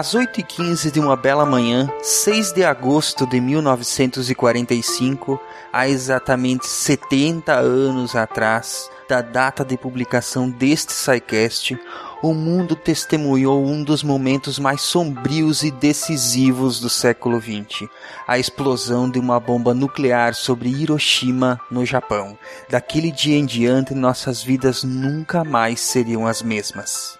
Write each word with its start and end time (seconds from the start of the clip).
Às 0.00 0.14
8h15 0.14 0.90
de 0.90 0.98
uma 0.98 1.14
bela 1.14 1.44
manhã, 1.44 1.86
6 2.00 2.52
de 2.52 2.64
agosto 2.64 3.26
de 3.26 3.38
1945, 3.38 5.38
há 5.70 5.90
exatamente 5.90 6.66
70 6.66 7.52
anos 7.52 8.16
atrás 8.16 8.90
da 9.06 9.20
data 9.20 9.62
de 9.62 9.76
publicação 9.76 10.48
deste 10.48 10.94
SciCast, 10.94 11.78
o 12.22 12.32
mundo 12.32 12.74
testemunhou 12.74 13.62
um 13.62 13.84
dos 13.84 14.02
momentos 14.02 14.58
mais 14.58 14.80
sombrios 14.80 15.62
e 15.62 15.70
decisivos 15.70 16.80
do 16.80 16.88
século 16.88 17.38
XX, 17.38 17.86
a 18.26 18.38
explosão 18.38 19.10
de 19.10 19.18
uma 19.18 19.38
bomba 19.38 19.74
nuclear 19.74 20.34
sobre 20.34 20.70
Hiroshima, 20.70 21.60
no 21.70 21.84
Japão. 21.84 22.38
Daquele 22.70 23.12
dia 23.12 23.36
em 23.36 23.44
diante, 23.44 23.92
nossas 23.92 24.42
vidas 24.42 24.82
nunca 24.82 25.44
mais 25.44 25.78
seriam 25.78 26.26
as 26.26 26.40
mesmas. 26.40 27.19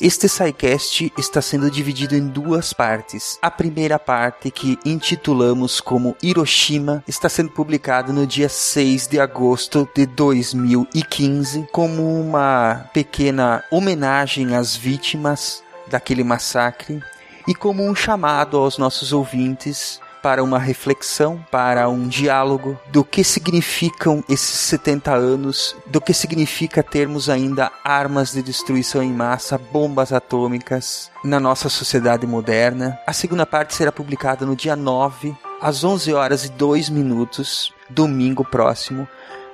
Este 0.00 0.28
SciCast 0.28 1.12
está 1.18 1.42
sendo 1.42 1.68
dividido 1.68 2.14
em 2.14 2.28
duas 2.28 2.72
partes. 2.72 3.36
A 3.42 3.50
primeira 3.50 3.98
parte, 3.98 4.48
que 4.48 4.78
intitulamos 4.84 5.80
como 5.80 6.16
Hiroshima, 6.22 7.02
está 7.08 7.28
sendo 7.28 7.50
publicada 7.50 8.12
no 8.12 8.24
dia 8.24 8.48
6 8.48 9.08
de 9.08 9.18
agosto 9.18 9.88
de 9.92 10.06
2015, 10.06 11.66
como 11.72 12.20
uma 12.20 12.88
pequena 12.94 13.64
homenagem 13.72 14.54
às 14.54 14.76
vítimas 14.76 15.64
daquele 15.88 16.22
massacre 16.22 17.02
e 17.48 17.52
como 17.52 17.84
um 17.84 17.92
chamado 17.92 18.56
aos 18.56 18.78
nossos 18.78 19.12
ouvintes 19.12 20.00
para 20.22 20.42
uma 20.42 20.58
reflexão, 20.58 21.44
para 21.50 21.88
um 21.88 22.08
diálogo 22.08 22.78
do 22.90 23.04
que 23.04 23.22
significam 23.24 24.22
esses 24.28 24.58
70 24.60 25.14
anos, 25.14 25.76
do 25.86 26.00
que 26.00 26.12
significa 26.12 26.82
termos 26.82 27.28
ainda 27.28 27.70
armas 27.84 28.32
de 28.32 28.42
destruição 28.42 29.02
em 29.02 29.12
massa, 29.12 29.58
bombas 29.58 30.12
atômicas 30.12 31.10
na 31.24 31.40
nossa 31.40 31.68
sociedade 31.68 32.26
moderna. 32.26 32.98
A 33.06 33.12
segunda 33.12 33.46
parte 33.46 33.74
será 33.74 33.92
publicada 33.92 34.44
no 34.44 34.56
dia 34.56 34.76
9, 34.76 35.36
às 35.60 35.84
11 35.84 36.12
horas 36.14 36.44
e 36.44 36.50
2 36.50 36.88
minutos, 36.88 37.72
domingo 37.88 38.44
próximo, 38.44 39.08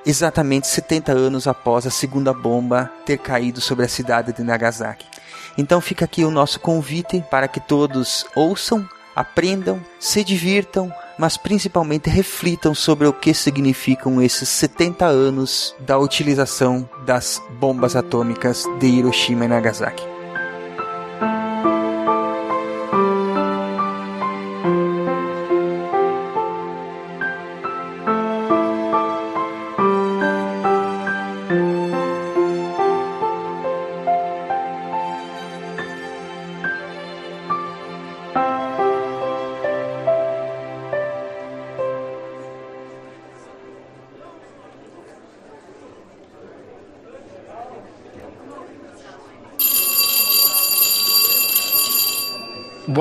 exatamente 0.04 0.66
70 0.66 1.12
anos 1.12 1.46
após 1.46 1.86
a 1.86 1.90
segunda 1.90 2.32
bomba 2.32 2.90
ter 3.06 3.18
caído 3.18 3.60
sobre 3.60 3.84
a 3.84 3.88
cidade 3.88 4.32
de 4.32 4.42
Nagasaki. 4.42 5.06
Então 5.56 5.80
fica 5.80 6.04
aqui 6.04 6.24
o 6.24 6.30
nosso 6.30 6.58
convite 6.60 7.24
para 7.30 7.48
que 7.48 7.60
todos 7.60 8.26
ouçam 8.34 8.86
aprendam, 9.14 9.80
se 9.98 10.24
divirtam, 10.24 10.92
mas 11.18 11.36
principalmente 11.36 12.10
reflitam 12.10 12.74
sobre 12.74 13.06
o 13.06 13.12
que 13.12 13.32
significam 13.32 14.20
esses 14.20 14.48
70 14.48 15.06
anos 15.06 15.74
da 15.80 15.98
utilização 15.98 16.88
das 17.06 17.42
bombas 17.60 17.94
atômicas 17.96 18.64
de 18.78 18.86
Hiroshima 18.86 19.44
e 19.44 19.48
Nagasaki. 19.48 20.13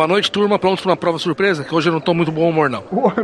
Boa 0.03 0.07
noite, 0.15 0.29
turma. 0.29 0.59
Pronto 0.59 0.83
para 0.83 0.89
uma 0.91 0.97
prova 0.97 1.17
surpresa? 1.17 1.63
Que 1.63 1.73
hoje 1.73 1.87
eu 1.87 1.93
não 1.93 2.01
tô 2.01 2.13
muito 2.13 2.29
bom 2.29 2.49
humor, 2.49 2.69
não. 2.69 2.81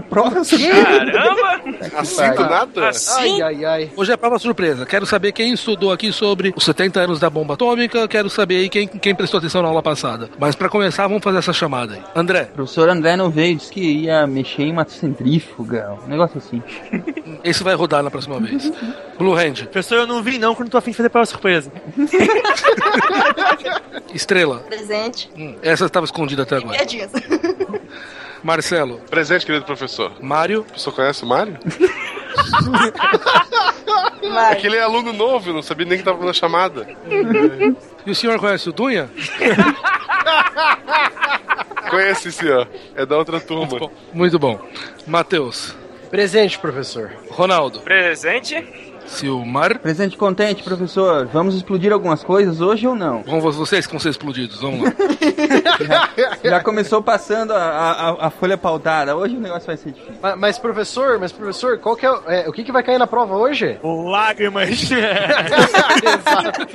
prova 0.09 0.45
surpresa? 0.45 0.81
Caramba! 0.85 1.61
Assim 1.97 2.31
do 2.31 2.43
nada? 2.43 2.87
Assim? 2.87 3.41
Ai, 3.41 3.41
ai, 3.41 3.65
ai. 3.65 3.91
Hoje 3.97 4.13
é 4.13 4.15
prova 4.15 4.39
surpresa. 4.39 4.85
Quero 4.85 5.05
saber 5.05 5.33
quem 5.33 5.51
estudou 5.51 5.91
aqui 5.91 6.13
sobre 6.13 6.53
os 6.55 6.63
70 6.63 7.01
anos 7.01 7.19
da 7.19 7.29
bomba 7.29 7.55
atômica. 7.55 8.07
Quero 8.07 8.29
saber 8.29 8.59
aí 8.59 8.69
quem, 8.69 8.87
quem 8.87 9.13
prestou 9.13 9.39
atenção 9.39 9.61
na 9.61 9.67
aula 9.67 9.83
passada. 9.83 10.29
Mas 10.39 10.55
para 10.55 10.69
começar, 10.69 11.05
vamos 11.05 11.21
fazer 11.21 11.39
essa 11.39 11.51
chamada 11.51 11.95
aí. 11.95 12.01
André, 12.15 12.43
O 12.53 12.55
professor 12.55 12.87
André 12.87 13.17
não 13.17 13.29
veio, 13.29 13.57
disse 13.57 13.73
que 13.73 13.81
ia 13.81 14.25
mexer 14.25 14.63
em 14.63 14.71
uma 14.71 14.87
centrífuga, 14.87 15.97
um 16.05 16.07
negócio 16.07 16.37
assim. 16.37 16.63
esse 17.43 17.61
vai 17.61 17.75
rodar 17.75 18.01
na 18.01 18.09
próxima 18.09 18.39
vez. 18.39 18.71
Blue 19.19 19.33
Hand, 19.35 19.65
Professor, 19.65 19.95
eu 19.97 20.07
não 20.07 20.23
vim 20.23 20.37
não, 20.39 20.55
quando 20.55 20.69
tô 20.69 20.77
afim 20.77 20.91
de 20.91 20.97
fazer 20.97 21.09
prova 21.09 21.25
surpresa. 21.25 21.69
Estrela. 24.15 24.59
Presente. 24.59 25.29
Hum, 25.37 25.57
essa 25.61 25.85
estava 25.85 26.05
escondida 26.05 26.43
até 26.43 26.55
agora. 26.55 26.77
Piadinhas. 26.77 27.11
Marcelo, 28.41 28.99
Presente, 29.09 29.45
querido 29.45 29.65
professor. 29.65 30.13
Mário, 30.21 30.61
O 30.61 30.63
professor 30.63 30.93
conhece 30.93 31.23
o 31.23 31.27
Mário? 31.27 31.57
É 34.21 34.29
Vai. 34.29 34.55
que 34.57 34.67
ele 34.67 34.75
é 34.75 34.81
aluno 34.81 35.11
novo, 35.13 35.51
não 35.51 35.61
sabia 35.61 35.85
nem 35.85 35.97
que 35.97 36.03
tava 36.03 36.23
na 36.23 36.33
chamada. 36.33 36.87
e 38.05 38.11
o 38.11 38.15
senhor 38.15 38.37
conhece 38.39 38.69
o 38.69 38.73
Dunha? 38.73 39.09
Conhece 41.89 42.29
ó. 42.51 42.65
É 42.95 43.05
da 43.05 43.17
outra 43.17 43.39
turma. 43.39 43.89
Muito 44.13 44.37
bom. 44.37 44.59
Matheus, 45.07 45.75
Presente, 46.09 46.57
professor. 46.59 47.11
Ronaldo, 47.29 47.79
Presente? 47.81 48.65
Silmar. 49.05 49.79
Presente 49.79 50.15
contente, 50.15 50.61
professor. 50.61 51.25
Vamos 51.33 51.55
explodir 51.55 51.91
algumas 51.91 52.23
coisas 52.23 52.61
hoje 52.61 52.85
ou 52.87 52.93
não? 52.95 53.23
Vamos 53.23 53.55
vocês 53.55 53.87
que 53.87 53.91
vão 53.93 53.99
ser 53.99 54.09
explodidos, 54.09 54.61
vamos 54.61 54.81
lá. 54.85 54.93
Já 56.43 56.59
começou 56.63 57.01
passando 57.01 57.51
a, 57.53 57.57
a, 57.59 58.27
a 58.27 58.29
folha 58.29 58.55
pautada. 58.55 59.15
Hoje 59.15 59.35
o 59.35 59.39
negócio 59.39 59.65
vai 59.65 59.77
ser 59.77 59.91
difícil. 59.93 60.13
Ma- 60.21 60.35
Mas, 60.35 60.59
professor, 60.59 61.17
mas, 61.19 61.31
professor, 61.31 61.79
qual 61.79 61.95
que 61.95 62.05
é, 62.05 62.11
o- 62.11 62.21
é, 62.27 62.47
o 62.47 62.51
que, 62.51 62.63
que 62.63 62.71
vai 62.71 62.83
cair 62.83 62.99
na 62.99 63.07
prova 63.07 63.35
hoje? 63.35 63.79
Lágrimas. 63.83 64.69
Exato. 64.91 66.67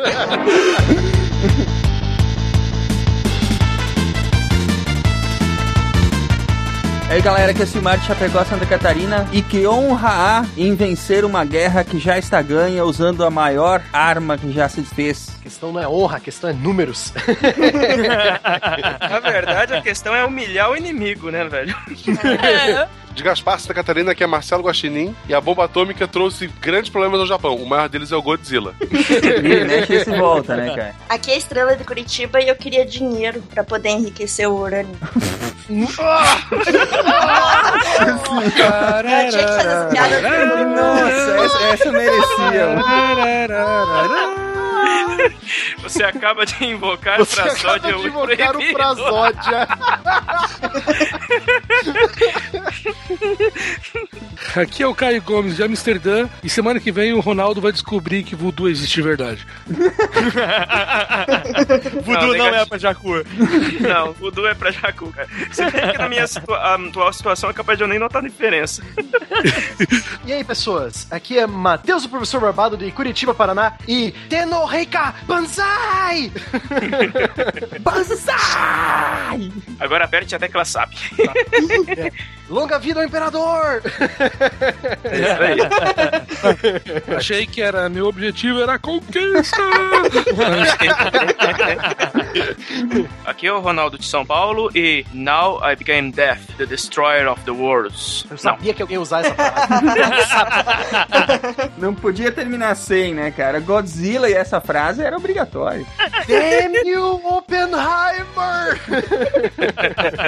Aí 7.14 7.22
galera, 7.22 7.52
aqui 7.52 7.60
é 7.60 7.64
o 7.64 7.66
Silmar 7.66 7.96
de 7.96 8.06
Chapecó, 8.06 8.44
Santa 8.44 8.66
Catarina. 8.66 9.28
E 9.32 9.40
que 9.40 9.66
honra 9.68 10.08
há 10.08 10.46
em 10.56 10.74
vencer 10.74 11.24
uma 11.24 11.44
guerra 11.44 11.84
que 11.84 11.98
já 11.98 12.18
está 12.18 12.42
ganha 12.42 12.84
usando 12.84 13.24
a 13.24 13.30
maior 13.30 13.80
arma 13.92 14.36
que 14.36 14.50
já 14.52 14.68
se 14.68 14.82
fez. 14.82 15.28
A 15.38 15.42
questão 15.44 15.72
não 15.72 15.80
é 15.80 15.86
honra, 15.88 16.16
a 16.16 16.20
questão 16.20 16.50
é 16.50 16.52
números. 16.52 17.12
Na 19.00 19.20
verdade, 19.20 19.74
a 19.74 19.80
questão 19.80 20.12
é 20.12 20.24
humilhar 20.24 20.70
o 20.70 20.76
inimigo, 20.76 21.30
né, 21.30 21.44
velho? 21.44 21.76
De 23.14 23.22
Gaspar, 23.22 23.60
Santa 23.60 23.74
Catarina, 23.74 24.14
que 24.14 24.24
é 24.24 24.26
Marcelo 24.26 24.64
Guaxinim. 24.64 25.14
E 25.28 25.34
a 25.34 25.40
bomba 25.40 25.64
atômica 25.64 26.06
trouxe 26.08 26.48
grandes 26.60 26.90
problemas 26.90 27.20
ao 27.20 27.26
Japão. 27.26 27.54
O 27.56 27.66
maior 27.66 27.88
deles 27.88 28.10
é 28.12 28.16
o 28.16 28.22
Godzilla. 28.22 28.74
E 29.44 29.64
mexe 29.64 30.04
se 30.04 30.10
volta, 30.16 30.56
né, 30.56 30.74
cara? 30.74 30.94
Aqui 31.08 31.30
é 31.30 31.34
a 31.34 31.38
estrela 31.38 31.76
de 31.76 31.84
Curitiba 31.84 32.40
e 32.40 32.48
eu 32.48 32.56
queria 32.56 32.84
dinheiro 32.84 33.42
pra 33.52 33.62
poder 33.62 33.90
enriquecer 33.90 34.48
o 34.48 34.54
urânio. 34.60 34.96
eu 35.70 35.86
tinha 39.30 39.30
que 39.30 39.52
fazer 39.52 39.68
essa 39.68 39.88
piada. 39.90 40.20
Nossa, 40.64 41.10
essa, 41.44 41.64
essa 41.64 41.92
merecia. 41.92 42.74
Você 45.82 46.02
acaba 46.02 46.44
de 46.46 46.64
invocar 46.64 47.18
Você 47.18 47.40
o 47.40 47.44
acaba 47.44 47.78
Prasódia 47.80 47.98
de 47.98 48.06
invocar 48.06 48.56
o 48.56 48.72
Prazódia. 48.72 49.68
Aqui 54.56 54.82
é 54.82 54.86
o 54.86 54.94
Caio 54.94 55.20
Gomes 55.22 55.56
de 55.56 55.62
Amsterdã 55.62 56.28
e 56.42 56.48
semana 56.48 56.78
que 56.78 56.92
vem 56.92 57.12
o 57.12 57.20
Ronaldo 57.20 57.60
vai 57.60 57.72
descobrir 57.72 58.22
que 58.22 58.36
voodoo 58.36 58.68
existe 58.68 58.94
de 58.96 59.02
verdade. 59.02 59.44
Voodoo 62.04 62.36
não, 62.36 62.44
negativo. 62.44 62.56
é 62.56 62.66
pra 62.66 62.78
Jacu. 62.78 63.24
Não, 63.80 64.14
o 64.20 64.30
Du 64.30 64.46
é 64.46 64.54
pra 64.54 64.70
Jacu, 64.70 65.10
cara. 65.12 65.28
Se 65.50 65.68
bem 65.70 65.90
que 65.90 65.98
na 65.98 66.08
minha 66.08 66.26
situa 66.26 66.74
atual 66.74 67.12
situação 67.12 67.50
é 67.50 67.52
capaz 67.52 67.78
de 67.78 67.84
eu 67.84 67.88
nem 67.88 67.98
notar 67.98 68.22
a 68.22 68.28
diferença. 68.28 68.82
E 70.24 70.32
aí, 70.32 70.44
pessoas? 70.44 71.06
Aqui 71.10 71.38
é 71.38 71.46
Matheus, 71.46 72.04
o 72.04 72.08
professor 72.08 72.40
Barbado 72.40 72.76
de 72.76 72.90
Curitiba, 72.92 73.34
Paraná. 73.34 73.74
E 73.88 74.14
Tenoreika 75.04 75.14
Banzai! 75.26 76.32
Banzai! 77.80 79.52
Agora 79.78 80.04
aperte 80.04 80.34
a 80.34 80.38
tecla 80.38 80.64
SAP. 80.64 80.92
Longa 82.48 82.78
vida 82.78 83.00
ao 83.00 83.06
imperador! 83.06 83.82
É. 85.04 85.56
Achei 87.16 87.46
que 87.46 87.62
era 87.62 87.88
meu 87.88 88.06
objetivo 88.06 88.60
era 88.60 88.74
a 88.74 88.78
conquista. 88.78 89.56
aqui 93.24 93.46
é 93.46 93.52
o 93.52 93.60
Ronaldo 93.60 93.98
de 93.98 94.06
São 94.06 94.24
Paulo 94.24 94.70
e 94.74 95.04
Now 95.12 95.60
I 95.64 95.76
became 95.76 96.10
Death, 96.10 96.40
the 96.56 96.66
Destroyer 96.66 97.30
of 97.30 97.42
the 97.42 97.50
Worlds. 97.50 98.24
Eu 98.24 98.30
Não, 98.30 98.38
sabia 98.38 98.74
que 98.74 98.82
alguém 98.82 98.96
ia 98.96 99.00
usar 99.00 99.24
essa 99.24 99.34
frase. 99.34 99.64
Não 101.78 101.94
podia 101.94 102.30
terminar 102.32 102.74
sem, 102.76 103.14
né, 103.14 103.30
cara? 103.30 103.60
Godzilla 103.60 104.28
e 104.28 104.34
essa 104.34 104.60
frase 104.60 105.02
era 105.02 105.16
obrigatório. 105.16 105.86
Damn 106.26 106.88
you, 106.88 107.20
Oppenheimer! 107.24 108.80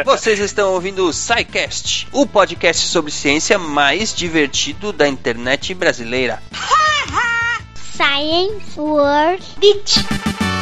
Vocês 0.05 0.39
estão 0.39 0.73
ouvindo 0.73 1.07
o 1.07 1.13
SciCast, 1.13 2.09
o 2.13 2.27
podcast 2.27 2.87
sobre 2.89 3.11
ciência 3.11 3.59
mais 3.59 4.15
divertido 4.15 4.93
da 4.93 5.09
internet 5.09 5.75
brasileira. 5.75 6.43
Science 7.97 8.79
World 8.79 9.43
Beach. 9.59 10.56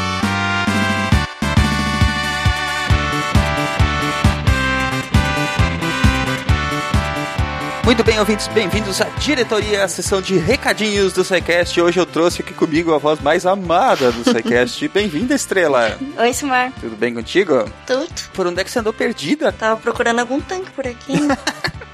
Muito 7.84 8.02
bem, 8.02 8.18
ouvintes, 8.18 8.48
bem-vindos 8.48 9.00
à 9.02 9.04
diretoria, 9.18 9.84
à 9.84 9.88
sessão 9.88 10.22
de 10.22 10.38
recadinhos 10.38 11.12
do 11.12 11.22
SciCast. 11.22 11.78
Hoje 11.80 12.00
eu 12.00 12.06
trouxe 12.06 12.40
aqui 12.40 12.54
comigo 12.54 12.94
a 12.94 12.98
voz 12.98 13.20
mais 13.20 13.44
amada 13.44 14.10
do 14.10 14.24
SciCast. 14.24 14.88
Bem-vinda, 14.88 15.34
Estrela. 15.34 15.98
Oi, 16.16 16.32
Simar. 16.32 16.72
Tudo 16.80 16.96
bem 16.96 17.12
contigo? 17.12 17.70
Tudo? 17.86 18.08
Por 18.32 18.46
onde 18.46 18.60
é 18.60 18.64
que 18.64 18.70
você 18.70 18.78
andou 18.78 18.92
perdida? 18.92 19.52
Tava 19.52 19.78
procurando 19.78 20.20
algum 20.20 20.40
tanque 20.40 20.70
por 20.70 20.86
aqui. 20.86 21.14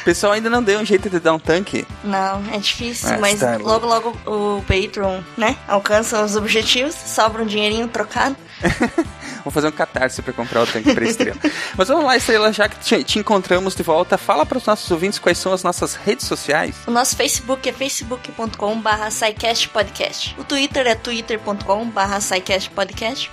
O 0.00 0.04
pessoal 0.04 0.32
ainda 0.32 0.50
não 0.50 0.62
deu 0.62 0.78
um 0.80 0.84
jeito 0.84 1.08
de 1.08 1.18
dar 1.20 1.32
um 1.32 1.38
tanque. 1.38 1.86
Não, 2.04 2.42
é 2.52 2.58
difícil, 2.58 3.08
Ah, 3.08 3.18
mas 3.18 3.38
tá 3.40 3.56
logo 3.56 3.86
logo 3.86 4.08
o 4.26 4.60
Patreon, 4.62 5.20
né? 5.36 5.56
Alcança 5.68 6.22
os 6.22 6.34
objetivos, 6.36 6.94
sobra 6.94 7.42
um 7.42 7.46
dinheirinho 7.46 7.86
trocado. 7.88 8.36
Vou 9.44 9.52
fazer 9.52 9.68
um 9.68 9.72
catarse 9.72 10.22
pra 10.22 10.32
comprar 10.32 10.62
o 10.62 10.66
tanque 10.66 10.92
pra 10.92 11.04
Estrela. 11.04 11.38
Mas 11.76 11.88
vamos 11.88 12.04
lá, 12.04 12.16
Estrela, 12.16 12.52
já 12.52 12.68
que 12.68 12.78
te, 12.80 13.04
te 13.04 13.18
encontramos 13.18 13.74
de 13.76 13.82
volta, 13.82 14.18
fala 14.18 14.44
para 14.44 14.58
os 14.58 14.66
nossos 14.66 14.90
ouvintes 14.90 15.18
quais 15.18 15.38
são 15.38 15.52
as 15.52 15.62
nossas 15.62 15.94
redes 15.94 16.26
sociais. 16.26 16.74
O 16.86 16.90
nosso 16.90 17.16
Facebook 17.16 17.68
é 17.68 17.72
facebook.com.br 17.72 18.88
podcast. 19.72 20.36
O 20.38 20.44
Twitter 20.44 20.86
é 20.86 20.94
twitter.com.br 20.94 22.00
podcast. 22.74 23.30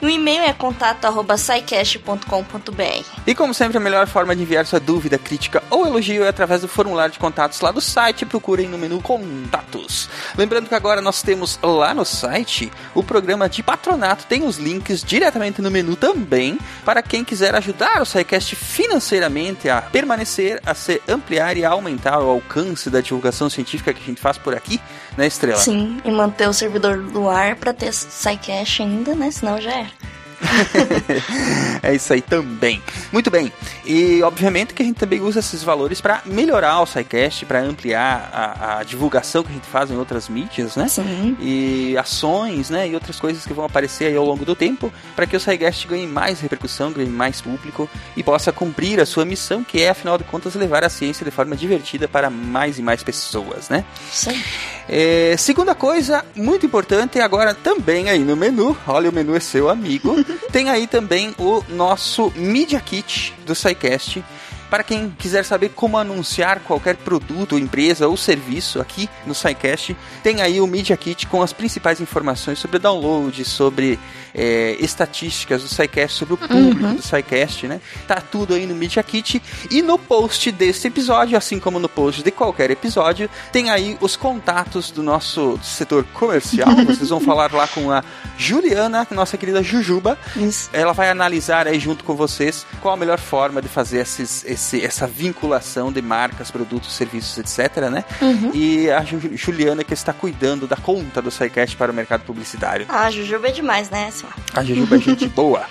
E 0.00 0.06
o 0.06 0.10
e-mail 0.10 0.42
é 0.42 0.52
contato.sicast.com.br. 0.52 3.04
E 3.26 3.34
como 3.34 3.54
sempre, 3.54 3.78
a 3.78 3.80
melhor 3.80 4.06
forma 4.06 4.36
de 4.36 4.42
enviar 4.42 4.66
sua 4.66 4.78
dúvida, 4.78 5.18
crítica 5.18 5.62
ou 5.70 5.86
elogio 5.86 6.22
é 6.24 6.28
através 6.28 6.60
do 6.60 6.68
formulário 6.68 7.12
de 7.12 7.18
contatos 7.18 7.60
lá 7.60 7.70
do 7.70 7.80
site. 7.80 8.26
Procurem 8.26 8.68
no 8.68 8.78
menu 8.78 9.00
Contatos. 9.00 10.08
Lembrando 10.36 10.68
que 10.68 10.74
agora 10.74 11.00
nós 11.00 11.22
temos 11.22 11.58
lá 11.62 11.94
no 11.94 12.04
site 12.04 12.70
o 12.94 13.02
programa 13.02 13.48
de 13.48 13.62
patronato. 13.62 14.26
Tem 14.26 14.44
os 14.44 14.58
links 14.58 15.02
diretamente 15.02 15.62
no 15.62 15.70
menu 15.70 15.96
também 15.96 16.58
para 16.84 17.02
quem 17.02 17.24
quiser 17.24 17.54
ajudar 17.54 18.02
o 18.02 18.06
SciCast 18.06 18.54
financeiramente 18.56 19.68
a 19.68 19.80
permanecer, 19.80 20.60
a 20.64 20.74
se 20.74 21.00
ampliar 21.08 21.56
e 21.56 21.64
a 21.64 21.70
aumentar 21.70 22.20
o 22.20 22.28
alcance 22.28 22.90
da 22.90 23.00
divulgação 23.00 23.48
científica 23.48 23.94
que 23.94 24.02
a 24.02 24.06
gente 24.06 24.20
faz 24.20 24.36
por 24.38 24.54
aqui, 24.54 24.80
né, 25.16 25.26
Estrela? 25.26 25.58
Sim, 25.58 26.00
e 26.04 26.10
manter 26.10 26.48
o 26.48 26.52
servidor 26.52 26.98
do 26.98 27.28
ar 27.28 27.56
pra 27.56 27.72
ter 27.72 27.92
SciCash 27.92 28.80
ainda, 28.80 29.14
né? 29.14 29.30
Senão 29.30 29.60
já 29.60 29.70
era. 29.70 29.85
yeah 29.86 30.25
é 31.82 31.94
isso 31.94 32.12
aí 32.12 32.20
também. 32.20 32.82
Muito 33.12 33.30
bem. 33.30 33.52
E 33.84 34.22
obviamente 34.22 34.74
que 34.74 34.82
a 34.82 34.84
gente 34.84 34.96
também 34.96 35.20
usa 35.20 35.40
esses 35.40 35.62
valores 35.62 36.00
para 36.00 36.22
melhorar 36.24 36.80
o 36.80 36.86
SciCast, 36.86 37.44
para 37.46 37.60
ampliar 37.60 38.30
a, 38.32 38.78
a 38.78 38.82
divulgação 38.82 39.42
que 39.42 39.50
a 39.50 39.54
gente 39.54 39.66
faz 39.66 39.90
em 39.90 39.96
outras 39.96 40.28
mídias, 40.28 40.76
né? 40.76 40.88
Sim. 40.88 41.36
E 41.40 41.96
ações, 41.98 42.70
né? 42.70 42.88
E 42.88 42.94
outras 42.94 43.18
coisas 43.20 43.44
que 43.44 43.52
vão 43.52 43.64
aparecer 43.64 44.06
aí 44.06 44.16
ao 44.16 44.24
longo 44.24 44.44
do 44.44 44.54
tempo, 44.54 44.92
para 45.14 45.26
que 45.26 45.36
o 45.36 45.40
SciCast 45.40 45.86
ganhe 45.86 46.06
mais 46.06 46.40
repercussão, 46.40 46.92
ganhe 46.92 47.08
mais 47.08 47.40
público 47.40 47.88
e 48.16 48.22
possa 48.22 48.52
cumprir 48.52 49.00
a 49.00 49.06
sua 49.06 49.24
missão, 49.24 49.62
que 49.62 49.82
é, 49.82 49.90
afinal 49.90 50.18
de 50.18 50.24
contas, 50.24 50.54
levar 50.54 50.84
a 50.84 50.88
ciência 50.88 51.24
de 51.24 51.30
forma 51.30 51.56
divertida 51.56 52.08
para 52.08 52.30
mais 52.30 52.78
e 52.78 52.82
mais 52.82 53.02
pessoas, 53.02 53.68
né? 53.68 53.84
Sim. 54.10 54.42
É, 54.88 55.34
segunda 55.36 55.74
coisa, 55.74 56.24
muito 56.34 56.66
importante, 56.66 57.20
agora 57.20 57.54
também 57.54 58.08
aí 58.08 58.20
no 58.20 58.36
menu, 58.36 58.76
olha 58.86 59.10
o 59.10 59.12
menu 59.12 59.34
é 59.34 59.40
seu 59.40 59.68
amigo, 59.68 60.14
tem 60.52 60.70
aí 60.70 60.86
também 60.86 61.34
o 61.38 61.62
nosso 61.68 62.32
Media 62.36 62.80
Kit 62.80 63.34
do 63.44 63.54
SciCast. 63.54 64.24
Para 64.70 64.82
quem 64.82 65.10
quiser 65.10 65.44
saber 65.44 65.70
como 65.70 65.96
anunciar 65.96 66.60
qualquer 66.60 66.96
produto, 66.96 67.58
empresa 67.58 68.08
ou 68.08 68.16
serviço 68.16 68.80
aqui 68.80 69.08
no 69.26 69.34
SciCast, 69.34 69.96
tem 70.22 70.42
aí 70.42 70.60
o 70.60 70.66
Media 70.66 70.96
Kit 70.96 71.26
com 71.26 71.42
as 71.42 71.52
principais 71.52 72.00
informações 72.00 72.58
sobre 72.58 72.78
download, 72.78 73.44
sobre 73.44 73.98
é, 74.34 74.76
estatísticas 74.80 75.62
do 75.62 75.68
SciCast, 75.68 76.18
sobre 76.18 76.34
o 76.34 76.36
público 76.36 76.94
do 76.94 77.02
SciCast, 77.02 77.66
né? 77.66 77.80
Tá 78.06 78.20
tudo 78.20 78.54
aí 78.54 78.66
no 78.66 78.74
Media 78.74 79.02
Kit. 79.02 79.42
E 79.70 79.80
no 79.80 79.98
post 79.98 80.52
desse 80.52 80.86
episódio, 80.86 81.38
assim 81.38 81.58
como 81.58 81.78
no 81.78 81.88
post 81.88 82.22
de 82.22 82.30
qualquer 82.30 82.70
episódio, 82.70 83.30
tem 83.50 83.70
aí 83.70 83.96
os 84.00 84.14
contatos 84.14 84.90
do 84.90 85.02
nosso 85.02 85.58
setor 85.62 86.04
comercial. 86.12 86.68
Vocês 86.86 87.08
vão 87.08 87.20
falar 87.20 87.52
lá 87.52 87.66
com 87.66 87.90
a 87.90 88.04
Juliana, 88.36 89.06
nossa 89.10 89.38
querida 89.38 89.62
Jujuba. 89.62 90.18
Isso. 90.36 90.68
Ela 90.72 90.92
vai 90.92 91.08
analisar 91.08 91.66
aí 91.66 91.80
junto 91.80 92.04
com 92.04 92.14
vocês 92.14 92.66
qual 92.80 92.94
a 92.94 92.96
melhor 92.96 93.18
forma 93.18 93.62
de 93.62 93.68
fazer 93.68 93.98
esses, 93.98 94.44
esse, 94.56 94.84
essa 94.84 95.06
vinculação 95.06 95.92
de 95.92 96.00
marcas, 96.02 96.50
produtos, 96.50 96.92
serviços, 96.94 97.36
etc, 97.38 97.76
né? 97.90 98.04
E 98.52 98.90
a 98.90 99.04
Ju- 99.04 99.30
Juliana 99.36 99.84
que 99.84 99.94
está 99.94 100.12
cuidando 100.12 100.66
da 100.66 100.76
conta 100.76 101.20
do 101.22 101.30
SciCast 101.30 101.76
para 101.76 101.92
o 101.92 101.94
mercado 101.94 102.22
publicitário. 102.24 102.86
Ah, 102.88 103.10
Jujuba 103.10 103.48
é 103.48 103.52
demais, 103.52 103.90
né? 103.90 104.10
A 104.54 104.64
Jujuba 104.64 104.96
é 104.96 104.98
gente 104.98 105.28
boa. 105.30 105.64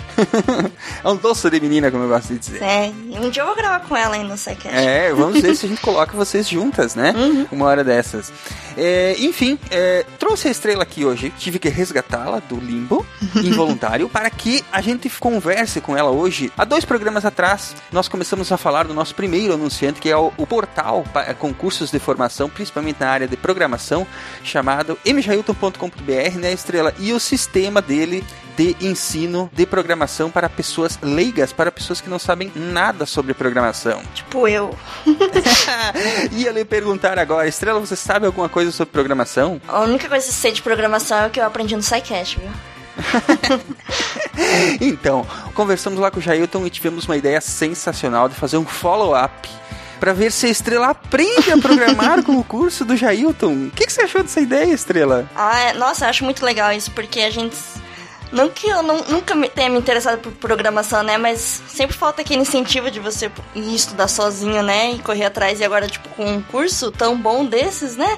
é 1.03 1.09
um 1.09 1.15
doce 1.15 1.49
de 1.49 1.59
menina, 1.59 1.89
como 1.91 2.03
eu 2.03 2.09
gosto 2.09 2.33
de 2.33 2.39
dizer. 2.39 2.61
É, 2.63 2.91
um 3.19 3.29
dia 3.29 3.41
eu 3.41 3.47
vou 3.47 3.55
gravar 3.55 3.79
com 3.81 3.95
ela 3.97 4.15
aí 4.15 4.23
no 4.23 4.37
SciCast. 4.37 4.67
É, 4.77 5.11
vamos 5.13 5.41
ver 5.41 5.53
se 5.57 5.65
a 5.65 5.69
gente 5.69 5.81
coloca 5.81 6.15
vocês 6.15 6.47
juntas, 6.47 6.95
né? 6.95 7.13
Uma 7.51 7.65
hora 7.65 7.83
dessas. 7.83 8.31
É, 8.77 9.15
enfim, 9.19 9.57
é, 9.71 10.05
trouxe 10.19 10.47
a 10.47 10.51
estrela 10.51 10.83
aqui 10.83 11.05
hoje. 11.05 11.33
Tive 11.37 11.57
que 11.59 11.69
resgatá-la 11.69 12.39
do 12.39 12.57
limbo 12.57 13.05
involuntário 13.35 14.07
para 14.09 14.29
que 14.29 14.63
a 14.71 14.81
gente 14.81 15.09
converse 15.19 15.81
com 15.81 15.97
ela 15.97 16.11
hoje. 16.11 16.51
Há 16.57 16.65
dois 16.65 16.83
programas 16.85 17.25
atrás, 17.25 17.73
nós 17.91 18.07
começamos 18.07 18.51
a 18.51 18.57
falar 18.57 18.74
do 18.83 18.93
nosso 18.93 19.15
primeiro 19.15 19.53
anunciante, 19.53 19.99
que 19.99 20.09
é 20.09 20.17
o, 20.17 20.31
o 20.37 20.45
portal 20.45 21.03
para 21.13 21.33
concursos 21.33 21.91
de 21.91 21.99
formação, 21.99 22.49
principalmente 22.49 22.99
na 22.99 23.09
área 23.09 23.27
de 23.27 23.37
programação, 23.37 24.05
chamado 24.43 24.97
mjailton.com.br, 25.05 26.37
né, 26.39 26.51
estrela? 26.51 26.93
E 26.99 27.13
o 27.13 27.19
sistema 27.19 27.81
dele 27.81 28.23
de 28.55 28.75
ensino 28.81 29.49
de 29.53 29.65
programação 29.65 30.31
para 30.31 30.47
pessoas 30.49 30.97
leigas, 31.01 31.51
para 31.51 31.71
pessoas 31.71 31.99
que 31.99 32.09
não 32.09 32.17
sabem 32.17 32.51
nada 32.55 33.05
sobre 33.05 33.33
programação. 33.33 34.01
Tipo 34.13 34.47
eu. 34.47 34.73
Ia 36.31 36.51
lhe 36.51 36.63
perguntar 36.63 37.19
agora, 37.19 37.47
Estrela, 37.47 37.79
você 37.79 37.95
sabe 37.95 38.25
alguma 38.25 38.47
coisa 38.47 38.71
sobre 38.71 38.93
programação? 38.93 39.61
A 39.67 39.81
única 39.81 40.07
coisa 40.07 40.25
que 40.25 40.31
eu 40.31 40.35
sei 40.35 40.51
de 40.51 40.61
programação 40.61 41.17
é 41.19 41.27
o 41.27 41.29
que 41.29 41.39
eu 41.39 41.45
aprendi 41.45 41.75
no 41.75 41.83
SciCast, 41.83 42.39
viu? 42.39 42.49
Então, 44.81 45.25
conversamos 45.53 45.99
lá 45.99 46.11
com 46.11 46.19
o 46.19 46.21
Jailton 46.21 46.65
e 46.65 46.69
tivemos 46.69 47.05
uma 47.05 47.17
ideia 47.17 47.39
sensacional 47.41 48.27
de 48.29 48.35
fazer 48.35 48.57
um 48.57 48.65
follow-up 48.65 49.49
para 49.99 50.11
ver 50.13 50.31
se 50.31 50.45
a 50.45 50.49
Estrela 50.49 50.89
aprende 50.89 51.51
a 51.51 51.57
programar 51.57 52.21
com 52.23 52.37
o 52.37 52.43
curso 52.43 52.83
do 52.83 52.95
Jailton. 52.97 53.67
O 53.67 53.71
que, 53.71 53.85
que 53.85 53.93
você 53.93 54.01
achou 54.01 54.21
dessa 54.21 54.41
ideia, 54.41 54.73
Estrela? 54.73 55.29
Ah, 55.35 55.59
é- 55.61 55.73
nossa, 55.73 56.05
eu 56.05 56.09
acho 56.09 56.23
muito 56.25 56.43
legal 56.45 56.71
isso, 56.73 56.91
porque 56.91 57.21
a 57.21 57.29
gente. 57.29 57.55
Não 58.31 58.49
que 58.49 58.67
eu 58.67 58.83
não- 58.83 59.05
nunca 59.07 59.33
me- 59.35 59.47
tenha 59.47 59.69
me 59.69 59.77
interessado 59.77 60.17
por 60.19 60.31
programação, 60.33 61.01
né? 61.03 61.17
Mas 61.17 61.61
sempre 61.69 61.95
falta 61.95 62.21
aquele 62.21 62.41
incentivo 62.41 62.91
de 62.91 62.99
você 62.99 63.31
ir 63.55 63.73
estudar 63.75 64.07
sozinho, 64.09 64.61
né? 64.61 64.91
E 64.91 64.99
correr 64.99 65.25
atrás. 65.25 65.61
E 65.61 65.63
agora, 65.63 65.87
tipo, 65.87 66.09
com 66.09 66.25
um 66.25 66.41
curso 66.41 66.91
tão 66.91 67.15
bom 67.15 67.45
desses, 67.45 67.95
né? 67.95 68.17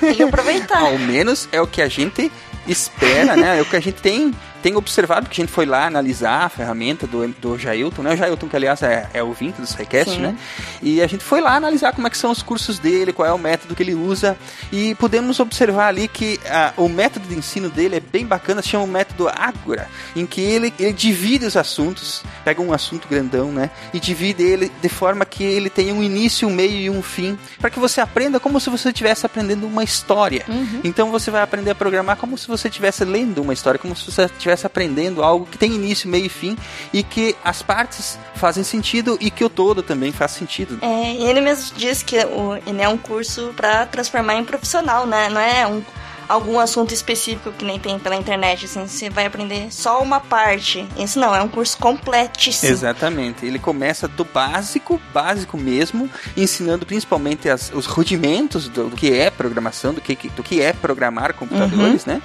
Tem 0.00 0.14
que 0.14 0.22
aproveitar. 0.24 0.80
Ao 0.80 0.96
menos 0.98 1.46
é 1.52 1.60
o 1.60 1.66
que 1.66 1.82
a 1.82 1.88
gente 1.88 2.32
espera, 2.68 3.36
né? 3.36 3.58
É 3.58 3.62
o 3.62 3.64
que 3.64 3.76
a 3.76 3.80
gente 3.80 4.00
tem, 4.00 4.32
tem 4.62 4.76
observado, 4.76 5.26
porque 5.26 5.40
a 5.40 5.44
gente 5.44 5.52
foi 5.52 5.66
lá 5.66 5.86
analisar 5.86 6.44
a 6.44 6.48
ferramenta 6.48 7.06
do, 7.06 7.26
do 7.28 7.58
Jailton, 7.58 8.02
né? 8.02 8.14
O 8.14 8.16
Jailton, 8.16 8.48
que 8.48 8.56
aliás 8.56 8.82
é, 8.82 9.08
é 9.14 9.22
ouvinte 9.22 9.60
do 9.60 9.66
SciCast, 9.66 10.18
né? 10.18 10.36
E 10.82 11.00
a 11.02 11.06
gente 11.06 11.24
foi 11.24 11.40
lá 11.40 11.54
analisar 11.54 11.92
como 11.92 12.06
é 12.06 12.10
que 12.10 12.18
são 12.18 12.30
os 12.30 12.42
cursos 12.42 12.78
dele, 12.78 13.12
qual 13.12 13.26
é 13.28 13.32
o 13.32 13.38
método 13.38 13.74
que 13.74 13.82
ele 13.82 13.94
usa, 13.94 14.36
e 14.72 14.94
podemos 14.96 15.40
observar 15.40 15.88
ali 15.88 16.08
que 16.08 16.40
ah, 16.46 16.72
o 16.76 16.88
método 16.88 17.28
de 17.28 17.36
ensino 17.36 17.68
dele 17.68 17.96
é 17.96 18.00
bem 18.00 18.26
bacana, 18.26 18.62
se 18.62 18.68
chama 18.68 18.84
o 18.84 18.88
método 18.88 19.28
Ágora, 19.28 19.88
em 20.16 20.26
que 20.26 20.40
ele, 20.40 20.72
ele 20.78 20.92
divide 20.92 21.46
os 21.46 21.56
assuntos, 21.56 22.22
pega 22.44 22.60
um 22.60 22.72
assunto 22.72 23.08
grandão, 23.08 23.52
né? 23.52 23.70
E 23.92 24.00
divide 24.00 24.42
ele 24.42 24.72
de 24.80 24.88
forma 24.88 25.24
que 25.24 25.44
ele 25.44 25.70
tenha 25.70 25.94
um 25.94 26.02
início, 26.02 26.48
um 26.48 26.52
meio 26.52 26.76
e 26.76 26.90
um 26.90 27.02
fim, 27.02 27.38
para 27.60 27.70
que 27.70 27.78
você 27.78 28.00
aprenda 28.00 28.40
como 28.40 28.60
se 28.60 28.70
você 28.70 28.88
estivesse 28.88 29.24
aprendendo 29.24 29.66
uma 29.66 29.84
história. 29.84 30.44
Então 30.82 31.10
você 31.10 31.30
vai 31.30 31.42
aprender 31.42 31.70
a 31.70 31.74
programar 31.74 32.16
como 32.16 32.36
se 32.36 32.48
você 32.48 32.68
estivesse 32.68 33.04
lendo 33.04 33.42
uma 33.42 33.52
história, 33.52 33.78
como 33.78 33.94
se 33.94 34.10
você 34.10 34.24
estivesse 34.24 34.47
aprendendo 34.66 35.22
algo 35.22 35.46
que 35.46 35.58
tem 35.58 35.72
início, 35.72 36.08
meio 36.08 36.26
e 36.26 36.28
fim, 36.28 36.56
e 36.92 37.02
que 37.02 37.34
as 37.44 37.62
partes 37.62 38.18
fazem 38.34 38.64
sentido 38.64 39.16
e 39.20 39.30
que 39.30 39.44
o 39.44 39.48
todo 39.48 39.82
também 39.82 40.12
faz 40.12 40.32
sentido. 40.32 40.78
É, 40.82 41.14
ele 41.14 41.40
mesmo 41.40 41.74
diz 41.76 42.02
que 42.02 42.18
o, 42.24 42.56
ele 42.66 42.80
é 42.82 42.88
um 42.88 42.96
curso 42.98 43.52
pra 43.56 43.86
transformar 43.86 44.34
em 44.36 44.44
profissional, 44.44 45.06
né? 45.06 45.28
Não 45.28 45.40
é 45.40 45.66
um, 45.66 45.82
algum 46.28 46.58
assunto 46.60 46.92
específico 46.92 47.50
que 47.52 47.64
nem 47.64 47.78
tem 47.78 47.98
pela 47.98 48.14
internet, 48.14 48.66
assim, 48.66 48.86
você 48.86 49.08
vai 49.08 49.24
aprender 49.26 49.68
só 49.72 50.02
uma 50.02 50.20
parte. 50.20 50.86
Esse 50.98 51.18
não, 51.18 51.34
é 51.34 51.40
um 51.42 51.48
curso 51.48 51.78
completíssimo. 51.78 52.70
Exatamente. 52.70 53.46
Ele 53.46 53.58
começa 53.58 54.06
do 54.06 54.24
básico, 54.24 55.00
básico 55.12 55.56
mesmo, 55.56 56.08
ensinando 56.36 56.84
principalmente 56.84 57.48
as, 57.48 57.72
os 57.74 57.86
rudimentos 57.86 58.68
do, 58.68 58.90
do 58.90 58.96
que 58.96 59.12
é 59.12 59.30
programação, 59.30 59.94
do 59.94 60.00
que, 60.00 60.28
do 60.30 60.42
que 60.42 60.60
é 60.60 60.72
programar 60.72 61.32
computadores, 61.34 62.04
Uhum. 62.06 62.14
né? 62.14 62.22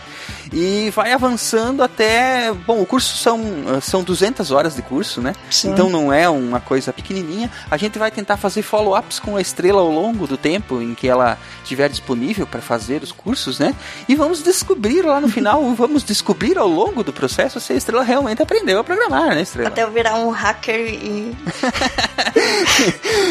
E 0.53 0.91
vai 0.91 1.11
avançando 1.11 1.81
até. 1.81 2.53
Bom, 2.53 2.79
o 2.79 2.85
curso 2.85 3.17
são, 3.17 3.41
são 3.81 4.03
200 4.03 4.51
horas 4.51 4.75
de 4.75 4.83
curso, 4.83 5.19
né? 5.19 5.33
Sim. 5.49 5.71
Então 5.71 5.89
não 5.89 6.13
é 6.13 6.29
uma 6.29 6.59
coisa 6.59 6.93
pequenininha. 6.93 7.49
A 7.71 7.75
gente 7.75 7.97
vai 7.97 8.11
tentar 8.11 8.37
fazer 8.37 8.61
follow-ups 8.61 9.19
com 9.19 9.35
a 9.35 9.41
estrela 9.41 9.81
ao 9.81 9.89
longo 9.89 10.27
do 10.27 10.37
tempo 10.37 10.79
em 10.79 10.93
que 10.93 11.07
ela 11.07 11.39
estiver 11.63 11.89
disponível 11.89 12.45
para 12.45 12.61
fazer 12.61 13.01
os 13.01 13.11
cursos, 13.11 13.57
né? 13.57 13.73
E 14.07 14.13
vamos 14.15 14.43
descobrir 14.43 15.01
lá 15.01 15.19
no 15.19 15.27
final, 15.27 15.63
vamos 15.73 16.03
descobrir 16.03 16.55
ao 16.55 16.67
longo 16.67 17.03
do 17.03 17.11
processo 17.11 17.59
se 17.59 17.73
a 17.73 17.75
estrela 17.75 18.03
realmente 18.03 18.43
aprendeu 18.43 18.77
a 18.79 18.83
programar, 18.83 19.29
né, 19.29 19.41
estrela? 19.41 19.69
Até 19.69 19.81
eu 19.81 19.91
virar 19.91 20.19
um 20.19 20.29
hacker 20.29 20.79
e. 20.79 21.35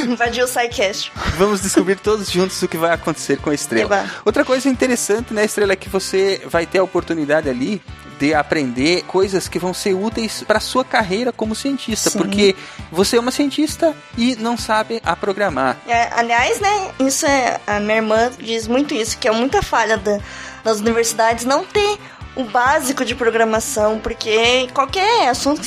invadir 0.11 0.43
o 0.43 0.49
SciCast. 0.49 1.13
Vamos 1.37 1.61
descobrir 1.61 1.97
todos 1.97 2.29
juntos 2.29 2.61
o 2.63 2.67
que 2.67 2.77
vai 2.77 2.93
acontecer 2.93 3.39
com 3.39 3.51
a 3.51 3.55
estrela. 3.55 3.85
Eba. 3.85 4.11
Outra 4.25 4.45
coisa 4.45 4.69
interessante, 4.69 5.33
né, 5.33 5.45
estrela, 5.45 5.73
é 5.73 5.77
que 5.77 5.89
você 5.89 6.43
vai 6.47 6.67
ter 6.67 6.79
a 6.79 6.83
oportunidade 6.83 7.12
ali 7.51 7.81
de 8.19 8.33
aprender 8.35 9.03
coisas 9.05 9.49
que 9.49 9.59
vão 9.59 9.75
ser 9.75 9.95
úteis 9.95 10.45
para 10.47 10.61
sua 10.61 10.85
carreira 10.85 11.33
como 11.33 11.55
cientista, 11.55 12.11
Sim. 12.11 12.19
porque 12.19 12.55
você 12.91 13.17
é 13.17 13.21
uma 13.21 13.31
cientista 13.33 13.95
e 14.17 14.37
não 14.37 14.57
sabe 14.57 15.01
a 15.05 15.17
programar. 15.17 15.77
É, 15.89 16.09
aliás, 16.15 16.61
né, 16.61 16.91
isso 17.01 17.27
é. 17.27 17.61
A 17.67 17.81
minha 17.81 17.97
irmã 17.97 18.31
diz 18.39 18.69
muito 18.69 18.95
isso, 18.95 19.19
que 19.19 19.27
é 19.27 19.33
muita 19.33 19.61
falha 19.63 19.97
da- 19.97 20.21
das 20.63 20.79
universidades 20.79 21.45
não 21.45 21.65
ter 21.65 21.99
o 22.37 22.45
básico 22.45 23.05
de 23.05 23.15
programação, 23.15 23.99
porque 23.99 24.69
qualquer 24.73 25.29
assunto 25.29 25.61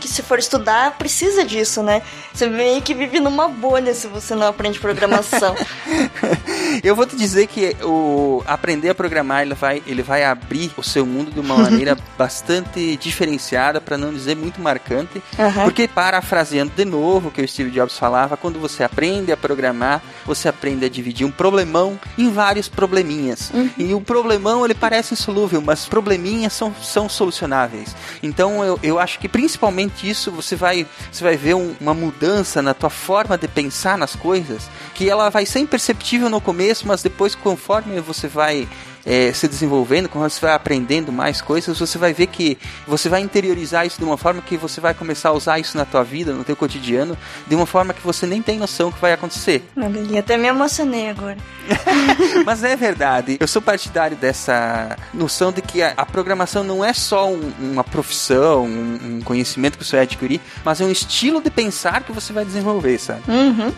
que 0.00 0.08
se- 0.08 0.22
for 0.22 0.38
estudar 0.38 0.96
precisa 0.98 1.44
disso, 1.44 1.82
né? 1.82 2.02
Você 2.32 2.48
meio 2.48 2.80
que 2.82 2.94
vive 2.94 3.20
numa 3.20 3.46
bolha 3.48 3.94
se 3.94 4.06
você 4.08 4.34
não 4.34 4.48
aprende 4.48 4.80
programação. 4.80 5.54
Eu 6.82 6.94
vou 6.96 7.04
te 7.06 7.16
dizer 7.16 7.46
que 7.46 7.76
o 7.82 8.42
aprender 8.46 8.90
a 8.90 8.94
programar 8.94 9.42
ele 9.42 9.54
vai, 9.54 9.82
ele 9.86 10.02
vai 10.02 10.24
abrir 10.24 10.72
o 10.76 10.82
seu 10.82 11.04
mundo 11.04 11.30
de 11.30 11.40
uma 11.40 11.56
maneira 11.58 11.96
bastante 12.16 12.96
diferenciada, 12.96 13.80
para 13.80 13.98
não 13.98 14.12
dizer 14.12 14.36
muito 14.36 14.60
marcante. 14.60 15.22
Aham. 15.38 15.64
Porque, 15.64 15.86
parafraseando 15.88 16.72
de 16.74 16.84
novo 16.84 17.28
o 17.28 17.30
que 17.30 17.42
o 17.42 17.48
Steve 17.48 17.70
Jobs 17.70 17.98
falava, 17.98 18.36
quando 18.36 18.58
você 18.58 18.82
aprende 18.82 19.32
a 19.32 19.36
programar, 19.36 20.02
você 20.24 20.48
aprende 20.48 20.84
a 20.84 20.88
dividir 20.88 21.26
um 21.26 21.30
problemão 21.30 21.98
em 22.16 22.30
vários 22.30 22.68
probleminhas. 22.68 23.52
E 23.76 23.92
o 23.92 24.00
problemão 24.00 24.64
ele 24.64 24.74
parece 24.74 25.14
insolúvel, 25.14 25.60
mas 25.60 25.86
probleminhas 25.86 26.52
são, 26.52 26.74
são 26.82 27.08
solucionáveis. 27.08 27.94
Então 28.22 28.64
eu, 28.64 28.78
eu 28.82 28.98
acho 28.98 29.18
que 29.18 29.28
principalmente 29.28 29.89
isso. 30.02 30.30
Você 30.30 30.56
vai, 30.56 30.86
você 31.10 31.22
vai 31.24 31.36
ver 31.36 31.54
um- 31.54 31.74
uma 31.80 31.94
mudança 31.94 32.60
na 32.62 32.74
tua 32.74 32.90
forma 32.90 33.36
de 33.36 33.48
pensar 33.48 33.96
nas 33.98 34.14
coisas, 34.16 34.68
que 34.94 35.08
ela 35.08 35.28
vai 35.30 35.46
ser 35.46 35.60
imperceptível 35.60 36.28
no 36.28 36.40
começo, 36.40 36.86
mas 36.86 37.02
depois, 37.02 37.34
conforme 37.34 38.00
você 38.00 38.28
vai 38.28 38.68
é, 39.04 39.32
se 39.32 39.48
desenvolvendo, 39.48 40.08
quando 40.08 40.28
você 40.30 40.40
vai 40.40 40.54
aprendendo 40.54 41.10
mais 41.12 41.40
coisas, 41.40 41.78
você 41.78 41.98
vai 41.98 42.12
ver 42.12 42.26
que 42.26 42.58
você 42.86 43.08
vai 43.08 43.20
interiorizar 43.20 43.86
isso 43.86 43.98
de 43.98 44.04
uma 44.04 44.16
forma 44.16 44.42
que 44.42 44.56
você 44.56 44.80
vai 44.80 44.92
começar 44.94 45.30
a 45.30 45.32
usar 45.32 45.58
isso 45.58 45.76
na 45.76 45.84
tua 45.84 46.02
vida, 46.04 46.32
no 46.32 46.44
teu 46.44 46.54
cotidiano, 46.56 47.16
de 47.46 47.54
uma 47.54 47.66
forma 47.66 47.92
que 47.94 48.02
você 48.02 48.26
nem 48.26 48.42
tem 48.42 48.58
noção 48.58 48.90
que 48.92 49.00
vai 49.00 49.12
acontecer. 49.12 49.62
Olha 49.76 50.20
até 50.20 50.36
me 50.36 50.48
emocionei 50.48 51.08
agora. 51.10 51.36
Mas 52.44 52.62
é 52.64 52.76
verdade, 52.76 53.36
eu 53.40 53.46
sou 53.48 53.62
partidário 53.62 54.16
dessa 54.16 54.96
noção 55.14 55.52
de 55.52 55.62
que 55.62 55.82
a, 55.82 55.92
a 55.96 56.04
programação 56.06 56.62
não 56.64 56.84
é 56.84 56.92
só 56.92 57.28
um- 57.30 57.52
uma 57.60 57.84
profissão, 57.84 58.64
um, 58.64 59.16
um 59.18 59.20
conhecimento 59.22 59.78
que 59.78 59.84
você 59.84 59.96
vai 59.96 60.04
adquirir, 60.04 60.40
mas 60.64 60.80
é 60.80 60.84
um 60.84 60.90
estilo 60.90 61.40
de 61.40 61.50
pensar 61.50 62.02
que 62.02 62.12
você 62.12 62.32
vai 62.32 62.44
desenvolver, 62.44 62.98
sabe? 62.98 63.22
Uhum. 63.28 63.72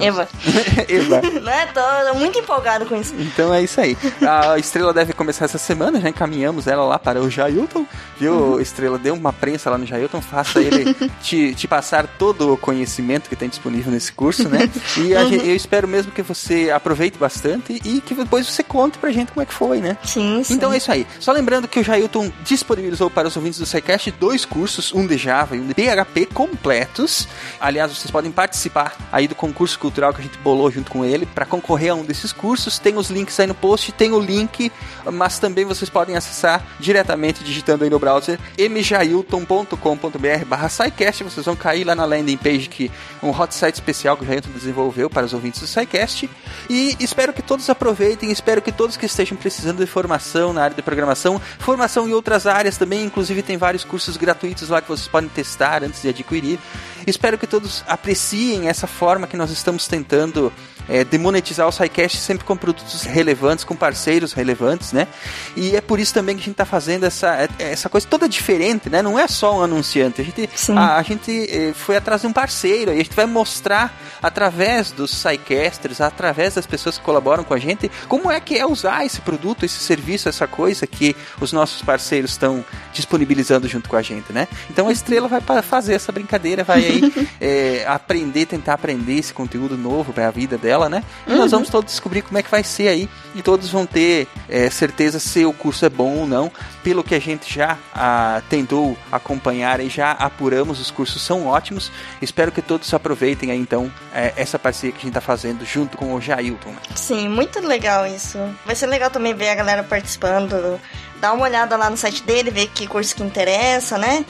Eva. 0.00 0.28
Eva. 0.88 1.20
né? 1.40 1.68
Tô 1.72 2.14
muito 2.18 2.38
empolgado 2.38 2.86
com 2.86 2.96
isso. 2.96 3.14
Então 3.18 3.52
é 3.54 3.62
isso 3.62 3.80
aí. 3.80 3.96
A 4.26 4.58
Estrela 4.58 4.92
deve 4.92 5.12
começar 5.12 5.44
essa 5.44 5.58
semana, 5.58 6.00
já 6.00 6.08
encaminhamos 6.08 6.66
ela 6.66 6.84
lá 6.84 6.98
para 6.98 7.20
o 7.20 7.30
Jailton. 7.30 7.86
Viu, 8.18 8.60
Estrela? 8.60 8.98
Dê 8.98 9.10
uma 9.10 9.32
prensa 9.32 9.70
lá 9.70 9.78
no 9.78 9.86
Jailton, 9.86 10.20
faça 10.20 10.60
ele 10.60 10.94
te, 11.22 11.54
te 11.54 11.66
passar 11.68 12.06
todo 12.06 12.52
o 12.52 12.56
conhecimento 12.56 13.28
que 13.28 13.36
tem 13.36 13.48
disponível 13.48 13.92
nesse 13.92 14.12
curso, 14.12 14.48
né? 14.48 14.70
E 14.96 15.14
gente- 15.28 15.46
eu 15.48 15.54
espero 15.56 15.86
mesmo 15.88 16.12
que 16.12 16.22
você 16.22 16.70
aproveite 16.70 17.18
bastante 17.18 17.80
e 17.84 18.00
que 18.00 18.14
depois 18.14 18.46
você 18.46 18.62
conte 18.62 18.98
pra 18.98 19.10
gente 19.10 19.32
como 19.32 19.42
é 19.42 19.46
que 19.46 19.54
foi, 19.54 19.80
né? 19.80 19.96
Sim, 20.04 20.42
sim. 20.44 20.54
Então 20.54 20.72
é 20.72 20.76
isso 20.76 20.90
aí. 20.90 21.06
Só 21.20 21.32
lembrando 21.32 21.66
que 21.68 21.80
o 21.80 21.84
Jailton 21.84 22.30
disponibilizou 22.44 23.10
para 23.10 23.28
os 23.28 23.36
ouvintes 23.36 23.58
do 23.58 23.66
SciCast 23.66 24.10
dois 24.12 24.44
cursos, 24.44 24.92
um 24.94 25.06
de 25.06 25.16
Java 25.16 25.56
e 25.56 25.60
um 25.60 25.66
de 25.66 25.74
PHP 25.74 26.26
completos. 26.26 27.26
Aliás, 27.60 27.92
vocês 27.96 28.10
podem 28.10 28.30
participar 28.30 28.96
aí 29.12 29.26
do 29.28 29.34
concurso 29.34 29.78
cultural 29.84 30.14
que 30.14 30.20
a 30.20 30.24
gente 30.24 30.38
bolou 30.38 30.70
junto 30.70 30.90
com 30.90 31.04
ele 31.04 31.26
para 31.26 31.44
concorrer 31.44 31.92
a 31.92 31.94
um 31.94 32.02
desses 32.02 32.32
cursos. 32.32 32.78
Tem 32.78 32.96
os 32.96 33.10
links 33.10 33.38
aí 33.38 33.46
no 33.46 33.54
post, 33.54 33.92
tem 33.92 34.12
o 34.12 34.18
link, 34.18 34.72
mas 35.12 35.38
também 35.38 35.66
vocês 35.66 35.90
podem 35.90 36.16
acessar 36.16 36.64
diretamente 36.80 37.44
digitando 37.44 37.84
aí 37.84 37.90
no 37.90 37.98
browser 37.98 38.38
mjailton.com.br 38.58 40.44
barra 40.46 40.70
SciCast. 40.70 41.24
Vocês 41.24 41.44
vão 41.44 41.54
cair 41.54 41.84
lá 41.84 41.94
na 41.94 42.06
landing 42.06 42.38
page 42.38 42.70
que 42.70 42.90
um 43.22 43.28
hot 43.28 43.54
site 43.54 43.74
especial 43.74 44.16
que 44.16 44.24
o 44.24 44.26
Jailton 44.26 44.50
desenvolveu 44.52 45.10
para 45.10 45.26
os 45.26 45.34
ouvintes 45.34 45.60
do 45.60 45.66
SciCast. 45.66 46.30
E 46.70 46.96
espero 46.98 47.34
que 47.34 47.42
todos 47.42 47.68
aproveitem, 47.68 48.30
espero 48.30 48.62
que 48.62 48.72
todos 48.72 48.96
que 48.96 49.04
estejam 49.04 49.36
precisando 49.36 49.80
de 49.80 49.86
formação 49.86 50.54
na 50.54 50.62
área 50.62 50.76
de 50.76 50.82
programação, 50.82 51.38
formação 51.58 52.08
em 52.08 52.14
outras 52.14 52.46
áreas 52.46 52.78
também, 52.78 53.04
inclusive 53.04 53.42
tem 53.42 53.58
vários 53.58 53.84
cursos 53.84 54.16
gratuitos 54.16 54.70
lá 54.70 54.80
que 54.80 54.88
vocês 54.88 55.08
podem 55.08 55.28
testar 55.28 55.84
antes 55.84 56.00
de 56.00 56.08
adquirir. 56.08 56.58
Espero 57.06 57.36
que 57.36 57.46
todos 57.46 57.84
apreciem 57.86 58.68
essa 58.68 58.86
forma 58.86 59.26
que 59.26 59.36
nós 59.36 59.50
estamos 59.50 59.73
tentando 59.88 60.52
é, 60.88 61.04
de 61.04 61.18
monetizar 61.18 61.66
o 61.66 61.72
SciCast 61.72 62.18
sempre 62.18 62.44
com 62.44 62.56
produtos 62.56 63.02
relevantes, 63.02 63.64
com 63.64 63.74
parceiros 63.74 64.32
relevantes, 64.32 64.92
né? 64.92 65.08
E 65.56 65.76
é 65.76 65.80
por 65.80 65.98
isso 65.98 66.12
também 66.12 66.36
que 66.36 66.42
a 66.42 66.44
gente 66.44 66.54
está 66.54 66.64
fazendo 66.64 67.04
essa, 67.04 67.48
essa 67.58 67.88
coisa 67.88 68.06
toda 68.06 68.28
diferente, 68.28 68.90
né? 68.90 69.02
Não 69.02 69.18
é 69.18 69.26
só 69.26 69.58
um 69.58 69.62
anunciante, 69.62 70.20
a 70.20 70.24
gente, 70.24 70.48
a, 70.76 70.96
a 70.96 71.02
gente 71.02 71.46
eh, 71.50 71.72
foi 71.74 71.96
atrás 71.96 72.20
de 72.20 72.26
um 72.26 72.32
parceiro 72.32 72.90
e 72.90 72.94
a 72.94 72.96
gente 72.96 73.14
vai 73.14 73.26
mostrar 73.26 73.96
através 74.22 74.90
dos 74.90 75.10
SciCasters, 75.10 76.00
através 76.00 76.54
das 76.54 76.66
pessoas 76.66 76.98
que 76.98 77.04
colaboram 77.04 77.44
com 77.44 77.54
a 77.54 77.58
gente, 77.58 77.90
como 78.08 78.30
é 78.30 78.40
que 78.40 78.56
é 78.56 78.66
usar 78.66 79.04
esse 79.04 79.20
produto, 79.20 79.64
esse 79.64 79.78
serviço, 79.78 80.28
essa 80.28 80.46
coisa 80.46 80.86
que 80.86 81.16
os 81.40 81.52
nossos 81.52 81.82
parceiros 81.82 82.32
estão 82.32 82.64
disponibilizando 82.92 83.68
junto 83.68 83.88
com 83.88 83.96
a 83.96 84.02
gente, 84.02 84.32
né? 84.32 84.48
Então 84.70 84.88
a 84.88 84.92
Estrela 84.92 85.28
vai 85.28 85.40
fazer 85.62 85.94
essa 85.94 86.12
brincadeira, 86.12 86.62
vai 86.62 86.84
aí 86.84 87.28
eh, 87.40 87.84
aprender, 87.88 88.46
tentar 88.46 88.74
aprender 88.74 89.14
esse 89.14 89.32
conteúdo 89.32 89.63
novo 89.70 90.12
para 90.12 90.28
a 90.28 90.30
vida 90.30 90.56
dela, 90.56 90.88
né? 90.88 91.02
E 91.26 91.34
nós 91.34 91.50
vamos 91.50 91.68
todos 91.68 91.92
descobrir 91.92 92.22
como 92.22 92.38
é 92.38 92.42
que 92.42 92.50
vai 92.50 92.62
ser 92.62 92.88
aí 92.88 93.08
e 93.34 93.42
todos 93.42 93.68
vão 93.70 93.86
ter 93.86 94.28
eh, 94.48 94.70
certeza 94.70 95.18
se 95.18 95.44
o 95.44 95.52
curso 95.52 95.84
é 95.84 95.88
bom 95.88 96.18
ou 96.18 96.26
não. 96.26 96.50
Pelo 96.82 97.02
que 97.02 97.14
a 97.14 97.20
gente 97.20 97.52
já 97.52 97.78
ah, 97.94 98.42
tentou 98.48 98.96
acompanhar 99.10 99.80
e 99.80 99.88
já 99.88 100.12
apuramos, 100.12 100.80
os 100.80 100.90
cursos 100.90 101.22
são 101.22 101.46
ótimos. 101.46 101.90
Espero 102.20 102.52
que 102.52 102.62
todos 102.62 102.92
aproveitem 102.92 103.50
aí 103.50 103.58
então 103.58 103.90
eh, 104.14 104.32
essa 104.36 104.58
parceria 104.58 104.92
que 104.92 104.98
a 104.98 105.00
gente 105.02 105.10
está 105.10 105.20
fazendo 105.20 105.64
junto 105.64 105.96
com 105.96 106.14
o 106.14 106.20
Jailton. 106.20 106.70
né? 106.70 106.78
Sim, 106.94 107.28
muito 107.28 107.60
legal 107.60 108.06
isso. 108.06 108.38
Vai 108.64 108.74
ser 108.74 108.86
legal 108.86 109.10
também 109.10 109.34
ver 109.34 109.48
a 109.48 109.54
galera 109.54 109.82
participando. 109.82 110.80
Dar 111.20 111.32
uma 111.32 111.44
olhada 111.44 111.76
lá 111.76 111.88
no 111.88 111.96
site 111.96 112.22
dele, 112.22 112.50
ver 112.50 112.68
que 112.68 112.86
curso 112.86 113.14
que 113.14 113.22
interessa, 113.22 113.96
né? 113.96 114.24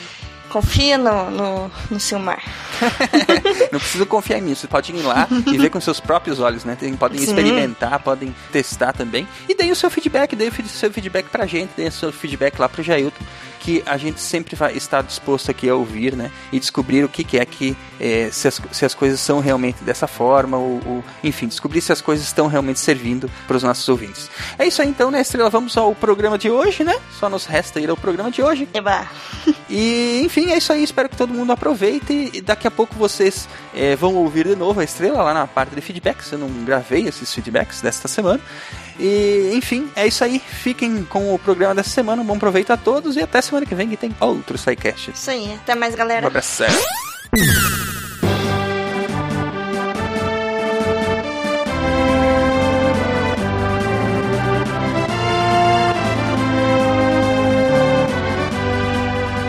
Confia 0.54 0.96
no, 0.96 1.32
no, 1.32 1.70
no 1.90 1.98
Silmar. 1.98 2.40
Não 3.72 3.80
precisa 3.80 4.06
confiar 4.06 4.38
em 4.38 4.42
mim, 4.42 4.54
você 4.54 4.68
pode 4.68 4.92
ir 4.92 5.02
lá 5.02 5.26
e 5.52 5.58
ver 5.58 5.68
com 5.68 5.80
seus 5.80 5.98
próprios 5.98 6.38
olhos, 6.38 6.64
né? 6.64 6.78
Podem 6.96 7.18
Sim. 7.18 7.24
experimentar, 7.24 7.98
podem 7.98 8.32
testar 8.52 8.92
também. 8.92 9.26
E 9.48 9.54
deem 9.56 9.72
o 9.72 9.74
seu 9.74 9.90
feedback, 9.90 10.36
deem 10.36 10.50
o 10.50 10.68
seu 10.68 10.92
feedback 10.92 11.26
pra 11.26 11.44
gente, 11.44 11.70
deem 11.76 11.88
o 11.88 11.92
seu 11.92 12.12
feedback 12.12 12.56
lá 12.56 12.68
pro 12.68 12.84
Jailton, 12.84 13.24
que 13.64 13.82
a 13.86 13.96
gente 13.96 14.20
sempre 14.20 14.54
vai 14.54 14.76
estar 14.76 15.02
disposto 15.02 15.50
aqui 15.50 15.68
a 15.68 15.74
ouvir, 15.74 16.14
né? 16.14 16.30
E 16.52 16.60
descobrir 16.60 17.02
o 17.02 17.08
que, 17.08 17.24
que 17.24 17.38
é 17.38 17.44
que, 17.46 17.74
eh, 17.98 18.28
se, 18.30 18.46
as, 18.46 18.60
se 18.70 18.84
as 18.84 18.92
coisas 18.94 19.18
são 19.20 19.40
realmente 19.40 19.82
dessa 19.82 20.06
forma, 20.06 20.58
ou, 20.58 20.80
ou- 20.84 21.04
enfim, 21.22 21.46
descobrir 21.48 21.80
se 21.80 21.90
as 21.90 22.02
coisas 22.02 22.26
estão 22.26 22.46
realmente 22.46 22.78
servindo 22.78 23.30
para 23.46 23.56
os 23.56 23.62
nossos 23.62 23.88
ouvintes. 23.88 24.30
É 24.58 24.66
isso 24.66 24.82
aí 24.82 24.88
então, 24.88 25.10
né, 25.10 25.20
Estrela? 25.22 25.48
Vamos 25.48 25.76
ao 25.78 25.94
programa 25.94 26.36
de 26.36 26.50
hoje, 26.50 26.84
né? 26.84 26.94
Só 27.18 27.28
nos 27.30 27.46
resta 27.46 27.80
ir 27.80 27.88
ao 27.88 27.96
programa 27.96 28.30
de 28.30 28.42
hoje. 28.42 28.68
Eba. 28.74 29.06
E 29.68 30.20
enfim, 30.22 30.52
é 30.52 30.58
isso 30.58 30.72
aí. 30.72 30.84
Espero 30.84 31.08
que 31.08 31.16
todo 31.16 31.32
mundo 31.32 31.50
aproveite. 31.50 32.30
E 32.34 32.40
daqui 32.42 32.66
a 32.68 32.70
pouco 32.70 32.94
vocês 32.96 33.48
eh, 33.74 33.96
vão 33.96 34.14
ouvir 34.14 34.46
de 34.46 34.54
novo 34.54 34.78
a 34.78 34.84
estrela 34.84 35.22
lá 35.22 35.32
na 35.34 35.46
parte 35.46 35.74
de 35.74 35.80
feedbacks. 35.80 36.30
Eu 36.30 36.38
não 36.38 36.48
gravei 36.64 37.08
esses 37.08 37.32
feedbacks 37.32 37.80
desta 37.80 38.06
semana. 38.06 38.40
E 38.98 39.50
enfim, 39.54 39.88
é 39.96 40.06
isso 40.06 40.22
aí. 40.24 40.38
Fiquem 40.38 41.04
com 41.04 41.34
o 41.34 41.38
programa 41.38 41.74
dessa 41.74 41.90
semana. 41.90 42.22
Um 42.22 42.26
bom 42.26 42.38
proveito 42.38 42.72
a 42.72 42.76
todos 42.76 43.16
e 43.16 43.20
até 43.22 43.40
semana 43.40 43.66
que 43.66 43.74
vem 43.74 43.88
que 43.88 43.96
tem 43.96 44.14
outro 44.20 44.56
SciCast. 44.58 45.10
Isso 45.12 45.30
aí. 45.30 45.52
Até 45.54 45.74
mais, 45.74 45.94
Um 45.94 45.96
galera. 45.98 46.26
abraço. 46.26 46.64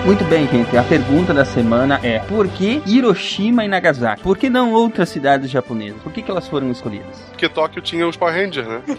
Muito 0.06 0.24
bem, 0.26 0.48
gente. 0.48 0.78
A 0.78 0.84
pergunta 0.84 1.34
da 1.34 1.44
semana 1.44 2.00
é: 2.04 2.20
por 2.20 2.48
que 2.48 2.80
Hiroshima 2.86 3.66
e 3.66 3.68
Nagasaki? 3.68 4.22
Por 4.22 4.38
que 4.38 4.52
não 4.52 4.72
outras 4.72 5.10
cidades 5.10 5.50
japonesas? 5.50 6.00
Por 6.04 6.12
que, 6.14 6.22
que 6.22 6.30
elas 6.30 6.48
foram 6.48 6.70
escolhidas? 6.70 7.20
Porque 7.30 7.50
Tóquio 7.50 7.82
tinha 7.82 8.08
os 8.08 8.16
Power 8.16 8.36
Rangers, 8.36 8.68
né? 8.68 8.82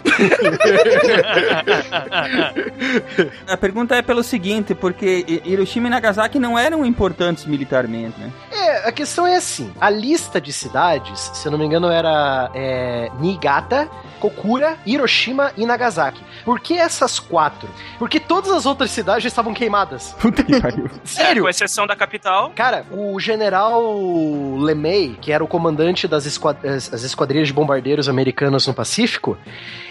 A 3.47 3.55
pergunta 3.57 3.95
é 3.95 4.01
pelo 4.01 4.21
seguinte: 4.23 4.75
porque 4.75 5.23
Hi- 5.27 5.41
Hiroshima 5.45 5.87
e 5.87 5.91
Nagasaki 5.91 6.39
não 6.39 6.57
eram 6.59 6.85
importantes 6.85 7.45
militarmente, 7.45 8.19
né? 8.19 8.29
É, 8.51 8.89
a 8.89 8.91
questão 8.91 9.25
é 9.25 9.37
assim: 9.37 9.71
a 9.79 9.89
lista 9.89 10.41
de 10.41 10.51
cidades, 10.51 11.31
se 11.33 11.47
eu 11.47 11.51
não 11.51 11.57
me 11.59 11.65
engano, 11.65 11.87
era 11.89 12.51
é, 12.53 13.09
Niigata, 13.19 13.89
Kokura, 14.19 14.77
Hiroshima 14.85 15.51
e 15.57 15.65
Nagasaki. 15.65 16.21
Por 16.43 16.59
que 16.59 16.73
essas 16.77 17.19
quatro? 17.19 17.69
Porque 17.99 18.19
todas 18.19 18.51
as 18.51 18.65
outras 18.65 18.91
cidades 18.91 19.23
já 19.23 19.27
estavam 19.27 19.53
queimadas. 19.53 20.15
Puta 20.21 20.43
que 20.43 20.59
pariu. 20.59 20.89
Sério? 21.03 21.43
Com 21.43 21.49
exceção 21.49 21.85
da 21.87 21.95
capital. 21.95 22.51
Cara, 22.55 22.85
o 22.91 23.19
general 23.19 23.81
LeMay, 24.59 25.17
que 25.21 25.31
era 25.31 25.43
o 25.43 25.47
comandante 25.47 26.07
das 26.07 26.25
esquad- 26.25 26.65
as- 26.65 26.93
as 26.93 27.03
esquadrilhas 27.03 27.47
de 27.47 27.53
bombardeiros 27.53 28.07
americanos 28.09 28.65
no 28.67 28.73
Pacífico, 28.73 29.37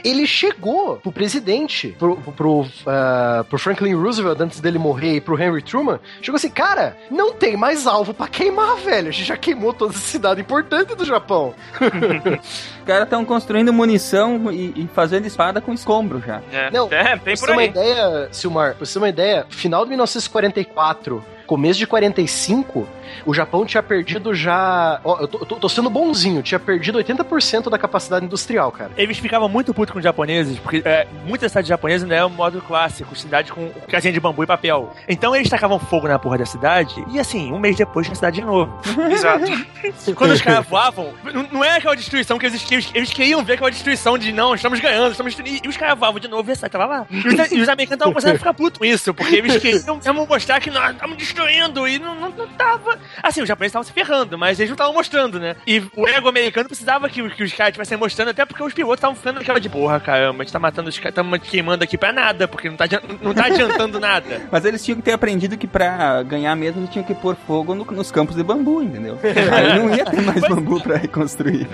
ele 0.05 0.27
chegou 0.27 0.97
pro 0.97 1.11
presidente, 1.13 1.95
pro, 1.99 2.17
pro, 2.17 2.67
ah, 2.87 3.45
pro 3.49 3.59
Franklin 3.59 3.95
Roosevelt, 3.95 4.41
antes 4.41 4.61
dele 4.61 4.79
morrer, 4.79 5.17
e 5.17 5.21
pro 5.21 5.41
Henry 5.41 5.63
Truman, 5.63 5.99
chegou 6.23 6.37
assim, 6.37 6.51
cara, 6.51 6.97
não 7.11 7.33
tem 7.33 7.57
mais 7.57 7.87
alvo 7.87 8.13
pra 8.15 8.29
queimar, 8.29 8.77
velho. 8.77 9.09
A 9.09 9.13
gente 9.13 9.25
já 9.27 9.37
queimou 9.37 9.73
toda 9.73 9.93
essa 9.93 10.01
cidade 10.07 10.41
importante 10.41 10.95
do 10.95 11.05
Japão. 11.05 11.55
Os 11.81 12.85
caras 12.87 13.05
estão 13.05 13.25
construindo 13.25 13.73
munição 13.73 14.16
e, 14.53 14.73
e 14.77 14.89
fazendo 14.95 15.27
espada 15.27 15.61
com 15.61 15.73
escombro 15.73 16.23
já. 16.25 16.41
É, 16.53 16.71
Não, 16.71 16.87
é 16.87 17.17
tem 17.17 17.19
Pra 17.19 17.37
você 17.37 17.41
por 17.41 17.47
ter 17.47 17.53
uma 17.53 17.65
ideia, 17.65 18.29
Silmar, 18.33 18.75
pra 18.75 18.85
você 18.87 18.93
ter 18.95 18.99
uma 18.99 19.09
ideia, 19.09 19.47
final 19.49 19.85
de 19.85 19.91
1944, 19.91 21.25
começo 21.47 21.79
de 21.79 21.87
45, 21.87 22.87
o 23.25 23.33
Japão 23.35 23.65
tinha 23.65 23.83
perdido 23.83 24.35
já. 24.35 25.01
Ó, 25.05 25.21
eu 25.21 25.29
tô, 25.29 25.39
tô- 25.57 25.69
sendo 25.69 25.89
bonzinho, 25.91 26.43
tinha 26.43 26.59
perdido 26.59 26.99
80% 26.99 27.69
da 27.71 27.79
capacidade 27.79 28.25
industrial, 28.25 28.71
cara. 28.73 28.91
Eles 28.97 29.19
ficavam 29.19 29.49
muito 29.49 29.73
putos 29.75 29.93
com 29.93 29.99
os 29.99 30.05
japoneses, 30.05 30.59
porque 30.59 30.83
é, 30.85 31.07
muitas 31.27 31.53
cidades 31.53 31.69
japonesas 31.69 32.03
ainda 32.05 32.17
é 32.17 32.25
o 32.25 32.31
modo 32.31 32.61
clássico, 32.63 33.15
cidade 33.17 33.53
com 33.53 33.69
casinha 33.89 34.13
de 34.13 34.21
bambu 34.21 34.43
e 34.43 34.47
papel. 34.47 34.93
Então 35.09 35.35
eles 35.37 35.49
tacavam 35.49 35.79
fogo 35.79 36.09
na 36.09 36.19
porra 36.19 36.39
da 36.39 36.47
cidade, 36.47 36.95
e 37.11 37.19
assim, 37.21 37.53
um 37.53 37.59
mês 37.59 37.77
depois 37.77 38.07
tinha 38.07 38.13
a 38.13 38.17
cidade 38.17 38.41
de 38.41 38.47
novo. 38.47 38.79
Exato. 39.11 39.47
Quando 40.15 40.33
os 40.33 40.41
caras 40.43 40.67
voavam, 40.67 41.13
não- 41.33 41.49
não 41.53 41.65
é 41.65 41.77
aquela 41.77 41.95
destruição 41.95 42.39
que 42.39 42.47
eles, 42.47 42.63
que 42.63 42.75
eles, 42.75 42.91
eles 42.95 43.13
queriam 43.13 43.45
ver 43.45 43.55
aquela 43.55 43.71
destruição 43.71 44.17
de 44.19 44.33
não, 44.33 44.55
estamos 44.55 44.81
ganhando, 44.81 45.11
estamos 45.13 45.35
destruindo. 45.35 45.65
E 45.65 45.69
os 45.69 45.77
caras 45.77 45.99
voavam 45.99 46.19
de 46.21 46.29
novo 46.29 46.49
e 46.49 46.53
a 46.53 46.55
cidade 46.55 46.73
tava 46.73 46.87
lá. 46.87 47.07
E 47.11 47.19
os, 47.19 47.53
e 47.53 47.61
os 47.61 47.69
americanos 47.69 47.93
estavam 48.01 48.13
começando 48.13 48.35
a 48.35 48.39
ficar 48.39 48.55
putos 48.55 48.79
com 48.79 48.85
isso, 48.85 49.13
porque 49.15 49.37
eles 49.37 49.57
queriam 49.59 49.99
queriam 49.99 50.27
mostrar 50.27 50.61
que 50.61 50.71
nós 50.71 50.91
estamos 50.93 51.17
destruindo 51.17 51.36
e 51.45 51.99
não, 51.99 52.15
não, 52.15 52.31
não 52.31 52.49
tava. 52.49 52.99
Assim, 53.23 53.43
os 53.43 53.49
japoneses 53.49 53.71
estavam 53.71 53.85
se 53.85 53.93
ferrando, 53.93 54.39
mas 54.39 54.59
eles 54.59 54.71
não 54.71 54.75
estavam 54.75 54.95
mostrando, 54.95 55.39
né? 55.39 55.57
E 55.67 55.83
o 55.97 56.07
ego 56.09 56.29
americano 56.29 56.69
precisava 56.69 57.09
que, 57.09 57.29
que 57.31 57.43
os 57.45 57.53
caras 57.53 57.71
estivessem 57.71 57.99
mostrando, 57.99 58.29
até 58.31 58.45
porque 58.45 58.63
os 58.63 58.73
pilotos 58.73 58.99
estavam 58.99 59.17
ficando 59.17 59.39
naquela 59.39 59.61
de 59.61 59.69
porra, 59.69 60.01
caramba, 60.01 60.43
a 60.43 60.45
gente 60.45 60.53
tá 60.53 60.59
matando 60.59 60.89
os 60.89 60.97
caras, 60.99 61.11
estamos 61.13 61.39
queimando 61.41 61.85
aqui 61.85 61.97
pra 61.99 62.13
nada, 62.13 62.47
porque 62.49 62.69
não 62.69 62.77
tá, 62.77 62.85
não 63.21 63.35
tá 63.35 63.47
adiantando 63.47 63.99
nada. 64.01 64.43
Mas 64.51 64.65
eles 64.65 64.85
tinham 64.85 64.97
que 64.97 65.03
ter 65.03 65.13
aprendido 65.13 65.57
que 65.57 65.67
pra 65.67 66.23
ganhar 66.23 66.55
mesmo 66.57 66.81
eles 66.81 66.91
tinham 66.91 67.05
que 67.05 67.15
pôr 67.15 67.37
fogo 67.47 67.75
no- 67.75 67.85
nos 67.85 68.11
campos 68.11 68.37
de 68.37 68.43
bambu, 68.43 68.83
entendeu? 68.83 69.19
Aí 69.23 69.79
não 69.79 69.95
ia 69.95 70.05
ter 70.05 70.21
mais 70.23 70.41
bambu 70.43 70.81
pra 70.81 70.97
reconstruir. 70.97 71.67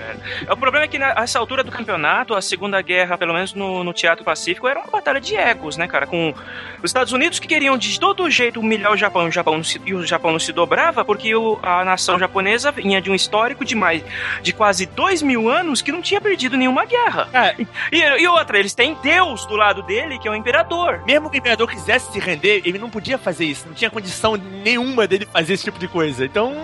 O 0.49 0.57
problema 0.57 0.85
é 0.85 0.87
que 0.87 0.97
nessa 0.99 1.39
altura 1.39 1.63
do 1.63 1.71
campeonato, 1.71 2.33
a 2.35 2.41
Segunda 2.41 2.81
Guerra, 2.81 3.17
pelo 3.17 3.33
menos 3.33 3.53
no, 3.53 3.83
no 3.83 3.93
Teatro 3.93 4.23
Pacífico, 4.23 4.67
era 4.67 4.79
uma 4.79 4.89
batalha 4.91 5.19
de 5.21 5.35
egos, 5.35 5.77
né, 5.77 5.87
cara? 5.87 6.07
Com 6.07 6.33
os 6.81 6.89
Estados 6.89 7.13
Unidos 7.13 7.39
que 7.39 7.47
queriam 7.47 7.77
de 7.77 7.99
todo 7.99 8.29
jeito 8.29 8.59
humilhar 8.59 8.91
o 8.91 8.97
Japão, 8.97 9.25
o 9.27 9.31
Japão 9.31 9.52
não 9.57 9.63
se, 9.63 9.81
e 9.85 9.93
o 9.93 10.05
Japão 10.05 10.31
não 10.31 10.39
se 10.39 10.51
dobrava 10.51 11.03
porque 11.05 11.33
o- 11.35 11.59
a 11.61 11.83
nação 11.83 12.17
japonesa 12.19 12.71
vinha 12.71 13.01
de 13.01 13.09
um 13.11 13.15
histórico 13.15 13.63
de 13.65 13.75
mais 13.75 14.03
de 14.41 14.53
quase 14.53 14.85
dois 14.85 15.21
mil 15.21 15.49
anos 15.49 15.81
que 15.81 15.91
não 15.91 16.01
tinha 16.01 16.19
perdido 16.21 16.57
nenhuma 16.57 16.85
guerra. 16.85 17.27
Cara, 17.31 17.55
E, 17.91 17.97
e 17.99 18.27
outra, 18.27 18.57
eles 18.59 18.73
têm 18.73 18.97
Deus 19.01 19.45
do 19.45 19.55
lado 19.55 19.81
dele, 19.83 20.17
que 20.19 20.27
é 20.27 20.31
o 20.31 20.35
imperador. 20.35 21.01
mesmo 21.05 21.29
que 21.29 21.37
o 21.37 21.39
imperador 21.39 21.69
quisesse 21.69 22.11
se 22.11 22.19
render, 22.19 22.61
ele 22.65 22.77
não 22.79 22.89
podia 22.89 23.17
fazer 23.17 23.45
isso. 23.45 23.65
Não 23.67 23.73
tinha 23.73 23.89
condição 23.89 24.35
nenhuma 24.35 25.07
dele 25.07 25.27
fazer 25.31 25.53
esse 25.53 25.63
tipo 25.63 25.79
de 25.79 25.87
coisa. 25.87 26.25
Então, 26.25 26.55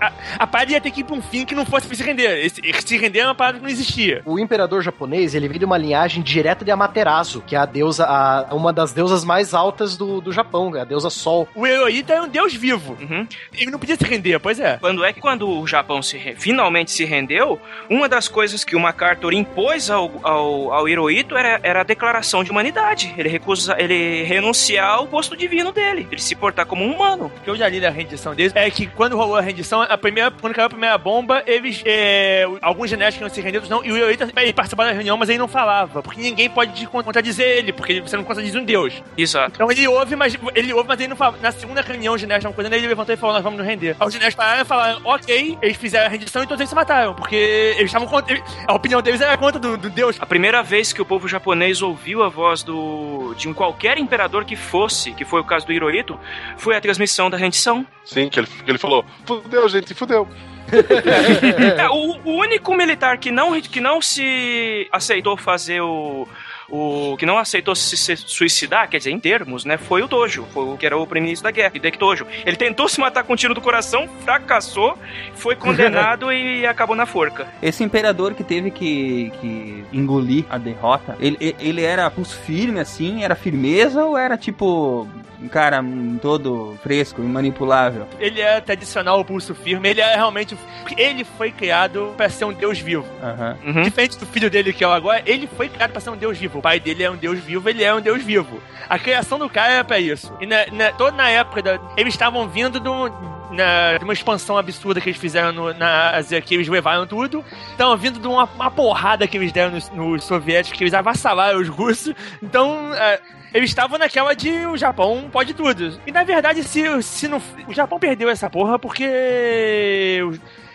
a, 0.00 0.12
a 0.38 0.46
parada 0.46 0.72
ia 0.72 0.80
ter 0.80 0.90
que 0.90 1.00
ir 1.00 1.04
pra 1.04 1.14
um 1.14 1.22
fim 1.22 1.44
que 1.44 1.54
não 1.54 1.64
fosse 1.66 1.86
pra 1.86 1.96
se 1.96 2.02
render. 2.02 2.44
Esse, 2.44 2.60
se 2.86 2.96
render 2.98 3.20
é 3.20 3.24
uma 3.26 3.34
parada 3.34 3.58
que 3.58 3.62
não 3.64 3.70
existia. 3.70 4.22
O 4.24 4.38
imperador 4.38 4.82
japonês, 4.82 5.34
ele 5.34 5.48
veio 5.48 5.58
de 5.60 5.64
uma 5.64 5.76
linhagem 5.78 6.22
direta 6.22 6.64
de 6.64 6.70
Amaterasu, 6.70 7.42
que 7.46 7.54
é 7.54 7.58
a 7.58 7.66
deusa, 7.66 8.04
a- 8.06 8.48
uma 8.54 8.72
das 8.72 8.92
deusas 8.92 9.24
mais 9.24 9.54
altas 9.54 9.96
do, 9.96 10.20
do 10.20 10.32
Japão, 10.32 10.74
a 10.74 10.84
deusa 10.84 11.10
Sol. 11.10 11.48
O 11.54 11.66
Heroíta 11.66 12.12
é 12.14 12.22
um 12.22 12.28
deus 12.28 12.54
vivo. 12.54 12.96
Uhum. 13.00 13.26
Ele 13.56 13.70
não 13.70 13.78
podia 13.78 13.96
se 13.96 14.04
render, 14.04 14.38
pois 14.38 14.58
é. 14.60 14.78
Quando 14.78 15.04
é 15.04 15.12
que 15.12 15.20
quando 15.20 15.48
o 15.48 15.66
Japão 15.66 16.02
se 16.02 16.16
re- 16.16 16.34
finalmente 16.36 16.90
se 16.90 17.04
rendeu, 17.04 17.60
uma 17.88 18.08
das 18.08 18.28
coisas 18.28 18.64
que 18.64 18.76
o 18.76 18.80
MacArthur 18.80 19.32
impôs 19.32 19.90
ao, 19.90 20.10
ao, 20.22 20.72
ao 20.72 20.88
Hirohito 20.88 21.36
era, 21.36 21.60
era 21.62 21.80
a 21.80 21.84
declaração 21.84 22.42
de 22.44 22.50
humanidade. 22.50 23.14
Ele 23.16 23.28
recusa, 23.28 23.76
ele 23.78 24.22
renunciar 24.24 24.90
ao 24.94 25.06
posto 25.06 25.36
divino 25.36 25.72
dele, 25.72 26.06
ele 26.10 26.20
se 26.20 26.34
portar 26.34 26.66
como 26.66 26.84
um 26.84 26.94
humano. 26.94 27.26
O 27.36 27.40
que 27.40 27.50
eu 27.50 27.56
já 27.56 27.68
li 27.68 27.80
da 27.80 27.90
rendição 27.90 28.34
deles 28.34 28.52
é 28.54 28.70
que 28.70 28.86
quando 28.86 29.16
rolou 29.16 29.36
a 29.36 29.40
rendição, 29.40 29.82
a 29.90 29.98
primeira, 29.98 30.30
quando 30.30 30.54
caiu 30.54 30.66
a 30.66 30.70
primeira 30.70 30.96
bomba, 30.96 31.42
eles. 31.46 31.82
é, 31.84 32.46
alguns 32.62 32.88
genéticos 32.88 33.18
queriam 33.18 33.34
se 33.34 33.40
render, 33.40 33.58
outros 33.58 33.70
não. 33.70 33.84
E 33.84 33.92
o 33.92 34.10
ele 34.10 34.52
participava 34.52 34.88
da 34.88 34.94
reunião, 34.94 35.16
mas 35.16 35.28
ele 35.28 35.38
não 35.38 35.48
falava. 35.48 36.02
Porque 36.02 36.20
ninguém 36.20 36.48
pode 36.48 36.86
contradizer 36.86 37.46
ele, 37.46 37.72
porque 37.72 38.00
você 38.00 38.16
não 38.16 38.24
contradiz 38.24 38.54
um 38.54 38.64
deus. 38.64 39.02
Exato. 39.18 39.52
Então 39.54 39.70
ele 39.70 39.86
ouve, 39.88 40.14
mas 40.14 40.38
ele 40.54 40.72
ouve, 40.72 40.88
mas 40.88 41.00
ele 41.00 41.08
não 41.08 41.16
fala. 41.16 41.36
Na 41.42 41.50
segunda 41.50 41.82
reunião, 41.82 42.14
os 42.14 42.20
genéticos 42.20 42.50
estavam 42.50 42.54
coisa, 42.54 42.74
ele 42.74 42.86
levantou 42.86 43.14
e 43.14 43.18
falou: 43.18 43.34
Nós 43.34 43.42
vamos 43.42 43.58
nos 43.58 43.66
render. 43.66 43.96
Aí 43.98 44.06
os 44.06 44.12
genéticos 44.12 44.36
pararam 44.36 44.62
e 44.62 44.64
falaram: 44.64 45.00
Ok, 45.04 45.58
eles 45.60 45.76
fizeram 45.76 46.06
a 46.06 46.08
rendição 46.08 46.42
e 46.42 46.46
todos 46.46 46.60
eles 46.60 46.68
se 46.68 46.74
mataram. 46.74 47.14
Porque 47.14 47.36
eles 47.36 47.86
estavam 47.86 48.06
contra. 48.06 48.40
A 48.66 48.74
opinião 48.74 49.02
deles 49.02 49.20
era 49.20 49.36
contra 49.36 49.58
do, 49.58 49.76
do 49.76 49.90
Deus. 49.90 50.16
A 50.20 50.26
primeira 50.26 50.62
vez 50.62 50.92
que 50.92 51.02
o 51.02 51.04
povo 51.04 51.26
japonês 51.26 51.82
ouviu 51.82 52.22
a 52.22 52.28
voz 52.28 52.62
do, 52.62 53.34
de 53.36 53.48
um 53.48 53.54
qualquer 53.54 53.98
imperador 53.98 54.44
que 54.44 54.56
fosse, 54.56 55.12
que 55.12 55.24
foi 55.24 55.40
o 55.40 55.44
caso 55.44 55.66
do 55.66 55.72
Hirohito, 55.72 56.18
foi 56.56 56.76
a 56.76 56.80
transmissão 56.80 57.28
da 57.28 57.36
rendição. 57.36 57.86
Sim, 58.04 58.28
que 58.28 58.40
ele, 58.40 58.46
que 58.46 58.70
ele 58.70 58.78
falou: 58.78 59.04
fudeu, 59.24 59.68
gente, 59.80 59.94
fudeu. 59.94 60.28
É, 61.76 61.88
o, 61.88 62.20
o 62.24 62.38
único 62.38 62.74
militar 62.74 63.18
que 63.18 63.30
não, 63.30 63.60
que 63.60 63.80
não 63.80 64.00
se 64.00 64.88
aceitou 64.92 65.36
fazer 65.36 65.80
o. 65.80 66.28
O 66.72 67.16
que 67.16 67.26
não 67.26 67.36
aceitou 67.36 67.74
se, 67.74 67.96
se 67.96 68.16
suicidar, 68.16 68.88
quer 68.88 68.98
dizer, 68.98 69.10
em 69.10 69.18
termos, 69.18 69.64
né? 69.64 69.76
Foi 69.76 70.02
o 70.02 70.06
Tojo, 70.06 70.46
foi 70.54 70.62
o 70.62 70.76
que 70.76 70.86
era 70.86 70.96
o 70.96 71.04
primeiro-ministro 71.04 71.42
da 71.42 71.50
guerra, 71.50 71.72
Hideki 71.74 71.98
Tojo. 71.98 72.24
Ele 72.46 72.56
tentou 72.56 72.88
se 72.88 73.00
matar 73.00 73.24
com 73.24 73.32
um 73.32 73.36
tiro 73.36 73.52
do 73.52 73.60
coração, 73.60 74.08
fracassou, 74.24 74.96
foi 75.34 75.56
condenado 75.56 76.32
e 76.32 76.64
acabou 76.64 76.94
na 76.94 77.06
forca. 77.06 77.48
Esse 77.60 77.82
imperador 77.82 78.34
que 78.34 78.44
teve 78.44 78.70
que, 78.70 79.32
que 79.40 79.84
engolir 79.92 80.44
a 80.48 80.58
derrota, 80.58 81.16
ele, 81.18 81.56
ele 81.58 81.82
era 81.82 82.08
pulso 82.08 82.38
firme 82.38 82.78
assim? 82.78 83.24
Era 83.24 83.34
firmeza 83.34 84.04
ou 84.04 84.16
era 84.16 84.38
tipo 84.38 85.08
um 85.42 85.48
cara 85.48 85.82
todo 86.20 86.76
fresco, 86.82 87.22
imanipulável? 87.22 88.06
Ele 88.18 88.40
é 88.40 88.60
tradicional, 88.60 89.20
o 89.20 89.24
pulso 89.24 89.54
firme. 89.54 89.88
Ele 89.88 90.00
é 90.00 90.14
realmente. 90.14 90.56
Ele 90.96 91.24
foi 91.24 91.50
criado 91.50 92.12
pra 92.16 92.28
ser 92.28 92.44
um 92.44 92.52
deus 92.52 92.78
vivo. 92.78 93.06
Aham. 93.22 93.56
Uhum. 93.64 93.82
Diferente 93.82 94.18
do 94.18 94.26
filho 94.26 94.50
dele, 94.50 94.72
que 94.72 94.84
é 94.84 94.88
o 94.88 94.92
agora, 94.92 95.22
ele 95.26 95.46
foi 95.56 95.68
criado 95.68 95.90
pra 95.92 96.00
ser 96.00 96.10
um 96.10 96.16
deus 96.16 96.36
vivo. 96.38 96.58
O 96.58 96.62
pai 96.62 96.78
dele 96.80 97.02
é 97.02 97.10
um 97.10 97.16
deus 97.16 97.38
vivo, 97.38 97.68
ele 97.68 97.82
é 97.84 97.94
um 97.94 98.00
deus 98.00 98.22
vivo. 98.22 98.60
A 98.88 98.98
criação 98.98 99.38
do 99.38 99.48
cara 99.48 99.72
é 99.74 99.82
pra 99.82 99.98
isso. 99.98 100.32
E 100.40 100.46
na, 100.46 100.66
na- 100.72 100.92
toda 100.92 101.16
na 101.16 101.28
época, 101.30 101.62
da, 101.62 101.78
eles 101.96 102.12
estavam 102.14 102.48
vindo 102.48 102.80
do, 102.80 103.08
na, 103.52 103.96
de 103.98 104.04
uma 104.04 104.12
expansão 104.12 104.58
absurda 104.58 105.00
que 105.00 105.08
eles 105.08 105.20
fizeram 105.20 105.52
no, 105.52 105.72
na 105.74 106.10
Ásia, 106.16 106.40
que 106.40 106.54
eles 106.54 106.68
levaram 106.68 107.06
tudo. 107.06 107.44
Estavam 107.70 107.96
vindo 107.96 108.18
de 108.18 108.26
uma, 108.26 108.44
uma 108.44 108.70
porrada 108.70 109.26
que 109.26 109.36
eles 109.36 109.52
deram 109.52 109.70
nos, 109.72 109.88
nos 109.90 110.24
soviéticos, 110.24 110.76
que 110.76 110.84
eles 110.84 110.94
avassalaram 110.94 111.60
os 111.60 111.68
russos. 111.68 112.14
Então. 112.42 112.92
é, 112.94 113.20
eles 113.52 113.70
estavam 113.70 113.98
naquela 113.98 114.34
de 114.34 114.50
o 114.66 114.76
Japão 114.76 115.28
pode 115.30 115.54
tudo. 115.54 116.00
E 116.06 116.12
na 116.12 116.22
verdade, 116.24 116.62
se, 116.62 117.02
se 117.02 117.28
não. 117.28 117.40
O 117.66 117.74
Japão 117.74 117.98
perdeu 117.98 118.28
essa 118.28 118.48
porra 118.48 118.78
porque. 118.78 120.20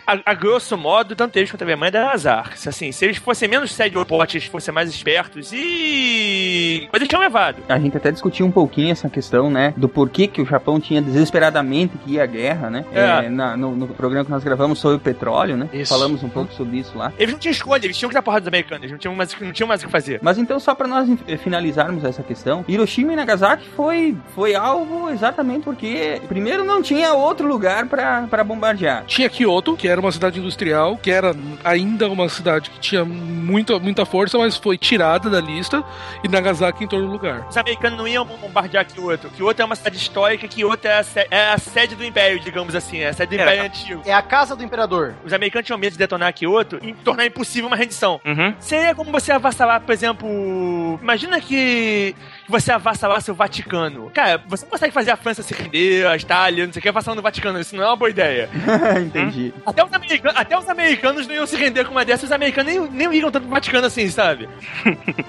A, 0.06 0.18
a 0.24 0.34
grosso 0.34 0.76
modo, 0.76 1.16
tanto 1.16 1.36
eles 1.36 1.50
quanto 1.50 1.62
a 1.62 1.64
Alemanha 1.64 1.90
deram 1.92 2.08
azar. 2.10 2.56
Se, 2.56 2.68
assim, 2.68 2.92
se 2.92 3.04
eles 3.04 3.16
fossem 3.16 3.48
menos 3.48 3.72
sede 3.72 3.98
opotes, 3.98 4.44
fossem 4.44 4.72
mais 4.72 4.88
espertos 4.88 5.52
e. 5.52 6.88
Mas 6.92 7.00
eles 7.00 7.08
tinham 7.08 7.20
levado. 7.22 7.62
A 7.68 7.78
gente 7.78 7.96
até 7.96 8.10
discutiu 8.10 8.46
um 8.46 8.50
pouquinho 8.50 8.92
essa 8.92 9.08
questão, 9.08 9.50
né? 9.50 9.74
Do 9.76 9.88
porquê 9.88 10.26
que 10.26 10.40
o 10.40 10.46
Japão 10.46 10.78
tinha 10.80 11.00
desesperadamente 11.02 11.96
que 12.04 12.12
ir 12.14 12.20
à 12.20 12.26
guerra, 12.26 12.70
né? 12.70 12.84
É. 12.92 13.26
É, 13.26 13.28
na- 13.28 13.56
no, 13.56 13.74
no 13.74 13.88
programa 13.88 14.24
que 14.24 14.30
nós 14.30 14.44
gravamos 14.44 14.78
sobre 14.78 14.96
o 14.96 15.00
petróleo, 15.00 15.56
né? 15.56 15.68
Isso. 15.72 15.92
Falamos 15.92 16.22
um 16.22 16.28
pouco 16.28 16.52
sobre 16.52 16.78
isso 16.78 16.96
lá. 16.96 17.12
Eles 17.18 17.32
não 17.32 17.38
tinham 17.40 17.52
escolha, 17.52 17.84
eles 17.84 17.96
tinham 17.96 18.08
que 18.08 18.14
dar 18.14 18.22
porrada 18.22 18.42
dos 18.42 18.48
americanos, 18.48 18.82
eles 18.82 18.92
não 18.92 18.98
tinham 18.98 19.14
mais, 19.14 19.40
não 19.40 19.52
tinham 19.52 19.66
mais 19.68 19.82
o 19.82 19.86
que 19.86 19.92
fazer. 19.92 20.20
Mas 20.22 20.38
então, 20.38 20.58
só 20.60 20.74
para 20.74 20.86
nós 20.88 21.08
eh, 21.26 21.36
finalizarmos 21.36 22.04
essa 22.04 22.22
questão, 22.22 22.64
Hiroshima 22.68 23.12
e 23.12 23.16
Nagasaki 23.16 23.66
foi, 23.76 24.16
foi 24.34 24.54
alvo 24.54 25.10
exatamente 25.10 25.64
porque, 25.64 26.20
primeiro, 26.28 26.64
não 26.64 26.82
tinha 26.82 27.12
outro 27.14 27.46
lugar 27.48 27.86
para 27.86 28.44
bombardear. 28.44 29.04
Tinha 29.06 29.28
Kyoto, 29.28 29.76
que 29.76 29.88
era 29.88 29.95
era 29.96 30.00
uma 30.00 30.12
cidade 30.12 30.38
industrial, 30.38 30.98
que 30.98 31.10
era 31.10 31.34
ainda 31.64 32.08
uma 32.08 32.28
cidade 32.28 32.68
que 32.68 32.78
tinha 32.78 33.02
muita, 33.02 33.78
muita 33.78 34.04
força, 34.04 34.36
mas 34.36 34.56
foi 34.56 34.76
tirada 34.76 35.30
da 35.30 35.40
lista 35.40 35.82
e 36.22 36.28
Nagasaki 36.28 36.84
entrou 36.84 37.00
no 37.00 37.10
lugar. 37.10 37.46
Os 37.48 37.56
americanos 37.56 37.98
não 37.98 38.06
iam 38.06 38.24
bombardear 38.26 38.86
Kyoto. 38.86 39.30
Kyoto 39.30 39.62
é 39.62 39.64
uma 39.64 39.74
cidade 39.74 39.96
histórica, 39.96 40.46
Kyoto 40.46 40.86
é 40.86 41.00
a, 41.00 41.04
é 41.30 41.52
a 41.52 41.58
sede 41.58 41.94
do 41.94 42.04
Império, 42.04 42.38
digamos 42.38 42.74
assim, 42.74 42.98
é 42.98 43.08
a 43.08 43.12
sede 43.14 43.36
do 43.36 43.40
Império 43.40 43.62
é, 43.62 43.66
Antigo. 43.66 44.02
É 44.04 44.12
a 44.12 44.20
casa 44.20 44.54
do 44.54 44.62
Imperador. 44.62 45.14
Os 45.24 45.32
americanos 45.32 45.64
tinham 45.64 45.78
medo 45.78 45.92
de 45.92 45.98
detonar 45.98 46.32
Kyoto 46.34 46.78
e 46.82 46.92
tornar 46.92 47.24
impossível 47.24 47.66
uma 47.66 47.76
rendição. 47.76 48.20
Uhum. 48.24 48.54
Seria 48.60 48.94
como 48.94 49.10
você 49.10 49.32
avassalar, 49.32 49.80
por 49.80 49.92
exemplo. 49.92 50.98
Imagina 51.00 51.40
que 51.40 52.14
você 52.48 52.72
avassalasse 52.72 53.30
o 53.30 53.34
Vaticano. 53.34 54.10
Cara, 54.12 54.42
você 54.46 54.64
não 54.64 54.70
consegue 54.70 54.92
fazer 54.92 55.10
a 55.10 55.16
França 55.16 55.42
se 55.42 55.54
render, 55.54 56.06
a 56.06 56.16
Itália, 56.16 56.66
não 56.66 56.72
sei 56.72 56.80
o 56.80 56.82
que, 56.82 56.88
avassalando 56.88 57.20
o 57.20 57.22
Vaticano. 57.22 57.60
Isso 57.60 57.74
não 57.74 57.84
é 57.84 57.86
uma 57.86 57.96
boa 57.96 58.10
ideia. 58.10 58.48
Entendi. 59.04 59.52
Hum? 59.56 59.62
Até, 59.66 59.84
os 59.84 59.90
até 60.34 60.58
os 60.58 60.68
americanos 60.68 61.26
não 61.26 61.34
iam 61.34 61.46
se 61.46 61.56
render 61.56 61.84
com 61.84 61.92
uma 61.92 62.04
dessas, 62.04 62.24
os 62.24 62.32
americanos 62.32 62.72
nem, 62.72 62.90
nem 62.90 63.08
ligam 63.08 63.30
tanto 63.30 63.44
pro 63.44 63.54
Vaticano 63.54 63.86
assim, 63.86 64.08
sabe? 64.08 64.48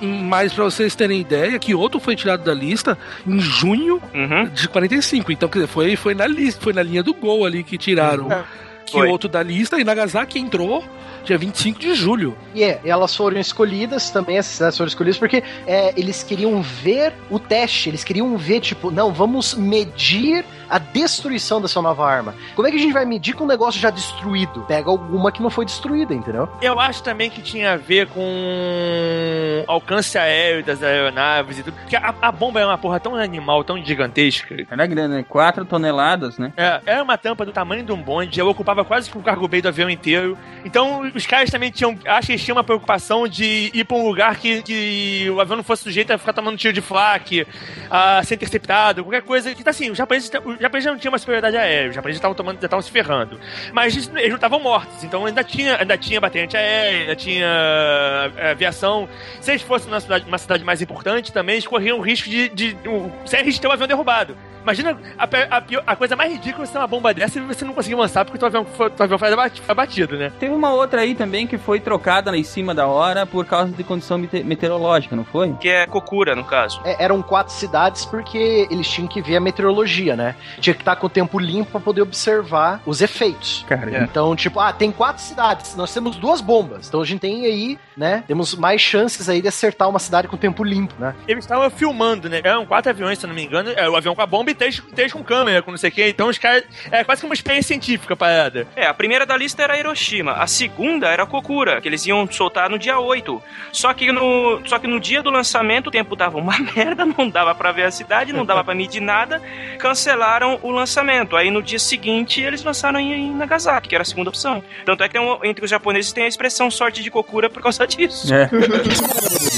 Mas 0.01 0.53
pra 0.53 0.63
vocês 0.63 0.95
terem 0.95 1.21
ideia, 1.21 1.59
Kyoto 1.59 1.99
foi 1.99 2.15
tirado 2.15 2.43
da 2.43 2.53
lista 2.53 2.97
em 3.25 3.39
junho 3.39 4.01
uhum. 4.13 4.45
de 4.45 4.67
45. 4.67 5.31
Então, 5.31 5.49
quer 5.49 5.59
dizer, 5.59 5.67
foi, 5.67 5.95
foi 5.95 6.13
na 6.13 6.27
lista, 6.27 6.61
foi 6.61 6.73
na 6.73 6.83
linha 6.83 7.03
do 7.03 7.13
gol 7.13 7.45
ali 7.45 7.63
que 7.63 7.77
tiraram. 7.77 8.31
É. 8.31 8.43
Kyoto 8.85 9.27
da 9.27 9.43
lista 9.43 9.79
e 9.79 9.83
Nagasaki 9.83 10.39
entrou 10.39 10.83
dia 11.27 11.37
25 11.37 11.79
de 11.79 11.93
julho. 11.93 12.37
E 12.53 12.63
é, 12.63 12.79
elas 12.83 13.15
foram 13.15 13.39
escolhidas 13.39 14.09
também, 14.09 14.37
essas 14.37 14.53
cidades 14.53 14.77
foram 14.77 14.87
escolhidas 14.87 15.17
porque 15.17 15.43
é, 15.65 15.93
eles 15.97 16.23
queriam 16.23 16.61
ver 16.61 17.13
o 17.29 17.39
teste, 17.39 17.89
eles 17.89 18.03
queriam 18.03 18.35
ver, 18.37 18.61
tipo, 18.61 18.89
não, 18.89 19.11
vamos 19.11 19.53
medir 19.53 20.45
a 20.69 20.77
destruição 20.77 21.61
dessa 21.61 21.81
nova 21.81 22.05
arma. 22.05 22.35
Como 22.55 22.67
é 22.67 22.71
que 22.71 22.77
a 22.77 22.79
gente 22.79 22.93
vai 22.93 23.05
medir 23.05 23.33
com 23.33 23.43
um 23.43 23.47
negócio 23.47 23.79
já 23.79 23.89
destruído? 23.89 24.61
Pega 24.67 24.89
alguma 24.89 25.31
que 25.31 25.41
não 25.41 25.49
foi 25.49 25.65
destruída, 25.65 26.13
entendeu? 26.13 26.49
Eu 26.61 26.79
acho 26.79 27.01
também 27.03 27.29
que 27.29 27.41
tinha 27.41 27.73
a 27.73 27.77
ver 27.77 28.07
com 28.07 29.63
alcance 29.67 30.17
aéreo 30.17 30.63
das 30.63 30.83
aeronaves 30.83 31.59
e 31.59 31.63
tudo. 31.63 31.75
Porque 31.75 31.95
a, 31.95 32.13
a 32.21 32.31
bomba 32.31 32.59
é 32.59 32.65
uma 32.65 32.77
porra 32.77 32.99
tão 32.99 33.15
animal, 33.15 33.63
tão 33.63 33.83
gigantesca. 33.83 34.55
Era 34.69 34.85
grande, 34.85 35.15
né? 35.15 35.25
4 35.27 35.65
toneladas, 35.65 36.37
né? 36.37 36.51
É, 36.57 36.81
era 36.85 37.03
uma 37.03 37.17
tampa 37.17 37.45
do 37.45 37.51
tamanho 37.51 37.83
de 37.83 37.91
um 37.91 38.01
bonde, 38.01 38.39
ela 38.39 38.49
ocupava 38.49 38.83
quase 38.83 39.09
que 39.09 39.17
o 39.17 39.21
cargo 39.21 39.47
bay 39.47 39.61
do 39.61 39.67
avião 39.69 39.89
inteiro. 39.89 40.37
Então, 40.65 41.09
os 41.17 41.25
caras 41.25 41.49
também 41.49 41.71
tinham, 41.71 41.97
acho 42.05 42.27
que 42.27 42.33
eles 42.33 42.43
tinham 42.43 42.55
uma 42.55 42.63
preocupação 42.63 43.27
de 43.27 43.71
ir 43.73 43.83
pra 43.83 43.97
um 43.97 44.07
lugar 44.07 44.37
que, 44.37 44.61
que 44.61 45.29
o 45.29 45.41
avião 45.41 45.57
não 45.57 45.63
fosse 45.63 45.83
sujeito 45.83 46.11
a 46.11 46.17
ficar 46.17 46.33
tomando 46.33 46.57
tiro 46.57 46.73
de 46.73 46.81
flak, 46.81 47.45
a 47.89 48.23
ser 48.23 48.35
interceptado, 48.35 49.03
qualquer 49.03 49.23
coisa. 49.23 49.51
Então, 49.51 49.69
assim, 49.69 49.89
os 49.89 49.97
japoneses, 49.97 50.29
os 50.45 50.59
japoneses 50.59 50.91
não 50.91 50.97
tinham 50.97 51.11
uma 51.11 51.17
superioridade 51.17 51.57
aérea, 51.57 51.89
os 51.89 51.95
japoneses 51.95 52.17
estavam 52.17 52.35
tomando, 52.35 52.63
estavam 52.63 52.81
se 52.81 52.91
ferrando. 52.91 53.39
Mas 53.73 53.93
eles, 53.93 54.07
não 54.07 54.35
estavam 54.35 54.59
mortos, 54.59 55.03
então 55.03 55.25
ainda 55.25 55.43
tinha, 55.43 55.77
ainda 55.77 55.97
tinha 55.97 56.21
batente 56.21 56.55
aérea, 56.55 57.01
ainda 57.01 57.15
tinha 57.15 58.31
é, 58.37 58.51
aviação. 58.51 59.09
Se 59.41 59.51
eles 59.51 59.63
fossem 59.63 59.89
numa 59.89 59.99
cidade, 59.99 60.25
uma 60.27 60.37
cidade 60.37 60.63
mais 60.63 60.81
importante 60.81 61.31
também, 61.31 61.55
eles 61.55 61.67
corriam 61.67 61.97
o 61.97 62.01
risco 62.01 62.29
de, 62.29 62.49
de, 62.49 62.73
de, 62.73 62.73
de, 62.73 63.51
de 63.51 63.61
ter 63.61 63.67
o 63.67 63.71
avião 63.71 63.87
derrubado. 63.87 64.37
Imagina 64.67 64.99
a, 65.17 65.23
a, 65.23 65.93
a, 65.93 65.95
coisa 65.95 66.13
mais 66.17 66.29
ridícula 66.29 66.65
é 66.65 66.67
ser 66.67 66.77
uma 66.77 66.87
bomba 66.87 67.13
dessa 67.13 67.39
e 67.39 67.41
você 67.41 67.63
não 67.63 67.73
conseguir 67.73 67.95
lançar 67.95 68.25
porque 68.25 68.43
o 68.43 68.45
avião, 68.45 68.65
foi, 68.65 68.91
avião 68.99 69.17
foi 69.17 69.29
abatido, 69.69 70.17
né? 70.17 70.29
Teve 70.37 70.53
uma 70.53 70.73
outra 70.73 71.01
aí 71.01 71.06
também 71.15 71.47
que 71.47 71.57
foi 71.57 71.79
trocada 71.79 72.31
lá 72.31 72.37
em 72.37 72.43
cima 72.43 72.73
da 72.73 72.87
hora 72.87 73.25
por 73.25 73.45
causa 73.45 73.71
de 73.71 73.83
condição 73.83 74.17
meteorológica, 74.17 75.15
não 75.15 75.25
foi? 75.25 75.53
Que 75.53 75.69
é 75.69 75.85
Kokura, 75.85 76.35
no 76.35 76.43
caso. 76.43 76.81
É, 76.83 77.03
eram 77.03 77.21
quatro 77.21 77.53
cidades 77.53 78.05
porque 78.05 78.67
eles 78.69 78.87
tinham 78.87 79.07
que 79.07 79.21
ver 79.21 79.37
a 79.37 79.39
meteorologia, 79.39 80.15
né? 80.15 80.35
Tinha 80.59 80.73
que 80.73 80.81
estar 80.81 80.95
com 80.95 81.07
o 81.07 81.09
tempo 81.09 81.39
limpo 81.39 81.71
para 81.71 81.81
poder 81.81 82.01
observar 82.01 82.81
os 82.85 83.01
efeitos. 83.01 83.65
Cara, 83.67 83.95
é. 83.95 84.03
Então, 84.03 84.35
tipo, 84.35 84.59
ah, 84.59 84.71
tem 84.73 84.91
quatro 84.91 85.21
cidades, 85.21 85.75
nós 85.75 85.93
temos 85.93 86.15
duas 86.15 86.41
bombas. 86.41 86.87
Então 86.87 87.01
a 87.01 87.05
gente 87.05 87.19
tem 87.19 87.45
aí, 87.45 87.79
né? 87.95 88.23
Temos 88.27 88.55
mais 88.55 88.81
chances 88.81 89.29
aí 89.29 89.41
de 89.41 89.47
acertar 89.47 89.89
uma 89.89 89.99
cidade 89.99 90.27
com 90.27 90.35
o 90.35 90.39
tempo 90.39 90.63
limpo, 90.63 90.95
né? 90.99 91.15
Eles 91.27 91.43
estavam 91.43 91.69
filmando, 91.69 92.29
né? 92.29 92.41
Eram 92.43 92.65
quatro 92.65 92.89
aviões, 92.89 93.19
se 93.19 93.27
não 93.27 93.33
me 93.33 93.43
engano. 93.43 93.71
É, 93.71 93.89
o 93.89 93.95
avião 93.95 94.15
com 94.15 94.21
a 94.21 94.25
bomba 94.25 94.51
e 94.51 94.55
três, 94.55 94.81
três 94.95 95.13
com 95.13 95.23
câmera, 95.23 95.61
com 95.61 95.71
não 95.71 95.77
sei 95.77 95.89
o 95.89 95.93
quê. 95.93 96.09
Então 96.09 96.29
os 96.29 96.37
caras. 96.37 96.63
É 96.91 97.03
quase 97.03 97.21
que 97.21 97.25
uma 97.25 97.33
experiência 97.33 97.67
científica 97.67 98.15
parada. 98.15 98.67
É, 98.75 98.85
a 98.87 98.93
primeira 98.93 99.25
da 99.25 99.35
lista 99.35 99.61
era 99.61 99.77
Hiroshima. 99.77 100.33
A 100.33 100.47
segunda 100.47 100.96
era 101.05 101.25
Kokura, 101.25 101.81
que 101.81 101.87
eles 101.87 102.05
iam 102.05 102.29
soltar 102.31 102.69
no 102.69 102.79
dia 102.79 102.99
8. 102.99 103.41
Só 103.71 103.93
que 103.93 104.11
no, 104.11 104.61
só 104.65 104.79
que 104.79 104.87
no 104.87 104.99
dia 104.99 105.21
do 105.21 105.29
lançamento 105.29 105.87
o 105.87 105.91
tempo 105.91 106.15
dava 106.15 106.37
uma 106.37 106.57
merda, 106.75 107.05
não 107.05 107.29
dava 107.29 107.53
para 107.53 107.71
ver 107.71 107.83
a 107.83 107.91
cidade, 107.91 108.33
não 108.33 108.45
dava 108.45 108.63
para 108.63 108.73
medir 108.73 109.01
nada. 109.01 109.41
Cancelaram 109.77 110.59
o 110.63 110.71
lançamento. 110.71 111.35
Aí 111.35 111.51
no 111.51 111.61
dia 111.61 111.79
seguinte 111.79 112.41
eles 112.41 112.63
lançaram 112.63 112.99
em, 112.99 113.31
Nagasaki, 113.35 113.89
que 113.89 113.95
era 113.95 114.01
a 114.01 114.05
segunda 114.05 114.29
opção. 114.29 114.63
Tanto 114.85 115.03
é 115.03 115.09
que 115.09 115.19
um, 115.19 115.43
entre 115.43 115.63
os 115.63 115.69
japoneses 115.69 116.11
tem 116.11 116.23
a 116.23 116.27
expressão 116.27 116.71
sorte 116.71 117.03
de 117.03 117.11
Kokura 117.11 117.49
por 117.49 117.61
causa 117.61 117.85
disso. 117.87 118.33
É. 118.33 118.49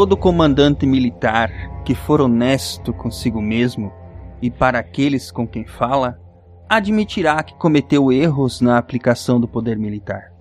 todo 0.00 0.16
comandante 0.16 0.86
militar 0.86 1.52
que 1.84 1.94
for 1.94 2.22
honesto 2.22 2.90
consigo 2.90 3.42
mesmo 3.42 3.92
e 4.40 4.50
para 4.50 4.78
aqueles 4.78 5.30
com 5.30 5.46
quem 5.46 5.66
fala, 5.66 6.18
admitirá 6.66 7.42
que 7.42 7.54
cometeu 7.56 8.10
erros 8.10 8.62
na 8.62 8.78
aplicação 8.78 9.38
do 9.38 9.46
poder 9.46 9.76
militar. 9.76 10.32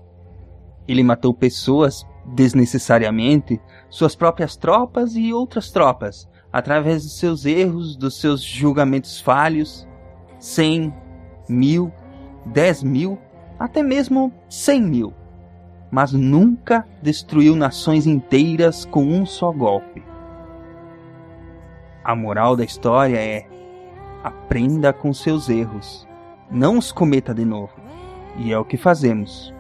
Ele 0.88 1.04
matou 1.04 1.34
pessoas 1.34 2.08
desnecessariamente, 2.26 3.60
suas 3.90 4.16
próprias 4.16 4.56
tropas 4.56 5.14
e 5.18 5.34
outras 5.34 5.72
tropas, 5.72 6.26
através 6.54 7.04
de 7.04 7.10
seus 7.10 7.46
erros, 7.46 7.98
dos 7.98 8.18
seus 8.18 8.42
julgamentos 8.42 9.20
falhos, 9.20 9.86
cem, 10.40 10.94
mil, 11.50 11.92
dez 12.46 12.82
mil, 12.82 13.20
até 13.60 13.84
mesmo 13.84 14.32
cem 14.48 14.82
mil 14.82 15.19
mas 15.92 16.12
nunca 16.12 16.86
destruiu 17.02 17.56
nações 17.56 18.06
inteiras 18.06 18.86
com 18.86 19.04
um 19.04 19.26
só 19.26 19.52
golpe. 19.52 20.04
A 22.04 22.16
moral 22.16 22.56
da 22.56 22.64
história 22.64 23.18
é: 23.18 23.48
aprenda 24.24 24.94
com 24.94 25.14
seus 25.14 25.50
erros, 25.50 26.08
não 26.50 26.78
os 26.78 26.92
cometa 26.92 27.34
de 27.34 27.46
novo. 27.46 27.74
E 28.38 28.54
é 28.54 28.58
o 28.58 28.66
que 28.66 28.78
fazemos. 28.78 29.54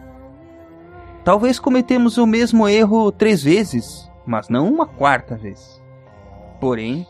Talvez 1.24 1.60
cometemos 1.60 2.18
o 2.18 2.26
mesmo 2.26 2.68
erro 2.68 3.12
três 3.12 3.44
vezes, 3.44 4.10
mas 4.26 4.48
não 4.48 4.72
uma 4.72 4.88
quarta 4.88 5.36
vez. 5.36 5.82
Porém, 6.60 7.06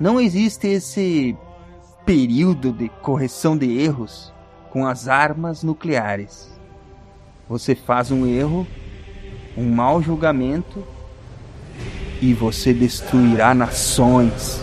não 0.00 0.20
existe 0.20 0.66
esse 0.66 1.36
período 2.04 2.72
de 2.72 2.88
correção 2.88 3.56
de 3.56 3.78
erros 3.78 4.34
com 4.70 4.86
as 4.86 5.08
armas 5.08 5.62
nucleares. 5.62 6.53
Você 7.48 7.74
faz 7.74 8.10
um 8.10 8.26
erro, 8.26 8.66
um 9.56 9.68
mau 9.68 10.02
julgamento 10.02 10.82
e 12.20 12.32
você 12.32 12.72
destruirá 12.72 13.54
nações. 13.54 14.60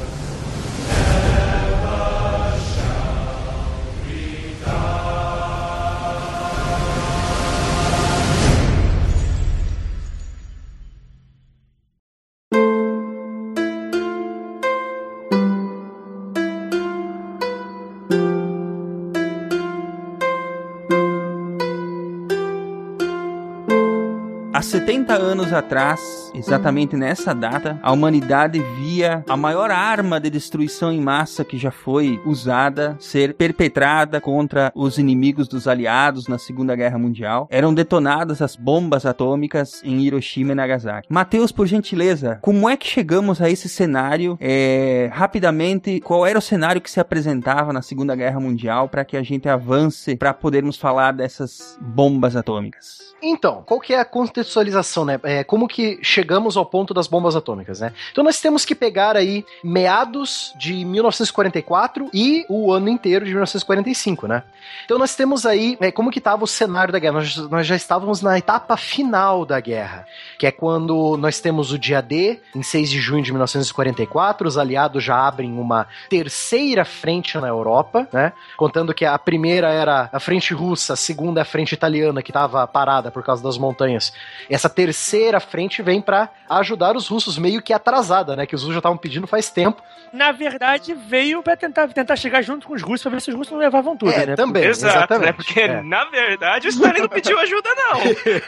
Há 25.12 25.16
70 25.16 25.32
anos 25.34 25.52
atrás, 25.52 26.31
exatamente 26.34 26.96
nessa 26.96 27.34
data, 27.34 27.80
a 27.82 27.92
humanidade 27.92 28.60
via 28.78 29.24
a 29.28 29.38
maior 29.38 29.72
arma 29.72 30.20
de 30.20 30.30
destruição 30.30 30.92
em 30.92 31.00
massa 31.00 31.44
que 31.44 31.58
já 31.58 31.72
foi 31.72 32.22
usada 32.26 32.96
ser 33.00 33.34
perpetrada 33.34 34.20
contra 34.22 34.72
os 34.76 34.98
inimigos 34.98 35.48
dos 35.48 35.68
aliados 35.68 36.28
na 36.28 36.38
Segunda 36.38 36.76
Guerra 36.76 36.98
Mundial. 36.98 37.48
Eram 37.50 37.74
detonadas 37.74 38.42
as 38.42 38.56
bombas 38.56 39.06
atômicas 39.06 39.82
em 39.84 40.02
Hiroshima 40.02 40.52
e 40.52 40.56
Nagasaki. 40.56 41.08
Mateus, 41.12 41.52
por 41.52 41.68
gentileza, 41.68 42.40
como 42.42 42.70
é 42.70 42.78
que 42.78 42.88
chegamos 42.88 43.42
a 43.42 43.50
esse 43.50 43.68
cenário? 43.68 44.38
É, 44.40 45.10
rapidamente, 45.14 46.00
qual 46.00 46.26
era 46.26 46.40
o 46.40 46.42
cenário 46.42 46.82
que 46.82 46.92
se 46.92 47.00
apresentava 47.00 47.74
na 47.74 47.82
Segunda 47.82 48.16
Guerra 48.16 48.40
Mundial 48.40 48.90
para 48.90 49.06
que 49.06 49.18
a 49.18 49.24
gente 49.24 49.48
avance 49.48 50.16
para 50.16 50.34
podermos 50.34 50.78
falar 50.78 51.12
dessas 51.12 51.78
bombas 51.82 52.36
atômicas? 52.36 53.12
Então, 53.22 53.64
qual 53.66 53.80
que 53.80 53.94
é 53.94 54.00
a 54.00 54.06
contextualização, 54.06 55.06
né? 55.06 55.20
É, 55.24 55.44
como 55.44 55.68
que 55.68 56.00
chegamos 56.22 56.56
ao 56.56 56.66
ponto 56.66 56.94
das 56.94 57.08
bombas 57.08 57.36
atômicas, 57.36 57.80
né? 57.80 57.94
Então 58.12 58.24
nós 58.24 58.40
temos 58.40 58.64
que 58.64 58.76
pegar 58.76 59.18
aí 59.18 59.44
meados 59.64 60.54
de 60.56 60.86
1944 60.86 62.12
e 62.14 62.46
o 62.48 62.72
ano 62.72 62.90
inteiro 62.90 63.26
de 63.26 63.32
1945, 63.32 64.28
né? 64.28 64.44
Então 64.86 65.00
nós 65.00 65.16
temos 65.16 65.48
aí 65.48 65.76
é, 65.82 65.92
como 65.92 66.12
que 66.12 66.20
estava 66.20 66.44
o 66.44 66.48
cenário 66.48 66.94
da 66.94 67.00
guerra. 67.00 67.16
Nós, 67.16 67.36
nós 67.50 67.66
já 67.66 67.76
estávamos 67.76 68.22
na 68.22 68.38
etapa 68.38 68.78
final 68.78 69.44
da 69.44 69.60
guerra, 69.60 70.06
que 70.38 70.46
é 70.46 70.52
quando 70.52 71.18
nós 71.18 71.40
temos 71.40 71.72
o 71.72 71.80
dia 71.80 72.02
D, 72.02 72.40
em 72.56 72.62
6 72.62 72.92
de 72.92 73.00
junho 73.00 73.24
de 73.24 73.32
1944, 73.32 74.48
os 74.48 74.60
aliados 74.60 75.04
já 75.04 75.28
abrem 75.28 75.58
uma 75.58 75.88
terceira 76.08 76.86
frente 76.86 77.36
na 77.40 77.48
Europa, 77.48 78.08
né? 78.14 78.32
Contando 78.56 78.94
que 78.94 79.06
a 79.06 79.18
primeira 79.18 79.70
era 79.70 80.08
a 80.14 80.20
frente 80.20 80.54
russa, 80.54 80.94
a 80.94 80.96
segunda 80.96 81.40
é 81.40 81.44
a 81.44 81.46
frente 81.46 81.72
italiana, 81.72 82.22
que 82.22 82.30
estava 82.30 82.68
parada 82.68 83.10
por 83.10 83.24
causa 83.24 83.42
das 83.42 83.58
montanhas. 83.58 84.14
Essa 84.48 84.70
terceira 84.70 85.40
frente 85.40 85.82
vem 85.82 86.00
para 86.00 86.11
ajudar 86.50 86.96
os 86.96 87.08
russos, 87.08 87.38
meio 87.38 87.62
que 87.62 87.74
atrasada, 87.74 88.36
né? 88.36 88.46
Que 88.46 88.56
os 88.56 88.62
russos 88.62 88.74
já 88.76 88.80
estavam 88.80 88.98
pedindo 88.98 89.26
faz 89.28 89.50
tempo. 89.50 89.82
Na 90.12 90.32
verdade, 90.34 90.94
veio 90.94 91.42
para 91.42 91.56
tentar, 91.56 91.88
tentar 91.88 92.16
chegar 92.18 92.42
junto 92.42 92.68
com 92.68 92.74
os 92.74 92.82
russos 92.82 93.02
para 93.04 93.12
ver 93.12 93.22
se 93.22 93.30
os 93.30 93.36
russos 93.36 93.52
não 93.54 93.60
levavam 93.60 93.96
tudo, 93.96 94.12
é, 94.12 94.26
né? 94.26 94.36
Também, 94.36 94.66
Exato, 94.66 94.98
exatamente. 94.98 95.26
né? 95.26 95.34
Porque, 95.34 95.60
É. 95.62 95.82
na 95.82 96.04
verdade, 96.06 96.68
o 96.68 96.70
Stalin 96.70 97.02
não 97.02 97.08
pediu 97.10 97.40
ajuda, 97.40 97.70
não. 97.76 98.02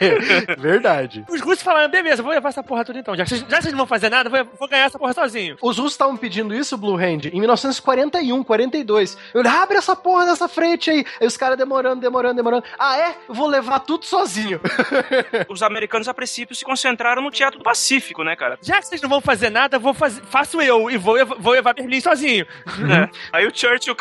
Verdade. 0.58 1.24
Os 1.28 1.40
russos 1.40 1.62
falaram, 1.62 1.90
beleza, 1.90 2.22
vou 2.22 2.32
levar 2.32 2.50
essa 2.50 2.62
porra 2.62 2.84
toda 2.84 2.98
então. 2.98 3.16
Já 3.16 3.24
que 3.24 3.30
vocês, 3.30 3.40
já 3.48 3.60
vocês 3.62 3.72
não 3.72 3.78
vão 3.78 3.86
fazer 3.86 4.10
nada, 4.10 4.28
vou, 4.28 4.44
vou 4.58 4.68
ganhar 4.68 4.84
essa 4.84 4.98
porra 4.98 5.12
sozinho. 5.12 5.56
Os 5.62 5.76
russos 5.78 5.92
estavam 5.94 6.16
pedindo 6.16 6.54
isso, 6.54 6.76
Blue 6.76 6.96
Hand, 6.96 7.26
em 7.32 7.38
1941, 7.40 8.42
42. 8.44 9.16
Eu 9.32 9.42
falei, 9.42 9.58
abre 9.58 9.76
essa 9.78 9.96
porra 9.96 10.26
dessa 10.26 10.48
frente 10.48 10.90
aí. 10.90 11.04
Aí 11.20 11.26
os 11.26 11.36
caras 11.36 11.56
demorando, 11.56 12.00
demorando, 12.00 12.34
demorando. 12.36 12.64
Ah, 12.78 12.98
é? 12.98 13.14
Eu 13.28 13.34
vou 13.34 13.46
levar 13.46 13.80
tudo 13.80 14.04
sozinho. 14.04 14.60
Os 15.48 15.62
americanos, 15.62 16.08
a 16.08 16.14
princípio, 16.14 16.54
se 16.54 16.64
concentraram 16.64 17.22
no 17.22 17.30
Teatro 17.30 17.53
do 17.58 17.62
Pacífico, 17.62 18.22
né, 18.22 18.36
cara? 18.36 18.58
Já 18.62 18.80
que 18.80 18.86
vocês 18.86 19.00
não 19.02 19.08
vão 19.08 19.20
fazer 19.20 19.50
nada, 19.50 19.78
vou 19.78 19.94
fazer, 19.94 20.22
faço 20.22 20.60
eu 20.60 20.90
e 20.90 20.96
vou, 20.96 21.16
vou 21.38 21.52
levar 21.52 21.74
Berlim 21.74 22.00
sozinho. 22.00 22.46
É. 22.66 23.08
Aí 23.32 23.46
o 23.46 23.54
Churchill 23.54 23.96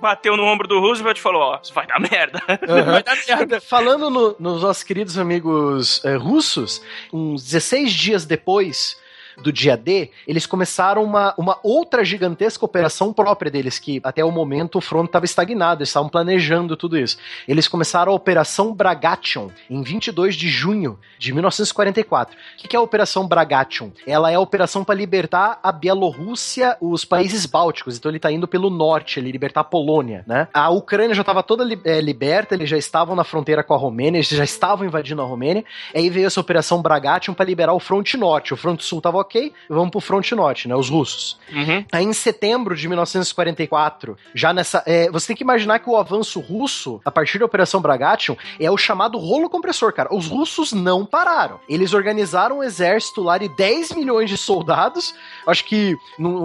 bateu 0.00 0.36
no 0.36 0.44
ombro 0.44 0.66
do 0.68 0.80
Roosevelt 0.80 1.18
e 1.18 1.20
falou: 1.22 1.42
Ó, 1.42 1.58
isso 1.62 1.72
vai 1.74 1.86
dar 1.86 2.00
merda. 2.00 2.42
Vai 2.84 3.02
dar 3.02 3.16
merda. 3.26 3.60
Falando 3.62 4.10
no- 4.10 4.36
nos 4.38 4.62
nossos 4.62 4.82
queridos 4.82 5.18
amigos 5.18 6.04
eh, 6.04 6.16
russos, 6.16 6.82
uns 7.12 7.42
16 7.44 7.92
dias 7.92 8.24
depois 8.24 8.96
do 9.42 9.52
dia 9.52 9.76
D, 9.76 10.10
eles 10.26 10.46
começaram 10.46 11.02
uma, 11.02 11.34
uma 11.36 11.58
outra 11.62 12.04
gigantesca 12.04 12.64
operação 12.64 13.12
própria 13.12 13.50
deles, 13.50 13.78
que 13.78 14.00
até 14.02 14.24
o 14.24 14.30
momento 14.30 14.78
o 14.78 14.80
front 14.80 15.06
estava 15.06 15.24
estagnado, 15.24 15.80
eles 15.80 15.88
estavam 15.88 16.08
planejando 16.08 16.76
tudo 16.76 16.98
isso. 16.98 17.18
Eles 17.46 17.68
começaram 17.68 18.12
a 18.12 18.14
Operação 18.14 18.72
Bragation, 18.72 19.50
em 19.68 19.82
22 19.82 20.34
de 20.34 20.48
junho 20.48 20.98
de 21.18 21.32
1944. 21.32 22.36
O 22.36 22.68
que 22.68 22.74
é 22.76 22.78
a 22.78 22.82
Operação 22.82 23.26
Bragation? 23.26 23.90
Ela 24.06 24.30
é 24.30 24.34
a 24.34 24.40
operação 24.40 24.84
para 24.84 24.94
libertar 24.94 25.60
a 25.62 25.70
Bielorrússia, 25.70 26.76
os 26.80 27.04
países 27.04 27.46
bálticos, 27.46 27.96
então 27.96 28.10
ele 28.10 28.18
está 28.18 28.30
indo 28.30 28.48
pelo 28.48 28.70
norte, 28.70 29.20
ele 29.20 29.30
libertar 29.30 29.60
a 29.60 29.64
Polônia, 29.64 30.24
né? 30.26 30.48
A 30.52 30.70
Ucrânia 30.70 31.14
já 31.14 31.22
estava 31.22 31.42
toda 31.42 31.66
eh, 31.84 32.00
liberta, 32.00 32.54
eles 32.54 32.68
já 32.68 32.76
estavam 32.76 33.14
na 33.14 33.24
fronteira 33.24 33.62
com 33.62 33.74
a 33.74 33.76
Romênia, 33.76 34.18
eles 34.18 34.28
já 34.28 34.44
estavam 34.44 34.86
invadindo 34.86 35.22
a 35.22 35.24
Romênia, 35.24 35.64
aí 35.94 36.08
veio 36.08 36.26
essa 36.26 36.40
Operação 36.40 36.80
Bragation 36.80 37.34
para 37.34 37.44
liberar 37.44 37.74
o 37.74 37.80
fronte 37.80 38.16
norte. 38.16 38.54
O 38.54 38.56
fronte 38.56 38.84
sul 38.84 38.98
estava 38.98 39.18
ok, 39.26 39.52
vamos 39.68 39.90
pro 39.90 40.00
fronte 40.00 40.34
norte, 40.34 40.68
né? 40.68 40.74
Os 40.74 40.88
russos. 40.88 41.38
Uhum. 41.52 41.84
Aí 41.92 42.04
em 42.04 42.12
setembro 42.12 42.74
de 42.74 42.88
1944, 42.88 44.16
já 44.34 44.52
nessa. 44.52 44.82
é, 44.86 45.10
você 45.10 45.28
tem 45.28 45.36
que 45.36 45.42
imaginar 45.42 45.80
que 45.80 45.90
o 45.90 45.96
avanço 45.96 46.40
russo, 46.40 47.00
a 47.04 47.10
partir 47.10 47.38
da 47.38 47.44
Operação 47.44 47.80
Bragation, 47.80 48.36
é 48.58 48.70
o 48.70 48.76
chamado 48.76 49.18
rolo 49.18 49.50
compressor, 49.50 49.92
cara. 49.92 50.14
Os 50.14 50.26
russos 50.26 50.72
não 50.72 51.04
pararam. 51.04 51.60
Eles 51.68 51.92
organizaram 51.92 52.58
um 52.58 52.62
exército 52.62 53.22
lá 53.22 53.38
de 53.38 53.48
10 53.48 53.92
milhões 53.92 54.30
de 54.30 54.36
soldados, 54.36 55.14
acho 55.46 55.64
que, 55.64 55.96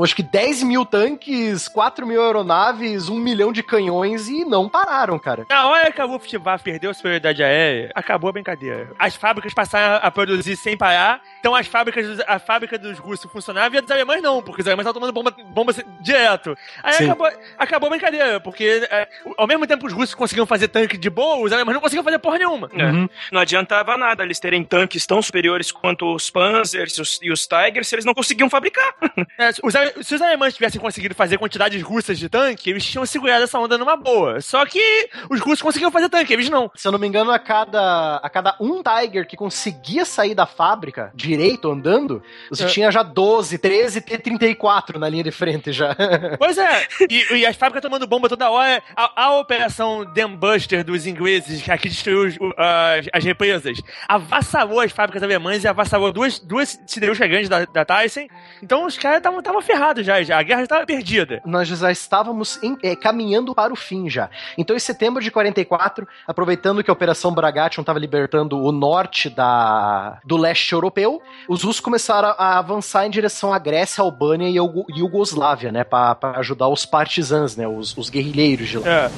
acho 0.03 0.15
que 0.15 0.23
10 0.23 0.63
mil 0.63 0.85
tanques, 0.85 1.67
4 1.67 2.05
mil 2.05 2.23
aeronaves, 2.23 3.09
1 3.09 3.15
milhão 3.15 3.51
de 3.51 3.61
canhões 3.61 4.27
e 4.27 4.43
não 4.43 4.67
pararam, 4.67 5.17
cara. 5.19 5.45
Na 5.49 5.67
hora 5.67 5.91
que 5.91 6.01
a 6.01 6.05
Luftwaffe 6.05 6.63
perdeu 6.63 6.91
a 6.91 6.93
superioridade 6.93 7.43
aérea, 7.43 7.91
acabou 7.93 8.29
a 8.29 8.33
brincadeira. 8.33 8.91
As 8.97 9.15
fábricas 9.15 9.53
passaram 9.53 9.99
a 10.01 10.11
produzir 10.11 10.55
sem 10.55 10.77
parar, 10.77 11.21
então 11.39 11.55
as 11.55 11.67
fábricas, 11.67 12.19
a 12.27 12.39
fábrica 12.39 12.70
dos 12.77 12.97
russos 12.99 13.31
funcionava 13.31 13.75
e 13.75 13.77
a 13.77 13.81
dos 13.81 13.91
alemães 13.91 14.21
não, 14.21 14.41
porque 14.41 14.61
os 14.61 14.67
alemães 14.67 14.85
estavam 14.85 15.01
tomando 15.01 15.13
bomba, 15.13 15.31
bomba 15.53 15.73
direto. 15.99 16.55
Aí 16.83 16.93
Sim. 16.93 17.05
acabou, 17.05 17.31
acabou 17.57 17.87
a 17.87 17.89
brincadeira, 17.89 18.39
porque 18.39 18.87
é, 18.89 19.07
ao 19.37 19.47
mesmo 19.47 19.67
tempo 19.67 19.81
que 19.81 19.87
os 19.87 19.93
russos 19.93 20.15
conseguiam 20.15 20.45
fazer 20.45 20.67
tanque 20.67 20.97
de 20.97 21.09
boa, 21.09 21.45
os 21.45 21.51
alemães 21.51 21.73
não 21.73 21.81
conseguiam 21.81 22.03
fazer 22.03 22.19
porra 22.19 22.37
nenhuma. 22.37 22.69
É. 22.73 22.91
Não 23.31 23.41
adiantava 23.41 23.97
nada 23.97 24.23
eles 24.23 24.39
terem 24.39 24.63
tanques 24.63 25.05
tão 25.05 25.21
superiores 25.21 25.71
quanto 25.71 26.13
os 26.13 26.29
Panzers 26.29 26.97
e 26.97 27.01
os, 27.01 27.19
e 27.21 27.31
os 27.31 27.47
Tigers 27.47 27.87
se 27.87 27.95
eles 27.95 28.05
não 28.05 28.13
conseguiam 28.13 28.49
fabricar. 28.49 28.93
É, 29.37 29.51
se 29.51 29.61
os 29.63 29.73
se 30.01 30.15
os 30.15 30.21
alemães 30.21 30.53
tivessem 30.53 30.79
conseguido 30.79 31.15
fazer 31.15 31.37
quantidades 31.37 31.81
russas 31.81 32.17
de 32.19 32.29
tanque, 32.29 32.69
eles 32.69 32.85
tinham 32.85 33.05
segurado 33.05 33.43
essa 33.43 33.57
onda 33.57 33.77
numa 33.77 33.95
boa. 33.95 34.41
Só 34.41 34.65
que 34.65 35.09
os 35.29 35.39
russos 35.39 35.61
conseguiam 35.61 35.91
fazer 35.91 36.09
tanque, 36.09 36.33
eles 36.33 36.49
não. 36.49 36.69
Se 36.75 36.87
eu 36.87 36.91
não 36.91 36.99
me 36.99 37.07
engano, 37.07 37.31
a 37.31 37.39
cada, 37.39 38.17
a 38.17 38.29
cada 38.29 38.55
um 38.59 38.81
Tiger 38.83 39.25
que 39.25 39.35
conseguia 39.35 40.05
sair 40.05 40.35
da 40.35 40.45
fábrica 40.45 41.11
direito 41.15 41.71
andando, 41.71 42.21
você 42.61 42.65
É. 42.65 42.73
tinha 42.73 42.91
já 42.91 43.03
12, 43.03 43.57
13 43.57 44.01
T-34 44.01 44.97
na 44.97 45.09
linha 45.09 45.23
de 45.23 45.31
frente 45.31 45.71
já. 45.71 45.95
Pois 46.37 46.57
é, 46.57 46.87
e, 47.09 47.35
e 47.37 47.45
as 47.45 47.55
fábricas 47.55 47.81
tomando 47.81 48.07
bomba 48.07 48.27
toda 48.29 48.49
hora. 48.49 48.81
A, 48.95 49.23
a 49.25 49.37
operação 49.39 50.05
Dambuster 50.13 50.83
dos 50.83 51.05
ingleses, 51.05 51.61
que 51.61 51.71
aqui 51.71 51.89
destruiu 51.89 52.27
os- 52.27 52.37
o- 52.37 52.53
as, 52.57 53.07
as 53.13 53.23
represas, 53.23 53.81
avassalou 54.07 54.79
as 54.79 54.91
fábricas 54.91 55.23
alemãs 55.23 55.63
e 55.63 55.67
avassalou 55.67 56.11
duas, 56.11 56.39
duas 56.39 56.79
siderúrgicas 56.85 57.29
grandes 57.29 57.49
da, 57.49 57.65
da 57.65 57.85
Tyson. 57.85 58.27
Então 58.61 58.85
os 58.85 58.97
caras 58.97 59.17
estavam 59.19 59.61
ferrados 59.61 60.05
já, 60.05 60.21
já, 60.23 60.39
a 60.39 60.43
guerra 60.43 60.59
já 60.59 60.63
estava 60.65 60.85
perdida. 60.85 61.41
Nós 61.45 61.67
já 61.67 61.91
estávamos 61.91 62.61
em- 62.63 62.77
eh, 62.83 62.95
caminhando 62.95 63.53
para 63.55 63.71
o 63.73 63.75
fim 63.75 64.09
já. 64.09 64.29
Então, 64.57 64.75
em 64.75 64.79
setembro 64.79 65.21
de 65.21 65.31
44, 65.31 66.07
aproveitando 66.27 66.83
que 66.83 66.89
a 66.89 66.93
Operação 66.93 67.33
Bragation 67.33 67.81
estava 67.81 67.99
libertando 67.99 68.57
o 68.61 68.71
norte 68.71 69.29
da, 69.29 70.19
do 70.25 70.37
leste 70.37 70.71
europeu, 70.73 71.21
os 71.47 71.63
russos 71.63 71.79
começaram 71.79 72.29
a, 72.37 72.50
avançar 72.57 73.05
em 73.05 73.09
direção 73.09 73.53
à 73.53 73.59
Grécia, 73.59 74.01
Albânia 74.01 74.47
e 74.49 74.55
Iugo- 74.55 74.85
Iugoslávia, 74.89 75.71
né? 75.71 75.83
Para 75.83 76.17
ajudar 76.37 76.67
os 76.69 76.85
partisans, 76.85 77.55
né? 77.55 77.67
Os, 77.67 77.95
os 77.97 78.09
guerrilheiros 78.09 78.69
de 78.69 78.77
lá. 78.77 78.87
É. 78.87 79.11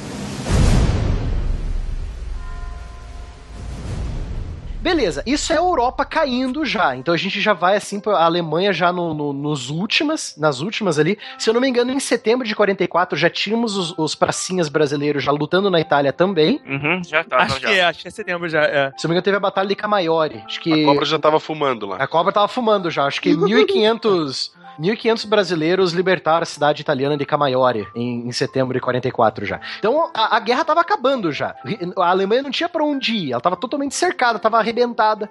Beleza, 4.83 5.23
isso 5.25 5.53
é 5.53 5.55
a 5.55 5.59
Europa 5.59 6.03
caindo 6.03 6.65
já. 6.65 6.93
Então 6.95 7.13
a 7.13 7.17
gente 7.17 7.39
já 7.39 7.53
vai 7.53 7.77
assim 7.77 7.99
pra 8.01 8.17
a 8.17 8.25
Alemanha 8.25 8.73
já 8.73 8.91
no, 8.91 9.13
no- 9.13 9.31
nos 9.31 9.69
últimas, 9.69 10.35
nas 10.37 10.59
últimas 10.59 10.99
ali. 10.99 11.17
Se 11.39 11.49
eu 11.49 11.53
não 11.53 11.61
me 11.61 11.69
engano, 11.69 11.91
em 11.91 11.99
setembro 12.01 12.45
de 12.45 12.53
44 12.53 13.17
já 13.17 13.29
tínhamos 13.29 13.77
os, 13.77 13.97
os 13.97 14.13
pracinhas 14.13 14.67
brasileiros 14.67 15.23
já 15.23 15.31
lutando 15.31 15.71
na 15.71 15.79
Itália 15.79 16.11
também. 16.11 16.61
Uhum, 16.67 17.01
já 17.03 17.23
tava, 17.23 17.43
acho 17.43 17.59
já. 17.61 17.67
que 17.69 17.73
é, 17.73 17.83
acho 17.85 17.99
que 18.01 18.07
é 18.09 18.11
setembro 18.11 18.49
já. 18.49 18.61
É. 18.63 18.91
Se 18.97 19.05
eu 19.05 19.07
não 19.07 19.09
me 19.09 19.13
engano, 19.15 19.21
teve 19.21 19.37
a 19.37 19.39
Batalha 19.39 19.69
de 19.69 19.75
Camaiore. 19.75 20.43
Acho 20.45 20.59
que 20.59 20.83
A 20.83 20.85
cobra 20.85 21.05
já 21.05 21.17
tava 21.17 21.39
fumando 21.39 21.85
lá. 21.87 21.95
a 21.97 22.05
cobra 22.07 22.33
tava 22.33 22.47
fumando 22.49 22.91
já. 22.91 23.05
Acho 23.05 23.21
que 23.21 23.33
1500 23.35 24.51
1.500 24.79 25.27
brasileiros 25.27 25.91
libertaram 25.91 26.43
a 26.43 26.45
cidade 26.45 26.81
italiana 26.81 27.17
de 27.17 27.25
Camaiore 27.25 27.87
em, 27.95 28.27
em 28.27 28.31
setembro 28.31 28.73
de 28.73 28.79
44 28.79 29.45
já. 29.45 29.59
Então 29.79 30.09
a, 30.13 30.37
a 30.37 30.39
guerra 30.39 30.65
tava 30.65 30.81
acabando 30.81 31.31
já. 31.31 31.55
A 31.97 32.09
Alemanha 32.09 32.43
não 32.43 32.51
tinha 32.51 32.69
pra 32.69 32.83
onde 32.83 33.15
ir, 33.15 33.31
ela 33.31 33.41
tava 33.41 33.55
totalmente 33.55 33.95
cercada, 33.95 34.39
tava 34.39 34.57
arrebentada. 34.57 35.29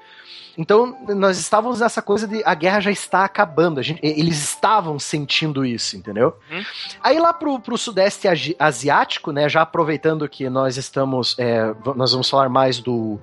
Então 0.56 0.96
nós 1.16 1.38
estávamos 1.38 1.80
nessa 1.80 2.02
coisa 2.02 2.26
de 2.28 2.42
a 2.44 2.54
guerra 2.54 2.80
já 2.80 2.90
está 2.90 3.24
acabando. 3.24 3.82
Gente, 3.82 4.00
eles 4.02 4.42
estavam 4.42 4.98
sentindo 4.98 5.64
isso, 5.64 5.96
entendeu? 5.96 6.36
Hum. 6.50 6.62
Aí 7.02 7.18
lá 7.18 7.32
pro, 7.32 7.58
pro 7.58 7.78
sudeste 7.78 8.28
asiático, 8.58 9.32
né? 9.32 9.48
Já 9.48 9.62
aproveitando 9.62 10.28
que 10.28 10.48
nós 10.48 10.76
estamos, 10.76 11.34
é, 11.38 11.74
nós 11.96 12.12
vamos 12.12 12.28
falar 12.28 12.48
mais 12.48 12.78
do, 12.78 13.18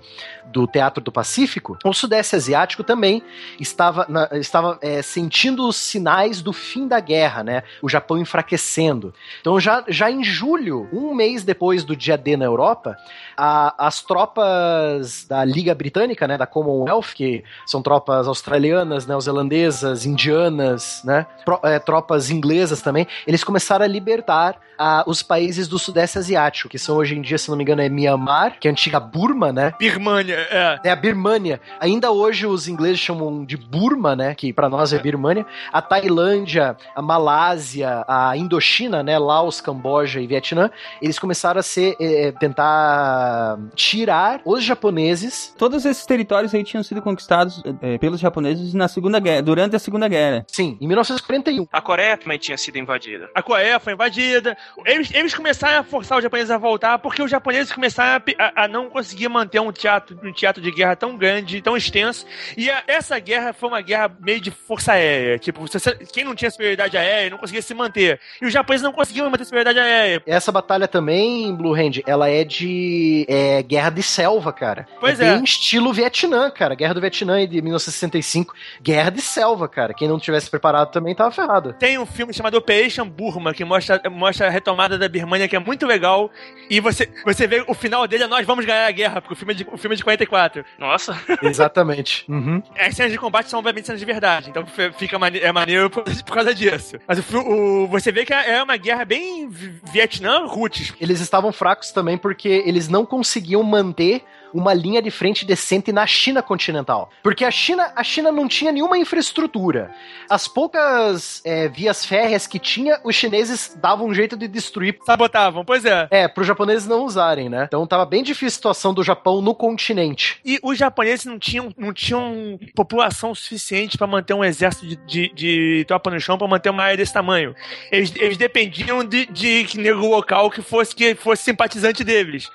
do 0.46 0.66
Teatro 0.68 1.04
do 1.04 1.12
Pacífico. 1.12 1.78
O 1.86 1.94
sudeste 1.94 2.36
asiático 2.36 2.84
também 2.84 3.22
estava, 3.60 4.06
na- 4.10 4.30
estava 4.34 4.78
é, 4.82 5.02
sentindo 5.02 5.68
os 5.68 5.76
sinais 5.76 6.42
do 6.42 6.52
fim 6.52 6.88
da 6.88 7.00
guerra, 7.00 7.44
né? 7.44 7.64
O 7.82 7.90
Japão 7.90 8.18
enfraquecendo. 8.18 9.14
Então 9.42 9.60
já, 9.60 9.84
já 9.88 10.10
em 10.10 10.24
julho, 10.24 10.90
um 10.92 11.14
mês 11.14 11.44
depois 11.44 11.84
do 11.84 11.96
dia 11.96 12.18
D 12.18 12.36
na 12.36 12.46
Europa, 12.46 12.98
a- 13.40 13.74
as 13.88 14.02
tropas 14.02 15.26
da 15.28 15.46
Liga 15.46 15.74
Britânica 15.74 16.28
né, 16.28 16.38
da 16.38 16.46
Commonwealth, 16.46 17.14
que 17.16 17.44
são 17.66 17.82
tropas 17.82 18.28
australianas, 18.28 19.08
neozelandesas, 19.08 20.06
indianas, 20.06 21.02
né, 21.06 21.26
pro, 21.46 21.60
é, 21.64 21.80
tropas 21.80 22.30
inglesas 22.30 22.82
também, 22.82 23.08
eles 23.26 23.44
começaram 23.44 23.86
a 23.86 23.88
libertar 23.88 24.58
ah, 24.82 25.04
os 25.06 25.22
países 25.22 25.68
do 25.68 25.78
Sudeste 25.78 26.18
Asiático, 26.20 26.70
que 26.70 26.80
são 26.80 26.96
hoje 26.96 27.14
em 27.14 27.22
dia, 27.22 27.38
se 27.38 27.50
não 27.50 27.58
me 27.58 27.64
engano, 27.64 27.82
é 27.82 27.90
Myanmar, 27.90 28.58
que 28.62 28.68
é 28.68 28.72
a 28.72 28.74
antiga 28.74 28.98
Burma, 28.98 29.52
né? 29.52 29.74
Birmania, 29.78 30.36
é. 30.50 30.80
É 30.86 30.90
a 30.92 30.96
Birmania. 30.96 31.60
Ainda 31.82 32.12
hoje 32.12 32.48
os 32.48 32.66
ingleses 32.70 32.98
chamam 33.00 33.44
de 33.44 33.58
Burma, 33.58 34.16
né? 34.16 34.34
Que 34.34 34.54
para 34.54 34.70
nós 34.70 34.94
é 34.94 34.98
Birmania. 35.00 35.46
A 35.74 35.82
Tailândia, 35.82 36.78
a 36.96 37.02
Malásia, 37.02 38.06
a 38.08 38.38
Indochina, 38.38 39.04
né? 39.04 39.20
Laos, 39.20 39.60
Camboja 39.60 40.22
e 40.22 40.28
Vietnã, 40.28 40.70
eles 41.02 41.20
começaram 41.20 41.60
a 41.60 41.64
ser 41.64 41.98
é, 42.00 42.32
tentar 42.32 43.29
tirar 43.76 44.42
os 44.46 44.64
japoneses. 44.64 45.54
Todos 45.58 45.86
esses 45.86 46.06
territórios 46.06 46.54
aí 46.54 46.64
tinham 46.64 46.84
sido 46.84 47.02
conquistados 47.02 47.62
é, 47.82 47.98
pelos 47.98 48.20
japoneses 48.20 48.74
na 48.74 48.88
Segunda 48.88 49.20
Guerra, 49.20 49.42
durante 49.42 49.76
a 49.76 49.80
Segunda 49.80 50.08
Guerra. 50.08 50.46
Sim, 50.48 50.78
em 50.80 50.88
1941. 50.88 51.68
A 51.72 51.82
Coreia 51.82 52.18
também 52.18 52.38
tinha 52.38 52.58
sido 52.58 52.78
invadida. 52.78 53.30
A 53.34 53.42
Coreia 53.42 53.80
foi 53.80 53.94
invadida. 53.94 54.58
Eles, 54.86 55.14
eles 55.14 55.34
começaram 55.34 55.80
a 55.80 55.84
forçar 55.84 56.18
os 56.18 56.24
japoneses 56.24 56.52
a 56.52 56.58
voltar 56.58 57.00
porque 57.00 57.22
os 57.22 57.32
japoneses 57.32 57.72
começaram 57.72 58.24
a, 58.38 58.44
a, 58.44 58.66
a 58.66 58.68
não 58.68 58.90
conseguir 58.90 59.28
manter 59.30 59.60
um 59.60 59.72
teatro, 59.72 60.20
um 60.24 60.32
teatro 60.32 60.62
de 60.62 60.72
guerra 60.72 60.96
tão 60.96 61.18
grande, 61.18 61.62
tão 61.62 61.76
extenso. 61.76 62.26
E 62.58 62.70
a, 62.70 62.84
essa 62.88 63.18
guerra 63.20 63.54
foi 63.54 63.70
uma 63.70 63.82
guerra 63.82 64.12
meio 64.20 64.40
de 64.40 64.52
força 64.52 64.94
aérea. 64.94 65.38
Tipo, 65.40 65.62
você, 65.62 65.80
quem 66.14 66.24
não 66.24 66.36
tinha 66.36 66.52
superioridade 66.52 66.98
aérea 66.98 67.30
não 67.30 67.38
conseguia 67.38 67.62
se 67.62 67.74
manter. 67.74 68.20
E 68.42 68.46
os 68.46 68.54
japoneses 68.54 68.84
não 68.84 68.92
conseguiam 68.92 69.30
manter 69.30 69.46
superioridade 69.46 69.80
aérea. 69.80 70.24
Essa 70.26 70.52
batalha 70.52 70.88
também, 70.88 71.56
Blue 71.56 71.74
Hand, 71.74 72.02
ela 72.06 72.30
é 72.30 72.44
de 72.44 73.19
é, 73.28 73.62
guerra 73.64 73.90
de 73.90 74.04
selva, 74.04 74.54
cara. 74.54 74.88
Pois 75.00 75.20
é. 75.20 75.28
é. 75.28 75.34
Bem 75.36 75.44
estilo 75.44 75.92
Vietnã, 75.94 76.50
cara. 76.52 76.76
Guerra 76.76 76.94
do 76.94 77.02
Vietnã 77.02 77.46
de 77.48 77.62
1965. 77.62 78.54
Guerra 78.82 79.10
de 79.10 79.22
selva, 79.22 79.68
cara. 79.68 79.94
Quem 79.94 80.08
não 80.08 80.20
tivesse 80.20 80.50
preparado 80.50 80.92
também 80.92 81.14
tava 81.16 81.32
ferrado. 81.32 81.74
Tem 81.74 81.98
um 81.98 82.06
filme 82.06 82.34
chamado 82.34 82.56
Operation 82.58 83.06
Burma, 83.08 83.54
que 83.54 83.64
mostra, 83.66 84.02
mostra 84.10 84.48
a 84.48 84.50
retomada 84.50 84.98
da 84.98 85.08
Birmania, 85.10 85.48
que 85.48 85.56
é 85.56 85.60
muito 85.60 85.86
legal. 85.86 86.30
E 86.70 86.80
você, 86.80 87.10
você 87.26 87.48
vê 87.48 87.64
o 87.68 87.74
final 87.74 88.08
dele 88.08 88.24
é 88.24 88.28
nós 88.28 88.46
vamos 88.46 88.66
ganhar 88.66 88.86
a 88.88 88.92
guerra, 88.92 89.22
porque 89.22 89.34
o 89.34 89.38
filme 89.38 89.54
é 89.54 89.56
de, 89.58 89.68
o 89.72 89.78
filme 89.78 89.96
é 89.96 89.98
de 89.98 90.04
44. 90.04 90.64
Nossa. 90.78 91.18
Exatamente. 91.42 92.26
Uhum. 92.30 92.62
As 92.78 92.96
cenas 92.96 93.12
de 93.12 93.18
combate 93.18 93.50
são, 93.50 93.60
obviamente, 93.60 93.86
cenas 93.86 94.00
de 94.00 94.06
verdade. 94.06 94.50
Então 94.50 94.66
fica 94.98 95.18
mane 95.20 95.40
é 95.40 95.52
maneiro 95.52 95.90
por, 95.90 96.04
por 96.26 96.34
causa 96.34 96.54
disso. 96.54 96.98
Mas 97.08 97.20
o, 97.20 97.38
o- 97.40 97.88
você 97.88 98.12
vê 98.12 98.26
que 98.26 98.34
é 98.34 98.62
uma 98.62 98.78
guerra 98.78 99.06
bem 99.06 99.50
vi- 99.50 99.80
Vietnã-Roots. 99.92 100.94
Eles 101.00 101.20
estavam 101.20 101.52
fracos 101.52 101.92
também 101.92 102.18
porque 102.18 102.64
eles 102.66 102.88
não 102.88 103.06
conseguiam 103.10 103.64
manter 103.64 104.24
uma 104.54 104.74
linha 104.74 105.02
de 105.02 105.12
frente 105.12 105.46
decente 105.46 105.92
na 105.92 106.06
China 106.08 106.42
continental. 106.42 107.12
Porque 107.22 107.46
a 107.46 107.52
China, 107.52 107.92
a 107.96 108.04
China 108.04 108.32
não 108.32 108.48
tinha 108.48 108.72
nenhuma 108.72 108.98
infraestrutura. 108.98 109.92
As 110.30 110.48
poucas 110.48 111.42
é, 111.46 111.68
vias 111.68 112.06
férreas 112.06 112.48
que 112.48 112.60
tinha, 112.60 113.00
os 113.04 113.16
chineses 113.16 113.78
davam 113.80 114.08
um 114.08 114.14
jeito 114.14 114.36
de 114.36 114.48
destruir. 114.48 114.98
Sabotavam, 115.06 115.64
pois 115.64 115.86
é. 115.86 116.08
É, 116.12 116.28
para 116.28 116.42
os 116.42 116.48
japoneses 116.48 116.88
não 116.88 117.04
usarem, 117.04 117.50
né? 117.50 117.66
Então 117.68 117.86
tava 117.86 118.06
bem 118.06 118.24
difícil 118.24 118.48
a 118.48 118.52
situação 118.52 118.94
do 118.94 119.04
Japão 119.04 119.42
no 119.42 119.54
continente. 119.54 120.40
E 120.44 120.60
os 120.64 120.78
japoneses 120.78 121.26
não 121.26 121.38
tinham, 121.38 121.74
não 121.78 121.94
tinham 121.94 122.60
população 122.76 123.34
suficiente 123.34 123.98
para 123.98 124.08
manter 124.08 124.34
um 124.34 124.44
exército 124.44 124.88
de, 124.88 124.96
de, 125.06 125.30
de 125.34 125.86
tropa 125.88 126.10
no 126.10 126.20
chão 126.20 126.38
para 126.38 126.48
manter 126.48 126.70
uma 126.70 126.84
área 126.84 126.98
desse 126.98 127.14
tamanho. 127.14 127.56
Eles, 127.92 128.14
eles 128.16 128.38
dependiam 128.38 129.04
de, 129.04 129.26
de 129.28 129.66
que 129.66 129.78
nego 129.78 130.08
local 130.08 130.50
que 130.50 130.62
fosse, 130.62 130.96
que 130.96 131.16
fosse 131.16 131.44
simpatizante 131.44 132.04
deles. 132.04 132.50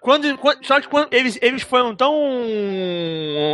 Quando, 0.00 0.36
quando- 0.38 0.64
só 0.66 0.80
que 0.80 0.88
quando 0.88 1.12
eles, 1.12 1.38
eles 1.42 1.62
foram 1.62 1.94
tão 1.94 2.14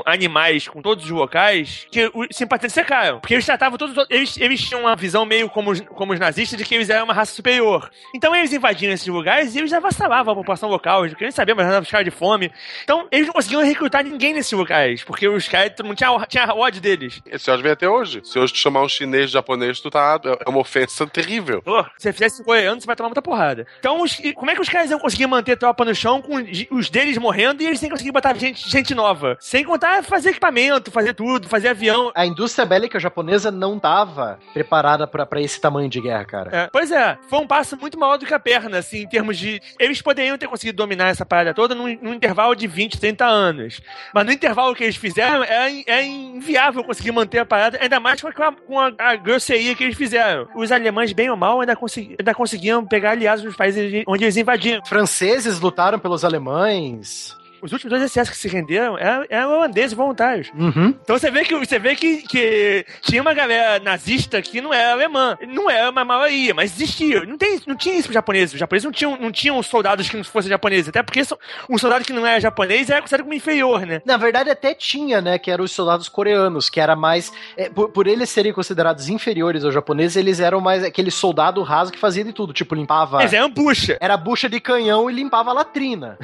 animais 0.05 0.69
com 0.69 0.81
todos 0.81 1.05
os 1.05 1.11
locais 1.11 1.87
que 1.91 2.11
os 2.15 2.29
simpatizantes 2.33 2.75
secaram. 2.75 3.21
Porque 3.21 3.35
eles 3.35 3.45
tratavam 3.47 3.77
todos. 3.79 3.97
os- 3.97 4.07
Eles, 4.11 4.37
eles 4.39 4.61
tinham 4.63 4.83
uma 4.83 4.95
visão 4.97 5.25
meio 5.25 5.49
como 5.51 5.71
os, 5.71 5.81
como 5.81 6.13
os 6.13 6.21
nazistas 6.21 6.57
de 6.59 6.65
que 6.65 6.75
eles 6.75 6.89
eram 6.91 7.05
uma 7.05 7.15
raça 7.15 7.35
superior. 7.35 7.91
Então 8.15 8.35
eles 8.35 8.53
invadiam 8.53 8.93
esses 8.93 9.07
lugares 9.07 9.55
e 9.55 9.59
eles 9.59 9.73
avassalavam 9.73 10.33
a 10.33 10.37
população 10.37 10.69
local. 10.69 11.01
Eles 11.01 11.13
não 11.13 11.19
queriam 11.19 11.33
saber, 11.33 11.55
mas 11.55 11.67
os 11.83 11.91
caras 11.91 12.05
de 12.05 12.11
fome. 12.11 12.53
Então 12.85 13.07
eles 13.11 13.27
não 13.27 13.35
conseguiam 13.35 13.63
recrutar 13.65 14.05
ninguém 14.05 14.33
nesses 14.33 14.53
lugares. 14.53 15.03
Porque 15.05 15.27
os 15.29 15.49
caras 15.49 15.73
todo 15.77 15.87
mundo 15.87 15.97
tinha, 15.97 16.27
tinha 16.27 16.47
ódio 16.55 16.81
deles. 16.81 17.21
Esse 17.27 17.51
ódio 17.51 17.63
vem 17.63 17.73
até 17.73 17.89
hoje. 17.89 18.21
Se 18.25 18.39
hoje 18.39 18.53
tu 18.53 18.59
chamar 18.59 18.83
um 18.83 18.89
chinês 18.89 19.31
japonês, 19.31 19.81
tu 19.81 19.91
tá. 19.91 20.21
É 20.47 20.49
uma 20.49 20.61
ofensa 20.61 21.07
terrível. 21.07 21.61
Pô, 21.63 21.83
Se 21.83 21.91
você 21.99 22.13
fizesse 22.13 22.45
coreano, 22.45 22.81
você 22.81 22.87
vai 22.87 22.97
tomar 22.97 23.09
muita 23.09 23.23
porrada. 23.23 23.67
Então, 23.79 24.01
os- 24.03 24.21
como 24.35 24.51
é 24.51 24.55
que 24.55 24.61
os 24.61 24.69
caras 24.69 24.91
iam 24.91 24.99
conseguir 25.01 25.27
manter 25.27 25.57
tropa 25.57 25.85
no 25.85 25.95
chão 25.95 26.21
com 26.23 26.36
os- 26.71 26.91
deles 26.91 27.19
morrendo 27.19 27.63
e 27.63 27.67
eles 27.67 27.81
sem 27.81 27.91
conseguir 27.91 28.13
botar 28.13 28.35
gente, 28.37 28.69
gente 28.71 28.95
nova? 28.95 29.37
Sem 29.41 29.65
contar 29.65 30.03
fazer 30.03 30.31
equipamento, 30.31 30.91
fazer 30.91 31.15
tudo, 31.15 31.49
fazer 31.49 31.69
avião. 31.69 32.11
A 32.15 32.25
indústria 32.27 32.65
bélica 32.67 32.99
japonesa 32.99 33.51
não 33.51 33.79
tava 33.79 34.39
preparada 34.53 35.07
pra 35.07 35.27
pra 35.27 35.41
esse 35.41 35.61
tamanho 35.61 35.89
de 35.89 36.01
guerra, 36.01 36.25
cara. 36.25 36.51
É, 36.57 36.69
pois 36.73 36.91
é, 36.91 37.19
foi 37.29 37.39
um 37.41 37.47
passo 37.47 37.77
muito 37.77 37.99
maior 37.99 38.17
do 38.17 38.25
que 38.27 38.33
a 38.35 38.39
perna, 38.39 38.79
assim, 38.79 39.03
em 39.03 39.09
termos 39.09 39.37
de. 39.39 39.61
Eles 39.79 40.01
poderiam 40.01 40.39
ter 40.39 40.47
conseguido 40.49 40.77
dominar 40.77 41.09
essa 41.09 41.27
parada 41.27 41.53
toda 41.53 41.75
num, 41.75 41.99
num 42.01 42.15
intervalo 42.15 42.55
de 42.55 42.67
20, 42.67 42.99
30 42.99 43.25
anos. 43.27 43.81
Mas 44.15 44.25
no 44.25 44.33
intervalo 44.33 44.75
que 44.75 44.85
eles 44.85 44.97
fizeram, 44.97 45.43
é, 45.45 45.83
é 45.87 46.05
inviável 46.05 46.85
conseguir 46.85 47.13
manter 47.13 47.39
a 47.41 47.47
parada, 47.47 47.79
ainda 47.81 47.99
mais 48.01 48.21
com 48.21 48.29
a, 48.29 48.53
com 48.53 48.81
a, 48.81 48.93
a 48.99 49.17
grosseria 49.17 49.75
que 49.75 49.85
eles 49.85 49.97
fizeram. 49.97 50.49
Os 50.55 50.71
alemães, 50.73 51.13
bem 51.13 51.29
ou 51.31 51.37
mal, 51.37 51.61
ainda, 51.61 51.75
consegui- 51.77 52.17
ainda 52.19 52.35
conseguiam 52.35 52.85
pegar 52.85 53.11
aliados 53.13 53.45
nos 53.45 53.57
países 53.57 54.05
onde 54.07 54.25
eles 54.25 54.37
invadiam. 54.37 54.81
Franceses 54.87 55.61
lutaram 55.61 55.99
pelos 55.99 56.25
alemães. 56.27 57.37
Os 57.67 57.73
últimos 57.73 57.91
dois 57.91 58.03
exércitos 58.03 58.41
que 58.41 58.49
se 58.49 58.55
renderam 58.55 58.99
eram, 58.99 59.25
eram 59.29 59.51
holandeses 59.53 59.93
voluntários. 59.93 60.51
Uhum. 60.55 60.95
Então 61.03 61.19
você 61.19 61.31
vê 61.31 61.45
que 61.45 61.55
você 61.55 61.79
vê 61.79 61.95
que, 61.95 62.23
que 62.23 62.87
tinha 63.03 63.21
uma 63.21 63.35
galera 63.35 63.83
nazista 63.83 64.41
que 64.41 64.61
não 64.61 64.73
era 64.73 64.93
alemã. 64.93 65.37
Não 65.49 65.71
era 65.71 65.91
uma 65.91 66.05
maioria, 66.05 66.55
mas 66.55 66.73
existia. 66.75 67.25
Não, 67.25 67.37
tem, 67.37 67.61
não 67.67 67.77
tinha 67.77 67.95
isso 67.97 68.09
para 68.09 68.15
japoneses. 68.15 68.55
Os 68.55 68.61
japoneses 68.61 68.85
não 68.85 68.93
tinham, 68.93 69.17
não 69.17 69.33
tinham 69.33 69.63
soldados 69.63 70.09
que 70.09 70.17
não 70.17 70.25
fossem 70.25 70.49
japoneses. 70.49 70.89
Até 70.89 71.03
porque 71.03 71.23
um 71.69 71.79
soldado 71.79 72.05
que 72.05 72.13
não 72.13 72.27
era 72.27 72.41
japonês 72.41 72.89
era 72.91 73.01
considerado 73.01 73.25
como 73.25 73.35
inferior, 73.35 73.85
né? 73.87 74.01
Na 74.05 74.17
verdade, 74.17 74.51
até 74.51 74.75
tinha, 74.75 75.21
né? 75.21 75.39
Que 75.39 75.51
eram 75.51 75.65
os 75.65 75.73
soldados 75.73 76.09
coreanos, 76.09 76.69
que 76.69 76.81
era 76.81 76.95
mais. 76.97 77.33
é, 77.57 77.69
por, 77.69 77.91
por 77.91 78.07
eles 78.07 78.31
serem 78.31 78.53
considerados 78.53 79.09
inferiores 79.09 79.65
aos 79.65 79.75
japoneses, 79.75 80.17
eles 80.17 80.41
eram 80.41 80.61
mais 80.61 80.85
aquele 80.85 81.11
soldado 81.11 81.63
raso 81.63 81.93
que 81.93 81.99
fazia 81.99 82.25
de 82.25 82.33
tudo. 82.33 82.53
Tipo, 82.53 82.75
limpava. 82.75 83.19
Mas 83.19 83.33
eram 83.33 83.51
bucha. 83.51 83.97
Era 84.01 84.17
bucha 84.17 84.49
de 84.49 84.61
canhão 84.61 85.11
e 85.11 85.13
limpava 85.13 85.51
a 85.51 85.55
latrina. 85.55 86.19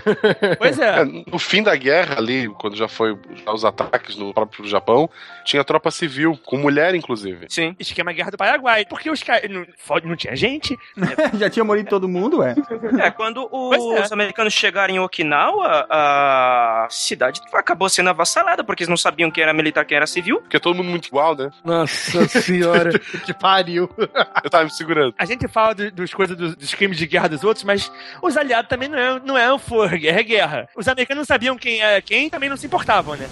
Pois 0.59 0.78
É, 0.78 1.02
é. 1.02 1.24
no 1.32 1.38
fim 1.38 1.62
da 1.62 1.74
guerra 1.74 2.16
ali, 2.18 2.48
quando 2.58 2.76
já 2.76 2.86
foi 2.86 3.18
já 3.44 3.52
os 3.52 3.64
ataques 3.64 4.16
no 4.16 4.32
próprio 4.34 4.66
Japão, 4.68 5.08
tinha 5.44 5.64
tropa 5.64 5.90
civil, 5.90 6.38
com 6.44 6.56
mulher 6.58 6.94
inclusive. 6.94 7.46
sim. 7.48 7.74
Esquema 7.80 8.12
Guerra 8.12 8.30
do 8.30 8.36
Paraguai. 8.36 8.84
Porque 8.88 9.10
os 9.10 9.22
caras. 9.22 9.50
Não, 9.50 9.64
não 10.04 10.16
tinha 10.16 10.36
gente. 10.36 10.76
Já 11.38 11.48
tinha 11.50 11.64
morrido 11.64 11.88
todo 11.88 12.08
mundo, 12.08 12.38
ué. 12.38 12.54
É, 13.00 13.10
quando 13.10 13.48
Pois 13.48 13.82
os 13.82 14.10
é. 14.10 14.14
americanos 14.14 14.52
chegaram 14.52 14.94
em 14.94 14.98
Okinawa, 15.00 15.86
a 15.90 16.86
cidade 16.90 17.40
acabou 17.52 17.88
sendo 17.88 18.10
avassalada, 18.10 18.62
porque 18.62 18.82
eles 18.82 18.88
não 18.88 18.96
sabiam 18.96 19.30
quem 19.30 19.42
era 19.42 19.52
militar, 19.52 19.84
quem 19.84 19.96
era 19.96 20.06
civil. 20.06 20.40
Porque 20.40 20.56
é 20.56 20.60
todo 20.60 20.76
mundo 20.76 20.90
muito 20.90 21.06
igual, 21.06 21.34
né? 21.36 21.50
Nossa 21.64 22.26
senhora. 22.28 22.98
que 23.24 23.32
pariu. 23.34 23.88
Eu 24.44 24.50
tava 24.50 24.64
me 24.64 24.70
segurando. 24.70 25.14
A 25.18 25.24
gente 25.24 25.48
fala 25.48 25.74
do- 25.74 25.90
dos 25.90 26.12
coisas 26.12 26.36
dos, 26.36 26.54
dos 26.54 26.74
crimes 26.74 26.96
de 26.98 27.06
guerra 27.06 27.28
dos 27.28 27.42
outros, 27.44 27.64
mas 27.64 27.90
os 28.22 28.36
aliados 28.36 28.68
também 28.68 28.88
não 28.88 28.98
eram, 28.98 29.18
não 29.24 29.38
eram 29.38 29.58
for, 29.58 29.88
guerra 29.96 30.20
é 30.20 30.22
guerra. 30.22 30.68
Os 30.76 30.86
americanos 30.88 31.12
não 31.14 31.25
sabiam 31.25 31.57
quem 31.57 31.81
era 31.81 32.01
quem 32.01 32.29
também 32.31 32.48
não 32.48 32.57
se 32.57 32.66
importavam, 32.66 33.16
né? 33.16 33.29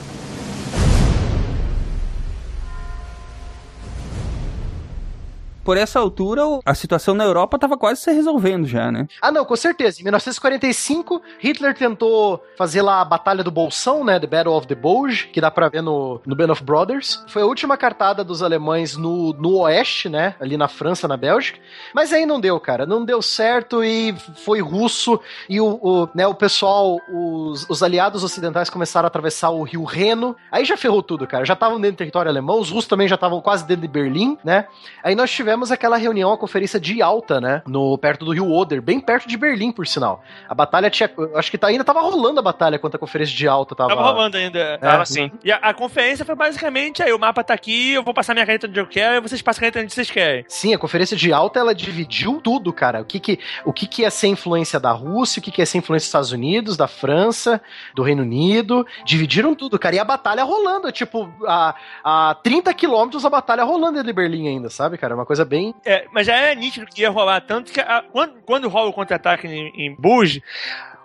Por 5.62 5.77
essa 5.77 5.99
altura, 5.99 6.42
a 6.64 6.75
situação 6.75 7.14
na 7.14 7.25
Europa 7.25 7.59
tava 7.59 7.77
quase 7.77 8.01
se 8.01 8.11
resolvendo 8.12 8.66
já, 8.66 8.90
né? 8.90 9.07
Ah, 9.20 9.31
não, 9.31 9.44
com 9.44 9.55
certeza. 9.55 10.01
Em 10.01 10.05
1945, 10.05 11.20
Hitler 11.38 11.75
tentou 11.75 12.42
fazer 12.57 12.83
lá 12.83 13.01
a 13.01 13.05
Batalha 13.05 13.44
do 13.44 13.51
Bolsão, 13.51 14.03
né? 14.03 14.18
The 14.18 14.27
Battle 14.27 14.55
of 14.55 14.66
the 14.66 14.75
Bulge, 14.75 15.29
que 15.29 15.40
dá 15.40 15.51
pra 15.51 15.68
ver 15.68 15.83
no, 15.83 16.20
no 16.25 16.35
Band 16.35 16.53
of 16.53 16.64
Brothers. 16.64 17.23
Foi 17.29 17.42
a 17.42 17.46
última 17.46 17.77
cartada 17.77 18.25
dos 18.25 18.42
alemães 18.42 18.96
no, 18.96 19.35
no 19.35 19.59
oeste, 19.59 20.09
né? 20.09 20.35
Ali 20.40 20.57
na 20.57 20.66
França, 20.66 21.07
na 21.07 21.16
Bélgica. 21.16 21.59
Mas 21.94 22.12
aí 22.12 22.25
não 22.25 22.40
deu, 22.40 22.59
cara. 22.59 22.87
Não 22.87 23.05
deu 23.05 23.20
certo 23.20 23.85
e 23.85 24.14
foi 24.44 24.61
russo. 24.61 25.20
E 25.49 25.61
o, 25.61 25.79
o, 25.83 26.09
né, 26.14 26.27
o 26.27 26.35
pessoal, 26.35 26.99
os, 27.12 27.68
os 27.68 27.83
aliados 27.83 28.25
ocidentais 28.25 28.70
começaram 28.70 29.07
a 29.07 29.09
atravessar 29.09 29.51
o 29.51 29.62
rio 29.62 29.85
Reno. 29.85 30.35
Aí 30.51 30.64
já 30.64 30.77
ferrou 30.77 31.03
tudo, 31.03 31.27
cara. 31.27 31.44
Já 31.44 31.55
estavam 31.55 31.79
dentro 31.79 31.96
do 31.96 31.99
território 31.99 32.31
alemão. 32.31 32.59
Os 32.59 32.70
russos 32.70 32.88
também 32.88 33.07
já 33.07 33.16
estavam 33.16 33.40
quase 33.42 33.66
dentro 33.66 33.83
de 33.83 33.88
Berlim, 33.88 34.38
né? 34.42 34.66
Aí 35.05 35.14
nós 35.14 35.31
tivemos 35.31 35.49
tivemos 35.50 35.72
aquela 35.72 35.96
reunião, 35.96 36.32
a 36.32 36.38
conferência 36.38 36.78
de 36.78 37.02
alta, 37.02 37.40
né? 37.40 37.62
No, 37.66 37.98
perto 37.98 38.24
do 38.24 38.32
Rio 38.32 38.48
Oder, 38.48 38.80
bem 38.80 39.00
perto 39.00 39.28
de 39.28 39.36
Berlim, 39.36 39.72
por 39.72 39.84
sinal. 39.84 40.22
A 40.48 40.54
batalha 40.54 40.88
tinha. 40.88 41.10
Acho 41.34 41.50
que 41.50 41.58
tá, 41.58 41.66
ainda 41.66 41.82
tava 41.82 42.00
rolando 42.00 42.38
a 42.38 42.42
batalha 42.42 42.78
quando 42.78 42.94
a 42.94 42.98
conferência 42.98 43.36
de 43.36 43.48
alta 43.48 43.74
tava. 43.74 43.90
Tava 43.90 44.02
rolando 44.02 44.36
ainda. 44.36 44.58
É. 44.58 44.78
Tava 44.78 45.02
assim. 45.02 45.30
E 45.42 45.50
a, 45.50 45.56
a 45.56 45.74
conferência 45.74 46.24
foi 46.24 46.36
basicamente 46.36 47.02
aí, 47.02 47.12
o 47.12 47.18
mapa 47.18 47.42
tá 47.42 47.52
aqui, 47.52 47.92
eu 47.92 48.04
vou 48.04 48.14
passar 48.14 48.32
minha 48.32 48.46
caneta 48.46 48.68
onde 48.68 48.78
eu 48.78 48.86
quero 48.86 49.16
e 49.16 49.20
vocês 49.20 49.42
passam 49.42 49.59
a 49.59 49.62
caneta 49.62 49.80
onde 49.80 49.92
vocês 49.92 50.09
querem. 50.09 50.44
Sim, 50.46 50.72
a 50.72 50.78
conferência 50.78 51.16
de 51.16 51.32
alta 51.32 51.59
ela 51.59 51.74
dividiu 51.74 52.40
tudo, 52.40 52.72
cara. 52.72 53.01
O 53.01 53.05
que 53.05 53.18
que, 53.18 53.40
o 53.64 53.72
que, 53.72 53.88
que 53.88 54.03
ia 54.03 54.11
ser 54.11 54.28
influência 54.28 54.78
da 54.78 54.92
Rússia, 54.92 55.40
o 55.40 55.42
que, 55.42 55.51
que 55.51 55.61
ia 55.61 55.66
ser 55.66 55.78
influência 55.78 56.05
dos 56.05 56.09
Estados 56.09 56.32
Unidos, 56.32 56.76
da 56.76 56.86
França, 56.86 57.61
do 57.92 58.05
Reino 58.05 58.22
Unido. 58.22 58.86
Dividiram 59.05 59.53
tudo, 59.53 59.78
cara. 59.80 59.96
E 59.96 59.98
a 59.98 60.05
batalha 60.05 60.44
rolando, 60.44 60.92
tipo, 60.92 61.28
a, 61.44 61.74
a 62.05 62.36
30 62.42 62.72
quilômetros 62.74 63.24
a 63.24 63.30
batalha 63.30 63.64
rolando 63.64 63.94
dentro 63.94 64.07
de 64.07 64.12
Berlim 64.12 64.46
ainda, 64.46 64.70
sabe, 64.70 64.96
cara? 64.96 65.14
Uma 65.14 65.26
coisa 65.26 65.39
bem. 65.45 65.74
É, 65.84 66.07
mas 66.12 66.26
já 66.26 66.34
é 66.36 66.55
nítido 66.55 66.86
que 66.86 67.03
ia 67.03 67.11
rolar 67.11 67.41
tanto 67.41 67.72
que 67.72 67.80
a- 67.80 68.05
quando, 68.11 68.41
quando 68.43 68.68
rola 68.68 68.88
o 68.88 68.93
contra-ataque 68.93 69.47
em, 69.47 69.68
em 69.74 69.95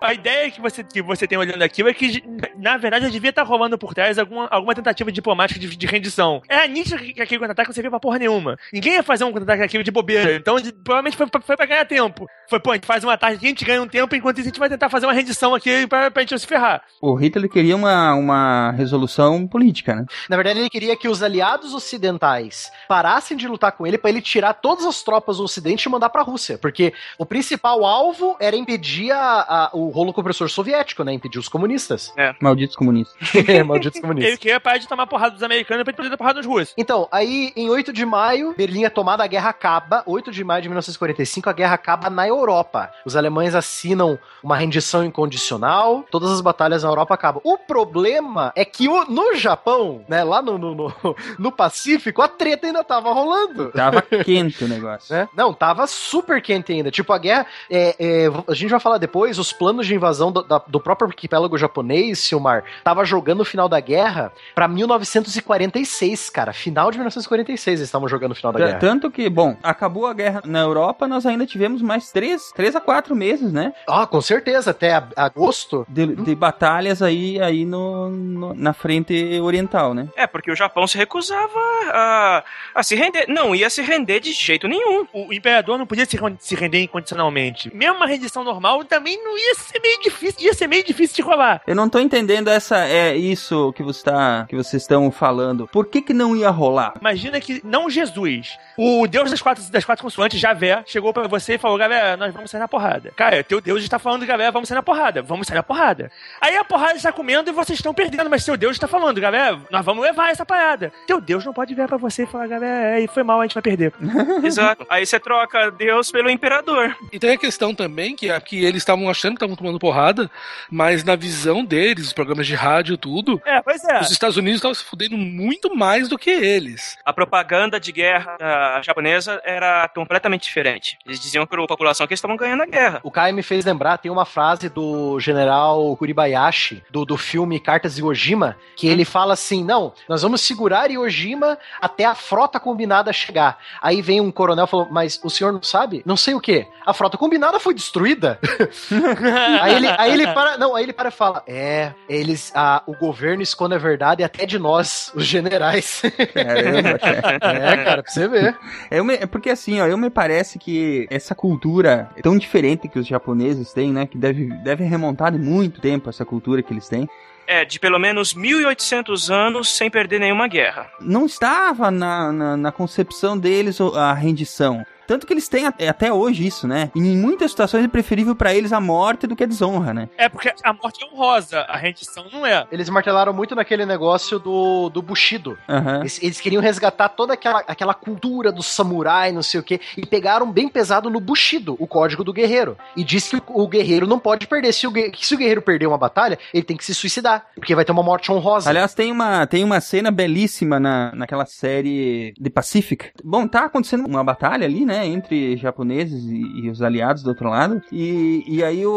a 0.01 0.13
ideia 0.13 0.51
que 0.51 0.61
você, 0.61 0.83
que 0.83 1.01
você 1.01 1.27
tem 1.27 1.37
olhando 1.37 1.61
aquilo 1.61 1.89
é 1.89 1.93
que, 1.93 2.23
na 2.57 2.77
verdade, 2.77 3.09
devia 3.09 3.29
estar 3.29 3.43
rolando 3.43 3.77
por 3.77 3.93
trás 3.93 4.17
alguma, 4.19 4.47
alguma 4.49 4.75
tentativa 4.75 5.11
diplomática 5.11 5.59
de, 5.59 5.75
de 5.75 5.87
rendição. 5.87 6.41
É 6.49 6.67
nítido 6.67 6.97
que, 6.97 7.13
que 7.13 7.21
aquele 7.21 7.39
contra-ataque 7.39 7.69
não 7.69 7.73
servia 7.73 7.89
pra 7.91 7.99
porra 7.99 8.19
nenhuma. 8.19 8.57
Ninguém 8.73 8.93
ia 8.93 9.03
fazer 9.03 9.23
um 9.23 9.31
contra-ataque 9.31 9.61
daquele 9.61 9.83
de 9.83 9.91
bobeira. 9.91 10.35
Então, 10.35 10.57
de- 10.59 10.71
provavelmente 10.73 11.17
foi, 11.17 11.27
pra- 11.27 11.41
foi 11.41 11.55
pra 11.57 11.65
ganhar 11.65 11.85
tempo. 11.85 12.27
Foi, 12.49 12.59
pô, 12.59 12.71
a 12.71 12.75
gente 12.75 12.85
faz 12.87 13.03
uma 13.03 13.17
tarde 13.17 13.37
aqui, 13.37 13.45
a 13.45 13.49
gente 13.49 13.65
ganha 13.65 13.81
um 13.81 13.87
tempo, 13.87 14.15
enquanto 14.15 14.37
isso 14.37 14.47
a 14.47 14.49
gente 14.51 14.59
vai 14.59 14.69
tentar 14.69 14.89
fazer 14.89 15.05
uma 15.05 15.13
rendição 15.13 15.53
aqui 15.55 15.87
pra, 15.87 16.11
pra 16.11 16.21
gente 16.21 16.31
não 16.31 16.37
se 16.37 16.47
ferrar. 16.47 16.83
O 17.01 17.15
Hitler 17.15 17.49
queria 17.49 17.75
uma, 17.75 18.13
uma 18.13 18.71
resolução 18.71 19.47
política, 19.47 19.95
né? 19.95 20.05
Na 20.29 20.35
verdade, 20.35 20.59
ele 20.59 20.69
queria 20.69 20.95
que 20.95 21.07
os 21.07 21.23
aliados 21.23 21.73
ocidentais 21.73 22.71
parassem 22.87 23.35
de 23.35 23.47
lutar 23.47 23.71
com 23.71 23.85
ele 23.87 23.97
pra 23.97 24.09
ele 24.09 24.21
tirar 24.21 24.53
todas 24.53 24.85
as 24.85 25.01
tropas 25.01 25.37
do 25.37 25.43
Ocidente 25.43 25.85
e 25.85 25.89
mandar 25.91 26.09
pra 26.09 26.21
Rússia. 26.21 26.57
Porque 26.57 26.93
o 27.17 27.25
principal 27.25 27.83
alvo 27.85 28.35
era 28.39 28.55
impedir 28.55 29.11
a- 29.11 29.45
a- 29.47 29.69
o 29.73 29.84
rolo 29.89 30.13
compressor 30.13 30.49
soviético, 30.49 31.03
né? 31.03 31.13
Impedir 31.13 31.39
os 31.39 31.47
comunistas. 31.49 32.13
Malditos 32.41 32.75
comunistas. 32.75 33.15
Malditos 33.65 33.99
comunistas. 34.01 34.29
Ele 34.31 34.37
queria 34.37 34.59
parar 34.59 34.77
de 34.77 34.87
tomar 34.87 35.07
porrada 35.07 35.31
dos 35.33 35.43
americanos 35.43 35.83
pra 35.83 35.91
ele 35.91 35.97
poder 35.97 36.09
dar 36.09 36.17
porrada 36.17 36.39
nos 36.39 36.45
russos. 36.47 36.73
Então, 36.77 37.07
aí 37.11 37.51
em 37.55 37.69
8 37.69 37.91
de 37.93 38.05
maio, 38.05 38.53
Berlim 38.57 38.83
é 38.83 38.89
tomada, 38.89 39.23
a 39.23 39.27
guerra 39.27 39.49
acaba. 39.49 40.03
8 40.05 40.31
de 40.31 40.43
maio 40.43 40.61
de 40.61 40.69
1945, 40.69 41.49
a 41.49 41.53
guerra 41.53 41.73
acaba 41.75 42.09
na 42.09 42.27
Europa. 42.27 42.91
Os 43.05 43.15
alemães 43.15 43.55
assinam 43.55 44.17
uma 44.43 44.55
rendição 44.57 45.03
incondicional, 45.03 46.03
todas 46.09 46.31
as 46.31 46.41
batalhas 46.41 46.83
na 46.83 46.89
Europa 46.89 47.13
acabam. 47.13 47.41
O 47.43 47.57
problema 47.57 48.51
é 48.55 48.63
que 48.65 48.87
o- 48.87 49.05
no 49.05 49.35
Japão, 49.35 50.03
né, 50.07 50.23
lá 50.23 50.41
no, 50.41 50.57
no, 50.57 50.73
no- 50.75 51.15
no 51.37 51.51
Pacífico, 51.51 52.21
a 52.21 52.27
treta 52.27 52.67
ainda 52.67 52.83
tava 52.83 53.11
rolando. 53.11 53.71
Tava 53.71 54.01
quente 54.23 54.63
o 54.63 54.67
negócio. 54.67 55.13
né? 55.15 55.27
Não, 55.35 55.53
tava 55.53 55.87
super 55.87 56.41
quente 56.41 56.71
ainda. 56.71 56.89
Tipo, 56.91 57.13
a 57.13 57.17
guerra. 57.17 57.45
é, 57.69 57.95
é, 57.99 58.25
a 58.47 58.53
gente 58.53 58.69
vai 58.69 58.79
falar 58.79 58.97
depois, 58.97 59.37
os 59.39 59.51
planos 59.51 59.74
de 59.83 59.95
invasão 59.95 60.31
do, 60.31 60.43
da- 60.43 60.61
do 60.67 60.79
próprio 60.79 61.07
arquipélago 61.07 61.57
japonês, 61.57 62.19
Silmar, 62.19 62.63
tava 62.83 63.03
jogando 63.05 63.41
o 63.41 63.45
final 63.45 63.67
da 63.67 63.79
guerra 63.79 64.31
pra 64.53 64.67
1946, 64.67 66.29
cara. 66.29 66.53
Final 66.53 66.91
de 66.91 66.97
1946 66.97 67.79
eles 67.79 67.87
estavam 67.87 68.07
jogando 68.07 68.31
o 68.31 68.35
final 68.35 68.51
da 68.53 68.59
T- 68.59 68.65
guerra. 68.65 68.79
Tanto 68.79 69.09
que, 69.11 69.29
bom, 69.29 69.57
acabou 69.63 70.05
a 70.05 70.13
guerra 70.13 70.41
na 70.45 70.59
Europa, 70.59 71.07
nós 71.07 71.25
ainda 71.25 71.45
tivemos 71.45 71.81
mais 71.81 72.11
três, 72.11 72.51
três 72.55 72.75
a 72.75 72.81
quatro 72.81 73.15
meses, 73.15 73.51
né? 73.51 73.73
Ah, 73.87 74.05
com 74.05 74.21
certeza, 74.21 74.71
até 74.71 74.93
a- 74.93 75.07
agosto. 75.15 75.85
De, 75.87 76.05
de 76.15 76.35
batalhas 76.35 77.01
aí, 77.01 77.39
aí 77.41 77.65
no, 77.65 78.09
no- 78.09 78.53
na 78.53 78.73
frente 78.73 79.39
oriental, 79.41 79.93
né? 79.93 80.07
É, 80.15 80.27
porque 80.27 80.51
o 80.51 80.55
Japão 80.55 80.85
se 80.87 80.97
recusava 80.97 81.59
a, 81.91 82.43
a 82.73 82.83
se 82.83 82.95
render. 82.95 83.25
Não 83.27 83.55
ia 83.55 83.69
se 83.69 83.81
render 83.81 84.19
de 84.19 84.31
jeito 84.31 84.67
nenhum. 84.67 85.05
O 85.13 85.33
imperador 85.33 85.77
não 85.77 85.85
podia 85.85 86.05
se, 86.05 86.17
se 86.39 86.55
render 86.55 86.81
incondicionalmente. 86.81 87.73
Mesmo 87.75 87.95
uma 87.97 88.05
rendição 88.07 88.43
normal 88.43 88.83
também 88.85 89.21
não 89.23 89.37
ia 89.37 89.55
ser 89.65 89.79
meio 89.81 89.99
difícil, 90.01 90.41
ia 90.41 90.53
ser 90.53 90.67
meio 90.67 90.83
difícil 90.83 91.15
de 91.15 91.21
rolar. 91.21 91.61
Eu 91.67 91.75
não 91.75 91.89
tô 91.89 91.99
entendendo 91.99 92.49
essa 92.49 92.87
é 92.87 93.15
isso 93.15 93.73
que 93.73 93.83
você 93.83 94.03
tá, 94.03 94.45
que 94.47 94.55
vocês 94.55 94.83
estão 94.83 95.11
falando. 95.11 95.67
Por 95.67 95.85
que 95.87 96.01
que 96.01 96.13
não 96.13 96.35
ia 96.35 96.49
rolar? 96.49 96.93
Imagina 96.99 97.39
que 97.39 97.61
não 97.63 97.89
Jesus, 97.89 98.57
o 98.77 99.07
Deus 99.07 99.31
das 99.31 99.41
quatro, 99.41 99.63
das 99.71 99.85
quatro 99.85 100.03
consoantes, 100.03 100.39
Javé, 100.39 100.83
chegou 100.85 101.13
pra 101.13 101.27
você 101.27 101.55
e 101.55 101.57
falou: 101.57 101.77
galera, 101.77 102.17
nós 102.17 102.33
vamos 102.33 102.51
sair 102.51 102.59
na 102.59 102.67
porrada. 102.67 103.11
Cara, 103.15 103.43
teu 103.43 103.61
Deus 103.61 103.83
está 103.83 103.99
falando, 103.99 104.25
galera, 104.25 104.51
vamos 104.51 104.67
sair 104.67 104.75
na 104.75 104.83
porrada, 104.83 105.21
vamos 105.21 105.47
sair 105.47 105.57
na 105.57 105.63
porrada. 105.63 106.11
Aí 106.41 106.55
a 106.55 106.63
porrada 106.63 106.95
está 106.95 107.11
comendo 107.11 107.49
e 107.49 107.53
vocês 107.53 107.79
estão 107.79 107.93
perdendo, 107.93 108.29
mas 108.29 108.43
seu 108.43 108.57
Deus 108.57 108.75
está 108.75 108.87
falando, 108.87 109.19
galera, 109.19 109.59
nós 109.71 109.85
vamos 109.85 110.03
levar 110.03 110.31
essa 110.31 110.45
parada. 110.45 110.91
Teu 111.07 111.19
Deus 111.21 111.45
não 111.45 111.53
pode 111.53 111.73
virar 111.73 111.87
pra 111.87 111.97
você 111.97 112.23
e 112.23 112.27
falar, 112.27 112.47
galera, 112.47 112.99
é, 112.99 113.07
foi 113.07 113.23
mal, 113.23 113.39
a 113.39 113.43
gente 113.43 113.53
vai 113.53 113.63
perder. 113.63 113.93
Exato. 114.43 114.85
Aí 114.89 115.05
você 115.05 115.19
troca 115.19 115.71
Deus 115.71 116.11
pelo 116.11 116.29
imperador. 116.29 116.95
E 117.11 117.19
tem 117.19 117.31
a 117.31 117.37
questão 117.37 117.73
também 117.73 118.15
que 118.15 118.29
aqui 118.29 118.63
eles 118.63 118.81
estavam 118.81 119.09
achando 119.09 119.31
que 119.31 119.37
estavam 119.37 119.54
tomando 119.55 119.79
porrada, 119.79 120.29
mas 120.69 121.03
na 121.03 121.15
visão 121.15 121.63
deles, 121.63 122.07
os 122.07 122.13
programas 122.13 122.47
de 122.47 122.55
rádio 122.55 122.97
tudo, 122.97 123.41
É, 123.45 123.61
pois 123.61 123.83
é. 123.83 123.99
os 123.99 124.11
Estados 124.11 124.37
Unidos 124.37 124.57
estavam 124.57 124.73
se 124.73 124.83
fudendo 124.83 125.17
muito 125.17 125.75
mais 125.75 126.07
do 126.07 126.17
que 126.17 126.29
eles. 126.29 126.97
A 127.05 127.13
propaganda 127.13 127.79
de 127.79 127.91
guerra 127.91 128.37
ah, 128.39 128.81
japonesa 128.83 129.41
era 129.43 129.87
completamente 129.89 130.43
diferente. 130.43 130.97
Eles 131.05 131.19
diziam 131.19 131.45
para 131.45 131.63
a 131.63 131.67
população 131.67 132.05
que 132.05 132.13
eles 132.13 132.19
estavam 132.19 132.37
ganhando 132.37 132.63
a 132.63 132.65
guerra. 132.65 132.99
O 133.03 133.11
Kai 133.11 133.31
me 133.31 133.43
fez 133.43 133.65
lembrar, 133.65 133.97
tem 133.97 134.11
uma 134.11 134.25
frase 134.25 134.69
do 134.69 135.19
general 135.19 135.95
Kuribayashi, 135.97 136.83
do, 136.89 137.05
do 137.05 137.17
filme 137.17 137.59
Cartas 137.59 137.95
de 137.95 138.03
Ojima, 138.03 138.57
que 138.75 138.87
ele 138.87 139.05
fala 139.05 139.33
assim: 139.33 139.63
não, 139.63 139.93
nós 140.07 140.21
vamos 140.21 140.41
segurar 140.41 140.89
Iojima 140.89 141.57
até 141.81 142.05
a 142.05 142.15
frota 142.15 142.59
combinada 142.59 143.11
chegar. 143.13 143.57
Aí 143.81 144.01
vem 144.01 144.21
um 144.21 144.31
coronel 144.31 144.65
e 144.65 144.67
falou: 144.67 144.87
Mas 144.89 145.19
o 145.23 145.29
senhor 145.29 145.51
não 145.51 145.63
sabe? 145.63 146.03
Não 146.05 146.17
sei 146.17 146.33
o 146.33 146.39
quê. 146.39 146.67
A 146.85 146.93
frota 146.93 147.17
combinada 147.17 147.59
foi 147.59 147.73
destruída. 147.73 148.39
aí, 149.45 149.75
ele, 149.75 149.87
aí 149.97 150.13
ele 150.13 150.27
para. 150.27 150.57
Não, 150.57 150.75
aí 150.75 150.83
ele 150.83 150.93
para 150.93 151.09
e 151.09 151.11
fala: 151.11 151.43
É, 151.47 151.91
eles. 152.09 152.51
A, 152.55 152.83
o 152.85 152.95
governo 152.95 153.41
esconde 153.41 153.75
a 153.75 153.77
verdade 153.77 154.23
até 154.23 154.45
de 154.45 154.57
nós, 154.59 155.11
os 155.15 155.25
generais. 155.25 156.01
Caramba, 156.33 156.99
cara. 156.99 157.17
é, 157.71 157.83
cara, 157.83 158.03
pra 158.03 158.11
você 158.11 158.27
ver. 158.27 158.57
Me- 159.03 159.15
é 159.15 159.25
porque 159.25 159.49
assim, 159.49 159.79
ó, 159.81 159.87
eu 159.87 159.97
me 159.97 160.09
parece 160.09 160.57
que 160.59 161.07
essa 161.09 161.33
cultura 161.35 162.09
é 162.15 162.21
tão 162.21 162.37
diferente 162.37 162.87
que 162.87 162.99
os 162.99 163.07
japoneses 163.07 163.73
têm, 163.73 163.91
né? 163.91 164.05
Que 164.07 164.17
deve, 164.17 164.47
deve 164.63 164.83
remontar 164.83 165.31
de 165.31 165.37
muito 165.39 165.81
tempo 165.81 166.09
essa 166.09 166.25
cultura 166.25 166.61
que 166.63 166.73
eles 166.73 166.87
têm. 166.87 167.07
É, 167.47 167.63
de 167.63 167.79
pelo 167.79 167.99
menos 167.99 168.33
1800 168.33 169.29
anos 169.29 169.75
sem 169.77 169.89
perder 169.89 170.19
nenhuma 170.19 170.47
guerra. 170.47 170.87
Não 170.99 171.27
estava 171.27 171.91
na, 171.91 172.31
na, 172.31 172.57
na 172.57 172.71
concepção 172.71 173.37
deles 173.37 173.79
a 173.79 174.13
rendição. 174.13 174.83
Tanto 175.07 175.25
que 175.25 175.33
eles 175.33 175.47
têm 175.47 175.65
até 175.65 176.11
hoje 176.11 176.45
isso, 176.45 176.67
né? 176.67 176.91
E 176.95 176.99
em 176.99 177.17
muitas 177.17 177.51
situações 177.51 177.85
é 177.85 177.87
preferível 177.87 178.35
pra 178.35 178.53
eles 178.53 178.73
a 178.73 178.79
morte 178.79 179.27
do 179.27 179.35
que 179.35 179.43
a 179.43 179.47
desonra, 179.47 179.93
né? 179.93 180.09
É 180.17 180.27
porque 180.29 180.51
a 180.63 180.73
morte 180.73 181.03
é 181.03 181.07
honrosa, 181.07 181.61
a 181.61 181.77
rendição 181.77 182.25
não 182.31 182.45
é. 182.45 182.65
Eles 182.71 182.89
martelaram 182.89 183.33
muito 183.33 183.55
naquele 183.55 183.85
negócio 183.85 184.39
do, 184.39 184.89
do 184.89 185.01
Bushido. 185.01 185.57
Aham. 185.69 186.01
Eles, 186.01 186.21
eles 186.21 186.41
queriam 186.41 186.61
resgatar 186.61 187.09
toda 187.09 187.33
aquela, 187.33 187.59
aquela 187.67 187.93
cultura 187.93 188.51
do 188.51 188.63
samurai, 188.63 189.31
não 189.31 189.43
sei 189.43 189.59
o 189.59 189.63
quê, 189.63 189.79
e 189.97 190.05
pegaram 190.05 190.51
bem 190.51 190.67
pesado 190.67 191.09
no 191.09 191.19
Bushido, 191.19 191.75
o 191.79 191.87
código 191.87 192.23
do 192.23 192.33
guerreiro. 192.33 192.77
E 192.95 193.03
diz 193.03 193.27
que 193.27 193.37
o, 193.37 193.43
o 193.47 193.67
guerreiro 193.67 194.07
não 194.07 194.19
pode 194.19 194.47
perder. 194.47 194.73
Se 194.73 194.87
o, 194.87 194.93
se 195.17 195.35
o 195.35 195.37
guerreiro 195.37 195.61
perder 195.61 195.87
uma 195.87 195.97
batalha, 195.97 196.37
ele 196.53 196.63
tem 196.63 196.77
que 196.77 196.85
se 196.85 196.93
suicidar, 196.93 197.45
porque 197.55 197.75
vai 197.75 197.85
ter 197.85 197.91
uma 197.91 198.03
morte 198.03 198.31
honrosa. 198.31 198.69
Aliás, 198.69 198.93
tem 198.93 199.11
uma, 199.11 199.45
tem 199.45 199.63
uma 199.63 199.79
cena 199.79 200.11
belíssima 200.11 200.79
na, 200.79 201.13
naquela 201.13 201.45
série 201.45 202.33
The 202.41 202.49
Pacific. 202.49 203.11
Bom, 203.23 203.47
tá 203.47 203.65
acontecendo 203.65 204.05
uma 204.05 204.23
batalha 204.23 204.65
ali, 204.65 204.85
né, 204.85 204.94
entre 205.03 205.57
japoneses 205.57 206.23
e, 206.25 206.65
e 206.65 206.69
os 206.69 206.81
aliados 206.83 207.23
do 207.23 207.29
outro 207.29 207.49
lado. 207.49 207.81
E, 207.91 208.43
e 208.47 208.63
aí 208.63 208.85
o, 208.85 208.91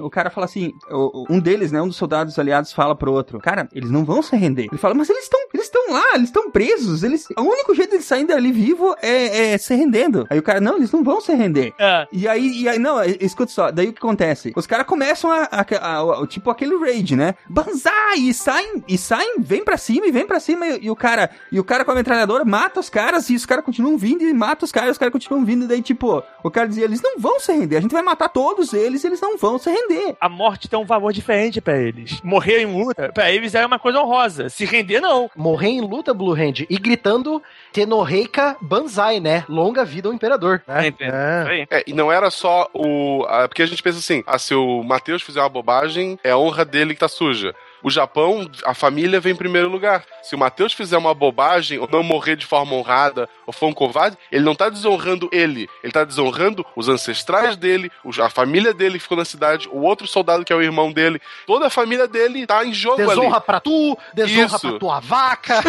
o, 0.00 0.06
o 0.06 0.10
cara 0.10 0.30
fala 0.30 0.46
assim, 0.46 0.72
o- 0.90 1.26
um 1.28 1.38
deles, 1.38 1.70
né, 1.70 1.82
um 1.82 1.88
dos 1.88 1.96
soldados 1.96 2.38
aliados 2.38 2.72
fala 2.72 2.94
pro 2.96 3.12
outro, 3.12 3.38
cara, 3.38 3.68
eles 3.74 3.90
não 3.90 4.04
vão 4.04 4.22
se 4.22 4.34
render. 4.36 4.68
Ele 4.70 4.78
fala, 4.78 4.94
mas 4.94 5.10
eles 5.10 5.24
estão 5.24 5.40
eles 5.52 5.65
estão 5.65 5.65
lá, 5.98 6.14
eles 6.14 6.28
estão 6.28 6.50
presos, 6.50 7.02
eles, 7.02 7.26
o 7.36 7.42
único 7.42 7.74
jeito 7.74 7.90
de 7.90 7.96
eles 7.96 8.06
saírem 8.06 8.26
dali 8.26 8.52
vivo 8.52 8.94
é, 9.02 9.52
é 9.54 9.58
se 9.58 9.74
rendendo. 9.74 10.26
Aí 10.30 10.38
o 10.38 10.42
cara, 10.42 10.60
não, 10.60 10.76
eles 10.76 10.90
não 10.92 11.02
vão 11.02 11.20
se 11.20 11.32
render. 11.34 11.72
É. 11.78 12.06
E 12.12 12.28
aí, 12.28 12.62
e 12.62 12.68
aí, 12.68 12.78
não, 12.78 13.02
escuta 13.04 13.50
só, 13.52 13.70
daí 13.70 13.88
o 13.88 13.92
que 13.92 13.98
acontece? 13.98 14.52
Os 14.56 14.66
caras 14.66 14.86
começam 14.86 15.30
a, 15.30 15.48
a- 15.50 15.66
a- 15.80 16.22
a- 16.22 16.26
tipo 16.26 16.50
aquele 16.50 16.76
raid, 16.76 17.16
né? 17.16 17.34
Banzai! 17.48 18.18
E 18.18 18.32
saem, 18.34 18.82
e 18.88 18.96
saem, 18.98 19.36
vem 19.40 19.64
pra 19.64 19.76
cima 19.76 20.06
e 20.06 20.12
vem 20.12 20.26
pra 20.26 20.40
cima, 20.40 20.66
e, 20.66 20.84
e 20.86 20.90
o 20.90 20.96
cara, 20.96 21.30
e 21.50 21.58
o 21.58 21.64
cara 21.64 21.84
com 21.84 21.90
a 21.90 21.94
metralhadora 21.94 22.44
mata 22.44 22.80
os 22.80 22.88
caras, 22.90 23.28
e 23.30 23.34
os 23.34 23.44
caras 23.46 23.64
continuam 23.64 23.96
vindo 23.96 24.22
e 24.22 24.32
mata 24.32 24.64
os 24.64 24.72
caras, 24.72 24.92
os 24.92 24.98
caras 24.98 25.12
continuam 25.12 25.44
vindo, 25.44 25.64
e 25.64 25.68
daí, 25.68 25.82
tipo, 25.82 26.22
o 26.42 26.50
cara 26.50 26.68
dizia, 26.68 26.84
eles 26.84 27.00
não 27.02 27.18
vão 27.18 27.40
se 27.40 27.52
render, 27.52 27.76
a 27.76 27.80
gente 27.80 27.92
vai 27.92 28.02
matar 28.02 28.28
todos 28.28 28.72
eles, 28.72 29.04
eles 29.04 29.20
não 29.20 29.36
vão 29.36 29.58
se 29.58 29.70
render. 29.70 30.16
A 30.20 30.28
morte 30.28 30.68
tem 30.68 30.78
um 30.78 30.84
valor 30.84 31.12
diferente 31.12 31.60
pra 31.60 31.76
eles. 31.78 32.20
Morrer 32.22 32.60
em 32.62 32.66
luta, 32.66 33.10
pra 33.12 33.30
eles 33.30 33.54
é 33.54 33.64
uma 33.64 33.78
coisa 33.78 34.00
honrosa. 34.00 34.48
Se 34.48 34.64
render, 34.64 35.00
não. 35.00 35.30
Morrer 35.36 35.68
em 35.68 35.80
luta, 35.86 36.12
Blue 36.12 36.34
Hand, 36.34 36.66
e 36.68 36.76
gritando 36.78 37.42
Tenoheika 37.72 38.56
Banzai, 38.60 39.20
né? 39.20 39.44
Longa 39.48 39.84
vida 39.84 40.08
ao 40.08 40.14
imperador. 40.14 40.62
né? 40.66 40.88
É. 40.98 41.66
É, 41.70 41.84
e 41.86 41.92
não 41.92 42.10
era 42.10 42.30
só 42.30 42.68
o. 42.74 43.24
a- 43.28 43.46
porque 43.48 43.62
a 43.62 43.66
gente 43.66 43.82
pensa 43.82 43.98
assim: 43.98 44.22
ah, 44.26 44.38
se 44.38 44.54
o 44.54 44.82
Matheus 44.82 45.22
fizer 45.22 45.40
uma 45.40 45.48
bobagem, 45.48 46.18
é 46.24 46.30
a 46.30 46.38
honra 46.38 46.64
dele 46.64 46.94
que 46.94 47.00
tá 47.00 47.08
suja. 47.08 47.54
O 47.82 47.90
Japão, 47.90 48.48
a 48.64 48.74
família 48.74 49.20
vem 49.20 49.32
em 49.32 49.36
primeiro 49.36 49.68
lugar. 49.68 50.04
Se 50.22 50.34
o 50.34 50.38
Matheus 50.38 50.72
fizer 50.72 50.96
uma 50.96 51.14
bobagem, 51.14 51.78
ou 51.78 51.88
não 51.90 52.02
morrer 52.02 52.36
de 52.36 52.46
forma 52.46 52.74
honrada, 52.74 53.28
ou 53.46 53.52
for 53.52 53.66
um 53.66 53.72
covarde, 53.72 54.16
ele 54.30 54.44
não 54.44 54.54
tá 54.54 54.68
desonrando 54.68 55.28
ele. 55.32 55.68
Ele 55.82 55.92
tá 55.92 56.04
desonrando 56.04 56.64
os 56.74 56.88
ancestrais 56.88 57.56
dele, 57.56 57.90
a 58.20 58.30
família 58.30 58.72
dele 58.72 58.94
que 58.94 59.02
ficou 59.02 59.16
na 59.16 59.24
cidade, 59.24 59.68
o 59.70 59.82
outro 59.82 60.06
soldado 60.06 60.44
que 60.44 60.52
é 60.52 60.56
o 60.56 60.62
irmão 60.62 60.92
dele. 60.92 61.20
Toda 61.46 61.66
a 61.66 61.70
família 61.70 62.08
dele 62.08 62.46
tá 62.46 62.64
em 62.64 62.72
jogo 62.72 62.96
desonra 62.96 63.12
ali. 63.12 63.20
Desonra 63.20 63.40
pra 63.40 63.60
tu, 63.60 63.98
desonra 64.14 64.46
Isso. 64.46 64.60
pra 64.60 64.78
tua 64.78 65.00
vaca. 65.00 65.54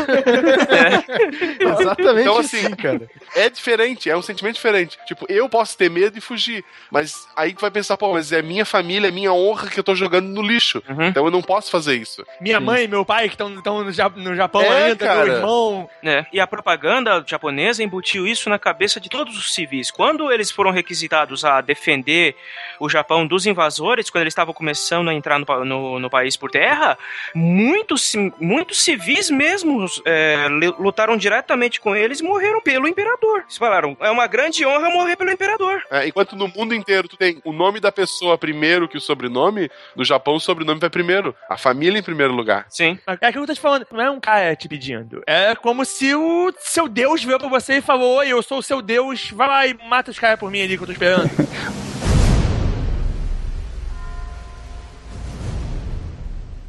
é. 0.70 1.64
Exatamente 1.64 2.22
então, 2.22 2.38
assim, 2.38 2.66
assim, 2.66 2.76
cara. 2.76 3.10
É 3.36 3.49
diferente, 3.49 4.10
é 4.10 4.18
um 4.18 4.22
sentimento 4.22 4.55
diferente. 4.55 4.97
Tipo, 5.05 5.26
eu 5.30 5.47
posso 5.49 5.78
ter 5.78 5.89
medo 5.89 6.18
e 6.18 6.22
fugir, 6.22 6.64
mas 6.91 7.28
aí 7.36 7.53
tu 7.53 7.62
vai 7.62 7.72
pensar, 7.72 7.97
pô, 7.97 8.14
mas 8.14 8.32
é 8.32 8.41
minha 8.41 8.66
família, 8.66 9.08
é 9.08 9.12
minha 9.12 9.34
honra 9.34 9.70
que 9.70 9.80
eu 9.80 9.84
tô 9.84 9.95
jogando 9.95 10.28
no 10.28 10.41
lixo. 10.41 10.82
Uhum. 10.89 11.08
Então 11.08 11.26
eu 11.26 11.32
não 11.32 11.41
posso 11.41 11.70
fazer 11.70 11.95
isso. 11.97 12.25
Minha 12.39 12.59
mãe 12.59 12.83
e 12.85 12.87
meu 12.87 13.03
pai 13.05 13.27
que 13.29 13.35
estão 13.35 13.49
no, 13.49 13.91
Ja- 13.91 14.09
no 14.15 14.35
Japão 14.35 14.61
É, 14.61 14.85
ainda, 14.85 15.05
cara. 15.05 15.25
meu 15.25 15.35
irmão. 15.35 15.89
É, 16.03 16.25
e 16.31 16.39
a 16.39 16.47
propaganda 16.47 17.23
japonesa 17.25 17.83
embutiu 17.83 18.25
isso 18.27 18.49
na 18.49 18.59
cabeça 18.59 18.99
de 18.99 19.09
todos 19.09 19.37
os 19.37 19.53
civis. 19.53 19.91
Quando 19.91 20.31
eles 20.31 20.51
foram 20.51 20.71
requisitados 20.71 21.43
a 21.45 21.61
defender 21.61 22.35
o 22.79 22.89
Japão 22.89 23.25
dos 23.25 23.45
invasores, 23.45 24.09
quando 24.09 24.21
eles 24.23 24.31
estavam 24.31 24.53
começando 24.53 25.09
a 25.09 25.13
entrar 25.13 25.39
no, 25.39 25.65
no- 25.65 25.99
no 25.99 26.09
país 26.09 26.35
por 26.37 26.51
terra, 26.51 26.97
muitos, 27.33 28.13
muitos 28.39 28.81
civis 28.83 29.29
mesmos 29.29 30.01
é, 30.05 30.47
lutaram 30.77 31.15
diretamente 31.15 31.79
com 31.79 31.95
eles 31.95 32.19
e 32.19 32.23
morreram 32.23 32.61
pelo 32.61 32.87
imperador. 32.87 33.41
Eles 33.41 33.57
falaram, 33.57 33.95
é 34.01 34.11
uma 34.11 34.27
grande 34.27 34.65
honra 34.65 34.89
morrer 34.89 35.15
pelo 35.15 35.31
imperador. 35.31 35.81
É, 35.89 36.07
enquanto 36.07 36.35
no 36.35 36.47
mundo 36.47 36.73
inteiro 36.75 37.07
tu 37.07 37.15
tem 37.15 37.41
o 37.45 37.53
nome 37.53 37.79
da 37.79 37.91
pessoa 37.91 38.37
primeiro 38.37 38.87
que 38.87 38.97
o 38.97 39.01
sobrenome, 39.01 39.69
no 39.95 40.03
Japão 40.03 40.35
o 40.35 40.39
sobrenome 40.39 40.79
vai 40.79 40.89
primeiro. 40.89 41.33
A 41.49 41.57
família 41.57 41.86
em 41.95 42.03
primeiro 42.03 42.33
lugar. 42.33 42.65
Sim. 42.69 42.97
É 43.07 43.27
aquilo 43.27 43.31
que 43.31 43.38
eu 43.39 43.47
tô 43.47 43.53
te 43.53 43.61
falando, 43.61 43.85
não 43.91 44.01
é 44.01 44.09
um 44.09 44.19
cara 44.19 44.55
te 44.55 44.67
pedindo. 44.67 45.21
É 45.27 45.55
como 45.55 45.85
se 45.85 46.13
o 46.15 46.51
seu 46.59 46.88
Deus 46.88 47.23
veio 47.23 47.39
pra 47.39 47.47
você 47.47 47.77
e 47.77 47.81
falou: 47.81 48.17
Oi, 48.17 48.27
eu 48.27 48.41
sou 48.41 48.57
o 48.57 48.63
seu 48.63 48.81
Deus, 48.81 49.31
vai 49.31 49.47
lá 49.47 49.67
e 49.67 49.73
mata 49.88 50.11
os 50.11 50.19
caras 50.19 50.39
por 50.39 50.51
mim 50.51 50.61
ali 50.61 50.75
que 50.75 50.83
eu 50.83 50.88
tô 50.88 50.91
esperando. 50.91 51.29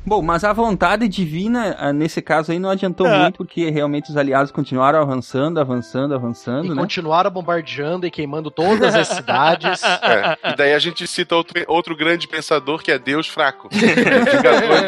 Bom, 0.08 0.22
mas 0.22 0.42
a 0.42 0.52
vontade 0.54 1.06
divina, 1.06 1.76
ah, 1.78 1.92
nesse 1.92 2.22
caso 2.22 2.50
aí, 2.50 2.58
não 2.58 2.70
adiantou 2.70 3.06
É. 3.06 3.18
muito, 3.22 3.36
porque 3.36 3.68
realmente 3.68 4.08
os 4.10 4.16
aliados 4.16 4.50
continuaram 4.50 5.00
avançando, 5.02 5.60
avançando, 5.60 6.14
E 6.14 6.16
avançando, 6.16 6.74
né? 6.74 6.80
continuaram 6.80 7.30
bombardeando 7.30 8.06
e 8.06 8.10
queimando 8.10 8.50
todas 8.50 8.94
as 8.94 9.08
cidades. 9.08 9.82
É, 10.08 10.52
e 10.52 10.56
daí 10.56 10.72
a 10.72 10.78
gente 10.78 11.06
cita 11.06 11.34
outro, 11.36 11.62
outro 11.66 11.94
grande 11.96 12.26
pensador 12.26 12.82
que 12.82 12.90
é 12.90 12.98
Deus 12.98 13.26
fraco. 13.28 13.68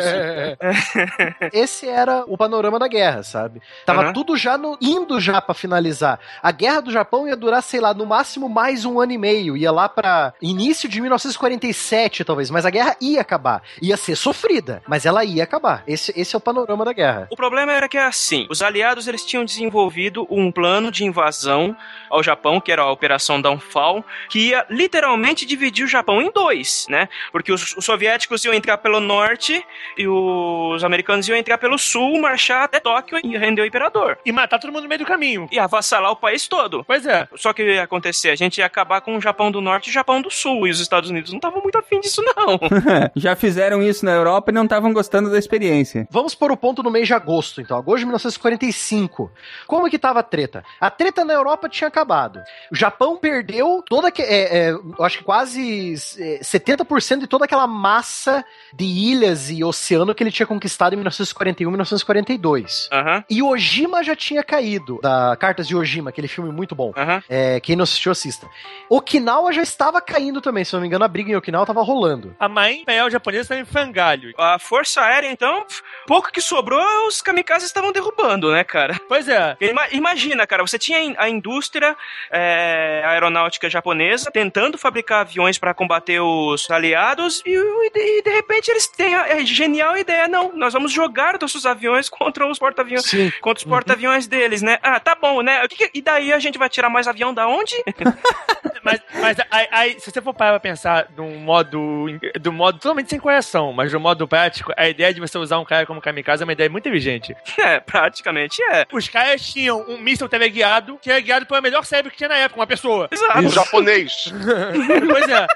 Esse 1.53 1.89
era 1.89 2.25
o 2.27 2.37
panorama 2.37 2.79
da 2.79 2.89
guerra, 2.89 3.23
sabe? 3.23 3.61
Tava 3.85 4.07
Uhum. 4.07 4.12
tudo 4.12 4.37
já 4.37 4.57
no- 4.57 4.79
indo 4.81 5.21
já 5.21 5.41
pra 5.41 5.55
finalizar. 5.55 6.18
A 6.43 6.51
guerra 6.51 6.81
do 6.81 6.91
Japão 6.91 7.27
ia 7.29 7.37
durar, 7.37 7.62
sei 7.62 7.81
lá, 7.81 7.93
no 7.93 8.07
máximo 8.07 8.49
mais 8.49 8.85
um 8.85 9.01
ano 9.01 9.12
e 9.12 9.18
meio. 9.18 9.57
Ia 9.57 9.71
lá 9.73 9.89
pra 9.89 10.33
início 10.41 10.89
de 10.89 11.01
1947, 11.01 12.25
talvez. 12.25 12.51
Mas 12.51 12.64
a 12.64 12.71
guerra 12.71 12.97
ia 13.01 13.21
acabar. 13.21 13.62
Ia 13.83 13.97
ser 13.97 14.16
sofrida, 14.16 14.83
mas 14.87 15.05
ela 15.11 15.25
ia 15.25 15.43
acabar. 15.45 15.83
Esse, 15.87 16.13
esse 16.17 16.35
é 16.35 16.39
o 16.39 16.41
panorama 16.41 16.85
da 16.85 16.93
guerra. 16.93 17.27
O 17.31 17.37
problema 17.37 17.73
era 17.73 17.89
que 17.89 17.99
assim, 17.99 18.47
os 18.49 18.63
aliados 18.63 19.09
eles 19.09 19.25
tinham 19.25 19.45
desenvolvido 19.45 20.27
um 20.31 20.51
plano 20.53 20.91
de 20.91 21.05
invasão 21.05 21.77
ao 22.09 22.23
Japão, 22.23 22.61
que 22.61 22.71
era 22.71 22.83
a 22.83 22.91
Operação 22.91 23.41
Downfall, 23.41 24.05
que 24.29 24.51
ia 24.51 24.65
literalmente 24.71 25.45
dividir 25.45 25.85
o 25.85 25.89
Japão 25.89 26.23
em 26.23 26.31
dois, 26.31 26.87
né? 26.89 27.09
Porque 27.33 27.53
os, 27.53 27.77
os 27.77 27.85
soviéticos 27.85 28.45
iam 28.45 28.55
entrar 28.55 28.79
pelo 28.79 29.01
norte 29.01 29.65
e 29.99 30.07
os 30.07 30.83
americanos 30.85 31.29
iam 31.29 31.37
entrar 31.37 31.59
pelo 31.59 31.79
sul, 31.79 32.21
marchar 32.21 32.65
até 32.65 32.79
Tóquio 32.81 33.19
e 33.23 33.37
render 33.37 33.63
o 33.63 33.67
imperador. 33.67 34.19
e 34.25 34.33
matar 34.33 34.59
todo 34.59 34.73
mundo 34.73 34.83
no 34.83 34.89
meio 34.89 35.01
do 35.01 35.07
caminho. 35.07 35.49
E 35.51 35.59
avassalar 35.59 36.13
o 36.13 36.17
país 36.17 36.47
todo. 36.47 36.85
Pois 36.85 37.05
é. 37.05 37.29
Só 37.37 37.53
que 37.53 37.63
ia 37.63 37.83
acontecer? 37.83 38.31
A 38.31 38.37
gente 38.37 38.59
ia 38.59 38.67
acabar 38.67 39.01
com 39.01 39.17
o 39.17 39.21
Japão 39.21 39.51
do 39.51 39.61
Norte 39.61 39.89
e 39.89 39.91
o 39.91 39.93
Japão 39.93 40.23
do 40.23 40.31
Sul. 40.31 40.67
E 40.67 40.71
os 40.71 40.81
Estados 40.81 41.11
Unidos 41.11 41.31
não 41.31 41.39
estavam 41.39 41.61
muito 41.61 41.77
afim 41.77 42.01
disso, 42.01 42.23
não. 42.23 42.59
Já 43.17 43.35
fizeram 43.35 43.83
isso 43.83 44.05
na 44.05 44.13
Europa 44.13 44.51
e 44.51 44.55
não 44.55 44.65
estavam 44.65 44.93
gostando 45.01 45.31
da 45.31 45.39
experiência. 45.39 46.07
Vamos 46.11 46.35
pôr 46.35 46.53
o 46.53 46.57
ponto 46.57 46.83
no 46.83 46.91
mês 46.91 47.07
de 47.07 47.15
agosto, 47.15 47.61
então. 47.61 47.77
Agosto 47.79 48.01
de 48.01 48.05
1945. 48.07 49.33
Como 49.67 49.89
que 49.89 49.99
tava 49.99 50.21
a 50.21 50.23
treta? 50.23 50.63
A 50.79 50.91
treta 50.91 51.25
na 51.25 51.33
Europa 51.33 51.69
tinha 51.69 51.89
acabado. 51.89 52.39
O 52.71 52.77
Japão 52.77 53.17
perdeu 53.17 53.83
toda 53.89 54.11
que, 54.11 54.21
é, 54.21 54.59
é, 54.59 54.71
eu 54.71 55.03
acho 55.05 55.19
que 55.19 55.25
quase 55.25 55.95
é, 56.19 56.41
70% 56.41 57.21
de 57.21 57.27
toda 57.27 57.47
aquela 57.47 57.67
massa 57.67 58.45
de 58.75 58.85
ilhas 58.85 59.51
e 59.51 59.65
oceano 59.65 60.15
que 60.15 60.23
ele 60.23 60.31
tinha 60.31 60.47
conquistado 60.47 60.93
em 60.93 60.97
1941 60.97 61.69
e 61.69 61.73
1942. 61.73 62.89
Aham, 62.93 63.25
E 63.31 63.43
Ojima 63.43 64.05
já 64.05 64.15
tinha 64.15 64.45
caído, 64.45 64.99
da 65.03 65.35
Cartas 65.37 65.67
de 65.67 65.75
Ojima, 65.75 66.11
aquele 66.11 66.29
filme 66.29 66.53
muito 66.53 66.75
bom. 66.75 66.93
aham. 66.97 67.23
É, 67.29 67.59
quem 67.61 67.75
não 67.75 67.85
assistiu, 67.85 68.13
assista. 68.13 68.47
Okinawa 68.89 69.53
já 69.53 69.63
estava 69.63 70.01
caindo 70.01 70.41
também, 70.43 70.65
se 70.65 70.75
não 70.75 70.81
me 70.81 70.87
engano, 70.87 71.05
a 71.05 71.09
briga 71.09 71.31
em 71.31 71.37
Okinawa 71.37 71.63
estava 71.63 71.83
rolando. 71.83 72.35
A 72.39 72.49
Marinha 72.49 73.09
Japonesa 73.09 73.55
tá 73.55 73.61
em 73.61 73.65
frangalho. 73.65 74.33
A 74.37 74.59
Força 74.59 74.80
Aérea, 75.01 75.31
então, 75.31 75.66
pouco 76.07 76.31
que 76.33 76.41
sobrou, 76.41 76.81
os 77.07 77.20
kamikazes 77.22 77.68
estavam 77.68 77.93
derrubando, 77.93 78.51
né, 78.53 78.64
cara? 78.64 78.99
Pois 79.09 79.28
é. 79.28 79.57
Ima- 79.61 79.89
Imagina, 79.93 80.47
cara, 80.47 80.62
você 80.66 80.78
tinha 80.78 81.14
a 81.18 81.28
indústria 81.28 81.97
é, 82.31 83.03
aeronáutica 83.05 83.68
japonesa 83.68 84.31
tentando 84.31 84.78
fabricar 84.78 85.20
aviões 85.20 85.59
para 85.59 85.74
combater 85.74 86.20
os 86.20 86.70
aliados 86.70 87.43
e, 87.45 87.51
e 87.55 88.22
de, 88.22 88.31
repente 88.31 88.70
eles 88.70 88.87
têm 88.87 89.14
a, 89.14 89.22
a 89.24 89.45
genial 89.45 89.97
ideia, 89.97 90.26
não, 90.28 90.53
nós 90.55 90.72
vamos 90.72 90.93
jogar 90.93 91.39
nossos 91.41 91.66
aviões 91.66 92.09
contra 92.09 92.47
os 92.47 92.59
porta-aviões, 92.59 93.05
contra 93.41 93.59
os 93.59 93.64
porta-aviões 93.64 94.26
deles, 94.26 94.62
né? 94.62 94.78
Ah, 94.83 94.99
tá 95.01 95.14
bom, 95.14 95.41
né? 95.43 95.66
Que 95.68 95.76
que- 95.76 95.91
e 95.95 96.03
daí 96.03 96.33
a 96.33 96.39
gente 96.39 96.59
vai 96.59 96.68
tirar 96.68 96.89
mais 96.91 97.07
avião 97.09 97.33
da 97.35 97.47
onde? 97.47 97.74
Mas, 98.83 99.01
mas 99.20 99.37
aí, 99.51 99.68
aí, 99.70 100.01
se 100.01 100.11
você 100.11 100.20
for 100.20 100.35
parar 100.35 100.53
pra 100.53 100.61
pensar 100.61 101.07
de 101.09 101.20
um 101.20 101.37
modo, 101.39 102.07
do 102.41 102.53
modo 102.53 102.78
totalmente 102.78 103.11
sem 103.11 103.20
coração, 103.20 103.72
mas 103.72 103.93
do 103.93 104.01
modo 104.01 104.26
prático, 104.26 104.72
a 104.76 104.89
ideia 104.89 105.12
de 105.12 105.20
você 105.20 105.39
usar 105.39 105.59
um 105.59 105.64
cara 105.64 105.87
como 105.87 106.01
kamikaze 106.01 106.43
é 106.43 106.45
uma 106.47 106.53
ideia 106.53 106.70
muito 106.70 106.87
inteligente. 106.89 107.37
é, 107.59 107.81
praticamente 107.81 108.62
é. 108.62 108.87
Os 108.93 109.09
caras 109.09 109.43
tinham 109.43 109.83
um 109.89 109.99
míssil 109.99 110.28
teleguiado 110.28 110.99
que 111.01 111.11
era 111.11 111.20
guiado 111.20 111.47
pelo 111.47 111.62
melhor 111.62 111.85
cérebro 111.85 112.11
que 112.11 112.16
tinha 112.16 112.28
na 112.28 112.37
época, 112.37 112.61
uma 112.61 112.66
pessoa. 112.66 113.09
Exato. 113.11 113.39
O 113.41 113.49
japonês. 113.51 114.33
pois 115.11 115.28
é. 115.28 115.47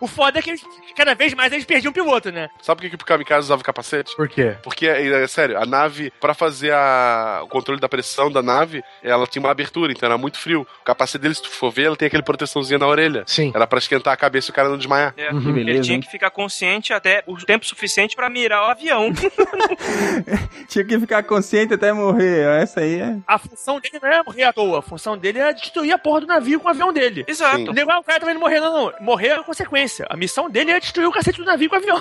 O 0.00 0.06
foda 0.06 0.38
é 0.38 0.42
que 0.42 0.50
eles, 0.50 0.62
cada 0.96 1.14
vez 1.14 1.34
mais 1.34 1.52
eles 1.52 1.64
perdiam 1.64 1.90
o 1.90 1.94
piloto, 1.94 2.30
né? 2.32 2.48
Sabe 2.62 2.80
por 2.82 2.90
que, 2.90 2.96
que 2.96 3.02
o 3.02 3.06
kamikaze 3.06 3.46
usava 3.46 3.62
capacete? 3.62 4.14
Por 4.16 4.28
quê? 4.28 4.56
Porque, 4.62 4.86
é, 4.86 5.06
é 5.22 5.26
sério, 5.26 5.58
a 5.58 5.66
nave, 5.66 6.12
pra 6.20 6.34
fazer 6.34 6.72
a- 6.72 7.40
o 7.44 7.48
controle 7.48 7.80
da 7.80 7.88
pressão 7.88 8.30
da 8.30 8.42
nave, 8.42 8.82
ela 9.02 9.26
tinha 9.26 9.42
uma 9.42 9.50
abertura, 9.50 9.92
então 9.92 10.06
era 10.06 10.16
muito 10.18 10.38
frio. 10.38 10.66
O 10.80 10.84
capacete 10.84 11.22
dele, 11.22 11.34
se 11.34 11.42
tu 11.42 11.50
for 11.50 11.70
ver, 11.70 11.84
ela 11.86 11.96
tem 11.96 12.06
aquele 12.06 12.22
proteçãozinho 12.22 12.78
na 12.78 12.86
orelha. 12.86 13.24
Sim. 13.26 13.52
Era 13.54 13.66
pra 13.66 13.78
esquentar 13.78 14.12
a 14.14 14.16
cabeça 14.16 14.48
e 14.48 14.52
o 14.52 14.54
cara 14.54 14.68
não 14.68 14.78
desmaiar. 14.78 15.12
É. 15.16 15.28
Que 15.28 15.34
beleza, 15.52 15.70
Ele 15.70 15.80
tinha 15.80 15.94
hein? 15.96 16.00
que 16.02 16.10
ficar 16.10 16.30
consciente 16.30 16.92
até 16.92 17.22
o 17.26 17.36
tempo 17.36 17.64
suficiente 17.66 18.16
pra 18.16 18.28
mirar 18.30 18.62
o 18.66 18.70
avião. 18.70 19.10
Tinha 20.68 20.84
que 20.84 20.98
ficar 21.00 21.22
consciente 21.22 21.74
até 21.74 21.92
morrer. 21.92 22.46
Essa 22.62 22.80
aí 22.80 23.00
é. 23.00 23.16
A 23.26 23.38
função 23.38 23.80
dele 23.80 23.98
não 24.00 24.08
era 24.08 24.22
morrer 24.24 24.42
à 24.44 24.52
toa, 24.52 24.78
a 24.78 24.82
função 24.82 25.16
dele 25.16 25.38
era 25.38 25.52
destruir 25.52 25.92
a 25.92 25.98
porra 25.98 26.20
do 26.20 26.26
navio 26.26 26.60
com 26.60 26.68
o 26.68 26.70
avião 26.70 26.92
dele. 26.92 27.24
Exato. 27.26 27.56
Sim. 27.56 27.64
Não 27.64 27.74
é 27.74 27.80
igual 27.80 28.00
o 28.00 28.04
cara 28.04 28.20
também 28.20 28.34
não 28.34 28.40
morrer, 28.40 28.60
não, 28.60 28.72
não. 28.72 28.92
Morrer 29.00 29.28
é 29.28 29.32
a 29.34 29.42
consequência. 29.90 30.06
A 30.08 30.16
missão 30.16 30.48
dele 30.48 30.70
é 30.70 30.80
destruir 30.80 31.06
o 31.06 31.12
cacete 31.12 31.38
do 31.38 31.44
navio 31.44 31.68
com 31.68 31.76
o 31.76 31.78
avião. 31.78 32.00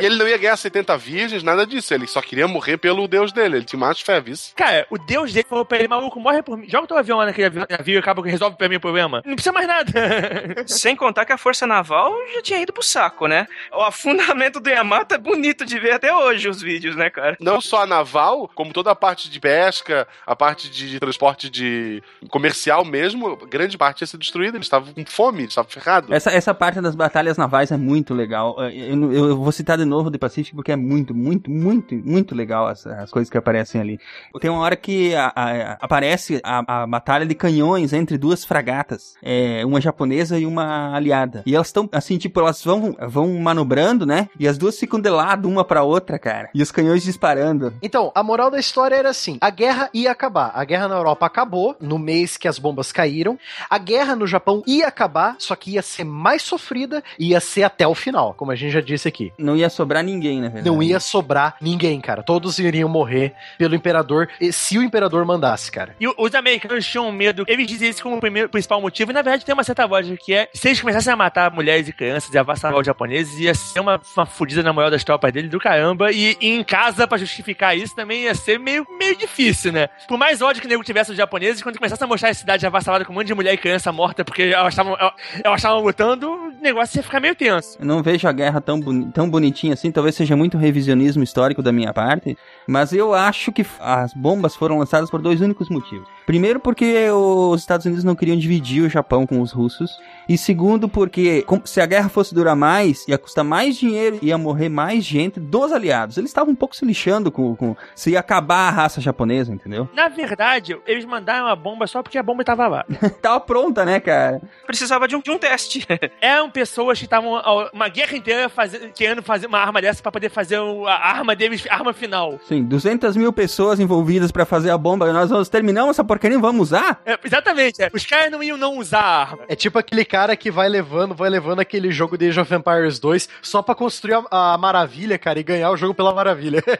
E 0.00 0.04
ele 0.04 0.16
não 0.16 0.26
ia 0.26 0.38
ganhar 0.38 0.56
70 0.56 0.96
virgens, 0.96 1.42
nada 1.42 1.66
disso. 1.66 1.92
Ele 1.92 2.06
só 2.06 2.20
queria 2.22 2.48
morrer 2.48 2.78
pelo 2.78 3.06
deus 3.06 3.32
dele. 3.32 3.56
Ele 3.56 3.64
tinha 3.64 3.78
mais 3.78 4.00
fé, 4.00 4.20
viu? 4.20 4.34
Cara, 4.54 4.86
o 4.90 4.98
deus 4.98 5.32
dele 5.32 5.46
falou 5.48 5.64
pra 5.64 5.78
ele, 5.78 5.88
maluco, 5.88 6.18
morre 6.18 6.42
por 6.42 6.56
mim. 6.56 6.68
Joga 6.68 6.86
teu 6.86 6.96
avião 6.96 7.18
lá 7.18 7.26
naquele 7.26 7.46
avião, 7.46 7.66
navio 7.68 7.94
e 7.94 7.98
acaba 7.98 8.22
que 8.22 8.30
resolve 8.30 8.56
pra 8.56 8.68
mim 8.68 8.76
o 8.76 8.80
problema. 8.80 9.22
Não 9.24 9.34
precisa 9.34 9.52
mais 9.52 9.66
nada. 9.66 9.92
Sem 10.66 10.96
contar 10.96 11.24
que 11.24 11.32
a 11.32 11.38
Força 11.38 11.66
Naval 11.66 12.12
já 12.34 12.42
tinha 12.42 12.60
ido 12.60 12.72
pro 12.72 12.82
saco, 12.82 13.26
né? 13.26 13.46
O 13.72 13.82
afundamento 13.82 14.60
do 14.60 14.68
Yamato 14.68 15.14
é 15.14 15.18
bonito 15.18 15.64
de 15.64 15.78
ver 15.78 15.92
até 15.92 16.14
hoje 16.14 16.48
os 16.48 16.60
vídeos, 16.62 16.96
né, 16.96 17.10
cara? 17.10 17.36
Não 17.40 17.60
só 17.60 17.82
a 17.82 17.86
naval, 17.86 18.50
como 18.54 18.72
toda 18.72 18.90
a 18.90 18.94
parte 18.94 19.30
de 19.30 19.40
pesca, 19.40 20.06
a 20.26 20.34
parte 20.34 20.70
de 20.70 20.98
transporte 21.00 21.48
de 21.48 22.02
comercial 22.28 22.84
mesmo, 22.84 23.36
grande 23.36 23.76
parte 23.76 24.02
ia 24.02 24.06
ser 24.06 24.18
destruída. 24.18 24.56
Eles 24.56 24.66
estavam 24.66 24.92
com 24.92 25.04
fome, 25.06 25.40
eles 25.40 25.50
estavam 25.50 25.70
ferrados. 25.70 26.10
Essa, 26.10 26.30
essa 26.30 26.54
parte 26.54 26.80
das 26.86 26.94
batalhas 26.94 27.36
navais 27.36 27.70
é 27.70 27.76
muito 27.76 28.14
legal. 28.14 28.56
Eu, 28.62 29.02
eu- 29.12 29.26
eu 29.28 29.36
vou 29.36 29.52
citar 29.52 29.76
de 29.76 29.84
novo 29.84 30.10
The 30.10 30.18
Pacific 30.18 30.54
porque 30.54 30.72
é 30.72 30.76
muito, 30.76 31.14
muito, 31.14 31.50
muito, 31.50 31.94
muito 31.94 32.34
legal 32.34 32.66
as, 32.66 32.86
as 32.86 33.10
coisas 33.10 33.28
que 33.30 33.36
aparecem 33.38 33.80
ali. 33.80 33.98
Tem 34.40 34.50
uma 34.50 34.60
hora 34.60 34.76
que 34.76 35.14
a- 35.14 35.32
a- 35.34 35.72
aparece 35.80 36.40
a, 36.44 36.82
a 36.82 36.86
batalha 36.86 37.26
de 37.26 37.34
canhões 37.34 37.92
entre 37.92 38.16
duas 38.18 38.44
fragatas, 38.44 39.14
é, 39.22 39.64
uma 39.66 39.80
japonesa 39.80 40.38
e 40.38 40.46
uma 40.46 40.94
aliada. 40.94 41.42
E 41.44 41.54
elas 41.54 41.66
estão, 41.68 41.88
assim, 41.92 42.16
tipo, 42.18 42.38
elas 42.40 42.62
vão, 42.64 42.96
vão 43.08 43.34
manobrando, 43.40 44.06
né? 44.06 44.28
E 44.38 44.46
as 44.46 44.56
duas 44.58 44.78
ficam 44.78 45.00
de 45.00 45.10
lado 45.10 45.48
uma 45.48 45.64
pra 45.64 45.82
outra, 45.82 46.18
cara. 46.18 46.48
E 46.54 46.62
os 46.62 46.70
canhões 46.70 47.02
disparando. 47.02 47.72
Então, 47.82 48.12
a 48.14 48.22
moral 48.22 48.50
da 48.50 48.58
história 48.58 48.94
era 48.96 49.10
assim: 49.10 49.38
a 49.40 49.50
guerra 49.50 49.90
ia 49.92 50.10
acabar. 50.10 50.52
A 50.54 50.64
guerra 50.64 50.88
na 50.88 50.96
Europa 50.96 51.26
acabou 51.26 51.76
no 51.80 51.98
mês 51.98 52.36
que 52.36 52.46
as 52.48 52.58
bombas 52.58 52.92
caíram. 52.92 53.38
A 53.68 53.78
guerra 53.78 54.14
no 54.14 54.26
Japão 54.26 54.62
ia 54.66 54.86
acabar, 54.86 55.36
só 55.38 55.56
que 55.56 55.72
ia 55.72 55.82
ser 55.82 56.04
mais 56.04 56.42
sofrida 56.42 56.75
sofrida 56.76 57.02
e 57.18 57.28
ia 57.28 57.40
ser 57.40 57.62
até 57.62 57.86
o 57.86 57.94
final, 57.94 58.34
como 58.34 58.50
a 58.50 58.54
gente 58.54 58.72
já 58.72 58.80
disse 58.80 59.08
aqui. 59.08 59.32
Não 59.38 59.56
ia 59.56 59.70
sobrar 59.70 60.04
ninguém, 60.04 60.40
né? 60.40 60.52
Não 60.64 60.82
ia 60.82 61.00
sobrar 61.00 61.56
ninguém, 61.60 62.00
cara. 62.00 62.22
Todos 62.22 62.58
iriam 62.58 62.88
morrer 62.88 63.32
pelo 63.58 63.74
imperador, 63.74 64.28
se 64.52 64.78
o 64.78 64.82
imperador 64.82 65.24
mandasse, 65.24 65.72
cara. 65.72 65.96
E 65.98 66.06
os 66.06 66.34
americanos 66.34 66.86
tinham 66.86 67.10
medo, 67.10 67.44
eles 67.48 67.66
diziam 67.66 67.90
isso 67.90 68.02
como 68.02 68.16
o 68.16 68.20
primeiro, 68.20 68.48
principal 68.48 68.80
motivo, 68.80 69.10
e 69.10 69.14
na 69.14 69.22
verdade 69.22 69.44
tem 69.44 69.54
uma 69.54 69.64
certa 69.64 69.84
lógica 69.86 70.16
que 70.22 70.34
é, 70.34 70.48
se 70.52 70.68
eles 70.68 70.80
começassem 70.80 71.12
a 71.12 71.16
matar 71.16 71.50
mulheres 71.50 71.88
e 71.88 71.92
crianças 71.92 72.32
e 72.32 72.38
avassalar 72.38 72.78
os 72.78 72.86
japoneses, 72.86 73.38
ia 73.38 73.54
ser 73.54 73.80
uma, 73.80 74.00
uma 74.16 74.26
fudida 74.26 74.62
na 74.62 74.72
moral 74.72 74.90
das 74.90 75.04
tropas 75.04 75.32
dele 75.32 75.48
do 75.48 75.58
caramba, 75.58 76.12
e, 76.12 76.36
e 76.40 76.50
em 76.50 76.62
casa, 76.62 77.06
para 77.06 77.18
justificar 77.18 77.76
isso, 77.76 77.94
também 77.94 78.24
ia 78.24 78.34
ser 78.34 78.58
meio, 78.58 78.86
meio 78.98 79.16
difícil, 79.16 79.72
né? 79.72 79.88
Por 80.08 80.18
mais 80.18 80.42
ódio 80.42 80.60
que 80.60 80.66
o 80.66 80.70
nego 80.70 80.84
tivesse 80.84 81.10
os 81.10 81.16
japoneses, 81.16 81.62
quando 81.62 81.78
começasse 81.78 82.02
a 82.02 82.06
mostrar 82.06 82.30
a 82.30 82.34
cidade 82.34 82.66
avassalada 82.66 83.04
com 83.04 83.12
um 83.12 83.16
monte 83.16 83.28
de 83.28 83.34
mulher 83.34 83.54
e 83.54 83.56
criança 83.56 83.92
morta 83.92 84.24
porque 84.24 84.42
elas 84.42 84.72
estavam 84.72 84.96
elas 85.42 85.58
estavam 85.58 85.80
lutando, 85.80 86.52
negócio 86.62 86.98
ia 86.98 87.02
ficar 87.02 87.20
meio 87.20 87.34
tenso. 87.34 87.78
Eu 87.78 87.86
não 87.86 88.02
vejo 88.02 88.26
a 88.26 88.32
guerra 88.32 88.60
tão, 88.60 88.80
boni 88.80 89.10
tão 89.12 89.28
bonitinha 89.28 89.74
assim, 89.74 89.90
talvez 89.90 90.14
seja 90.14 90.36
muito 90.36 90.56
revisionismo 90.56 91.22
histórico 91.22 91.62
da 91.62 91.72
minha 91.72 91.92
parte, 91.92 92.36
mas 92.66 92.92
eu 92.92 93.14
acho 93.14 93.52
que 93.52 93.64
as 93.80 94.12
bombas 94.14 94.54
foram 94.54 94.78
lançadas 94.78 95.10
por 95.10 95.20
dois 95.20 95.40
únicos 95.40 95.68
motivos. 95.68 96.08
Primeiro, 96.26 96.58
porque 96.58 97.08
os 97.10 97.60
Estados 97.60 97.86
Unidos 97.86 98.02
não 98.02 98.16
queriam 98.16 98.36
dividir 98.36 98.82
o 98.82 98.90
Japão 98.90 99.24
com 99.24 99.40
os 99.40 99.52
russos. 99.52 100.00
E 100.28 100.36
segundo, 100.36 100.88
porque 100.88 101.46
se 101.64 101.80
a 101.80 101.86
guerra 101.86 102.08
fosse 102.08 102.34
durar 102.34 102.56
mais, 102.56 103.06
ia 103.06 103.16
custar 103.16 103.44
mais 103.44 103.76
dinheiro, 103.76 104.18
ia 104.20 104.36
morrer 104.36 104.68
mais 104.68 105.04
gente 105.04 105.38
dos 105.38 105.72
aliados. 105.72 106.18
Eles 106.18 106.30
estavam 106.30 106.52
um 106.52 106.56
pouco 106.56 106.74
se 106.74 106.84
lixando 106.84 107.30
com, 107.30 107.54
com 107.54 107.76
se 107.94 108.10
ia 108.10 108.20
acabar 108.20 108.68
a 108.68 108.70
raça 108.70 109.00
japonesa, 109.00 109.52
entendeu? 109.52 109.88
Na 109.94 110.08
verdade, 110.08 110.76
eles 110.84 111.04
mandaram 111.04 111.46
a 111.46 111.54
bomba 111.54 111.86
só 111.86 112.02
porque 112.02 112.18
a 112.18 112.22
bomba 112.24 112.42
estava 112.42 112.66
lá. 112.66 112.84
tava 113.22 113.38
pronta, 113.38 113.84
né, 113.84 114.00
cara? 114.00 114.42
Precisava 114.66 115.06
de 115.06 115.14
um, 115.14 115.20
de 115.20 115.30
um 115.30 115.38
teste. 115.38 115.86
Eram 116.20 116.50
pessoas 116.50 116.98
que 116.98 117.04
estavam 117.04 117.40
uma 117.72 117.88
guerra 117.88 118.16
inteira 118.16 118.48
fazer, 118.48 118.90
querendo 118.92 119.22
fazer 119.22 119.46
uma 119.46 119.58
arma 119.58 119.80
dessa 119.80 120.02
para 120.02 120.10
poder 120.10 120.28
fazer 120.28 120.58
a 120.58 121.08
arma 121.08 121.36
deles, 121.36 121.64
a 121.70 121.74
arma 121.74 121.92
final. 121.92 122.40
Sim, 122.48 122.64
200 122.64 123.16
mil 123.16 123.32
pessoas 123.32 123.78
envolvidas 123.78 124.32
para 124.32 124.44
fazer 124.44 124.70
a 124.70 124.78
bomba. 124.78 125.12
Nós 125.12 125.30
vamos 125.30 125.48
terminamos 125.48 125.90
essa 125.90 126.04
porcaria 126.16 126.38
vamos 126.38 126.68
usar? 126.68 127.00
É, 127.04 127.18
exatamente. 127.24 127.82
É. 127.82 127.90
Os 127.92 128.04
caras 128.04 128.30
não 128.30 128.42
iam 128.42 128.56
não 128.56 128.78
usar 128.78 129.00
a 129.00 129.20
arma. 129.20 129.44
É 129.48 129.54
tipo 129.54 129.78
aquele 129.78 130.04
cara 130.04 130.34
que 130.36 130.50
vai 130.50 130.68
levando, 130.68 131.14
vai 131.14 131.28
levando 131.28 131.60
aquele 131.60 131.90
jogo 131.90 132.16
de 132.16 132.28
Age 132.28 132.40
of 132.40 132.54
Empires 132.54 132.98
2 132.98 133.28
só 133.42 133.62
pra 133.62 133.74
construir 133.74 134.14
a, 134.30 134.54
a 134.54 134.58
maravilha, 134.58 135.18
cara, 135.18 135.38
e 135.38 135.42
ganhar 135.42 135.70
o 135.70 135.76
jogo 135.76 135.94
pela 135.94 136.14
maravilha. 136.14 136.62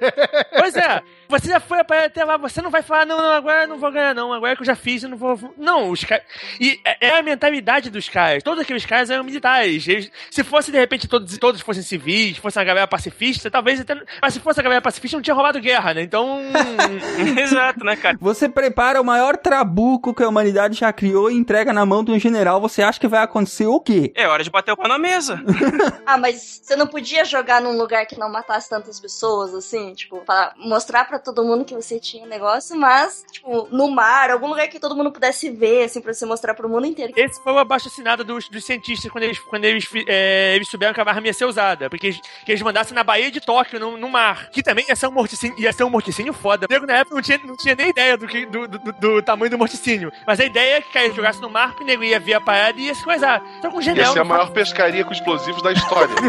Pois 0.59 0.75
é. 0.75 1.03
Você 1.29 1.49
já 1.49 1.61
foi 1.61 1.81
até 1.81 2.25
lá, 2.25 2.37
você 2.37 2.63
não 2.63 2.71
vai 2.71 2.83
falar, 2.83 3.05
não, 3.05 3.19
não, 3.19 3.33
agora 3.33 3.63
eu 3.63 3.69
não 3.69 3.79
vou 3.79 3.91
ganhar, 3.91 4.15
não. 4.15 4.33
Agora 4.33 4.55
que 4.55 4.63
eu 4.63 4.67
já 4.67 4.77
fiz, 4.77 5.03
eu 5.03 5.09
não 5.09 5.17
vou. 5.17 5.39
Não, 5.57 5.91
os 5.91 6.05
caras. 6.05 6.25
E 6.61 6.81
é, 6.85 7.09
é 7.09 7.19
a 7.19 7.23
mentalidade 7.23 7.91
dos 7.91 8.09
caras. 8.09 8.43
Todos 8.43 8.63
aqueles 8.63 8.87
caras 8.87 9.11
eram 9.11 9.25
militares. 9.25 9.87
Eles, 9.89 10.11
se 10.31 10.45
fosse, 10.45 10.71
de 10.71 10.79
repente, 10.79 11.09
todos, 11.09 11.37
todos 11.39 11.61
fossem 11.61 11.83
civis, 11.83 12.39
fosse 12.39 12.59
uma 12.59 12.65
galera 12.65 12.87
pacifista, 12.87 13.51
talvez 13.51 13.81
até. 13.81 13.97
Mas 14.23 14.35
se 14.35 14.41
fosse 14.41 14.61
a 14.61 14.63
galera 14.63 14.81
pacifista, 14.81 15.17
não 15.17 15.23
tinha 15.23 15.35
roubado 15.35 15.61
guerra, 15.61 15.95
né? 15.95 16.03
Então. 16.03 16.41
Exato, 17.43 17.85
né, 17.85 17.97
cara? 17.97 18.17
Você 18.21 18.49
prepara 18.49 19.01
o 19.01 19.05
maior 19.05 19.26
trabuco 19.35 20.13
que 20.13 20.23
a 20.23 20.29
humanidade 20.29 20.79
já 20.79 20.93
criou 20.93 21.31
e 21.31 21.35
entrega 21.35 21.73
na 21.73 21.87
mão 21.87 22.05
de 22.05 22.13
um 22.13 22.19
general. 22.19 22.61
Você 22.61 22.83
acha 22.83 23.01
que 23.01 23.09
vai 23.09 23.23
acontecer 23.23 23.67
o 23.67 23.81
quê? 23.81 24.13
É 24.15 24.29
hora 24.29 24.45
de 24.45 24.51
bater 24.51 24.73
o 24.73 24.77
pau 24.77 24.87
na 24.87 24.99
mesa. 24.99 25.43
ah, 26.05 26.19
mas 26.19 26.61
você 26.63 26.77
não 26.77 26.87
podia 26.87 27.25
jogar 27.25 27.63
num 27.63 27.79
lugar 27.79 28.05
que 28.05 28.19
não 28.19 28.31
matasse 28.31 28.69
tantas 28.69 29.01
pessoas, 29.01 29.55
assim? 29.55 29.95
Tipo, 29.95 30.19
pra 30.19 30.53
mostrar 30.59 31.07
pra 31.07 31.19
todo 31.19 31.43
mundo 31.43 31.65
que 31.65 31.75
você 31.75 31.99
tinha 31.99 32.27
negócio, 32.27 32.77
mas, 32.77 33.25
tipo, 33.33 33.69
no 33.71 33.91
mar, 33.91 34.31
algum 34.31 34.49
lugar 34.49 34.69
que 34.69 34.79
todo 34.79 34.95
mundo 34.95 35.11
pudesse 35.11 35.49
ver, 35.49 35.85
assim, 35.85 36.01
pra 36.01 36.13
você 36.13 36.27
mostrar 36.27 36.53
pro 36.53 36.69
mundo 36.69 36.87
inteiro. 36.87 37.15
Esse 37.17 37.43
foi 37.43 37.53
o 37.53 37.59
abaixo 37.59 37.89
assinado 37.89 38.23
dos, 38.23 38.49
dos 38.49 38.65
cientistas 38.65 39.11
quando 39.11 39.25
eles, 39.25 39.39
quando 39.39 39.65
eles, 39.65 39.89
é, 40.07 40.55
eles 40.55 40.69
souberam 40.69 40.93
que 40.93 41.01
a 41.01 41.05
arma 41.05 41.27
ia 41.27 41.33
ser 41.33 41.47
usada. 41.47 41.89
Porque 41.89 42.09
eles, 42.09 42.21
que 42.45 42.53
eles 42.53 42.63
mandassem 42.63 42.95
na 42.95 43.03
Baía 43.03 43.31
de 43.31 43.41
Tóquio, 43.41 43.81
no, 43.81 43.97
no 43.97 44.09
mar. 44.09 44.51
Que 44.51 44.63
também 44.63 44.85
ia 44.89 44.97
ser 44.97 45.07
um 45.07 45.13
morticínio, 45.13 45.59
ia 45.59 45.73
ser 45.73 45.85
um 45.85 45.91
morticínio 45.91 46.33
foda. 46.33 46.67
Eu, 46.69 46.87
na 46.87 46.99
época, 46.99 47.15
não 47.15 47.23
tinha, 47.23 47.41
não 47.45 47.57
tinha 47.57 47.75
nem 47.75 47.89
ideia 47.89 48.17
do, 48.17 48.27
que, 48.27 48.45
do, 48.47 48.67
do, 48.67 48.79
do 48.79 49.16
tamanho 49.23 49.51
do 49.51 49.59
morticínio. 49.59 50.13
Mas 50.27 50.41
a 50.41 50.45
ideia 50.45 50.77
é 50.77 50.81
que 50.81 50.93
caísse 50.93 51.17
jogasse 51.17 51.41
no 51.41 51.51
mar, 51.51 51.75
o 51.81 51.85
nego 51.85 52.05
ia 52.05 52.21
ver 52.21 52.35
a 52.35 52.41
parada 52.41 52.81
e 52.81 52.85
ia 52.85 52.95
se 52.95 53.05
coisar. 53.05 53.43
Então, 53.59 53.71
com 53.71 53.81
genial. 53.81 54.11
Essa 54.11 54.19
é 54.19 54.23
a 54.23 54.25
maior 54.25 54.51
pescaria 54.51 55.05
com 55.05 55.13
explosivos 55.13 55.63
da 55.63 55.73
história. 55.73 56.15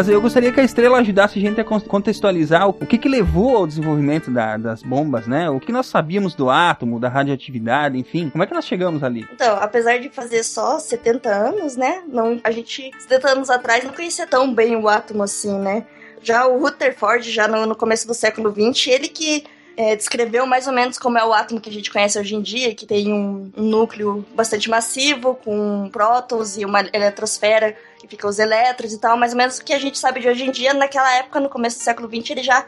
Mas 0.00 0.08
eu 0.08 0.18
gostaria 0.18 0.50
que 0.50 0.58
a 0.58 0.64
estrela 0.64 0.96
ajudasse 0.96 1.38
a 1.38 1.42
gente 1.42 1.60
a 1.60 1.64
contextualizar 1.64 2.66
o 2.66 2.72
que, 2.72 2.96
que 2.96 3.06
levou 3.06 3.54
ao 3.54 3.66
desenvolvimento 3.66 4.30
da, 4.30 4.56
das 4.56 4.82
bombas, 4.82 5.26
né? 5.26 5.50
O 5.50 5.60
que 5.60 5.70
nós 5.70 5.88
sabíamos 5.88 6.34
do 6.34 6.48
átomo, 6.48 6.98
da 6.98 7.10
radioatividade, 7.10 7.98
enfim. 7.98 8.30
Como 8.30 8.42
é 8.42 8.46
que 8.46 8.54
nós 8.54 8.64
chegamos 8.64 9.04
ali? 9.04 9.28
Então, 9.30 9.58
apesar 9.60 9.98
de 9.98 10.08
fazer 10.08 10.42
só 10.42 10.78
70 10.78 11.28
anos, 11.28 11.76
né? 11.76 12.02
Não, 12.08 12.40
a 12.42 12.50
gente, 12.50 12.90
70 12.98 13.30
anos 13.30 13.50
atrás, 13.50 13.84
não 13.84 13.92
conhecia 13.92 14.26
tão 14.26 14.54
bem 14.54 14.74
o 14.74 14.88
átomo 14.88 15.22
assim, 15.22 15.58
né? 15.58 15.84
Já 16.22 16.46
o 16.46 16.58
Rutherford, 16.58 17.30
já 17.30 17.46
no, 17.46 17.66
no 17.66 17.76
começo 17.76 18.06
do 18.06 18.14
século 18.14 18.50
XX, 18.50 18.86
ele 18.86 19.08
que 19.08 19.44
é, 19.76 19.94
descreveu 19.94 20.46
mais 20.46 20.66
ou 20.66 20.72
menos 20.72 20.98
como 20.98 21.18
é 21.18 21.24
o 21.26 21.34
átomo 21.34 21.60
que 21.60 21.68
a 21.68 21.72
gente 21.74 21.90
conhece 21.90 22.18
hoje 22.18 22.34
em 22.34 22.40
dia, 22.40 22.74
que 22.74 22.86
tem 22.86 23.12
um, 23.12 23.52
um 23.54 23.64
núcleo 23.64 24.24
bastante 24.34 24.70
massivo, 24.70 25.34
com 25.34 25.90
prótons 25.92 26.56
e 26.56 26.64
uma 26.64 26.80
eletrosfera 26.90 27.76
que 28.00 28.08
fica 28.08 28.26
os 28.26 28.38
elétrons 28.38 28.94
e 28.94 28.98
tal, 28.98 29.16
mais 29.16 29.32
ou 29.32 29.38
menos 29.38 29.58
o 29.58 29.64
que 29.64 29.74
a 29.74 29.78
gente 29.78 29.98
sabe 29.98 30.20
de 30.20 30.28
hoje 30.28 30.44
em 30.44 30.50
dia, 30.50 30.72
naquela 30.72 31.12
época, 31.16 31.38
no 31.38 31.50
começo 31.50 31.78
do 31.78 31.82
século 31.82 32.08
XX, 32.08 32.30
ele 32.30 32.42
já 32.42 32.64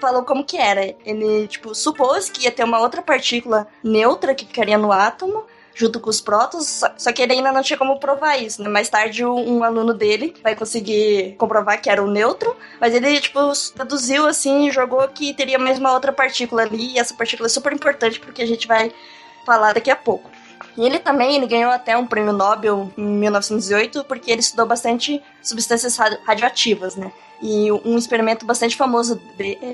falou 0.00 0.22
como 0.22 0.44
que 0.44 0.56
era. 0.56 0.94
Ele, 1.04 1.48
tipo, 1.48 1.74
supôs 1.74 2.30
que 2.30 2.44
ia 2.44 2.52
ter 2.52 2.62
uma 2.62 2.78
outra 2.78 3.02
partícula 3.02 3.66
neutra 3.82 4.34
que 4.34 4.46
ficaria 4.46 4.78
no 4.78 4.92
átomo, 4.92 5.44
junto 5.74 5.98
com 5.98 6.10
os 6.10 6.20
prótons, 6.20 6.82
só, 6.96 7.12
que 7.12 7.22
ele 7.22 7.32
ainda 7.32 7.52
não 7.52 7.62
tinha 7.62 7.76
como 7.76 7.98
provar 7.98 8.36
isso, 8.36 8.62
né? 8.62 8.68
Mais 8.68 8.88
tarde, 8.88 9.24
um, 9.24 9.58
um, 9.58 9.64
aluno 9.64 9.94
dele 9.94 10.34
vai 10.42 10.54
conseguir 10.54 11.34
comprovar 11.38 11.80
que 11.80 11.90
era 11.90 12.02
o 12.02 12.10
nêutron, 12.10 12.54
mas 12.80 12.94
ele, 12.94 13.20
tipo, 13.20 13.40
deduziu, 13.76 14.26
assim, 14.26 14.70
jogou 14.70 15.06
que 15.08 15.34
teria 15.34 15.58
mais 15.58 15.78
uma 15.78 15.92
outra 15.92 16.12
partícula 16.12 16.62
ali, 16.62 16.94
e 16.94 16.98
essa 16.98 17.14
partícula 17.14 17.46
é 17.46 17.50
super 17.50 17.72
importante 17.72 18.18
porque 18.18 18.42
a 18.42 18.46
gente 18.46 18.66
vai 18.66 18.92
falar 19.44 19.72
daqui 19.72 19.90
a 19.90 19.96
pouco. 19.96 20.28
E 20.78 20.86
ele 20.86 21.00
também 21.00 21.34
ele 21.34 21.46
ganhou 21.48 21.72
até 21.72 21.96
um 21.98 22.06
prêmio 22.06 22.32
Nobel 22.32 22.92
em 22.96 23.02
1908 23.02 24.04
porque 24.04 24.30
ele 24.30 24.40
estudou 24.40 24.64
bastante 24.64 25.20
substâncias 25.42 25.96
radioativas, 26.24 26.94
né? 26.94 27.10
E 27.42 27.70
um 27.72 27.98
experimento 27.98 28.46
bastante 28.46 28.76
famoso 28.76 29.20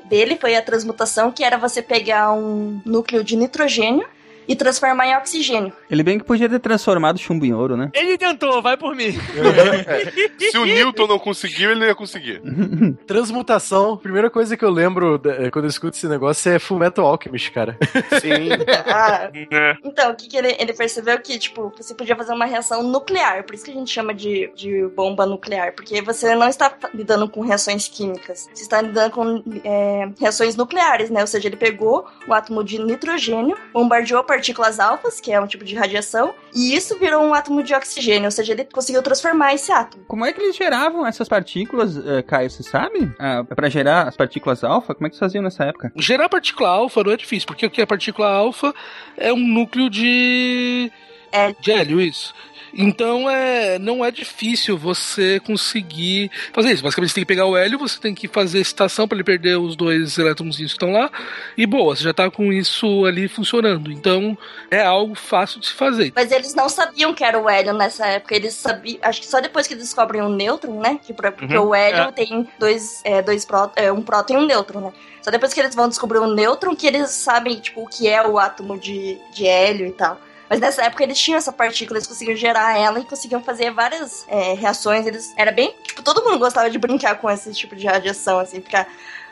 dele 0.07 0.37
foi 0.41 0.57
a 0.57 0.63
transmutação, 0.63 1.31
que 1.31 1.45
era 1.45 1.59
você 1.59 1.83
pegar 1.83 2.33
um 2.33 2.81
núcleo 2.87 3.23
de 3.23 3.37
nitrogênio 3.37 4.07
e 4.47 4.57
transformar 4.57 5.07
em 5.07 5.17
oxigênio. 5.17 5.73
Ele 5.91 6.03
bem 6.03 6.19
que 6.19 6.25
podia 6.25 6.49
ter 6.49 6.59
transformado 6.59 7.19
chumbo 7.19 7.45
em 7.45 7.53
ouro, 7.53 7.77
né? 7.77 7.91
Ele 7.95 8.19
tentou, 8.19 8.63
vai 8.63 8.77
por 8.77 8.95
mim. 8.95 9.13
Se 10.39 10.59
o 10.59 10.65
Newton 10.65 11.07
não 11.07 11.19
conseguiu, 11.19 11.71
ele 11.71 11.81
não 11.81 11.87
ia 11.87 11.95
conseguir. 11.95 12.41
Transmutação, 13.07 13.97
primeira 13.97 14.31
coisa 14.31 14.57
que 14.57 14.65
eu 14.65 14.71
lembro 14.71 15.21
eh, 15.25 15.51
quando 15.51 15.65
eu 15.65 15.71
escuto 15.71 15.97
esse 15.97 16.09
negócio 16.09 16.51
é 16.51 16.59
Fullmetal 16.59 17.07
Alchemist, 17.07 17.51
cara. 17.53 17.79
Sim. 18.21 18.51
ah, 18.87 19.31
é. 19.51 19.77
Então, 19.85 20.11
o 20.11 20.17
que, 20.17 20.29
que 20.29 20.37
ele, 20.37 20.57
ele, 20.59 20.73
percebeu 20.73 21.19
que, 21.19 21.39
tipo, 21.39 21.73
você 21.77 21.95
podia 21.95 22.17
fazer 22.17 22.33
uma 22.33 22.45
reação 22.45 22.83
nuclear, 22.83 23.45
por 23.45 23.55
isso 23.55 23.65
que 23.65 23.71
a 23.71 23.75
gente 23.75 23.91
chama 23.91 24.15
de, 24.15 24.51
de 24.55 24.87
bomba 24.89 25.27
nuclear, 25.27 25.73
porque 25.75 26.03
você 26.03 26.35
não 26.35 26.49
está 26.49 26.73
lidando 26.93 27.29
com 27.29 27.41
reações 27.41 27.89
químicas, 27.89 28.49
você 28.53 28.63
está 28.63 28.81
lidando 28.81 29.11
com 29.13 29.43
é, 29.65 30.09
reações 30.19 30.57
nucleares, 30.57 31.11
né? 31.11 31.21
Ou 31.21 31.27
seja, 31.27 31.49
ele 31.49 31.57
pegou 31.57 32.07
o 32.27 32.35
átomo 32.35 32.65
de 32.65 32.79
nitrogênio, 32.79 33.57
bombardeou 33.73 34.21
a 34.21 34.25
partículas 34.35 34.81
alfas, 34.81 35.21
que 35.21 35.31
é 35.33 35.41
um 35.41 35.47
tipo 35.47 35.65
de 35.65 35.77
radiação, 35.77 36.35
e 36.53 36.75
isso 36.75 36.99
virou 36.99 37.23
um 37.23 37.33
átomo 37.33 37.63
de 37.63 37.73
oxigênio, 37.73 38.25
ou 38.25 38.31
seja, 38.33 38.53
ele 38.53 38.65
conseguiu 38.65 39.01
transformar 39.01 39.55
esse 39.55 39.71
átomo. 39.71 40.05
Como 40.09 40.27
é 40.27 40.33
que 40.33 40.41
eles 40.41 40.57
geravam 40.57 41.07
essas 41.07 41.29
partículas, 41.29 41.97
uh, 41.97 42.23
Caio, 42.27 42.51
você 42.51 42.65
sabe? 42.65 43.13
Ah, 43.17 43.45
para 43.45 43.69
gerar 43.69 44.09
as 44.09 44.17
partículas 44.17 44.65
alfa, 44.65 44.93
como 44.93 45.07
é 45.07 45.09
que 45.09 45.15
eles 45.15 45.21
faziam 45.21 45.43
nessa 45.43 45.65
época? 45.65 45.93
Gerar 45.97 46.29
partícula 46.29 46.69
alfa 46.69 47.05
não 47.05 47.13
é 47.13 47.17
difícil, 47.17 47.47
porque 47.47 47.65
o 47.65 47.71
que 47.71 47.81
é 47.81 47.87
partícula 47.87 48.29
alfa 48.29 48.75
é 49.17 49.33
um 49.33 49.39
núcleo 49.39 49.89
de... 49.89 50.91
É. 51.31 51.53
De 51.53 51.71
hélio, 51.71 52.01
isso. 52.01 52.35
Então 52.77 53.31
é, 53.31 53.79
não 53.79 54.05
é 54.05 54.11
difícil 54.11 54.77
você 54.77 55.41
conseguir 55.41 56.31
fazer 56.53 56.73
isso. 56.73 56.83
Basicamente 56.83 57.11
você 57.11 57.15
tem 57.15 57.25
que 57.25 57.29
pegar 57.29 57.47
o 57.47 57.57
hélio, 57.57 57.79
você 57.79 58.01
tem 58.01 58.15
que 58.15 58.27
fazer 58.27 58.59
excitação 58.59 59.07
para 59.07 59.17
ele 59.17 59.25
perder 59.25 59.57
os 59.59 59.77
dois 59.77 60.19
elétrons 60.19 60.57
que 60.57 60.65
estão 60.65 60.93
lá, 60.93 61.11
e 61.57 61.67
boa, 61.67 61.95
você 61.95 62.03
já 62.03 62.13
tá 62.13 62.31
com 62.31 62.53
isso 62.53 63.05
ali 63.05 63.29
funcionando. 63.29 63.91
Então 63.93 64.37
é 64.71 64.83
algo 64.83 65.15
fácil 65.15 65.61
de 65.61 65.67
se 65.67 65.75
fazer. 65.75 66.13
Mas 66.15 66.33
eles 66.33 66.55
não 66.55 66.69
sabiam 66.69 67.15
que 67.15 67.25
era 67.25 67.39
o 67.39 67.49
hélio 67.49 67.73
nessa 67.73 68.07
época, 68.07 68.35
eles 68.35 68.55
sabiam. 68.55 68.99
Acho 69.03 69.21
que 69.21 69.27
só 69.27 69.41
depois 69.41 69.67
que 69.67 69.75
eles 69.75 69.85
descobrem 69.85 70.23
o 70.23 70.29
nêutron, 70.29 70.81
né? 70.81 70.99
Que, 71.03 71.13
porque 71.13 71.57
uhum, 71.57 71.69
o 71.69 71.75
hélio 71.75 72.09
é. 72.09 72.13
tem 72.13 72.49
dois, 72.59 73.01
é, 73.05 73.23
dois 73.23 73.45
pró, 73.45 73.71
é, 73.77 73.93
um 73.93 74.03
próton 74.03 74.35
e 74.35 74.37
um 74.39 74.47
nêutron, 74.47 74.81
né? 74.81 74.93
Só 75.23 75.31
depois 75.31 75.55
que 75.55 75.61
eles 75.61 75.75
vão 75.75 75.89
descobrir 75.89 76.19
o 76.19 76.35
nêutron 76.35 76.77
que 76.77 76.87
eles 76.87 77.11
sabem, 77.11 77.59
tipo, 77.59 77.83
o 77.83 77.87
que 77.87 78.09
é 78.09 78.27
o 78.27 78.39
átomo 78.39 78.79
de, 78.79 79.19
de 79.33 79.47
hélio 79.47 79.87
e 79.87 79.93
tal. 79.93 80.21
Mas 80.49 80.61
nessa 80.61 80.83
época 80.85 81.03
eles 81.03 81.19
tinham 81.19 81.39
essa 81.39 81.53
partícula, 81.53 81.99
eles 81.99 82.07
conseguiam 82.07 82.37
gerar 82.37 82.79
ela 82.79 83.01
e 83.01 83.05
conseguiam 83.05 83.43
fazer 83.43 83.71
várias 83.71 84.25
é, 84.29 84.55
reações. 84.55 85.07
Eles 85.07 85.33
era 85.37 85.51
bem. 85.51 85.75
Tipo, 85.83 86.03
todo 86.03 86.23
mundo 86.23 86.39
gostava 86.39 86.71
de 86.71 86.79
brincar 86.79 87.17
com 87.17 87.31
esse 87.31 87.53
tipo 87.53 87.75
de 87.75 87.87
radiação, 87.87 88.39
assim, 88.39 88.61
ficar 88.61 88.87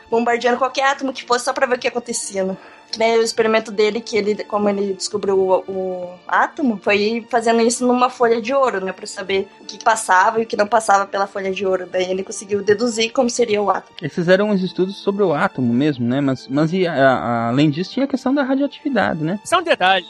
bombardeando 0.09 0.57
qualquer 0.57 0.83
átomo 0.83 1.13
que 1.13 1.25
fosse 1.25 1.45
só 1.45 1.53
pra 1.53 1.65
ver 1.65 1.75
o 1.75 1.79
que 1.79 1.87
acontecia. 1.87 2.43
Né? 2.43 2.57
Que 2.93 2.99
nem 2.99 3.17
o 3.17 3.23
experimento 3.23 3.71
dele, 3.71 3.99
que 3.99 4.15
ele, 4.15 4.43
como 4.43 4.69
ele 4.69 4.93
descobriu 4.93 5.35
o, 5.35 5.63
o, 5.67 6.13
átomo, 6.27 6.79
foi 6.79 7.25
fazendo 7.27 7.59
isso 7.61 7.87
numa 7.87 8.07
folha 8.07 8.39
de 8.39 8.53
ouro, 8.53 8.85
né? 8.85 8.91
Pra 8.93 9.07
saber 9.07 9.47
o 9.59 9.65
que 9.65 9.83
passava 9.83 10.39
e 10.39 10.43
o 10.43 10.45
que 10.45 10.55
não 10.55 10.67
passava 10.67 11.07
pela 11.07 11.25
folha 11.25 11.51
de 11.51 11.65
ouro. 11.65 11.89
Daí 11.91 12.11
ele 12.11 12.23
conseguiu 12.23 12.61
deduzir 12.61 13.11
como 13.11 13.31
seria 13.31 13.59
o 13.63 13.71
átomo. 13.71 13.95
Eles 13.99 14.13
fizeram 14.13 14.51
uns 14.51 14.61
estudos 14.61 14.97
sobre 14.97 15.23
o 15.23 15.33
átomo 15.33 15.73
mesmo, 15.73 16.07
né? 16.07 16.21
Mas, 16.21 16.47
mas 16.47 16.71
e, 16.71 16.85
a, 16.85 16.93
a, 16.93 17.47
além 17.47 17.71
disso, 17.71 17.93
tinha 17.93 18.05
a 18.05 18.07
questão 18.07 18.31
da 18.31 18.43
radioatividade, 18.43 19.23
né? 19.23 19.39
São 19.43 19.63
detalhes. 19.63 20.07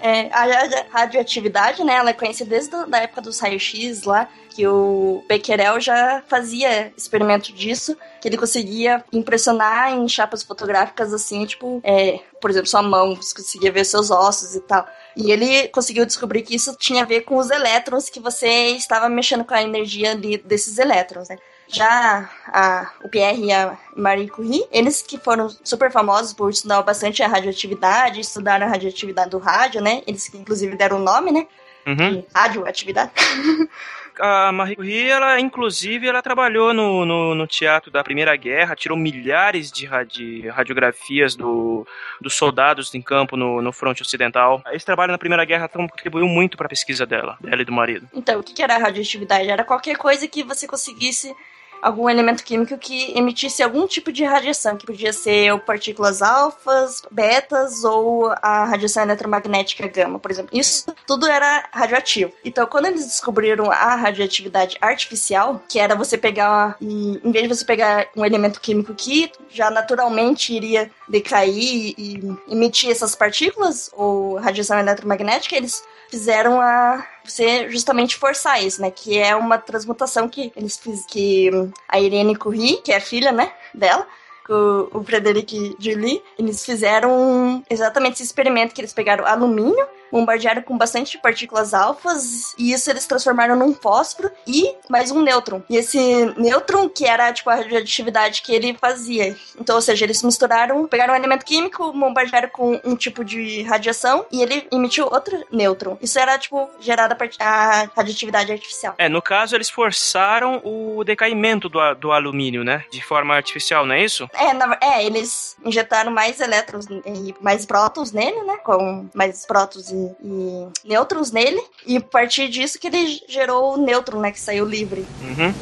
é, 0.00 0.28
a 0.34 0.88
radioatividade, 0.90 1.84
né? 1.84 1.94
Ela 1.94 2.10
é 2.10 2.12
conhecida 2.12 2.50
desde 2.50 2.74
a 2.74 2.98
época 2.98 3.20
dos 3.20 3.38
raios-x 3.38 4.02
lá 4.02 4.28
que 4.58 4.66
o 4.66 5.24
Becquerel 5.28 5.80
já 5.80 6.20
fazia 6.26 6.92
experimento 6.96 7.52
disso, 7.52 7.96
que 8.20 8.26
ele 8.26 8.36
conseguia 8.36 9.04
impressionar 9.12 9.92
em 9.92 10.08
chapas 10.08 10.42
fotográficas 10.42 11.14
assim, 11.14 11.46
tipo, 11.46 11.80
é, 11.84 12.18
por 12.40 12.50
exemplo, 12.50 12.68
sua 12.68 12.82
mão, 12.82 13.14
você 13.14 13.36
conseguia 13.36 13.70
ver 13.70 13.84
seus 13.84 14.10
ossos 14.10 14.56
e 14.56 14.60
tal. 14.62 14.84
E 15.16 15.30
ele 15.30 15.68
conseguiu 15.68 16.04
descobrir 16.04 16.42
que 16.42 16.56
isso 16.56 16.74
tinha 16.76 17.04
a 17.04 17.06
ver 17.06 17.20
com 17.20 17.36
os 17.36 17.52
elétrons, 17.52 18.10
que 18.10 18.18
você 18.18 18.48
estava 18.70 19.08
mexendo 19.08 19.44
com 19.44 19.54
a 19.54 19.62
energia 19.62 20.16
desses 20.16 20.76
elétrons, 20.76 21.28
né? 21.28 21.36
Já 21.68 22.28
a, 22.48 22.90
o 23.04 23.08
Pierre 23.08 23.44
e 23.44 23.52
a 23.52 23.78
Marie 23.94 24.28
Curie, 24.28 24.66
eles 24.72 25.02
que 25.02 25.18
foram 25.18 25.48
super 25.62 25.92
famosos 25.92 26.32
por 26.32 26.50
estudar 26.50 26.82
bastante 26.82 27.22
a 27.22 27.28
radioatividade, 27.28 28.18
estudaram 28.18 28.66
a 28.66 28.70
radioatividade 28.70 29.30
do 29.30 29.38
rádio, 29.38 29.80
né? 29.80 30.02
Eles 30.04 30.26
que 30.26 30.36
inclusive 30.36 30.74
deram 30.74 30.96
o 30.96 31.04
nome, 31.04 31.30
né? 31.30 31.46
Uhum. 31.86 32.24
Radioatividade. 32.34 33.12
a 34.18 34.52
Marie 34.52 34.76
Curie, 34.76 35.08
ela, 35.08 35.40
inclusive, 35.40 36.06
ela 36.06 36.22
trabalhou 36.22 36.72
no, 36.74 37.04
no, 37.04 37.34
no 37.34 37.46
teatro 37.46 37.90
da 37.90 38.02
Primeira 38.02 38.34
Guerra, 38.36 38.74
tirou 38.74 38.96
milhares 38.96 39.70
de, 39.70 39.86
radi, 39.86 40.48
radiografias 40.48 41.34
do, 41.34 41.86
dos 42.20 42.34
soldados 42.34 42.94
em 42.94 43.02
campo 43.02 43.36
no, 43.36 43.62
no 43.62 43.72
fronte 43.72 44.02
ocidental. 44.02 44.62
Esse 44.72 44.86
trabalho 44.86 45.12
na 45.12 45.18
Primeira 45.18 45.44
Guerra 45.44 45.68
contribuiu 45.68 46.26
muito 46.26 46.56
para 46.56 46.66
a 46.66 46.70
pesquisa 46.70 47.06
dela, 47.06 47.36
dela 47.40 47.62
e 47.62 47.64
do 47.64 47.72
marido. 47.72 48.08
Então, 48.12 48.40
o 48.40 48.42
que 48.42 48.62
era 48.62 48.76
a 48.76 48.78
radioatividade? 48.78 49.48
Era 49.48 49.64
qualquer 49.64 49.96
coisa 49.96 50.26
que 50.26 50.42
você 50.42 50.66
conseguisse 50.66 51.34
algum 51.82 52.08
elemento 52.08 52.44
químico 52.44 52.76
que 52.78 53.16
emitisse 53.16 53.62
algum 53.62 53.86
tipo 53.86 54.12
de 54.12 54.24
radiação, 54.24 54.76
que 54.76 54.86
podia 54.86 55.12
ser 55.12 55.58
partículas 55.60 56.22
alfas, 56.22 57.02
betas 57.10 57.84
ou 57.84 58.32
a 58.42 58.64
radiação 58.64 59.02
eletromagnética 59.02 59.86
gama, 59.88 60.18
por 60.18 60.30
exemplo. 60.30 60.50
Isso 60.52 60.94
tudo 61.06 61.26
era 61.26 61.68
radioativo. 61.72 62.32
Então, 62.44 62.66
quando 62.66 62.86
eles 62.86 63.06
descobriram 63.06 63.70
a 63.70 63.94
radioatividade 63.94 64.76
artificial, 64.80 65.62
que 65.68 65.78
era 65.78 65.94
você 65.94 66.16
pegar 66.16 66.76
e 66.80 67.20
em 67.22 67.32
vez 67.32 67.48
de 67.48 67.54
você 67.54 67.64
pegar 67.64 68.08
um 68.16 68.24
elemento 68.24 68.60
químico 68.60 68.94
que 68.94 69.30
já 69.48 69.70
naturalmente 69.70 70.54
iria 70.54 70.90
decair 71.08 71.94
e 71.96 72.20
emitir 72.48 72.90
essas 72.90 73.14
partículas 73.14 73.90
ou 73.94 74.36
radiação 74.36 74.78
eletromagnética, 74.78 75.56
eles 75.56 75.82
fizeram 76.10 76.60
a 76.60 77.04
você 77.30 77.70
justamente 77.70 78.16
forçar 78.16 78.62
isso, 78.62 78.80
né? 78.80 78.90
Que 78.90 79.18
é 79.18 79.34
uma 79.34 79.58
transmutação 79.58 80.28
que 80.28 80.52
eles 80.56 80.76
fiz, 80.76 81.04
que 81.06 81.50
a 81.88 82.00
Irene 82.00 82.36
Curie, 82.36 82.80
que 82.82 82.92
é 82.92 82.96
a 82.96 83.00
filha, 83.00 83.32
né, 83.32 83.52
dela, 83.74 84.06
o, 84.48 84.88
o 84.98 85.04
Frederic 85.04 85.76
Julie, 85.78 86.22
eles 86.38 86.64
fizeram 86.64 87.62
exatamente 87.68 88.14
esse 88.14 88.24
experimento 88.24 88.74
que 88.74 88.80
eles 88.80 88.92
pegaram 88.92 89.26
alumínio 89.26 89.86
bombardearam 90.10 90.62
com 90.62 90.76
bastante 90.76 91.18
partículas 91.18 91.74
alfas 91.74 92.54
e 92.58 92.72
isso 92.72 92.90
eles 92.90 93.06
transformaram 93.06 93.56
num 93.56 93.74
fósforo 93.74 94.30
e 94.46 94.74
mais 94.88 95.10
um 95.10 95.22
nêutron. 95.22 95.62
E 95.68 95.76
esse 95.76 95.98
nêutron 96.36 96.88
que 96.88 97.04
era 97.04 97.32
tipo 97.32 97.50
a 97.50 97.56
radioatividade 97.56 98.42
que 98.42 98.54
ele 98.54 98.74
fazia. 98.74 99.36
Então, 99.58 99.76
ou 99.76 99.82
seja, 99.82 100.04
eles 100.04 100.22
misturaram, 100.22 100.86
pegaram 100.86 101.14
um 101.14 101.16
elemento 101.16 101.44
químico, 101.44 101.92
bombardearam 101.92 102.48
com 102.48 102.80
um 102.84 102.96
tipo 102.96 103.24
de 103.24 103.62
radiação 103.62 104.26
e 104.30 104.42
ele 104.42 104.66
emitiu 104.72 105.06
outro 105.06 105.44
nêutron. 105.50 105.98
Isso 106.00 106.18
era 106.18 106.38
tipo 106.38 106.68
gerada 106.80 107.16
a 107.38 107.88
radioatividade 107.96 108.52
artificial. 108.52 108.94
É, 108.98 109.08
no 109.08 109.20
caso 109.20 109.56
eles 109.56 109.70
forçaram 109.70 110.60
o 110.64 111.02
decaimento 111.04 111.68
do, 111.68 111.94
do 111.94 112.12
alumínio, 112.12 112.64
né? 112.64 112.84
De 112.90 113.02
forma 113.02 113.34
artificial, 113.34 113.86
não 113.86 113.94
é 113.94 114.04
isso? 114.04 114.28
É, 114.32 114.52
na, 114.52 114.78
é 114.80 115.04
eles 115.04 115.56
injetaram 115.64 116.10
mais 116.10 116.40
elétrons 116.40 116.86
e 116.86 117.34
mais 117.40 117.66
prótons 117.66 118.12
nele, 118.12 118.42
né? 118.42 118.56
Com 118.58 119.08
mais 119.14 119.46
prótons 119.46 119.90
e 119.90 119.97
e, 120.22 120.88
nêutrons 120.88 121.30
nele, 121.30 121.60
e 121.86 121.96
a 121.96 122.00
partir 122.00 122.48
disso 122.48 122.78
que 122.78 122.86
ele 122.86 123.20
gerou 123.28 123.74
o 123.74 123.76
nêutron, 123.76 124.20
né, 124.20 124.30
que 124.30 124.40
saiu 124.40 124.64
livre. 124.64 125.04
Uhum. 125.22 125.52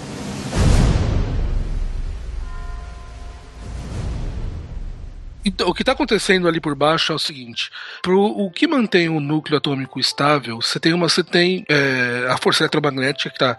Então, 5.47 5.68
o 5.68 5.72
que 5.72 5.82
está 5.82 5.92
acontecendo 5.92 6.49
ali 6.49 6.61
por 6.61 6.74
baixo 6.74 7.12
é 7.12 7.14
o 7.14 7.20
seguinte: 7.20 7.70
pro, 8.03 8.20
o 8.20 8.51
que 8.51 8.66
mantém 8.66 9.09
o 9.09 9.20
núcleo 9.20 9.57
atômico 9.57 10.01
estável, 10.01 10.61
você 10.61 10.80
tem 10.80 10.92
uma, 10.92 11.09
você 11.09 11.22
tem 11.22 11.64
é, 11.68 12.26
a 12.28 12.36
força 12.36 12.64
eletromagnética 12.64 13.30
que, 13.30 13.38
tá, 13.38 13.57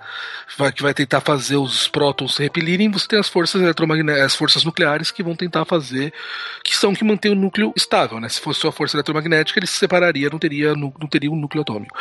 vai, 0.57 0.73
que 0.73 0.83
vai 0.83 0.93
tentar 0.93 1.21
fazer 1.21 1.55
os 1.55 1.87
prótons 1.87 2.35
se 2.35 2.43
repelirem, 2.43 2.91
você 2.91 3.07
tem 3.07 3.17
as 3.17 3.29
forças 3.29 3.61
eletromagnéticas, 3.61 4.25
as 4.25 4.35
forças 4.35 4.65
nucleares 4.65 5.11
que 5.11 5.23
vão 5.23 5.33
tentar 5.33 5.63
fazer, 5.63 6.13
que 6.61 6.75
são 6.75 6.93
que 6.93 7.05
mantêm 7.05 7.31
o 7.31 7.35
núcleo 7.35 7.71
estável, 7.73 8.19
né? 8.19 8.27
Se 8.27 8.41
fosse 8.41 8.59
só 8.59 8.67
a 8.67 8.73
força 8.73 8.97
eletromagnética, 8.97 9.57
ele 9.57 9.67
se 9.67 9.77
separaria, 9.77 10.29
não 10.29 10.39
teria, 10.39 10.75
não 10.75 10.91
teria 11.09 11.31
um 11.31 11.37
núcleo 11.37 11.61
atômico. 11.61 11.97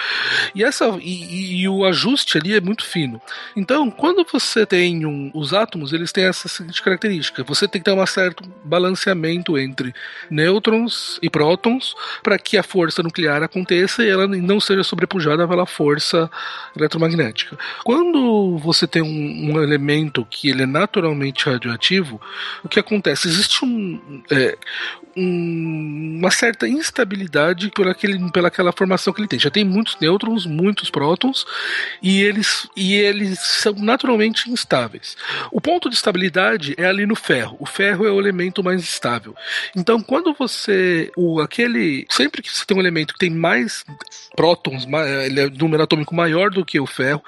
E 0.53 0.65
essa 0.65 0.99
e, 1.01 1.63
e, 1.63 1.69
o 1.69 1.85
ajuste 1.85 2.39
ali 2.39 2.57
é 2.57 2.61
muito 2.61 2.85
fino. 2.85 3.23
Então, 3.55 3.89
quando 3.89 4.27
você 4.31 4.67
tem 4.67 5.07
um, 5.07 5.31
os 5.33 5.55
átomos, 5.55 5.93
eles 5.93 6.11
têm 6.11 6.25
essa 6.25 6.49
seguinte 6.49 6.83
característica: 6.83 7.45
você 7.45 7.69
tem 7.69 7.81
que 7.81 7.85
ter 7.85 7.93
um 7.93 8.05
certo 8.05 8.43
balanceamento 8.65 9.57
entre 9.57 9.76
entre 9.77 9.95
nêutrons 10.31 11.19
e 11.21 11.29
prótons 11.29 11.95
para 12.23 12.39
que 12.39 12.57
a 12.57 12.63
força 12.63 13.03
nuclear 13.03 13.43
aconteça 13.43 14.03
e 14.03 14.09
ela 14.09 14.27
não 14.27 14.59
seja 14.59 14.83
sobrepujada 14.83 15.47
pela 15.47 15.67
força 15.67 16.31
eletromagnética. 16.75 17.59
Quando 17.85 18.57
você 18.59 18.87
tem 18.87 19.03
um, 19.03 19.53
um 19.53 19.63
elemento 19.63 20.27
que 20.31 20.49
ele 20.49 20.63
é 20.63 20.67
naturalmente 20.67 21.49
radioativo, 21.49 22.21
o 22.65 22.69
que 22.69 22.81
acontece? 22.81 23.29
Existe 23.29 23.65
um, 23.65 24.23
é, 24.31 24.57
um, 25.17 26.19
uma 26.19 26.31
certa 26.31 26.69
instabilidade 26.69 27.71
por 27.71 27.89
aquele, 27.89 28.31
pelaquela 28.31 28.73
formação 28.73 29.13
que 29.13 29.21
ele 29.21 29.29
tem. 29.29 29.39
Já 29.39 29.51
tem 29.51 29.65
muitos 29.65 29.97
nêutrons, 30.01 30.45
muitos 30.47 30.91
prótons 30.91 31.47
e 32.03 32.21
eles, 32.23 32.69
e 32.77 32.95
eles 32.95 33.39
são 33.41 33.75
naturalmente 33.75 34.51
instáveis. 34.51 35.17
O 35.51 35.61
ponto 35.61 35.89
de 35.89 35.97
estabilidade 35.97 36.75
é 36.77 36.87
ali 36.87 37.07
no 37.07 37.17
ferro. 37.17 37.57
O 37.59 37.67
ferro 37.67 38.07
é 38.07 38.11
o 38.11 38.21
elemento 38.21 38.63
mais 38.63 38.83
estável. 38.83 39.35
Então, 39.75 40.01
quando 40.03 40.35
você. 40.35 41.11
O, 41.17 41.41
aquele. 41.41 42.07
Sempre 42.11 42.43
que 42.43 42.51
você 42.51 42.65
tem 42.65 42.77
um 42.77 42.81
elemento 42.81 43.15
que 43.15 43.19
tem 43.19 43.31
mais 43.31 43.85
prótons, 44.37 44.87
ele 45.25 45.41
é 45.41 45.51
número 45.51 45.83
atômico 45.83 46.15
maior 46.15 46.51
do 46.51 46.65
que 46.65 46.79
o 46.79 46.87
ferro, 46.87 47.23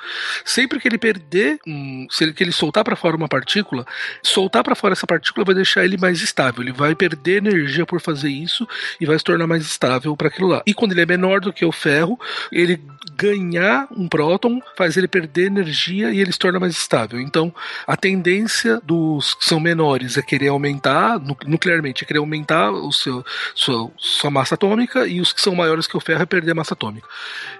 sempre 0.45 0.78
que 0.78 0.86
ele 0.86 0.99
perder, 0.99 1.59
um, 1.66 2.07
se 2.11 2.24
ele, 2.24 2.32
que 2.34 2.45
ele 2.45 2.53
soltar 2.53 2.84
para 2.84 2.95
fora 2.95 3.16
uma 3.16 3.28
partícula, 3.28 3.86
soltar 4.22 4.62
para 4.62 4.74
fora 4.74 4.93
essa 4.93 5.07
partícula 5.07 5.45
vai 5.45 5.55
deixar 5.55 5.84
ele 5.84 5.97
mais 5.97 6.20
estável. 6.20 6.62
Ele 6.62 6.72
vai 6.72 6.95
perder 6.95 7.39
energia 7.39 7.78
por 7.87 8.01
fazer 8.01 8.29
isso 8.29 8.66
e 9.01 9.07
vai 9.07 9.18
se 9.18 9.24
tornar 9.24 9.47
mais 9.47 9.64
estável 9.64 10.16
para 10.16 10.29
aquilo 10.29 10.49
lá. 10.49 10.62
E 10.66 10.74
quando 10.74 10.93
ele 10.93 11.03
é 11.03 11.07
menor 11.07 11.41
do 11.41 11.53
que 11.53 11.64
o 11.64 11.72
ferro, 11.72 12.18
ele 12.51 12.81
ganhar 13.16 13.89
um 13.91 14.09
próton 14.09 14.61
faz 14.76 14.97
ele 14.97 15.09
perder 15.09 15.47
energia 15.47 16.12
e 16.12 16.20
ele 16.20 16.33
se 16.33 16.39
torna 16.39 16.61
mais 16.61 16.76
estável. 16.76 17.20
Então, 17.20 17.53
a 17.87 17.97
tendência 17.97 18.81
dos 18.85 19.35
que 19.35 19.45
são 19.45 19.59
menores 19.59 20.16
é 20.16 20.22
querer 20.22 20.49
aumentar 20.49 21.20
nuclearmente, 21.47 22.05
é 22.05 22.07
querer 22.07 22.20
aumentar 22.20 22.70
o 22.70 22.93
seu, 22.93 23.24
sua, 23.55 23.91
sua 23.97 24.31
massa 24.31 24.55
atômica 24.55 25.07
e 25.07 25.20
os 25.20 25.33
que 25.33 25.41
são 25.41 25.55
maiores 25.55 25.87
que 25.87 25.97
o 25.97 26.01
ferro 26.01 26.22
é 26.22 26.26
perder 26.26 26.55
massa 26.55 26.74
atômica. 26.74 27.09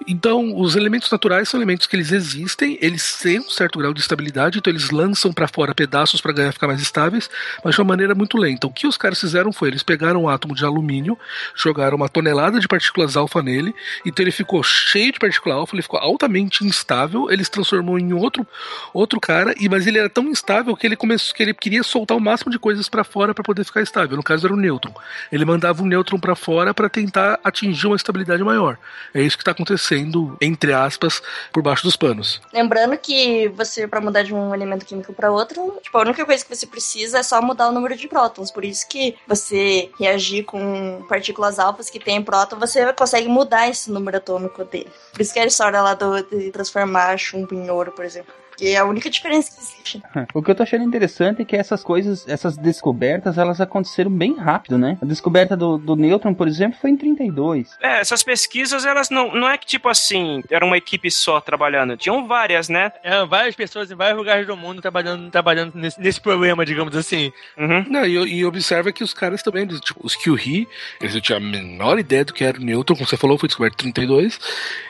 Então, 0.07 0.57
os 0.59 0.77
elementos 0.77 1.11
naturais 1.11 1.49
são 1.49 1.59
elementos 1.59 1.87
que 1.87 1.97
eles 1.97 2.12
existem, 2.12 2.79
eles 2.81 3.19
têm 3.19 3.41
um 3.41 3.51
certo 3.51 3.79
grau 3.79 3.93
de 3.93 4.01
estabilidade, 4.01 4.59
então 4.59 4.73
eles 4.73 4.91
lançam 4.91 5.33
para 5.33 5.49
fora 5.49 5.75
pedaços 5.75 6.21
para 6.21 6.33
ganhar 6.33 6.53
ficar 6.53 6.66
mais 6.66 6.81
estáveis, 6.81 7.29
mas 7.64 7.75
de 7.75 7.81
uma 7.81 7.89
maneira 7.89 8.14
muito 8.14 8.37
lenta. 8.39 8.66
O 8.66 8.73
que 8.73 8.87
os 8.87 8.97
caras 8.97 9.21
fizeram 9.21 9.53
foi, 9.53 9.69
eles 9.69 9.83
pegaram 9.83 10.08
um 10.17 10.29
átomo 10.29 10.55
de 10.55 10.65
alumínio, 10.65 11.19
jogaram 11.55 11.97
uma 11.97 12.09
tonelada 12.09 12.61
de 12.61 12.69
partículas 12.69 13.17
alfa 13.17 13.43
nele, 13.43 13.75
então 14.05 14.25
ele 14.25 14.31
ficou 14.31 14.63
cheio 14.63 15.13
de 15.13 15.19
partícula 15.19 15.57
alfa, 15.57 15.75
ele 15.75 15.83
ficou 15.83 15.99
altamente 15.99 16.65
instável, 16.65 17.31
ele 17.31 17.45
se 17.45 17.51
transformou 17.51 17.99
em 17.99 18.13
outro 18.13 18.47
outro 18.93 19.21
cara, 19.21 19.55
e 19.59 19.69
mas 19.69 19.87
ele 19.87 19.99
era 19.99 20.09
tão 20.09 20.25
instável 20.25 20.77
que 20.77 20.87
ele 20.87 20.97
começou 20.97 21.35
que 21.35 21.43
ele 21.43 21.55
queria 21.55 21.83
soltar 21.83 22.17
o 22.17 22.21
máximo 22.21 22.51
de 22.51 22.59
coisas 22.59 22.89
para 22.89 23.05
fora 23.05 23.35
para 23.35 23.45
poder 23.45 23.65
ficar 23.65 23.83
estável. 23.83 24.17
No 24.17 24.23
caso 24.23 24.47
era 24.47 24.55
o 24.55 24.57
nêutron. 24.57 24.93
Ele 25.31 25.45
mandava 25.45 25.83
o 25.83 25.87
nêutron 25.87 26.19
para 26.19 26.35
fora 26.35 26.73
para 26.73 26.89
tentar 26.89 27.39
atingir 27.45 27.87
uma 27.87 27.97
estabilidade 27.97 28.43
maior. 28.43 28.79
É 29.13 29.23
isso 29.23 29.37
que 29.37 29.43
está 29.43 29.53
acontecendo 29.53 30.37
entre 30.41 30.73
aspas 30.73 31.23
por 31.53 31.63
baixo 31.63 31.83
dos 31.83 31.97
panos. 31.97 32.41
Lembrando 32.53 32.97
que 32.97 33.49
você 33.49 33.87
para 33.87 34.01
mudar 34.01 34.23
de 34.23 34.35
um 34.35 34.55
elemento 34.55 34.85
químico 34.85 35.13
para 35.13 35.31
outro, 35.31 35.79
tipo, 35.83 35.97
a 35.97 36.03
única 36.03 36.25
coisa 36.25 36.45
que 36.45 36.55
você 36.55 36.67
precisa 36.67 37.19
é 37.19 37.23
só 37.23 37.41
mudar 37.43 37.69
o 37.69 37.73
número 37.73 37.97
de 37.97 38.09
prótons. 38.09 38.51
Por 38.51 38.65
isso 38.65 38.89
que 38.89 39.17
você 39.27 39.91
reagir 39.99 40.44
com 40.44 41.05
partículas 41.09 41.59
alfas 41.59 41.90
que 41.90 41.99
tem 41.99 42.22
próton, 42.22 42.59
você 42.59 42.92
consegue 42.92 43.28
mudar 43.28 43.68
esse 43.68 43.90
número 43.90 44.16
atômico 44.16 44.64
dele. 44.64 44.90
Por 45.12 45.20
isso 45.20 45.32
que 45.32 45.40
a 45.40 45.46
história 45.46 45.82
lá 45.82 45.94
do, 45.94 46.22
de 46.22 46.51
transformar 46.51 47.18
chumbo 47.18 47.55
em 47.55 47.68
ouro, 47.70 47.92
por 47.92 48.05
exemplo. 48.05 48.32
Que 48.59 48.75
é 48.75 48.79
a 48.79 48.85
única 48.85 49.09
diferença 49.09 49.53
que 49.53 49.61
existe. 49.61 50.03
O 50.35 50.43
que 50.43 50.51
eu 50.51 50.55
tô 50.55 50.63
achando 50.63 50.85
interessante 50.85 51.43
é 51.43 51.45
que 51.45 51.57
essas 51.57 51.83
coisas, 51.83 52.27
essas 52.29 52.57
descobertas, 52.57 53.39
elas 53.39 53.61
aconteceram 53.61 54.11
bem 54.11 54.37
rápido, 54.37 54.77
né? 54.77 54.99
A 55.01 55.05
descoberta 55.07 55.57
do, 55.57 55.79
do 55.79 55.95
nêutron, 55.95 56.35
por 56.35 56.49
exemplo, 56.49 56.79
foi 56.81 56.91
em 56.91 56.97
32. 56.97 57.77
É, 57.81 58.01
essas 58.01 58.23
pesquisas, 58.23 58.85
elas 58.85 59.11
não, 59.11 59.33
não 59.33 59.49
é 59.49 59.57
que 59.57 59.67
tipo 59.67 59.89
assim, 59.89 60.43
era 60.51 60.65
uma 60.65 60.77
equipe 60.77 61.11
só 61.11 61.41
trabalhando, 61.41 61.97
tinham 61.97 62.27
várias, 62.27 62.69
né? 62.69 62.93
É, 63.03 63.25
várias 63.25 63.55
pessoas 63.55 63.91
em 63.91 63.95
vários 63.95 64.19
lugares 64.19 64.47
do 64.47 64.57
mundo 64.57 64.83
trabalhando, 64.83 65.31
trabalhando 65.31 65.75
nesse, 65.75 66.01
nesse 66.01 66.21
problema, 66.21 66.67
digamos 66.67 66.97
assim. 66.97 67.33
Uhum. 67.57 67.87
Não, 67.89 68.05
e, 68.05 68.15
e, 68.15 68.45
observa 68.45 68.93
que 68.93 69.05
os 69.05 69.15
caras 69.15 69.43
também, 69.43 69.67
tipo, 69.67 70.01
os 70.05 70.17
Kyuhi, 70.17 70.69
eles 71.01 71.15
não 71.15 71.21
tinham 71.21 71.39
a 71.39 71.41
menor 71.41 71.99
ideia 71.99 72.25
do 72.25 72.35
que 72.35 72.45
era 72.45 72.59
o 72.59 72.63
nêutron, 72.63 72.97
como 72.97 73.09
você 73.09 73.17
falou, 73.17 73.39
foi 73.39 73.47
descoberto 73.47 73.87
em 73.87 73.93
32, 73.93 74.39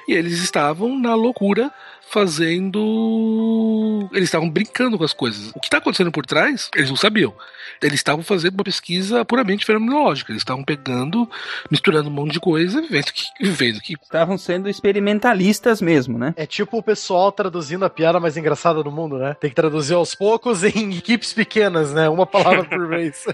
e 0.08 0.14
eles 0.14 0.40
estavam 0.42 0.98
na 0.98 1.14
loucura 1.14 1.70
fazendo. 2.10 4.08
Eles 4.12 4.28
estavam 4.28 4.48
brincando 4.50 4.98
com 4.98 5.04
as 5.04 5.12
coisas. 5.12 5.50
O 5.54 5.60
que 5.60 5.66
está 5.66 5.78
acontecendo 5.78 6.12
por 6.12 6.24
trás, 6.26 6.70
eles 6.74 6.88
não 6.88 6.96
sabiam. 6.96 7.34
Eles 7.80 7.94
estavam 7.94 8.24
fazendo 8.24 8.54
uma 8.54 8.64
pesquisa 8.64 9.24
puramente 9.24 9.64
fenomenológica. 9.64 10.32
Eles 10.32 10.42
estavam 10.42 10.64
pegando, 10.64 11.28
misturando 11.70 12.08
um 12.08 12.12
monte 12.12 12.32
de 12.32 12.40
coisa, 12.40 12.82
vendo 12.90 13.12
que. 13.12 13.24
Vendo 13.40 13.80
que... 13.80 13.94
Estavam 13.94 14.36
sendo 14.36 14.68
experimentalistas 14.68 15.80
mesmo, 15.80 16.18
né? 16.18 16.34
É 16.36 16.46
tipo 16.46 16.78
o 16.78 16.82
pessoal 16.82 17.30
traduzindo 17.30 17.84
a 17.84 17.90
piada 17.90 18.18
mais 18.18 18.36
engraçada 18.36 18.82
do 18.82 18.90
mundo, 18.90 19.18
né? 19.18 19.36
Tem 19.40 19.50
que 19.50 19.56
traduzir 19.56 19.94
aos 19.94 20.14
poucos 20.14 20.64
em 20.64 20.96
equipes 20.96 21.32
pequenas, 21.32 21.92
né? 21.92 22.08
Uma 22.08 22.26
palavra 22.26 22.64
por 22.64 22.86
vez. 22.88 23.24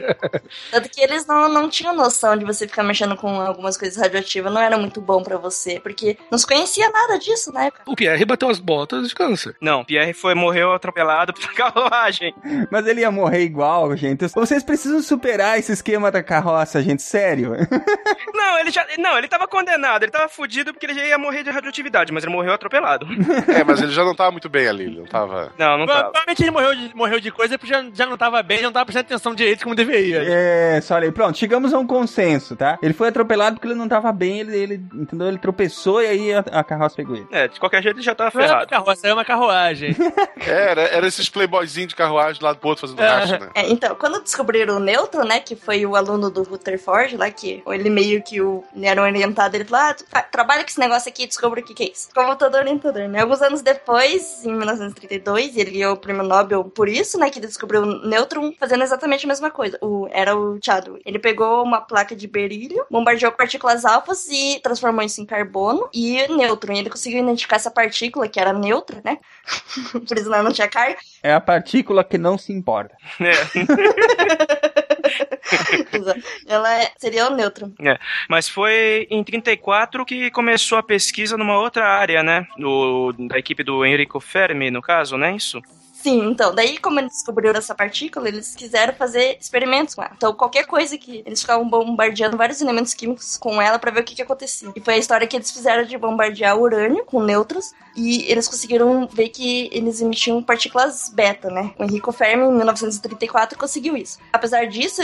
Tanto 0.70 0.88
que 0.90 1.00
eles 1.00 1.26
não, 1.26 1.48
não 1.48 1.68
tinham 1.68 1.94
noção 1.94 2.36
de 2.36 2.44
você 2.44 2.66
ficar 2.66 2.82
mexendo 2.82 3.16
com 3.16 3.40
algumas 3.40 3.76
coisas 3.76 3.96
radioativas. 3.96 4.52
Não 4.52 4.60
era 4.60 4.76
muito 4.76 5.00
bom 5.00 5.22
para 5.22 5.38
você, 5.38 5.80
porque 5.80 6.18
não 6.30 6.38
se 6.38 6.46
conhecia 6.46 6.90
nada 6.90 7.18
disso 7.18 7.52
na 7.52 7.64
época. 7.64 7.82
O 7.86 7.96
Pierre 7.96 8.24
bateu 8.24 8.48
as 8.50 8.58
botas 8.64 9.08
de 9.08 9.14
câncer. 9.14 9.56
Não, 9.60 9.84
Pierre 9.84 10.12
foi, 10.12 10.34
morreu 10.34 10.72
atropelado 10.72 11.32
por 11.32 11.42
carruagem. 11.54 12.34
Mas 12.70 12.86
ele 12.86 13.02
ia 13.02 13.10
morrer 13.10 13.42
igual, 13.42 13.94
gente. 13.96 14.26
Vocês 14.28 14.62
precisam 14.62 15.02
superar 15.02 15.58
esse 15.58 15.72
esquema 15.72 16.10
da 16.10 16.22
carroça, 16.22 16.82
gente, 16.82 17.02
sério. 17.02 17.52
não, 18.34 18.58
ele 18.58 18.70
já. 18.70 18.86
Não, 18.98 19.18
ele 19.18 19.28
tava 19.28 19.46
condenado, 19.46 20.02
ele 20.02 20.12
tava 20.12 20.28
fudido 20.28 20.72
porque 20.72 20.86
ele 20.86 20.94
já 20.94 21.04
ia 21.04 21.18
morrer 21.18 21.42
de 21.42 21.50
radioatividade, 21.50 22.12
mas 22.12 22.24
ele 22.24 22.32
morreu 22.32 22.52
atropelado. 22.52 23.06
é, 23.48 23.62
mas 23.62 23.80
ele 23.82 23.92
já 23.92 24.04
não 24.04 24.14
tava 24.14 24.30
muito 24.32 24.48
bem 24.48 24.66
ali, 24.66 24.84
ele 24.84 24.98
não 24.98 25.06
tava. 25.06 25.52
Não, 25.58 25.78
não 25.78 25.86
tava. 25.86 26.04
Provavelmente 26.04 26.42
ele 26.42 26.50
morreu 26.50 26.74
de, 26.74 26.96
morreu 26.96 27.20
de 27.20 27.30
coisa 27.30 27.58
porque 27.58 27.72
já, 27.72 27.84
já 27.92 28.06
não 28.06 28.16
tava 28.16 28.42
bem, 28.42 28.58
já 28.58 28.64
não 28.64 28.72
tava 28.72 28.86
prestando 28.86 29.06
atenção 29.06 29.34
direito 29.34 29.62
como 29.62 29.74
deveria. 29.74 30.22
É, 30.26 30.80
só 30.80 30.94
olha 30.94 31.06
aí, 31.06 31.12
pronto, 31.12 31.36
chegamos 31.36 31.74
a 31.74 31.78
um 31.78 31.86
consenso, 31.86 32.56
tá? 32.56 32.78
Ele 32.82 32.94
foi 32.94 33.08
atropelado 33.08 33.56
porque 33.56 33.68
ele 33.68 33.74
não 33.74 33.88
tava 33.88 34.12
bem, 34.12 34.40
ele, 34.40 34.56
ele 34.56 34.74
entendeu? 34.94 35.28
Ele 35.28 35.38
tropeçou 35.38 36.02
e 36.02 36.06
aí 36.06 36.32
a, 36.32 36.40
a 36.40 36.64
carroça 36.64 36.96
pegou 36.96 37.16
ele. 37.16 37.26
É, 37.30 37.48
de 37.48 37.58
qualquer 37.58 37.82
jeito 37.82 37.96
ele 37.96 38.04
já 38.04 38.14
tava 38.14 38.30
ferrado. 38.30 38.53
É 38.62 38.66
carroça, 38.66 39.08
é 39.08 39.12
uma 39.12 39.24
carruagem. 39.24 39.96
é, 40.40 40.50
era, 40.70 40.82
era 40.82 41.06
esses 41.06 41.28
playboyzinhos 41.28 41.88
de 41.88 41.96
carruagem 41.96 42.42
lá 42.42 42.52
do 42.52 42.66
outro 42.66 42.86
fazendo 42.86 43.02
é. 43.02 43.08
racha, 43.08 43.38
né? 43.38 43.50
É, 43.54 43.68
então, 43.70 43.94
quando 43.94 44.22
descobriram 44.22 44.76
o 44.76 44.80
neutro, 44.80 45.24
né, 45.24 45.40
que 45.40 45.56
foi 45.56 45.84
o 45.86 45.96
aluno 45.96 46.30
do 46.30 46.42
Rutherford 46.42 47.16
lá, 47.16 47.30
que 47.30 47.62
ele 47.66 47.90
meio 47.90 48.22
que 48.22 48.40
o, 48.40 48.64
ele 48.74 48.86
era 48.86 49.02
orientado, 49.02 49.56
ele 49.56 49.64
falou, 49.64 49.94
ah, 50.12 50.22
trabalha 50.22 50.62
com 50.62 50.68
esse 50.68 50.80
negócio 50.80 51.08
aqui, 51.08 51.26
descobre 51.26 51.60
o 51.60 51.64
que, 51.64 51.74
que 51.74 51.82
é 51.84 51.90
isso. 51.90 52.08
Como 52.14 52.36
todo 52.36 52.56
orientador, 52.56 53.08
né? 53.08 53.20
Alguns 53.20 53.42
anos 53.42 53.62
depois, 53.62 54.44
em 54.44 54.52
1932, 54.52 55.56
ele 55.56 55.70
ganhou 55.70 55.94
o 55.94 55.96
prêmio 55.96 56.22
Nobel 56.22 56.64
por 56.64 56.88
isso, 56.88 57.18
né, 57.18 57.30
que 57.30 57.38
ele 57.38 57.46
descobriu 57.46 57.82
o 57.82 58.08
nêutron 58.08 58.52
fazendo 58.58 58.82
exatamente 58.82 59.24
a 59.24 59.28
mesma 59.28 59.50
coisa. 59.50 59.78
O, 59.80 60.08
era 60.10 60.36
o 60.36 60.58
Chadwick. 60.62 61.02
Ele 61.04 61.18
pegou 61.18 61.62
uma 61.62 61.80
placa 61.80 62.14
de 62.14 62.26
berílio, 62.26 62.84
bombardeou 62.90 63.32
partículas 63.32 63.84
alfas 63.84 64.26
e 64.28 64.60
transformou 64.62 65.04
isso 65.04 65.20
em 65.20 65.26
carbono 65.26 65.88
e 65.92 66.26
nêutron. 66.28 66.74
E 66.74 66.78
ele 66.78 66.90
conseguiu 66.90 67.20
identificar 67.20 67.56
essa 67.56 67.70
partícula, 67.70 68.28
que 68.28 68.40
era 68.44 68.52
neutra, 68.52 69.00
né? 69.04 69.18
por 69.92 70.18
isso 70.18 70.30
não 70.30 70.52
tinha 70.52 70.68
carga. 70.68 70.98
É 71.22 71.32
a 71.32 71.40
partícula 71.40 72.04
que 72.04 72.18
não 72.18 72.38
se 72.38 72.52
importa. 72.52 72.96
É. 73.20 73.32
Ela 76.46 76.82
é, 76.82 76.92
seria 76.96 77.28
o 77.28 77.34
nêutron. 77.34 77.72
É, 77.80 77.98
mas 78.28 78.48
foi 78.48 79.06
em 79.10 79.22
34 79.22 80.04
que 80.04 80.30
começou 80.30 80.78
a 80.78 80.82
pesquisa 80.82 81.36
numa 81.36 81.58
outra 81.58 81.86
área, 81.86 82.22
né? 82.22 82.46
Do, 82.58 83.12
da 83.12 83.38
equipe 83.38 83.62
do 83.62 83.84
Enrico 83.84 84.20
Fermi, 84.20 84.70
no 84.70 84.82
caso, 84.82 85.16
né? 85.16 85.36
Isso? 85.36 85.60
Sim, 86.04 86.28
então, 86.28 86.54
daí 86.54 86.76
como 86.76 87.00
eles 87.00 87.14
descobriram 87.14 87.58
essa 87.58 87.74
partícula, 87.74 88.28
eles 88.28 88.54
quiseram 88.54 88.92
fazer 88.92 89.38
experimentos 89.40 89.94
com 89.94 90.02
ela. 90.02 90.12
Então, 90.14 90.34
qualquer 90.34 90.66
coisa 90.66 90.98
que 90.98 91.22
eles 91.24 91.40
ficavam 91.40 91.66
bombardeando 91.66 92.36
vários 92.36 92.60
elementos 92.60 92.92
químicos 92.92 93.38
com 93.38 93.60
ela 93.60 93.78
para 93.78 93.90
ver 93.90 94.00
o 94.00 94.04
que, 94.04 94.14
que 94.14 94.20
acontecia. 94.20 94.70
E 94.76 94.82
foi 94.82 94.92
a 94.92 94.98
história 94.98 95.26
que 95.26 95.34
eles 95.34 95.50
fizeram 95.50 95.82
de 95.82 95.96
bombardear 95.96 96.58
urânio 96.58 97.06
com 97.06 97.22
nêutrons 97.22 97.72
e 97.96 98.30
eles 98.30 98.46
conseguiram 98.46 99.08
ver 99.10 99.30
que 99.30 99.70
eles 99.72 100.02
emitiam 100.02 100.42
partículas 100.42 101.08
beta, 101.08 101.48
né? 101.48 101.72
O 101.78 101.84
Enrico 101.84 102.12
Fermi, 102.12 102.44
em 102.44 102.52
1934, 102.52 103.56
conseguiu 103.56 103.96
isso. 103.96 104.18
Apesar 104.30 104.66
disso, 104.66 105.00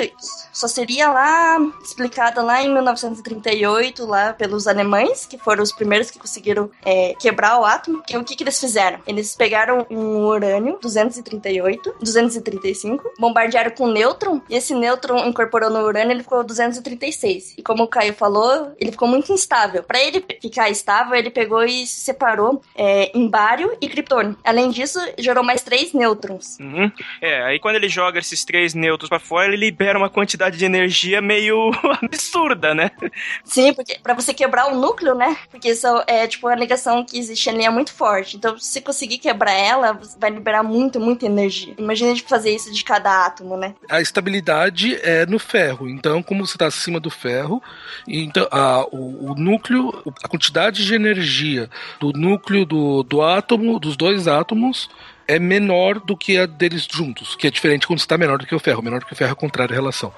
só 0.53 0.69
seria 0.69 1.11
lá 1.11 1.57
explicada 1.83 2.43
lá 2.43 2.63
em 2.63 2.71
1938, 2.71 4.05
lá 4.05 4.35
pelos 4.35 4.67
alemães, 4.67 5.25
que 5.25 5.39
foram 5.39 5.63
os 5.63 5.73
primeiros 5.73 6.11
que 6.11 6.19
conseguiram 6.19 6.71
é, 6.85 7.15
quebrar 7.19 7.59
o 7.59 7.65
átomo. 7.65 8.03
E 8.11 8.19
o 8.19 8.23
que, 8.23 8.37
que 8.37 8.45
eles 8.45 8.61
fizeram? 8.61 8.99
Eles 9.07 9.35
pegaram 9.35 9.87
um 9.89 10.27
urânio 10.27 10.79
238, 10.95 11.95
235, 12.01 13.15
bombardearam 13.19 13.71
com 13.71 13.87
nêutron, 13.87 14.41
e 14.49 14.57
esse 14.57 14.75
nêutron 14.75 15.25
incorporou 15.27 15.71
no 15.71 15.81
urânio, 15.81 16.13
ele 16.13 16.23
ficou 16.23 16.43
236. 16.43 17.55
E 17.59 17.63
como 17.63 17.85
o 17.85 17.89
Caio 17.89 18.15
falou, 18.15 18.73
ele 18.79 18.91
ficou 18.91 19.09
muito 19.09 19.33
instável. 19.33 19.83
Para 19.83 20.03
ele 20.03 20.25
ficar 20.41 20.71
estável, 20.71 21.15
ele 21.15 21.31
pegou 21.31 21.65
e 21.65 21.87
se 21.87 22.01
separou 22.01 22.63
é, 22.77 23.17
em 23.17 23.29
bário 23.29 23.77
e 23.81 23.89
criptônio. 23.89 24.37
Além 24.45 24.71
disso, 24.71 24.99
gerou 25.19 25.45
mais 25.45 25.63
três 25.63 25.93
nêutrons. 25.93 26.59
Uhum. 26.59 26.91
É, 27.21 27.43
aí 27.45 27.59
quando 27.59 27.77
ele 27.77 27.89
joga 27.89 28.19
esses 28.19 28.45
três 28.45 28.75
nêutrons 28.75 29.09
para 29.09 29.19
fora, 29.19 29.49
ele 29.49 29.57
libera 29.57 29.99
uma 29.99 30.11
quantidade 30.11 30.57
de 30.57 30.65
energia 30.65 31.21
meio 31.21 31.71
absurda, 32.03 32.75
né? 32.75 32.91
Sim, 33.45 33.73
porque 33.73 33.99
para 34.03 34.15
você 34.15 34.35
quebrar 34.35 34.73
o 34.73 34.77
núcleo, 34.77 35.15
né? 35.15 35.37
Porque 35.51 35.71
isso 35.71 35.87
é 36.07 36.27
tipo 36.27 36.49
a 36.49 36.55
ligação 36.55 37.05
que 37.05 37.19
existe 37.19 37.49
ali 37.49 37.65
é 37.65 37.71
muito 37.71 37.93
forte. 37.93 38.37
Então, 38.37 38.59
se 38.59 38.81
conseguir 38.81 39.19
quebrar 39.19 39.53
ela, 39.53 39.99
vai 40.19 40.31
liberar 40.31 40.63
muito, 40.63 40.80
muita 40.99 41.27
energia. 41.27 41.75
Imagina 41.79 42.15
de 42.15 42.23
fazer 42.23 42.55
isso 42.55 42.73
de 42.73 42.85
cada 42.85 43.27
átomo, 43.27 43.57
né? 43.57 43.75
A 43.89 44.01
estabilidade 44.01 44.99
é 45.03 45.27
no 45.27 45.39
ferro. 45.39 45.89
Então, 45.89 46.23
como 46.23 46.47
você 46.47 46.55
está 46.55 46.67
acima 46.67 47.01
do 47.01 47.11
ferro, 47.11 47.63
então 48.07 48.47
a, 48.51 48.87
o, 48.91 49.33
o, 49.33 49.35
núcleo, 49.35 49.93
a 50.23 50.29
quantidade 50.29 50.85
de 50.85 50.95
energia 50.95 51.69
do 51.99 52.13
núcleo 52.13 52.65
do, 52.65 53.03
do 53.03 53.23
átomo, 53.23 53.79
dos 53.79 53.97
dois 53.97 54.27
átomos, 54.27 54.89
é 55.31 55.39
menor 55.39 56.01
do 56.01 56.17
que 56.17 56.37
a 56.37 56.45
deles 56.45 56.89
juntos, 56.91 57.37
que 57.37 57.47
é 57.47 57.51
diferente 57.51 57.87
quando 57.87 58.01
está 58.01 58.19
menor 58.19 58.37
do 58.37 58.47
que 58.47 58.55
o 58.55 58.59
ferro, 58.59 58.83
menor 58.83 58.99
do 58.99 59.07
que 59.07 59.13
o 59.13 59.17
ferro 59.17 59.31
é 59.31 59.33
a 59.33 59.37
contrária 59.37 59.73
relação. 59.73 60.13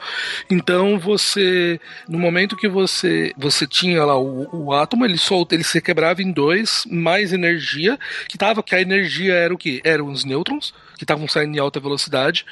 Então 0.48 0.98
você, 0.98 1.78
no 2.08 2.18
momento 2.18 2.56
que 2.56 2.66
você 2.66 3.34
você 3.36 3.66
tinha 3.66 4.02
lá 4.06 4.18
o, 4.18 4.48
o 4.50 4.72
átomo, 4.72 5.04
ele 5.04 5.18
solta, 5.18 5.54
ele 5.54 5.64
se 5.64 5.82
quebrava 5.82 6.22
em 6.22 6.32
dois, 6.32 6.86
mais 6.90 7.30
energia, 7.34 7.98
que 8.26 8.38
tava 8.38 8.62
que 8.62 8.74
a 8.74 8.80
energia 8.80 9.34
era 9.34 9.52
o 9.52 9.58
que? 9.58 9.82
Eram 9.84 10.06
os 10.06 10.24
nêutrons 10.24 10.72
que 10.96 11.04
estavam 11.04 11.28
saindo 11.28 11.54
em 11.54 11.60
alta 11.60 11.78
velocidade 11.78 12.46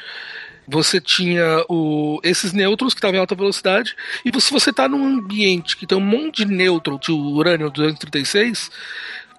você 0.71 1.01
tinha 1.01 1.65
o, 1.69 2.21
esses 2.23 2.53
nêutrons 2.53 2.95
que 2.95 2.99
estavam 2.99 3.17
em 3.17 3.21
alta 3.21 3.35
velocidade, 3.35 3.97
e 4.25 4.41
se 4.41 4.53
você 4.53 4.71
está 4.71 4.89
num 4.89 5.05
ambiente 5.05 5.77
que 5.77 5.87
tem 5.87 5.99
um 5.99 6.01
monte 6.01 6.45
de 6.45 6.53
nêutron, 6.53 6.97
de 6.97 7.11
urânio 7.11 7.71
236, 7.71 8.71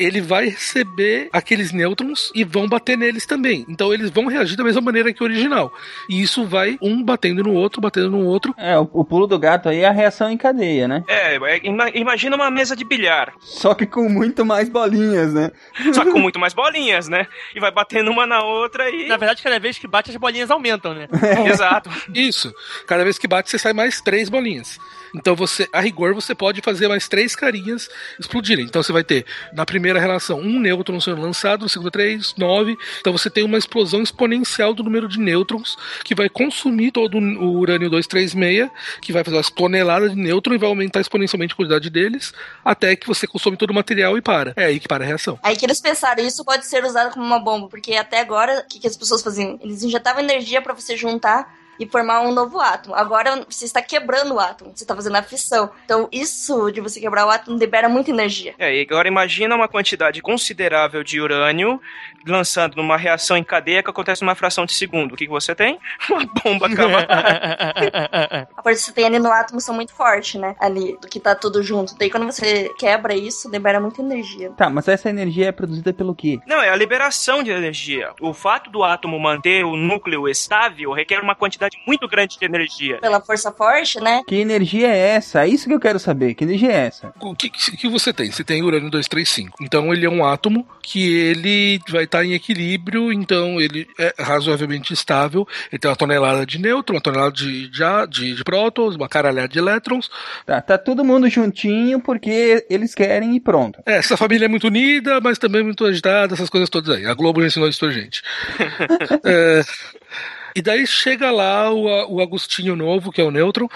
ele 0.04 0.22
vai 0.22 0.46
receber 0.50 1.30
aqueles 1.32 1.72
nêutrons 1.72 2.32
e 2.36 2.44
vão 2.44 2.68
bater 2.68 2.98
neles 2.98 3.26
também. 3.26 3.66
Então 3.70 3.94
eles 3.94 4.10
vão 4.10 4.26
reagir 4.28 4.56
da 4.58 4.64
mesma 4.64 4.82
maneira 4.82 5.14
que 5.14 5.22
o 5.22 5.26
original. 5.26 5.74
E 6.10 6.22
isso 6.22 6.46
vai 6.46 6.78
um 6.82 7.04
batendo 7.04 7.44
no 7.44 7.54
outro, 7.54 7.82
batendo 7.82 8.10
no 8.10 8.26
outro. 8.26 8.54
É, 8.58 8.78
o, 8.78 8.90
o 8.94 9.06
pulo 9.06 9.28
do 9.28 9.38
gato 9.40 9.70
aí 9.70 9.80
é 9.82 9.88
a 9.88 9.92
reação 9.92 10.30
em 10.30 10.38
cadeia, 10.38 10.88
né? 10.88 11.04
É, 11.08 11.36
é, 11.36 11.60
ima- 11.66 11.90
imagina 11.94 12.36
uma 12.36 12.50
mesa 12.52 12.76
de 12.76 12.84
bilhar, 12.84 13.34
Só 13.40 13.74
que 13.74 13.86
com 13.86 14.08
muito 14.10 14.46
mais 14.46 14.70
bolinhas, 14.70 15.34
né? 15.34 15.52
só 15.94 16.04
que 16.04 16.12
com 16.12 16.20
muito 16.20 16.40
mais 16.40 16.54
bolinhas, 16.54 17.08
né? 17.08 17.28
E 17.56 17.60
vai 17.60 17.72
batendo 17.72 18.12
uma 18.12 18.26
na 18.26 18.44
outra 18.44 18.90
e. 18.90 19.08
Na 19.08 19.18
verdade, 19.18 19.42
cada 19.44 19.60
vez 19.60 19.78
que 19.78 19.88
bate, 19.88 20.10
as 20.12 20.18
bolinhas 20.18 20.50
aumentam, 20.52 20.94
né? 20.94 21.08
Exato. 21.48 21.90
Isso. 22.14 22.54
Cada 22.88 23.04
vez 23.04 23.18
que 23.18 23.28
bate, 23.28 23.50
você 23.50 23.58
sai 23.60 23.74
mais 23.74 24.02
três 24.02 24.30
bolinhas. 24.30 24.78
Então 25.16 25.36
você, 25.36 25.68
a 25.72 25.82
rigor, 25.82 26.14
você 26.14 26.34
pode 26.34 26.62
fazer 26.62 26.88
mais 26.88 27.08
três 27.08 27.36
carinhas 27.36 27.90
explodirem. 28.20 28.66
Então 28.66 28.82
você 28.82 28.92
vai 28.92 29.04
ter, 29.04 29.26
na 29.54 29.66
primeira 29.66 30.00
relação, 30.00 30.40
um 30.40 30.60
nêutron 30.60 31.00
sendo 31.00 31.22
lançado, 31.22 31.64
na 31.64 31.70
segunda, 31.70 31.92
três, 31.92 32.34
nove. 32.38 32.78
Então 33.00 33.12
você 33.12 33.30
tem 33.30 33.44
uma 33.44 33.58
explosão 33.58 34.02
exponencial 34.02 34.74
do 34.74 34.84
número 34.84 35.08
de 35.08 35.20
nêutrons 35.20 35.78
que 36.04 36.16
vai 36.16 36.30
consumir 36.30 36.92
todo 36.92 37.18
o 37.18 37.60
urânio 37.60 37.90
236, 37.90 38.70
que 39.02 39.12
vai 39.12 39.24
fazer 39.24 39.38
umas 39.38 39.50
toneladas 39.50 40.12
de 40.12 40.18
nêutron 40.18 40.54
e 40.54 40.58
vai 40.58 40.70
aumentar 40.70 41.02
exponencialmente 41.02 41.54
a 41.54 41.58
quantidade 41.58 41.90
deles, 41.90 42.34
até 42.64 42.96
que 42.96 43.08
você 43.08 43.28
consome 43.28 43.58
todo 43.58 43.72
o 43.72 43.74
material 43.74 44.18
e 44.18 44.22
para. 44.22 44.54
É 44.56 44.66
aí 44.66 44.80
que 44.80 44.88
para 44.88 45.04
a 45.04 45.08
reação. 45.08 45.40
Aí 45.44 45.56
que 45.56 45.66
eles 45.66 45.82
pensaram, 45.82 46.24
isso 46.24 46.44
pode 46.46 46.66
ser 46.66 46.84
usado 46.84 47.14
como 47.14 47.26
uma 47.26 47.40
bomba, 47.40 47.68
porque 47.68 47.94
até 47.94 48.20
agora, 48.20 48.60
o 48.66 48.68
que, 48.68 48.80
que 48.80 48.88
as 48.88 48.98
pessoas 48.98 49.22
faziam? 49.22 49.60
Eles 49.62 49.84
injetavam 49.84 50.22
energia 50.22 50.62
pra 50.62 50.74
você 50.74 50.96
juntar 50.96 51.61
e 51.82 51.88
formar 51.88 52.22
um 52.22 52.32
novo 52.32 52.60
átomo. 52.60 52.94
Agora 52.94 53.44
você 53.50 53.66
está 53.66 53.82
quebrando 53.82 54.36
o 54.36 54.40
átomo, 54.40 54.72
você 54.76 54.84
está 54.84 54.96
fazendo 54.96 55.16
a 55.16 55.24
fissão. 55.24 55.72
Então, 55.84 56.08
isso 56.12 56.72
de 56.72 56.80
você 56.80 57.00
quebrar 57.00 57.26
o 57.26 57.30
átomo 57.30 57.58
libera 57.58 57.90
muita 57.90 58.12
energia. 58.12 58.54
É, 58.60 58.76
e 58.76 58.82
agora 58.82 59.08
imagina 59.08 59.56
uma 59.56 59.68
quantidade 59.68 60.22
considerável 60.22 61.04
de 61.04 61.20
urânio 61.20 61.82
lançando 62.28 62.76
numa 62.76 62.98
reação 62.98 63.36
em 63.36 63.44
cadeia 63.44 63.82
que 63.82 63.90
acontece 63.90 64.22
numa 64.22 64.36
fração 64.36 64.64
de 64.64 64.74
segundo. 64.74 65.14
O 65.14 65.18
que, 65.18 65.26
que 65.26 65.32
você 65.32 65.56
tem? 65.56 65.80
Uma 66.08 66.26
bomba 66.44 66.70
camarada. 66.70 68.48
A 68.56 68.62
força 68.62 68.80
que 68.80 68.86
você 68.86 68.92
tem 68.92 69.06
ali 69.06 69.18
no 69.18 69.32
átomo 69.32 69.60
são 69.60 69.74
muito 69.74 69.94
forte, 69.94 70.38
né? 70.38 70.56
Ali, 70.60 70.98
do 71.02 71.08
que 71.08 71.20
tá 71.20 71.34
tudo 71.34 71.64
junto. 71.64 71.98
Daí 71.98 72.12
quando 72.12 72.26
você 72.26 72.70
quebra 72.78 73.16
isso, 73.16 73.50
libera 73.50 73.80
muita 73.80 74.02
energia. 74.02 74.52
Tá, 74.52 74.70
mas 74.70 74.88
essa 74.88 75.10
energia 75.10 75.48
é 75.48 75.52
produzida 75.52 75.92
pelo 75.92 76.14
quê? 76.14 76.40
Não, 76.46 76.62
é 76.62 76.70
a 76.70 76.76
liberação 76.76 77.42
de 77.42 77.50
energia. 77.50 78.14
O 78.22 78.34
fato 78.34 78.70
do 78.70 78.84
átomo 78.84 79.20
manter 79.20 79.66
o 79.66 79.76
núcleo 79.76 80.28
estável 80.28 80.92
requer 80.92 81.22
uma 81.22 81.34
quantidade 81.34 81.71
muito 81.86 82.08
grande 82.08 82.38
de 82.38 82.46
energia. 82.46 82.98
Pela 83.00 83.22
força 83.22 83.52
forte, 83.52 84.00
né? 84.00 84.22
Que 84.28 84.36
energia 84.36 84.88
é 84.88 85.16
essa? 85.16 85.46
É 85.46 85.48
isso 85.48 85.68
que 85.68 85.74
eu 85.74 85.80
quero 85.80 86.00
saber. 86.00 86.34
Que 86.34 86.44
energia 86.44 86.72
é 86.72 86.88
essa? 86.88 87.14
O 87.20 87.36
que, 87.36 87.50
que 87.50 87.88
você 87.88 88.14
tem? 88.14 88.32
Você 88.32 88.44
tem 88.44 88.64
urânio 88.64 88.90
235. 88.90 89.64
Então 89.64 89.94
ele 89.94 90.06
é 90.06 90.10
um 90.10 90.26
átomo 90.26 90.68
que 90.82 91.14
ele 91.14 91.80
vai 91.90 92.04
estar 92.04 92.24
em 92.24 92.34
equilíbrio, 92.34 93.12
então 93.12 93.60
ele 93.60 93.88
é 94.00 94.14
razoavelmente 94.20 94.94
estável. 94.94 95.48
Ele 95.72 95.80
tem 95.80 95.90
uma 95.90 95.98
tonelada 95.98 96.46
de 96.46 96.60
nêutron, 96.60 96.96
uma 96.96 97.02
tonelada 97.02 97.32
de, 97.32 97.70
de, 97.70 97.80
de, 98.10 98.36
de 98.36 98.44
prótons, 98.44 98.96
uma 98.96 99.10
caralhada 99.10 99.48
de 99.48 99.60
elétrons. 99.60 100.10
Tá, 100.46 100.62
tá 100.62 100.78
todo 100.78 101.04
mundo 101.04 101.30
juntinho 101.30 102.00
porque 102.00 102.66
eles 102.70 102.94
querem 102.94 103.36
e 103.36 103.40
pronto. 103.40 103.82
É, 103.86 103.98
essa 103.98 104.18
família 104.18 104.46
é 104.46 104.48
muito 104.48 104.68
unida, 104.68 105.20
mas 105.22 105.38
também 105.38 105.64
muito 105.64 105.86
agitada, 105.86 106.34
essas 106.34 106.50
coisas 106.50 106.70
todas 106.70 106.96
aí. 106.96 107.06
A 107.06 107.14
Globo 107.14 107.42
já 107.42 107.48
ensinou 107.48 107.70
isso 107.70 107.80
pra 107.80 107.92
gente. 107.92 108.22
É, 109.24 109.62
e 110.56 110.62
daí 110.62 110.86
chega 110.88 111.32
lá 111.32 111.72
o, 111.72 112.16
o 112.16 112.22
Agostinho 112.22 112.76
novo, 112.76 113.12
que 113.12 113.22
é 113.22 113.24
o 113.24 113.32
nêutron, 113.32 113.68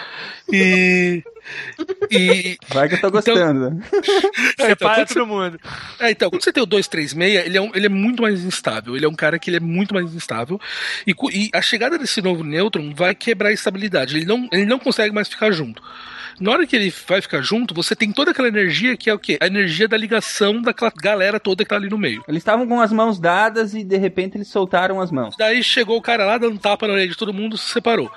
e. 0.52 1.24
E. 2.10 2.58
Vai 2.70 2.90
que 2.90 2.96
eu 2.96 3.02
tô 3.02 3.12
gostando. 3.12 3.70
né? 3.70 3.84
É, 4.58 4.64
então, 4.64 4.68
Separa 4.70 5.06
você- 5.06 5.14
todo 5.14 5.28
mundo. 5.28 5.60
É, 6.00 6.12
então, 6.12 6.30
quando 6.30 6.44
você 6.44 6.52
tem 6.52 6.64
o 6.64 6.66
236, 6.66 7.46
ele 7.46 7.58
é, 7.58 7.62
um, 7.62 7.72
ele 7.76 7.86
é 7.86 7.90
muito 7.90 8.22
mais 8.24 8.44
instável. 8.44 8.96
Ele 8.96 9.06
é 9.06 9.10
um 9.10 9.14
cara 9.16 9.38
que 9.38 9.50
ele 9.50 9.58
é 9.58 9.60
muito 9.60 9.94
mais 9.94 10.14
instável. 10.14 10.60
E, 11.06 11.14
e 11.32 11.50
a 11.54 11.62
chegada 11.62 11.98
desse 11.98 12.22
novo 12.22 12.44
nêutron 12.44 12.94
vai 12.96 13.14
quebrar 13.14 13.50
a 13.50 13.54
estabilidade. 13.54 14.16
Ele 14.18 14.26
não, 14.26 14.48
ele 14.52 14.66
não 14.66 14.80
consegue 14.80 15.14
mais 15.14 15.28
ficar 15.28 15.52
junto. 15.52 15.82
Na 16.40 16.52
hora 16.52 16.68
que 16.68 16.76
ele 16.76 16.94
vai 17.08 17.22
ficar 17.22 17.42
junto, 17.42 17.74
você 17.74 17.96
tem 17.96 18.12
toda 18.12 18.32
aquela 18.32 18.48
energia 18.48 18.98
que 18.98 19.10
é 19.10 19.14
o 19.14 19.20
quê? 19.20 19.38
A 19.42 19.48
energia 19.48 19.88
da 19.88 19.98
ligação 19.98 20.62
daquela 20.62 20.92
galera 20.96 21.40
toda 21.40 21.64
que 21.64 21.70
tá 21.70 21.76
ali 21.76 21.90
no 21.90 21.98
meio. 21.98 22.24
Eles 22.28 22.42
estavam 22.42 22.68
com 22.68 22.82
as 22.82 22.92
mãos 22.92 23.20
dadas 23.20 23.74
e 23.74 23.84
de 23.84 23.98
repente 23.98 24.38
eles 24.38 24.48
soltaram 24.48 25.00
as 25.00 25.12
mãos. 25.12 25.36
Daí 25.38 25.64
chegou 25.64 25.98
o 25.98 26.02
cara 26.02 26.26
lá, 26.26 26.38
dando 26.38 26.60
tapa 26.60 26.88
na 26.88 26.94
orelha 26.94 27.10
de 27.10 27.18
todo 27.18 27.34
mundo, 27.34 27.58
se 27.58 27.72
separou. 27.72 28.12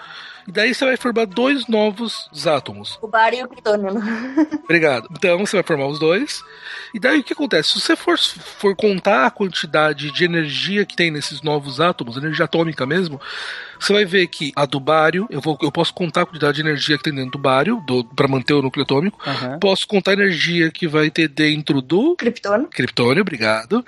E 0.48 0.50
daí 0.50 0.74
você 0.74 0.82
vai 0.82 0.96
formar 0.96 1.26
dois 1.26 1.66
novos 1.68 2.26
átomos. 2.46 2.98
O 3.02 3.06
bário 3.06 3.38
e 3.38 3.44
o 3.44 3.48
criptônio. 3.48 3.92
né? 3.92 4.46
Obrigado. 4.64 5.06
Então 5.12 5.38
você 5.40 5.56
vai 5.56 5.62
formar 5.62 5.86
os 5.88 5.98
dois. 5.98 6.42
E 6.94 6.98
daí 6.98 7.18
o 7.18 7.22
que 7.22 7.34
acontece? 7.34 7.72
Se 7.72 7.80
você 7.80 7.94
for, 7.94 8.18
for 8.18 8.74
contar 8.74 9.26
a 9.26 9.30
quantidade 9.30 10.10
de 10.10 10.24
energia 10.24 10.86
que 10.86 10.96
tem 10.96 11.10
nesses 11.10 11.42
novos 11.42 11.82
átomos, 11.82 12.16
energia 12.16 12.46
atômica 12.46 12.86
mesmo, 12.86 13.20
você 13.78 13.92
vai 13.92 14.04
ver 14.04 14.26
que 14.26 14.52
a 14.56 14.66
do 14.66 14.80
bário, 14.80 15.26
eu, 15.30 15.40
vou, 15.40 15.58
eu 15.62 15.70
posso 15.72 15.92
contar 15.94 16.22
a 16.22 16.26
quantidade 16.26 16.56
de 16.56 16.60
energia 16.68 16.96
que 16.96 17.04
tem 17.04 17.14
dentro 17.14 17.32
do 17.32 17.38
bário, 17.38 17.82
do, 17.86 18.04
para 18.04 18.28
manter 18.28 18.54
o 18.54 18.62
núcleo 18.62 18.82
atômico. 18.84 19.18
Aham. 19.26 19.58
Posso 19.58 19.86
contar 19.86 20.12
a 20.12 20.14
energia 20.14 20.70
que 20.70 20.86
vai 20.88 21.10
ter 21.10 21.28
dentro 21.28 21.80
do 21.80 22.16
Criptônio. 22.16 22.66
criptônio, 22.68 23.20
obrigado. 23.22 23.84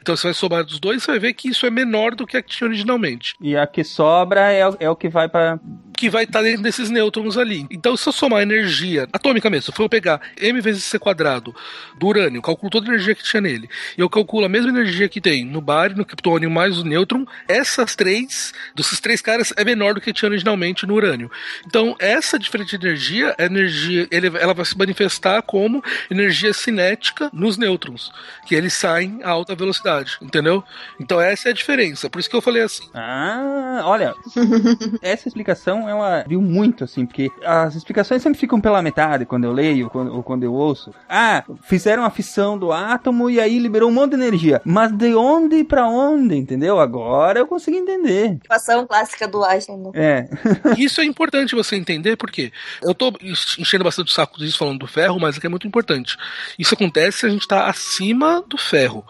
Então 0.00 0.16
você 0.16 0.28
vai 0.28 0.34
somar 0.34 0.64
dos 0.64 0.78
dois, 0.78 1.02
você 1.02 1.10
vai 1.12 1.20
ver 1.20 1.32
que 1.32 1.48
isso 1.48 1.66
é 1.66 1.70
menor 1.70 2.14
do 2.14 2.26
que 2.26 2.36
a 2.36 2.42
que 2.42 2.50
tinha 2.50 2.68
originalmente. 2.68 3.34
E 3.40 3.56
a 3.56 3.66
que 3.66 3.82
sobra 3.84 4.52
é, 4.52 4.68
o- 4.68 4.76
é 4.80 4.90
o 4.90 4.96
que 4.96 5.08
vai 5.08 5.28
pra. 5.28 5.58
que 5.96 6.10
vai 6.10 6.24
estar 6.24 6.42
dentro 6.42 6.62
desses 6.62 6.90
nêutrons 6.90 7.36
ali. 7.36 7.66
Então, 7.70 7.96
se 7.96 8.08
eu 8.08 8.12
somar 8.12 8.40
a 8.40 8.42
energia 8.42 9.08
atômica 9.12 9.48
mesmo, 9.48 9.62
se 9.64 9.70
eu 9.70 9.74
for 9.74 9.88
pegar 9.88 10.20
m 10.40 10.60
vezes 10.60 10.82
c 10.84 10.98
quadrado 10.98 11.54
do 11.98 12.06
urânio, 12.06 12.42
calculo 12.42 12.70
toda 12.70 12.86
a 12.86 12.88
energia 12.88 13.14
que 13.14 13.22
tinha 13.22 13.40
nele, 13.40 13.68
e 13.96 14.00
eu 14.00 14.10
calculo 14.10 14.44
a 14.44 14.48
mesma 14.48 14.68
energia 14.70 15.08
que 15.08 15.20
tem 15.20 15.44
no 15.44 15.60
bário, 15.60 15.96
no 15.96 16.04
criptônio 16.04 16.50
mais 16.50 16.76
o 16.78 16.84
nêutron, 16.84 17.24
essas 17.46 17.94
três, 17.94 18.52
desses 18.74 18.98
três 19.00 19.20
caras, 19.20 19.31
é 19.56 19.64
menor 19.64 19.94
do 19.94 20.00
que 20.00 20.12
tinha 20.12 20.28
originalmente 20.28 20.86
no 20.86 20.94
urânio. 20.94 21.30
Então, 21.66 21.94
essa 21.98 22.38
diferença 22.38 22.76
de 22.78 22.86
energia, 22.86 23.34
a 23.38 23.44
energia 23.44 24.06
ele- 24.10 24.32
ela 24.38 24.54
vai 24.54 24.64
se 24.64 24.76
manifestar 24.76 25.42
como 25.42 25.82
energia 26.10 26.52
cinética 26.52 27.30
nos 27.32 27.56
nêutrons, 27.56 28.12
que 28.46 28.54
eles 28.54 28.72
saem 28.74 29.20
a 29.22 29.30
alta 29.30 29.54
velocidade, 29.54 30.16
entendeu? 30.20 30.62
Então, 31.00 31.20
essa 31.20 31.48
é 31.48 31.52
a 31.52 31.54
diferença. 31.54 32.08
Por 32.10 32.18
isso 32.18 32.28
que 32.30 32.36
eu 32.36 32.42
falei 32.42 32.62
assim. 32.62 32.88
Ah, 32.94 33.82
olha. 33.84 34.14
essa 35.02 35.28
explicação 35.28 35.88
é 35.88 35.94
uma. 35.94 36.24
viu 36.26 36.40
muito, 36.40 36.84
assim, 36.84 37.06
porque 37.06 37.30
as 37.44 37.74
explicações 37.74 38.22
sempre 38.22 38.38
ficam 38.38 38.60
pela 38.60 38.82
metade 38.82 39.24
quando 39.24 39.44
eu 39.44 39.52
leio 39.52 39.88
quando, 39.90 40.14
ou 40.14 40.22
quando 40.22 40.42
eu 40.42 40.52
ouço. 40.52 40.92
Ah, 41.08 41.44
fizeram 41.62 42.04
a 42.04 42.10
fissão 42.10 42.58
do 42.58 42.72
átomo 42.72 43.30
e 43.30 43.40
aí 43.40 43.58
liberou 43.58 43.88
um 43.90 43.92
monte 43.92 44.10
de 44.10 44.16
energia. 44.22 44.60
Mas 44.64 44.92
de 44.92 45.14
onde 45.14 45.56
e 45.56 45.64
pra 45.64 45.86
onde, 45.86 46.36
entendeu? 46.36 46.80
Agora 46.80 47.38
eu 47.38 47.46
consegui 47.46 47.76
entender. 47.78 48.38
Equação 48.44 48.86
clássica 48.86 49.21
do 49.26 49.44
Einstein. 49.44 49.78
né? 49.78 49.90
É. 49.94 50.28
Isso 50.78 51.00
é 51.00 51.04
importante 51.04 51.54
você 51.54 51.76
entender, 51.76 52.16
porque 52.16 52.52
eu 52.82 52.94
tô 52.94 53.12
enchendo 53.22 53.84
bastante 53.84 54.08
o 54.08 54.14
saco 54.14 54.38
disso 54.38 54.58
falando 54.58 54.80
do 54.80 54.86
ferro, 54.86 55.18
mas 55.20 55.36
é 55.36 55.40
que 55.40 55.46
é 55.46 55.50
muito 55.50 55.66
importante. 55.66 56.16
Isso 56.58 56.74
acontece 56.74 57.18
se 57.18 57.26
a 57.26 57.28
gente 57.28 57.46
tá 57.46 57.66
acima 57.66 58.42
do 58.46 58.56
ferro. 58.56 59.04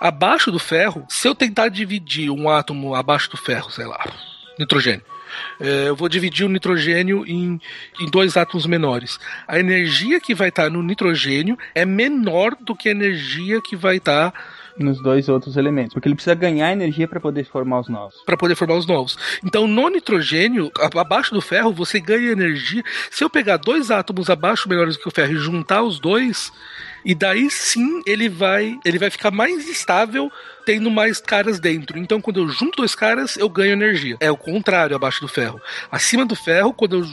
Abaixo 0.00 0.50
do 0.50 0.58
ferro, 0.58 1.04
se 1.08 1.28
eu 1.28 1.34
tentar 1.34 1.68
dividir 1.68 2.30
um 2.30 2.48
átomo 2.48 2.94
abaixo 2.94 3.30
do 3.30 3.36
ferro, 3.36 3.70
sei 3.70 3.84
lá, 3.84 4.02
nitrogênio. 4.58 5.04
é, 5.60 5.88
eu 5.88 5.96
vou 5.96 6.08
dividir 6.08 6.44
o 6.44 6.48
nitrogênio 6.48 7.24
em, 7.26 7.60
em 8.00 8.10
dois 8.10 8.36
átomos 8.36 8.66
menores. 8.66 9.18
A 9.46 9.58
energia 9.58 10.20
que 10.20 10.34
vai 10.34 10.48
estar 10.48 10.70
no 10.70 10.82
nitrogênio 10.82 11.58
é 11.74 11.84
menor 11.84 12.56
do 12.58 12.74
que 12.74 12.88
a 12.88 12.92
energia 12.92 13.60
que 13.60 13.76
vai 13.76 13.96
estar 13.96 14.32
Nos 14.78 15.02
dois 15.02 15.28
outros 15.28 15.56
elementos. 15.56 15.92
Porque 15.92 16.08
ele 16.08 16.14
precisa 16.14 16.34
ganhar 16.34 16.72
energia 16.72 17.06
pra 17.06 17.20
poder 17.20 17.44
formar 17.44 17.80
os 17.80 17.88
novos. 17.88 18.16
para 18.24 18.36
poder 18.36 18.54
formar 18.54 18.76
os 18.76 18.86
novos. 18.86 19.18
Então, 19.44 19.66
no 19.66 19.88
nitrogênio, 19.88 20.70
abaixo 20.96 21.34
do 21.34 21.40
ferro, 21.40 21.72
você 21.72 22.00
ganha 22.00 22.32
energia. 22.32 22.82
Se 23.10 23.24
eu 23.24 23.30
pegar 23.30 23.56
dois 23.56 23.90
átomos 23.90 24.30
abaixo 24.30 24.68
menores 24.68 24.96
do 24.96 25.02
que 25.02 25.08
o 25.08 25.12
ferro 25.12 25.32
e 25.32 25.36
juntar 25.36 25.82
os 25.82 25.98
dois, 25.98 26.52
e 27.04 27.14
daí 27.14 27.50
sim 27.50 28.02
ele 28.06 28.28
vai, 28.28 28.78
ele 28.84 28.98
vai 28.98 29.10
ficar 29.10 29.30
mais 29.30 29.68
estável 29.68 30.30
tendo 30.70 30.88
mais 30.88 31.20
caras 31.20 31.58
dentro. 31.58 31.98
Então, 31.98 32.20
quando 32.20 32.38
eu 32.38 32.48
junto 32.48 32.76
dois 32.76 32.94
caras, 32.94 33.36
eu 33.36 33.48
ganho 33.48 33.72
energia. 33.72 34.16
É 34.20 34.30
o 34.30 34.36
contrário 34.36 34.94
abaixo 34.94 35.20
do 35.20 35.26
ferro. 35.26 35.60
Acima 35.90 36.24
do 36.24 36.36
ferro, 36.36 36.72
quando 36.72 36.96
eu, 37.00 37.04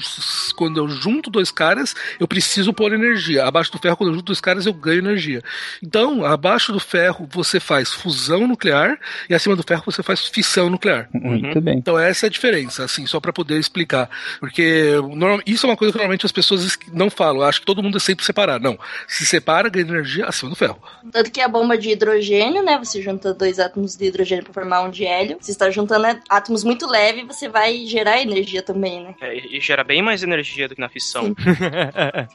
quando 0.55 0.77
eu 0.77 0.87
junto 0.87 1.31
dois 1.31 1.49
caras, 1.49 1.95
eu 2.19 2.27
preciso 2.27 2.71
pôr 2.71 2.93
energia. 2.93 3.45
Abaixo 3.45 3.71
do 3.71 3.79
ferro, 3.79 3.97
quando 3.97 4.09
eu 4.11 4.13
junto 4.15 4.25
dois 4.27 4.39
caras, 4.39 4.67
eu 4.67 4.73
ganho 4.73 4.99
energia. 4.99 5.41
Então, 5.81 6.23
abaixo 6.23 6.71
do 6.71 6.79
ferro, 6.79 7.27
você 7.31 7.59
faz 7.59 7.91
fusão 7.91 8.47
nuclear 8.47 8.99
e 9.27 9.33
acima 9.33 9.55
do 9.55 9.63
ferro, 9.63 9.81
você 9.85 10.03
faz 10.03 10.27
fissão 10.27 10.69
nuclear. 10.69 11.09
Muito 11.11 11.59
bem. 11.59 11.77
Então 11.79 11.97
essa 11.97 12.25
é 12.25 12.27
a 12.27 12.29
diferença, 12.29 12.83
assim, 12.83 13.07
só 13.07 13.19
pra 13.19 13.33
poder 13.33 13.57
explicar. 13.57 14.07
Porque 14.39 14.91
norma- 15.15 15.41
isso 15.47 15.65
é 15.65 15.69
uma 15.69 15.77
coisa 15.77 15.91
que 15.91 15.97
normalmente 15.97 16.25
as 16.25 16.31
pessoas 16.31 16.63
es- 16.63 16.77
não 16.93 17.09
falam. 17.09 17.41
Eu 17.41 17.47
acho 17.47 17.59
que 17.61 17.65
todo 17.65 17.81
mundo 17.81 17.97
é 17.97 17.99
sempre 17.99 18.23
separar. 18.23 18.59
Não. 18.59 18.77
Se 19.07 19.25
separa, 19.25 19.67
ganha 19.69 19.87
energia 19.87 20.25
acima 20.27 20.49
do 20.51 20.55
ferro. 20.55 20.77
Tanto 21.11 21.31
que 21.31 21.41
a 21.41 21.47
bomba 21.47 21.77
de 21.77 21.89
hidrogênio, 21.89 22.61
né? 22.63 22.77
Você 22.77 23.01
junta 23.01 23.33
dois 23.33 23.46
átomos 23.59 23.95
de 23.95 24.05
hidrogênio 24.05 24.43
pra 24.43 24.53
formar 24.53 24.81
um 24.81 24.89
de 24.89 25.05
hélio. 25.05 25.37
Você 25.39 25.51
está 25.51 25.69
juntando 25.69 26.03
né, 26.03 26.19
átomos 26.29 26.63
muito 26.63 26.87
leves, 26.87 27.25
você 27.25 27.47
vai 27.47 27.85
gerar 27.85 28.21
energia 28.21 28.61
também, 28.61 29.03
né? 29.03 29.15
É, 29.21 29.35
e 29.35 29.61
gera 29.61 29.83
bem 29.83 30.01
mais 30.01 30.23
energia 30.23 30.67
do 30.67 30.75
que 30.75 30.81
na 30.81 30.89
fissão. 30.89 31.35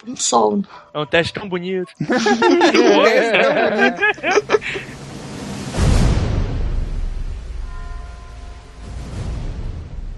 Um 0.06 0.16
sol. 0.16 0.62
É 0.92 0.98
um 0.98 1.06
teste 1.06 1.32
tão 1.32 1.48
bonito. 1.48 1.90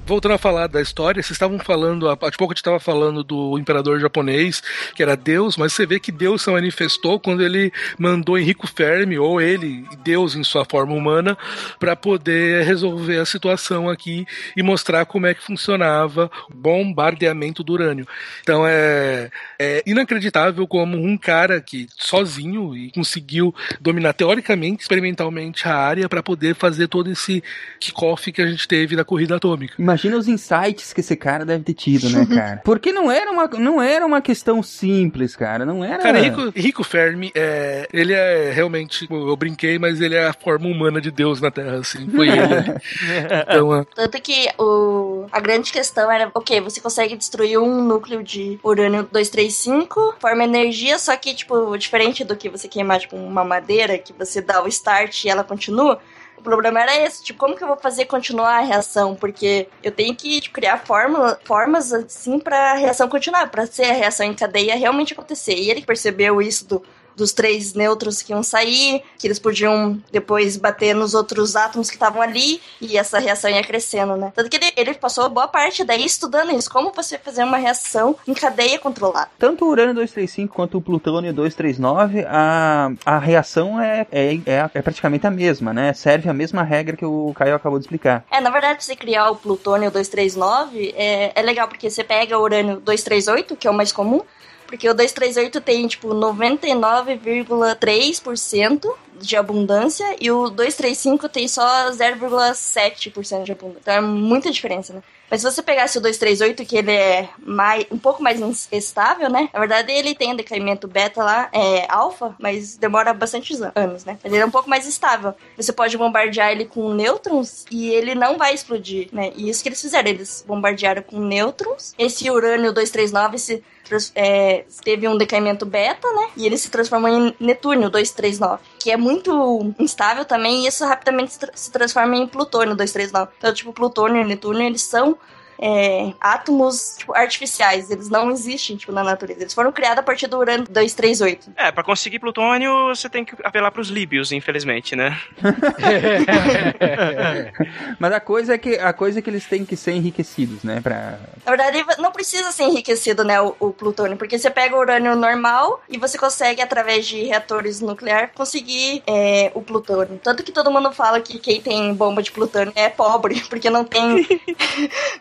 voltando 0.06 0.32
a 0.32 0.38
falar 0.38 0.66
da 0.66 0.80
história, 0.80 1.22
vocês 1.22 1.32
estavam 1.32 1.58
falando, 1.58 2.08
há 2.08 2.16
pouco 2.16 2.44
a 2.44 2.48
gente 2.48 2.58
estava 2.58 2.78
falando 2.78 3.24
do 3.24 3.58
imperador 3.58 3.98
japonês, 3.98 4.62
que 4.94 5.02
era 5.02 5.16
Deus, 5.16 5.56
mas 5.56 5.72
você 5.72 5.86
vê 5.86 5.98
que 5.98 6.12
Deus 6.12 6.42
se 6.42 6.50
manifestou 6.50 7.18
quando 7.18 7.42
ele 7.42 7.72
mandou 7.98 8.38
Enrico 8.38 8.66
Fermi, 8.66 9.18
ou 9.18 9.40
ele, 9.40 9.84
Deus 10.02 10.34
em 10.34 10.44
sua 10.44 10.64
forma 10.64 10.94
humana, 10.94 11.36
para 11.78 11.96
poder 11.96 12.64
resolver 12.64 13.18
a 13.18 13.24
situação 13.24 13.88
aqui 13.88 14.26
e 14.56 14.62
mostrar 14.62 15.06
como 15.06 15.26
é 15.26 15.34
que 15.34 15.42
funcionava 15.42 16.30
o 16.50 16.54
bombardeamento 16.54 17.62
do 17.62 17.72
urânio. 17.72 18.06
Então 18.42 18.64
é, 18.66 19.30
é 19.58 19.82
inacreditável 19.86 20.66
como 20.66 20.96
um 20.96 21.16
cara 21.16 21.60
que 21.60 21.86
sozinho 21.96 22.76
e 22.76 22.90
conseguiu 22.90 23.54
dominar 23.80 24.12
teoricamente, 24.12 24.82
experimentalmente 24.82 25.66
a 25.66 25.74
área 25.74 26.08
para 26.08 26.22
poder 26.22 26.54
fazer 26.54 26.88
todo 26.88 27.10
esse 27.10 27.42
kickoff 27.80 28.30
que 28.30 28.42
a 28.42 28.46
gente 28.46 28.68
teve 28.68 28.96
na 28.96 29.04
corrida 29.04 29.36
atômica. 29.36 29.74
Imagina 29.94 30.16
os 30.16 30.26
insights 30.26 30.92
que 30.92 31.00
esse 31.00 31.14
cara 31.14 31.44
deve 31.44 31.62
ter 31.62 31.74
tido, 31.74 32.10
né, 32.10 32.26
cara? 32.34 32.60
Porque 32.64 32.92
não 32.92 33.10
era 33.12 33.30
uma, 33.30 33.46
não 33.46 33.80
era 33.80 34.04
uma 34.04 34.20
questão 34.20 34.60
simples, 34.60 35.36
cara. 35.36 35.64
Não 35.64 35.84
era. 35.84 36.02
Cara, 36.02 36.18
Rico, 36.18 36.52
Rico 36.54 36.84
Fermi, 36.84 37.30
é, 37.34 37.88
ele 37.92 38.12
é 38.12 38.50
realmente. 38.50 39.06
Eu 39.08 39.36
brinquei, 39.36 39.78
mas 39.78 40.00
ele 40.00 40.16
é 40.16 40.26
a 40.26 40.32
forma 40.32 40.66
humana 40.66 41.00
de 41.00 41.12
Deus 41.12 41.40
na 41.40 41.50
Terra, 41.50 41.78
assim. 41.78 42.08
Foi 42.08 42.28
ele. 42.28 42.40
então, 43.48 43.76
é. 43.76 43.84
Tanto 43.94 44.20
que 44.20 44.48
o, 44.58 45.26
a 45.30 45.38
grande 45.38 45.70
questão 45.70 46.10
era: 46.10 46.28
ok, 46.34 46.60
você 46.60 46.80
consegue 46.80 47.16
destruir 47.16 47.58
um 47.58 47.84
núcleo 47.84 48.22
de 48.22 48.58
urânio 48.64 49.04
235, 49.04 50.16
forma 50.18 50.42
energia, 50.42 50.98
só 50.98 51.16
que, 51.16 51.34
tipo, 51.34 51.76
diferente 51.78 52.24
do 52.24 52.34
que 52.34 52.48
você 52.48 52.66
queimar, 52.66 52.98
tipo, 52.98 53.14
uma 53.14 53.44
madeira, 53.44 53.96
que 53.96 54.12
você 54.12 54.40
dá 54.40 54.60
o 54.60 54.66
start 54.66 55.24
e 55.24 55.28
ela 55.28 55.44
continua 55.44 56.00
problema 56.42 56.80
era 56.80 56.96
esse, 56.96 57.22
tipo, 57.22 57.38
como 57.38 57.56
que 57.56 57.62
eu 57.62 57.68
vou 57.68 57.76
fazer 57.76 58.06
continuar 58.06 58.58
a 58.58 58.60
reação? 58.60 59.14
Porque 59.14 59.68
eu 59.82 59.92
tenho 59.92 60.14
que 60.14 60.40
tipo, 60.40 60.54
criar 60.54 60.78
fórmula, 60.78 61.38
formas 61.44 61.92
assim 61.92 62.38
para 62.38 62.72
a 62.72 62.74
reação 62.74 63.08
continuar, 63.08 63.50
para 63.50 63.66
ser 63.66 63.84
a 63.84 63.92
reação 63.92 64.26
em 64.26 64.34
cadeia 64.34 64.76
realmente 64.76 65.12
acontecer. 65.12 65.54
E 65.54 65.70
ele 65.70 65.82
percebeu 65.82 66.42
isso 66.42 66.66
do 66.66 66.82
dos 67.16 67.32
três 67.32 67.74
nêutrons 67.74 68.22
que 68.22 68.32
iam 68.32 68.42
sair, 68.42 69.02
que 69.18 69.26
eles 69.26 69.38
podiam 69.38 70.00
depois 70.10 70.56
bater 70.56 70.94
nos 70.94 71.14
outros 71.14 71.56
átomos 71.56 71.88
que 71.88 71.96
estavam 71.96 72.20
ali, 72.20 72.60
e 72.80 72.96
essa 72.96 73.18
reação 73.18 73.50
ia 73.50 73.62
crescendo, 73.62 74.16
né? 74.16 74.32
Tanto 74.34 74.50
que 74.50 74.56
ele, 74.56 74.72
ele 74.76 74.94
passou 74.94 75.28
boa 75.28 75.48
parte 75.48 75.84
daí 75.84 76.04
estudando 76.04 76.52
isso, 76.52 76.70
como 76.70 76.92
você 76.92 77.18
fazer 77.18 77.44
uma 77.44 77.56
reação 77.56 78.16
em 78.26 78.34
cadeia 78.34 78.78
controlada. 78.78 79.28
Tanto 79.38 79.64
o 79.64 79.68
urânio 79.68 79.94
235 79.94 80.54
quanto 80.54 80.78
o 80.78 80.82
plutônio 80.82 81.32
239, 81.32 82.24
a, 82.28 82.90
a 83.04 83.18
reação 83.18 83.80
é, 83.80 84.06
é, 84.10 84.34
é, 84.46 84.70
é 84.74 84.82
praticamente 84.82 85.26
a 85.26 85.30
mesma, 85.30 85.72
né? 85.72 85.92
Serve 85.92 86.28
a 86.28 86.34
mesma 86.34 86.62
regra 86.62 86.96
que 86.96 87.04
o 87.04 87.32
Caio 87.34 87.54
acabou 87.54 87.78
de 87.78 87.84
explicar. 87.84 88.24
É, 88.30 88.40
na 88.40 88.50
verdade, 88.50 88.84
você 88.84 88.96
criar 88.96 89.30
o 89.30 89.36
plutônio 89.36 89.90
239 89.90 90.94
é, 90.96 91.32
é 91.34 91.42
legal, 91.42 91.68
porque 91.68 91.90
você 91.90 92.04
pega 92.04 92.38
o 92.38 92.42
urânio 92.42 92.80
238, 92.80 93.56
que 93.56 93.66
é 93.66 93.70
o 93.70 93.74
mais 93.74 93.92
comum, 93.92 94.22
porque 94.66 94.88
o 94.88 94.94
238 94.94 95.60
tem, 95.60 95.86
tipo, 95.86 96.08
99,3% 96.08 98.92
de 99.18 99.36
abundância 99.36 100.16
e 100.20 100.30
o 100.30 100.50
235 100.50 101.28
tem 101.28 101.48
só 101.48 101.90
0,7% 101.90 103.44
de 103.44 103.52
abundância. 103.52 103.80
Então 103.80 103.94
é 103.94 104.00
muita 104.00 104.50
diferença, 104.50 104.92
né? 104.92 105.02
Mas 105.30 105.40
se 105.40 105.50
você 105.50 105.62
pegasse 105.62 105.98
o 105.98 106.00
238, 106.00 106.64
que 106.64 106.76
ele 106.76 106.92
é 106.92 107.28
mais, 107.38 107.86
um 107.90 107.98
pouco 107.98 108.22
mais 108.22 108.38
estável, 108.70 109.30
né? 109.30 109.48
Na 109.52 109.58
verdade, 109.58 109.90
ele 109.90 110.14
tem 110.14 110.36
decaimento 110.36 110.86
beta 110.86 111.24
lá, 111.24 111.48
é 111.52 111.86
alfa, 111.88 112.36
mas 112.38 112.76
demora 112.76 113.12
bastante 113.12 113.54
anos, 113.74 114.04
né? 114.04 114.18
Ele 114.22 114.36
é 114.36 114.46
um 114.46 114.50
pouco 114.50 114.68
mais 114.68 114.86
estável. 114.86 115.34
Você 115.56 115.72
pode 115.72 115.96
bombardear 115.96 116.52
ele 116.52 116.66
com 116.66 116.92
nêutrons 116.92 117.64
e 117.70 117.88
ele 117.88 118.14
não 118.14 118.36
vai 118.36 118.54
explodir, 118.54 119.08
né? 119.12 119.32
E 119.34 119.48
isso 119.48 119.62
que 119.62 119.70
eles 119.70 119.80
fizeram, 119.80 120.10
eles 120.10 120.44
bombardearam 120.46 121.02
com 121.02 121.18
nêutrons. 121.18 121.94
Esse 121.98 122.30
urânio 122.30 122.72
239 122.72 123.38
se 123.38 123.64
é, 124.14 124.64
teve 124.82 125.06
um 125.08 125.16
decaimento 125.16 125.66
beta, 125.66 126.06
né? 126.12 126.28
E 126.36 126.46
ele 126.46 126.56
se 126.56 126.70
transformou 126.70 127.08
em 127.08 127.34
Netúnio 127.38 127.90
239, 127.90 128.62
que 128.78 128.90
é 128.90 128.96
muito 128.96 129.74
instável 129.78 130.24
também, 130.24 130.64
e 130.64 130.66
isso 130.66 130.84
rapidamente 130.84 131.32
se, 131.32 131.38
tra 131.38 131.50
se 131.54 131.70
transforma 131.70 132.16
em 132.16 132.26
Plutônio 132.26 132.74
239. 132.74 133.32
Então, 133.38 133.52
tipo, 133.52 133.72
Plutônio 133.72 134.22
e 134.22 134.24
Netúnio, 134.24 134.62
eles 134.62 134.82
são 134.82 135.16
é, 135.60 136.12
átomos 136.20 136.96
tipo, 136.98 137.14
artificiais. 137.14 137.90
Eles 137.90 138.08
não 138.08 138.30
existem 138.30 138.76
tipo, 138.76 138.92
na 138.92 139.02
natureza. 139.02 139.42
Eles 139.42 139.54
foram 139.54 139.72
criados 139.72 139.98
a 139.98 140.02
partir 140.02 140.26
do 140.26 140.38
urânio 140.38 140.64
238. 140.64 141.52
É, 141.56 141.72
para 141.72 141.82
conseguir 141.82 142.18
plutônio, 142.18 142.88
você 142.88 143.08
tem 143.08 143.24
que 143.24 143.34
apelar 143.44 143.70
para 143.70 143.80
os 143.80 143.88
líbios, 143.88 144.32
infelizmente, 144.32 144.96
né? 144.96 145.18
Mas 147.98 148.12
a 148.12 148.20
coisa 148.20 148.54
é 148.54 148.58
que 148.58 148.76
a 148.76 148.92
coisa 148.92 149.18
é 149.18 149.22
que 149.22 149.30
eles 149.30 149.46
têm 149.46 149.64
que 149.64 149.76
ser 149.76 149.92
enriquecidos, 149.92 150.62
né? 150.62 150.80
Pra... 150.80 151.18
Na 151.44 151.50
verdade, 151.50 151.84
não 151.98 152.12
precisa 152.12 152.52
ser 152.52 152.64
enriquecido, 152.64 153.24
né, 153.24 153.40
o, 153.40 153.54
o 153.58 153.72
plutônio, 153.72 154.16
porque 154.16 154.38
você 154.38 154.50
pega 154.50 154.76
o 154.76 154.78
urânio 154.78 155.16
normal 155.16 155.82
e 155.88 155.98
você 155.98 156.18
consegue, 156.18 156.60
através 156.60 157.06
de 157.06 157.24
reatores 157.24 157.80
nucleares, 157.80 158.30
conseguir 158.34 159.02
é, 159.06 159.50
o 159.54 159.62
plutônio. 159.62 160.20
Tanto 160.22 160.42
que 160.42 160.52
todo 160.52 160.70
mundo 160.70 160.92
fala 160.92 161.20
que 161.20 161.38
quem 161.38 161.60
tem 161.60 161.94
bomba 161.94 162.22
de 162.22 162.32
plutônio 162.32 162.72
é 162.74 162.88
pobre, 162.88 163.40
porque 163.48 163.70
não 163.70 163.84
tem, 163.84 164.26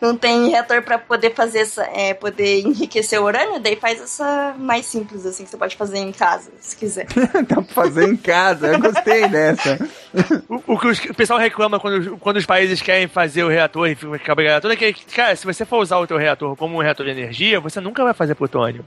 não 0.00 0.16
tem 0.24 0.48
reator 0.48 0.80
para 0.80 0.98
poder 0.98 1.34
fazer 1.34 1.58
essa, 1.58 1.82
é, 1.94 2.14
poder 2.14 2.60
enriquecer 2.60 3.20
o 3.20 3.24
urânio, 3.24 3.60
daí 3.60 3.76
faz 3.76 4.00
essa 4.00 4.54
mais 4.58 4.86
simples, 4.86 5.26
assim, 5.26 5.44
que 5.44 5.50
você 5.50 5.56
pode 5.58 5.76
fazer 5.76 5.98
em 5.98 6.12
casa, 6.12 6.50
se 6.60 6.74
quiser. 6.74 7.06
Dá 7.46 7.56
pra 7.56 7.64
fazer 7.64 8.08
em 8.08 8.16
casa, 8.16 8.68
eu 8.68 8.80
gostei 8.80 9.28
dessa. 9.28 9.78
o, 10.48 10.72
o, 10.72 10.78
que 10.78 11.10
o 11.10 11.14
pessoal 11.14 11.38
reclama 11.38 11.78
quando, 11.78 12.16
quando 12.16 12.38
os 12.38 12.46
países 12.46 12.80
querem 12.80 13.06
fazer 13.06 13.44
o 13.44 13.48
reator 13.48 13.86
e 13.86 13.94
fica 13.94 14.32
o 14.32 14.36
reator 14.36 14.70
é 14.70 14.76
que, 14.76 14.94
cara, 15.14 15.36
se 15.36 15.44
você 15.44 15.66
for 15.66 15.82
usar 15.82 15.98
o 15.98 16.06
teu 16.06 16.16
reator 16.16 16.56
como 16.56 16.74
um 16.74 16.82
reator 16.82 17.04
de 17.04 17.12
energia, 17.12 17.60
você 17.60 17.78
nunca 17.78 18.02
vai 18.02 18.14
fazer 18.14 18.34
plutônio. 18.34 18.82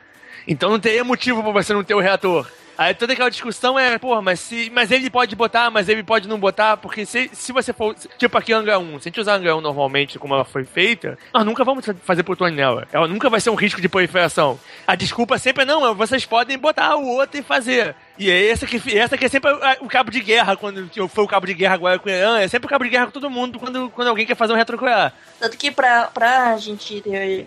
Então 0.47 0.71
não 0.71 0.79
teria 0.79 1.03
motivo 1.03 1.43
para 1.43 1.51
você 1.51 1.71
não 1.71 1.83
ter 1.83 1.93
o 1.93 1.99
reator. 1.99 2.47
Aí 2.77 2.93
toda 2.93 3.13
aquela 3.13 3.29
discussão 3.29 3.77
é, 3.77 3.97
pô, 3.97 4.21
mas 4.21 4.39
se. 4.39 4.69
Mas 4.69 4.91
ele 4.91 5.09
pode 5.09 5.35
botar, 5.35 5.71
mas 5.71 5.89
ele 5.89 6.03
pode 6.03 6.27
não 6.27 6.39
botar, 6.39 6.77
porque 6.77 7.05
se, 7.05 7.29
se 7.33 7.51
você 7.51 7.73
for. 7.73 7.95
Tipo 8.17 8.37
aqui 8.37 8.53
Angra 8.53 8.77
1, 8.77 8.87
se 8.99 9.07
a 9.07 9.09
gente 9.09 9.19
usar 9.19 9.35
Angra 9.35 9.55
1 9.55 9.61
normalmente, 9.61 10.19
como 10.19 10.33
ela 10.33 10.45
foi 10.45 10.63
feita, 10.63 11.17
nós 11.33 11.43
nunca 11.45 11.63
vamos 11.63 11.85
fazer 12.03 12.23
plutônio 12.23 12.55
nela. 12.55 12.87
Ela 12.91 13.07
nunca 13.07 13.29
vai 13.29 13.39
ser 13.39 13.49
um 13.49 13.55
risco 13.55 13.81
de 13.81 13.89
proliferação. 13.89 14.59
A 14.85 14.95
desculpa 14.95 15.37
sempre 15.37 15.63
é 15.63 15.65
não, 15.65 15.95
vocês 15.95 16.25
podem 16.25 16.57
botar 16.57 16.95
o 16.95 17.07
outro 17.07 17.39
e 17.39 17.43
fazer. 17.43 17.95
E 18.17 18.31
é 18.31 18.49
essa 18.49 18.65
que, 18.65 18.97
essa 18.97 19.17
que 19.17 19.25
é 19.25 19.29
sempre 19.29 19.51
o 19.81 19.87
cabo 19.87 20.09
de 20.09 20.19
guerra, 20.21 20.55
quando 20.55 20.89
foi 21.07 21.23
o 21.23 21.27
cabo 21.27 21.45
de 21.45 21.53
guerra 21.53 21.75
agora 21.75 21.99
com 21.99 22.09
o 22.09 22.11
Irã, 22.11 22.39
é 22.39 22.47
sempre 22.47 22.65
o 22.65 22.69
cabo 22.69 22.83
de 22.83 22.89
guerra 22.89 23.05
com 23.05 23.11
todo 23.11 23.29
mundo 23.29 23.59
quando, 23.59 23.89
quando 23.91 24.07
alguém 24.07 24.25
quer 24.25 24.35
fazer 24.35 24.53
um 24.53 24.55
retronuclear. 24.55 25.13
Tanto 25.39 25.57
que 25.57 25.69
pra, 25.69 26.07
pra 26.07 26.57
gente 26.57 27.03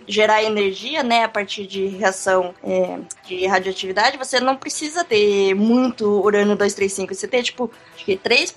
gerar 0.07 0.43
energia, 0.43 1.03
né, 1.03 1.25
a 1.25 1.29
partir 1.29 1.67
de 1.67 1.87
reação 1.87 2.55
é, 2.63 2.99
de 3.27 3.47
radioatividade, 3.47 4.17
você 4.17 4.39
não 4.39 4.57
precisa 4.57 5.05
ter 5.05 5.55
muito 5.55 6.07
urânio 6.07 6.57
235. 6.57 7.15
Você 7.15 7.27
tem, 7.27 7.43
tipo, 7.43 7.71
acho 7.95 8.05
que 8.05 8.17
3%, 8.17 8.55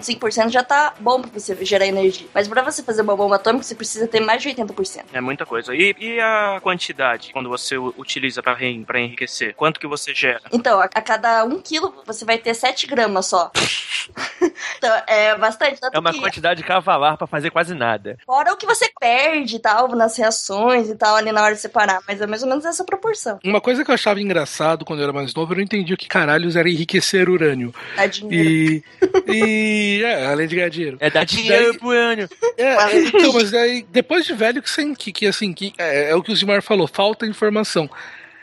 5% 0.00 0.50
já 0.50 0.62
tá 0.62 0.94
bom 1.00 1.22
pra 1.22 1.30
você 1.32 1.56
gerar 1.64 1.86
energia. 1.86 2.26
Mas 2.34 2.46
pra 2.46 2.62
você 2.62 2.82
fazer 2.82 3.02
uma 3.02 3.16
bomba 3.16 3.36
atômica, 3.36 3.64
você 3.64 3.74
precisa 3.74 4.06
ter 4.06 4.20
mais 4.20 4.42
de 4.42 4.50
80%. 4.50 5.04
É 5.12 5.20
muita 5.20 5.46
coisa. 5.46 5.74
E, 5.74 5.94
e 5.98 6.20
a 6.20 6.60
quantidade, 6.62 7.30
quando 7.32 7.48
você 7.48 7.78
utiliza 7.78 8.42
pra, 8.42 8.56
pra 8.86 9.00
enriquecer? 9.00 9.54
Quanto 9.54 9.80
que 9.80 9.86
você 9.86 10.14
gera? 10.14 10.42
Então, 10.52 10.78
a, 10.78 10.84
a 10.84 11.00
cada 11.00 11.37
um 11.44 11.60
quilo, 11.60 11.94
você 12.06 12.24
vai 12.24 12.38
ter 12.38 12.54
7 12.54 12.86
gramas 12.86 13.26
só. 13.26 13.50
então, 14.78 15.02
é 15.06 15.36
bastante. 15.36 15.78
É 15.92 15.98
uma 15.98 16.12
que... 16.12 16.20
quantidade 16.20 16.62
cavalar 16.62 17.16
para 17.16 17.26
fazer 17.26 17.50
quase 17.50 17.74
nada. 17.74 18.18
Fora 18.24 18.52
o 18.52 18.56
que 18.56 18.66
você 18.66 18.90
perde 18.98 19.56
e 19.56 19.58
tal, 19.58 19.88
nas 19.88 20.16
reações 20.16 20.88
e 20.88 20.94
tal, 20.94 21.16
ali 21.16 21.32
na 21.32 21.42
hora 21.42 21.54
de 21.54 21.60
separar. 21.60 22.00
Mas 22.06 22.20
é 22.20 22.26
mais 22.26 22.42
ou 22.42 22.48
menos 22.48 22.64
essa 22.64 22.84
proporção. 22.84 23.38
Uma 23.44 23.60
coisa 23.60 23.84
que 23.84 23.90
eu 23.90 23.94
achava 23.94 24.20
engraçado 24.20 24.84
quando 24.84 25.00
eu 25.00 25.04
era 25.04 25.12
mais 25.12 25.34
novo, 25.34 25.52
eu 25.52 25.56
não 25.56 25.64
entendi 25.64 25.92
o 25.92 25.96
que 25.96 26.08
caralhos 26.08 26.56
era 26.56 26.68
enriquecer 26.68 27.28
urânio. 27.28 27.74
Dá 27.96 28.06
dinheiro. 28.06 28.84
E. 29.26 30.00
e 30.00 30.02
é, 30.04 30.26
além 30.26 30.46
de 30.46 30.56
ganhar 30.56 30.70
dinheiro. 30.70 30.96
É 31.00 31.10
dar 31.10 31.24
dinheiro 31.24 31.70
daí, 31.70 31.78
pro 31.78 31.88
urânio. 31.88 32.28
É, 32.56 32.98
então, 32.98 33.32
mas 33.32 33.50
daí, 33.50 33.86
depois 33.90 34.24
de 34.24 34.34
velho, 34.34 34.62
que, 34.62 34.94
que, 34.96 35.12
que 35.12 35.26
assim, 35.26 35.52
que, 35.52 35.72
é, 35.78 36.10
é 36.10 36.14
o 36.14 36.22
que 36.22 36.32
o 36.32 36.36
Zimar 36.36 36.62
falou, 36.62 36.86
falta 36.86 37.26
informação. 37.26 37.88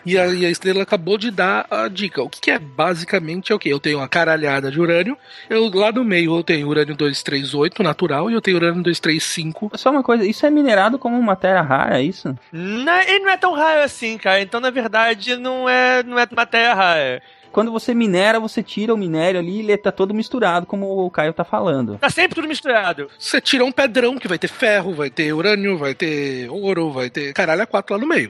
E 0.06 0.18
a, 0.18 0.28
e 0.28 0.46
a 0.46 0.50
estrela 0.50 0.84
acabou 0.84 1.18
de 1.18 1.32
dar 1.32 1.66
a 1.70 1.88
dica. 1.88 2.22
O 2.22 2.30
que, 2.30 2.40
que 2.40 2.52
é 2.52 2.60
basicamente 2.60 3.52
é 3.52 3.56
o 3.56 3.60
que? 3.60 3.70
Eu 3.70 3.80
tenho 3.80 3.98
uma 3.98 4.08
caralhada 4.08 4.70
de 4.70 4.80
urânio. 4.80 5.18
Eu, 5.50 5.70
lá 5.74 5.92
no 5.92 6.04
meio 6.04 6.38
eu 6.38 6.44
tenho 6.44 6.68
urânio 6.68 6.96
238 6.96 7.82
natural 7.82 8.30
e 8.30 8.34
eu 8.34 8.42
tenho 8.42 8.58
urânio 8.58 8.84
235. 8.84 9.72
Só 9.76 9.92
uma 9.92 10.04
coisa, 10.04 10.26
isso 10.26 10.46
é 10.46 10.50
minerado 10.50 11.00
como 11.00 11.22
matéria 11.22 11.62
rara, 11.62 12.00
é 12.00 12.04
isso? 12.04 12.38
Não, 12.52 13.02
ele 13.02 13.20
não 13.20 13.30
é 13.30 13.38
tão 13.38 13.54
raro 13.54 13.82
assim, 13.82 14.18
cara. 14.18 14.42
Então, 14.42 14.60
na 14.60 14.70
verdade, 14.70 15.36
não 15.36 15.68
é, 15.68 16.04
não 16.04 16.20
é 16.20 16.28
matéria 16.32 16.74
rara 16.74 17.22
quando 17.56 17.72
você 17.72 17.94
minera, 17.94 18.38
você 18.38 18.62
tira 18.62 18.94
o 18.94 18.98
minério 18.98 19.40
ali 19.40 19.56
e 19.56 19.60
ele 19.62 19.78
tá 19.78 19.90
todo 19.90 20.14
misturado, 20.14 20.66
como 20.66 21.06
o 21.06 21.10
Caio 21.10 21.32
tá 21.32 21.46
falando. 21.46 21.98
Tá 21.98 22.10
sempre 22.10 22.36
tudo 22.36 22.50
misturado. 22.50 23.10
Você 23.18 23.40
tira 23.40 23.64
um 23.64 23.72
pedrão 23.72 24.18
que 24.18 24.28
vai 24.28 24.38
ter 24.38 24.50
ferro, 24.50 24.94
vai 24.94 25.10
ter 25.10 25.32
urânio, 25.32 25.78
vai 25.78 25.96
ter 25.96 26.50
ouro, 26.50 26.92
vai 26.92 27.10
ter 27.10 27.32
caralho 27.32 27.62
a 27.62 27.66
quatro 27.66 27.96
lá 27.96 28.02
no 28.02 28.06
meio. 28.06 28.30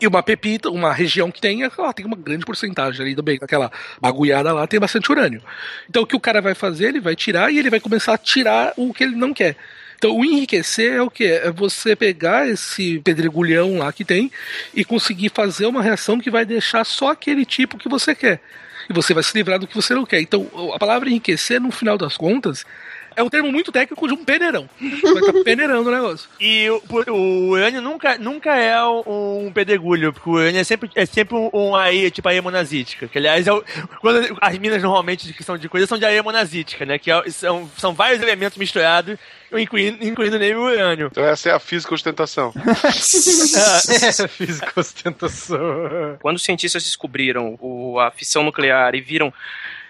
E 0.00 0.06
uma 0.06 0.22
pepita, 0.22 0.70
uma 0.70 0.92
região 0.92 1.30
que 1.30 1.40
tem, 1.40 1.62
ela 1.62 1.92
tem 1.92 2.04
uma 2.04 2.16
grande 2.16 2.44
porcentagem 2.44 3.00
ali 3.00 3.22
bem, 3.22 3.38
aquela 3.40 3.70
bagulhada 4.00 4.52
lá 4.52 4.66
tem 4.66 4.80
bastante 4.80 5.10
urânio. 5.10 5.40
Então 5.88 6.02
o 6.02 6.06
que 6.06 6.16
o 6.16 6.20
cara 6.20 6.42
vai 6.42 6.54
fazer, 6.54 6.88
ele 6.88 7.00
vai 7.00 7.14
tirar 7.14 7.52
e 7.52 7.58
ele 7.58 7.70
vai 7.70 7.78
começar 7.78 8.14
a 8.14 8.18
tirar 8.18 8.72
o 8.76 8.92
que 8.92 9.04
ele 9.04 9.14
não 9.14 9.32
quer. 9.32 9.56
Então, 9.96 10.18
o 10.18 10.24
enriquecer 10.24 10.92
é 10.92 11.00
o 11.00 11.08
que? 11.08 11.24
É 11.24 11.50
você 11.50 11.96
pegar 11.96 12.46
esse 12.46 12.98
pedregulhão 12.98 13.78
lá 13.78 13.90
que 13.90 14.04
tem 14.04 14.30
e 14.74 14.84
conseguir 14.84 15.30
fazer 15.30 15.64
uma 15.64 15.82
reação 15.82 16.20
que 16.20 16.30
vai 16.30 16.44
deixar 16.44 16.84
só 16.84 17.12
aquele 17.12 17.46
tipo 17.46 17.78
que 17.78 17.88
você 17.88 18.14
quer. 18.14 18.38
E 18.90 18.92
você 18.92 19.14
vai 19.14 19.22
se 19.22 19.34
livrar 19.34 19.58
do 19.58 19.66
que 19.66 19.74
você 19.74 19.94
não 19.94 20.04
quer. 20.04 20.20
Então, 20.20 20.46
a 20.74 20.78
palavra 20.78 21.08
enriquecer, 21.08 21.58
no 21.58 21.70
final 21.70 21.96
das 21.96 22.18
contas, 22.18 22.66
é 23.16 23.22
um 23.22 23.28
termo 23.28 23.50
muito 23.50 23.72
técnico 23.72 24.06
de 24.06 24.14
um 24.14 24.24
peneirão. 24.24 24.68
Vai 24.80 25.32
tá 25.32 25.44
peneirando 25.44 25.88
o 25.88 25.92
negócio. 25.92 26.28
E 26.40 26.68
o, 26.70 26.82
o 27.12 27.48
urânio 27.50 27.80
nunca, 27.80 28.18
nunca 28.18 28.56
é 28.56 28.82
um, 28.84 29.50
pedregulho, 29.52 30.12
porque 30.12 30.28
o 30.28 30.32
urânio 30.32 30.60
é 30.60 30.64
sempre, 30.64 30.90
é 30.94 31.06
sempre 31.06 31.34
um, 31.36 31.50
um 31.52 32.10
tipo 32.10 32.28
areia 32.28 32.42
monazítica. 32.42 33.08
Que, 33.08 33.18
aliás, 33.18 33.46
é 33.46 33.52
o, 33.52 33.64
quando 34.00 34.36
as 34.40 34.58
minas 34.58 34.82
normalmente 34.82 35.32
que 35.32 35.42
são 35.42 35.56
de 35.56 35.68
coisa 35.68 35.86
são 35.86 35.98
de 35.98 36.04
areia 36.04 36.22
monazítica, 36.22 36.84
né? 36.84 36.98
Que 36.98 37.10
é, 37.10 37.30
são, 37.30 37.70
são 37.76 37.94
vários 37.94 38.22
elementos 38.22 38.58
misturados 38.58 39.18
incluindo, 39.60 40.04
incluindo 40.04 40.38
nem 40.38 40.54
o 40.54 40.62
urânio. 40.62 41.08
Então 41.10 41.24
essa 41.24 41.50
é 41.50 41.52
a 41.52 41.58
física 41.58 41.94
ostentação. 41.94 42.52
é, 42.84 44.28
física 44.28 44.72
ostentação. 44.76 45.58
Quando 46.20 46.36
os 46.36 46.44
cientistas 46.44 46.84
descobriram 46.84 47.56
o, 47.60 47.98
a 47.98 48.10
fissão 48.10 48.42
nuclear 48.42 48.94
e 48.94 49.00
viram 49.00 49.32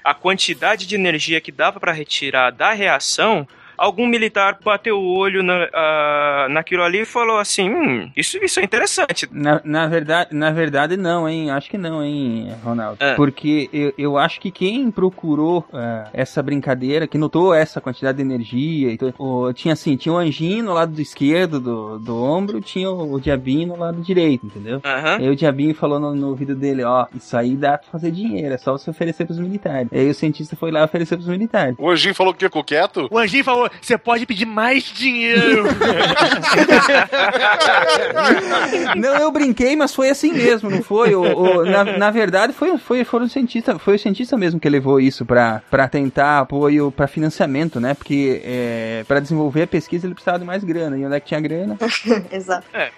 a 0.05 0.13
quantidade 0.13 0.87
de 0.87 0.95
energia 0.95 1.41
que 1.41 1.51
dava 1.51 1.81
para 1.81 1.91
retirar 1.91 2.51
da 2.51 2.73
reação, 2.73 3.49
algum 3.77 4.07
militar 4.07 4.59
bateu 4.65 4.99
o 4.99 5.17
olho 5.17 5.43
na, 5.43 5.65
uh, 5.65 6.53
naquilo 6.53 6.83
ali 6.83 7.01
e 7.01 7.05
falou 7.05 7.39
assim: 7.39 7.71
hum, 7.71 8.11
isso, 8.17 8.37
isso 8.43 8.61
é 8.61 8.65
interessante. 8.65 9.29
Na, 9.31 9.61
na, 9.65 9.87
verdade, 9.87 10.35
na 10.35 10.51
verdade, 10.51 10.97
não, 10.97 11.29
hein? 11.29 11.51
Acho 11.51 11.71
que 11.71 11.79
não, 11.79 12.03
hein, 12.03 12.55
Ronaldo? 12.63 12.99
É. 13.01 13.15
Porque 13.15 13.69
eu, 13.73 13.93
eu 13.97 14.19
acho 14.19 14.41
que 14.41 14.51
quem 14.51 14.91
procurou 14.91 15.61
uh, 15.73 16.09
essa 16.13 16.43
brincadeira, 16.43 17.07
que 17.07 17.19
notou 17.19 17.55
essa 17.55 17.81
quantidade 17.81 18.17
de 18.19 18.23
energia, 18.23 18.93
então, 18.93 19.13
o, 19.19 19.53
tinha 19.53 19.75
assim: 19.75 19.97
tinha 19.97 20.13
o 20.13 20.19
anjinho 20.19 20.65
no 20.65 20.73
lado 20.73 21.01
esquerdo 21.01 21.61
do, 21.61 21.99
do 21.99 22.23
ombro, 22.23 22.61
tinha 22.61 22.91
o, 22.91 23.15
o 23.15 23.21
diabinho 23.21 23.69
no 23.69 23.77
lado 23.77 24.01
direito, 24.01 24.47
entendeu? 24.47 24.77
Uhum. 24.77 25.15
Aí 25.19 25.29
o 25.29 25.37
diabinho 25.37 25.75
falou 25.75 25.99
no, 25.99 26.15
no 26.15 26.29
ouvido 26.29 26.55
dele: 26.55 26.85
ó, 26.85 27.07
isso 27.15 27.37
aí 27.37 27.57
dá 27.57 27.79
pra 27.79 27.89
fazer 27.91 28.11
dinheiro, 28.11 28.55
é 28.55 28.59
só 28.59 28.73
você 28.73 28.91
oferecer 28.91 29.25
pros 29.25 29.39
militares. 29.39 29.89
Aí 29.93 30.09
o 30.09 30.15
cientista 30.15 30.57
foi 30.57 30.71
lá 30.71 30.85
oferecer 30.85 31.17
pros 31.17 31.29
militares. 31.29 31.77
O 31.79 31.91
anjinho 31.91 32.15
falou 32.15 32.33
que 32.35 32.45
ficou 32.45 32.65
quieto? 32.65 33.09
O 33.11 33.19
anjinho 33.19 33.45
falou: 33.45 33.64
você 33.81 33.99
pode 33.99 34.27
pedir 34.27 34.47
mais 34.47 34.85
dinheiro. 34.85 35.65
não, 38.97 39.17
eu 39.17 39.31
brinquei, 39.31 39.77
mas 39.77 39.95
foi 39.95 40.11
assim 40.11 40.33
mesmo, 40.33 40.71
não 40.71 40.83
foi? 40.83 41.15
O, 41.15 41.23
o 41.23 41.65
na, 41.65 41.85
na 41.85 42.11
verdade, 42.11 42.53
foi, 42.53 42.77
foi, 42.79 43.05
foi, 43.05 43.23
um 43.23 43.29
cientista, 43.29 43.79
foi 43.79 43.97
o 43.97 43.99
cientista 43.99 44.37
mesmo 44.37 44.61
que 44.61 44.69
levou 44.69 45.01
isso 45.01 45.25
para 45.25 45.89
tentar 45.91 46.41
apoio 46.41 46.91
para 46.91 47.07
financiamento, 47.07 47.81
né? 47.81 47.95
Porque 47.95 48.43
é, 48.45 49.05
para 49.07 49.21
desenvolver 49.21 49.63
a 49.63 49.67
pesquisa 49.67 50.07
ele 50.07 50.15
precisava 50.15 50.39
de 50.39 50.45
mais 50.45 50.65
grana. 50.65 50.99
E 50.99 51.05
onde 51.05 51.15
é 51.15 51.21
que 51.21 51.27
tinha 51.27 51.41
grana? 51.41 51.77
Exato. 52.31 52.67
É. 52.73 52.91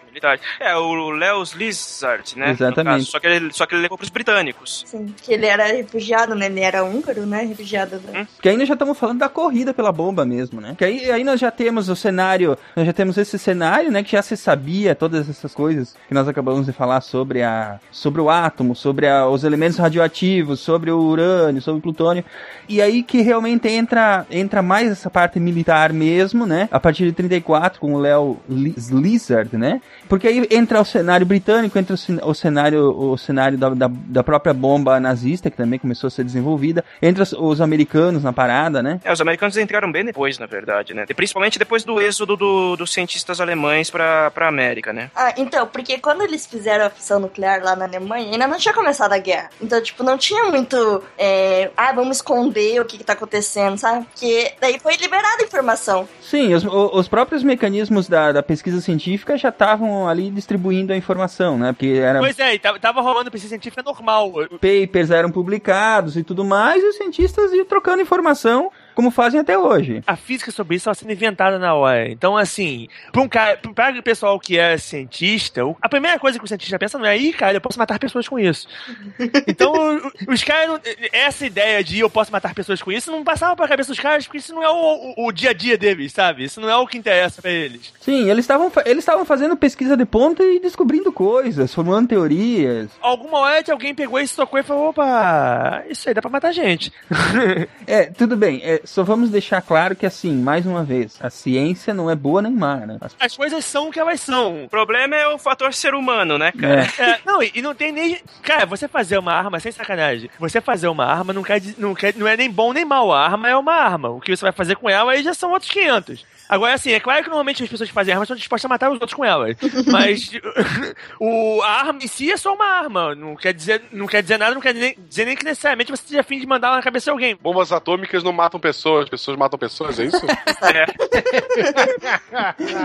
É, 0.58 0.74
o 0.76 1.10
Leos 1.10 1.52
Lizard, 1.52 2.38
né? 2.38 2.50
Exatamente. 2.50 3.04
Só 3.04 3.20
que, 3.20 3.26
ele, 3.26 3.52
só 3.52 3.66
que 3.66 3.74
ele 3.74 3.82
levou 3.82 3.98
pros 3.98 4.08
britânicos. 4.08 4.82
Sim, 4.86 5.14
que 5.22 5.34
ele 5.34 5.44
era 5.44 5.66
refugiado, 5.66 6.34
né? 6.34 6.46
Ele 6.46 6.60
era 6.60 6.84
húngaro, 6.84 7.26
né? 7.26 7.42
Refugiado. 7.42 7.98
Da... 7.98 8.20
Hum? 8.20 8.26
Que 8.40 8.48
ainda 8.48 8.64
já 8.64 8.72
estamos 8.72 8.98
falando 8.98 9.18
da 9.18 9.28
corrida 9.28 9.74
pela 9.74 9.92
bomba 9.92 10.24
mesmo, 10.24 10.55
né? 10.60 10.74
Que 10.76 10.84
aí, 10.84 11.10
aí 11.10 11.24
nós 11.24 11.40
já 11.40 11.50
temos 11.50 11.88
o 11.88 11.96
cenário, 11.96 12.56
nós 12.74 12.86
já 12.86 12.92
temos 12.92 13.16
esse 13.18 13.38
cenário, 13.38 13.90
né? 13.90 14.02
Que 14.02 14.12
já 14.12 14.22
se 14.22 14.36
sabia 14.36 14.94
todas 14.94 15.28
essas 15.28 15.54
coisas 15.54 15.94
que 16.08 16.14
nós 16.14 16.28
acabamos 16.28 16.66
de 16.66 16.72
falar 16.72 17.00
sobre 17.00 17.42
a 17.42 17.78
sobre 17.90 18.20
o 18.20 18.30
átomo, 18.30 18.74
sobre 18.74 19.06
a, 19.06 19.26
os 19.26 19.44
elementos 19.44 19.78
radioativos, 19.78 20.60
sobre 20.60 20.90
o 20.90 20.98
urânio, 20.98 21.62
sobre 21.62 21.78
o 21.78 21.82
plutônio. 21.82 22.24
E 22.68 22.80
aí 22.80 23.02
que 23.02 23.20
realmente 23.20 23.68
entra 23.68 24.26
entra 24.30 24.62
mais 24.62 24.90
essa 24.90 25.10
parte 25.10 25.38
militar 25.38 25.92
mesmo, 25.92 26.46
né? 26.46 26.68
A 26.70 26.80
partir 26.80 27.04
de 27.04 27.12
34 27.12 27.80
com 27.80 27.94
o 27.94 27.98
Léo 27.98 28.38
Lizard, 28.48 29.56
né? 29.56 29.80
Porque 30.08 30.28
aí 30.28 30.46
entra 30.50 30.80
o 30.80 30.84
cenário 30.84 31.26
britânico, 31.26 31.78
entra 31.78 31.94
o, 31.94 32.34
cenário, 32.34 32.98
o 32.98 33.16
cenário 33.16 33.58
da, 33.58 33.70
da, 33.70 33.90
da, 33.90 34.24
própria 34.24 34.54
bomba 34.54 34.98
nazista, 35.00 35.50
que 35.50 35.56
também 35.56 35.78
começou 35.78 36.08
a 36.08 36.10
ser 36.10 36.24
desenvolvida, 36.24 36.84
entra 37.00 37.22
os, 37.22 37.32
os, 37.32 37.60
americanos 37.60 38.22
na 38.22 38.32
parada, 38.32 38.82
né? 38.82 39.00
É, 39.04 39.12
os 39.12 39.20
americanos 39.20 39.56
entraram 39.56 39.90
bem 39.90 40.04
depois, 40.04 40.38
na 40.38 40.46
verdade, 40.46 40.94
né? 40.94 41.06
E 41.08 41.14
principalmente 41.14 41.58
depois 41.58 41.84
do 41.84 42.00
êxodo 42.00 42.36
do, 42.36 42.76
dos 42.76 42.92
cientistas 42.92 43.40
alemães 43.40 43.90
pra, 43.90 44.30
pra 44.30 44.48
América, 44.48 44.92
né? 44.92 45.10
Ah, 45.14 45.34
então, 45.36 45.66
porque 45.66 45.98
quando 45.98 46.22
eles 46.22 46.46
fizeram 46.46 46.86
a 46.86 46.90
fissão 46.90 47.18
nuclear 47.18 47.62
lá 47.62 47.74
na 47.74 47.84
Alemanha, 47.84 48.32
ainda 48.32 48.46
não 48.46 48.58
tinha 48.58 48.74
começado 48.74 49.12
a 49.12 49.18
guerra. 49.18 49.50
Então, 49.60 49.80
tipo, 49.82 50.02
não 50.02 50.16
tinha 50.16 50.44
muito, 50.44 51.02
é, 51.18 51.70
ah, 51.76 51.92
vamos 51.92 52.18
esconder 52.18 52.80
o 52.80 52.84
que, 52.84 52.98
que 52.98 53.04
tá 53.04 53.14
acontecendo, 53.14 53.78
sabe? 53.78 54.06
Porque 54.06 54.52
daí 54.60 54.78
foi 54.78 54.96
liberada 54.96 55.42
a 55.42 55.44
informação. 55.44 56.08
Sim, 56.20 56.54
os, 56.54 56.64
os 56.64 57.08
próprios 57.08 57.42
mecanismos 57.42 58.08
da, 58.08 58.32
da 58.32 58.42
pesquisa 58.42 58.80
científica 58.80 59.36
já 59.36 59.48
estavam 59.48 59.95
ali 60.04 60.30
distribuindo 60.30 60.92
a 60.92 60.96
informação, 60.96 61.56
né? 61.56 61.72
Porque 61.72 61.86
era... 61.86 62.18
Pois 62.18 62.36
é, 62.38 62.58
tava, 62.58 62.80
tava 62.80 63.00
rolando 63.00 63.30
pesquisa 63.30 63.50
científica 63.50 63.82
normal. 63.82 64.32
Papers 64.60 65.10
eram 65.12 65.30
publicados 65.30 66.16
e 66.16 66.24
tudo 66.24 66.44
mais, 66.44 66.82
e 66.82 66.86
os 66.86 66.96
cientistas 66.96 67.52
iam 67.52 67.64
trocando 67.64 68.02
informação 68.02 68.70
como 68.96 69.10
fazem 69.10 69.38
até 69.38 69.58
hoje. 69.58 70.02
A 70.06 70.16
física 70.16 70.50
sobre 70.50 70.74
isso 70.74 70.84
estava 70.84 70.94
sendo 70.94 71.12
inventada 71.12 71.58
na 71.58 71.74
hora. 71.74 72.08
Então, 72.08 72.34
assim, 72.34 72.88
para 73.12 73.20
um 73.20 73.28
cara, 73.28 73.58
para 73.58 73.98
o 73.98 74.02
pessoal 74.02 74.40
que 74.40 74.58
é 74.58 74.78
cientista, 74.78 75.60
a 75.82 75.88
primeira 75.88 76.18
coisa 76.18 76.38
que 76.38 76.44
o 76.44 76.48
cientista 76.48 76.78
pensa 76.78 76.98
não 76.98 77.04
é, 77.04 77.10
aí, 77.10 77.30
cara, 77.30 77.58
eu 77.58 77.60
posso 77.60 77.78
matar 77.78 77.98
pessoas 77.98 78.26
com 78.26 78.38
isso. 78.38 78.66
então, 79.46 80.00
os 80.26 80.42
caras, 80.42 80.80
essa 81.12 81.46
ideia 81.46 81.84
de 81.84 81.98
eu 82.00 82.08
posso 82.08 82.32
matar 82.32 82.54
pessoas 82.54 82.80
com 82.80 82.90
isso 82.90 83.10
não 83.12 83.22
passava 83.22 83.54
para 83.54 83.66
a 83.66 83.68
cabeça 83.68 83.90
dos 83.90 84.00
caras, 84.00 84.24
porque 84.24 84.38
isso 84.38 84.54
não 84.54 84.62
é 84.62 84.70
o, 84.70 85.14
o, 85.16 85.26
o, 85.26 85.32
dia 85.32 85.50
a 85.50 85.52
dia 85.52 85.76
deles, 85.76 86.14
sabe? 86.14 86.44
Isso 86.44 86.58
não 86.58 86.70
é 86.70 86.76
o 86.76 86.86
que 86.86 86.96
interessa 86.96 87.42
para 87.42 87.50
eles. 87.50 87.92
Sim, 88.00 88.30
eles 88.30 88.44
estavam 88.44 88.72
eles 88.86 89.02
estavam 89.02 89.26
fazendo 89.26 89.56
pesquisa 89.56 89.94
de 89.94 90.06
ponta 90.06 90.42
e 90.42 90.58
descobrindo 90.58 91.12
coisas, 91.12 91.74
formando 91.74 92.08
teorias. 92.08 92.88
Alguma 93.02 93.40
hora 93.40 93.62
alguém 93.70 93.94
pegou 93.94 94.18
esse 94.18 94.34
tocou 94.34 94.58
e 94.58 94.62
falou, 94.62 94.88
opa, 94.88 95.84
isso 95.90 96.08
aí 96.08 96.14
dá 96.14 96.22
para 96.22 96.30
matar 96.30 96.52
gente. 96.52 96.90
é, 97.86 98.06
tudo 98.06 98.36
bem. 98.36 98.60
É, 98.62 98.85
só 98.86 99.02
vamos 99.02 99.30
deixar 99.30 99.60
claro 99.60 99.94
que, 99.94 100.06
assim, 100.06 100.32
mais 100.32 100.64
uma 100.64 100.84
vez, 100.84 101.18
a 101.20 101.28
ciência 101.28 101.92
não 101.92 102.10
é 102.10 102.14
boa 102.14 102.40
nem 102.40 102.52
má, 102.52 102.76
né? 102.76 102.98
As, 103.00 103.16
As 103.18 103.36
coisas 103.36 103.64
são 103.64 103.88
o 103.88 103.92
que 103.92 104.00
elas 104.00 104.20
são. 104.20 104.64
O 104.64 104.68
problema 104.68 105.16
é 105.16 105.28
o 105.28 105.38
fator 105.38 105.74
ser 105.74 105.94
humano, 105.94 106.38
né, 106.38 106.52
cara? 106.52 106.86
É. 106.98 107.02
É, 107.02 107.20
não, 107.24 107.42
e, 107.42 107.50
e, 107.54 107.62
não 107.62 107.74
tem 107.74 107.92
nem. 107.92 108.18
Cara, 108.42 108.66
você 108.66 108.88
fazer 108.88 109.18
uma 109.18 109.32
arma, 109.32 109.60
sem 109.60 109.72
sacanagem, 109.72 110.30
você 110.38 110.60
fazer 110.60 110.88
uma 110.88 111.04
arma 111.04 111.32
não, 111.32 111.42
quer, 111.42 111.60
não, 111.78 111.94
quer, 111.94 112.14
não 112.16 112.26
é 112.26 112.36
nem 112.36 112.50
bom 112.50 112.72
nem 112.72 112.84
mal. 112.84 113.12
A 113.12 113.24
arma 113.24 113.48
é 113.48 113.56
uma 113.56 113.74
arma. 113.74 114.10
O 114.10 114.20
que 114.20 114.34
você 114.34 114.42
vai 114.42 114.52
fazer 114.52 114.76
com 114.76 114.88
ela 114.88 115.12
aí 115.12 115.22
já 115.22 115.34
são 115.34 115.50
outros 115.50 115.70
500. 115.70 116.24
Agora, 116.48 116.74
assim, 116.74 116.92
é 116.92 117.00
claro 117.00 117.22
que 117.22 117.28
normalmente 117.28 117.62
as 117.62 117.68
pessoas 117.68 117.88
que 117.88 117.94
fazem 117.94 118.12
armas 118.14 118.26
estão 118.26 118.36
dispostas 118.36 118.66
a 118.66 118.68
matar 118.68 118.88
os 118.90 119.00
outros 119.00 119.14
com 119.14 119.24
elas. 119.24 119.56
Mas 119.90 120.30
o, 121.18 121.60
a 121.62 121.70
arma 121.70 121.98
em 122.02 122.06
si 122.06 122.30
é 122.30 122.36
só 122.36 122.54
uma 122.54 122.64
arma. 122.64 123.14
Não 123.14 123.34
quer 123.34 123.52
dizer, 123.52 123.82
não 123.90 124.06
quer 124.06 124.22
dizer 124.22 124.38
nada, 124.38 124.54
não 124.54 124.60
quer 124.60 124.74
nem, 124.74 124.96
dizer 125.08 125.24
nem 125.24 125.36
que 125.36 125.44
necessariamente 125.44 125.90
você 125.90 126.02
esteja 126.02 126.20
afim 126.20 126.38
de 126.38 126.46
mandar 126.46 126.70
na 126.72 126.82
cabeça 126.82 127.04
de 127.04 127.10
alguém. 127.10 127.36
Bombas 127.36 127.72
atômicas 127.72 128.22
não 128.22 128.32
matam 128.32 128.60
pessoas, 128.60 128.75
pessoas 129.10 129.36
matam 129.36 129.58
pessoas, 129.58 129.98
é 129.98 130.04
isso? 130.04 130.20
é. 130.62 130.86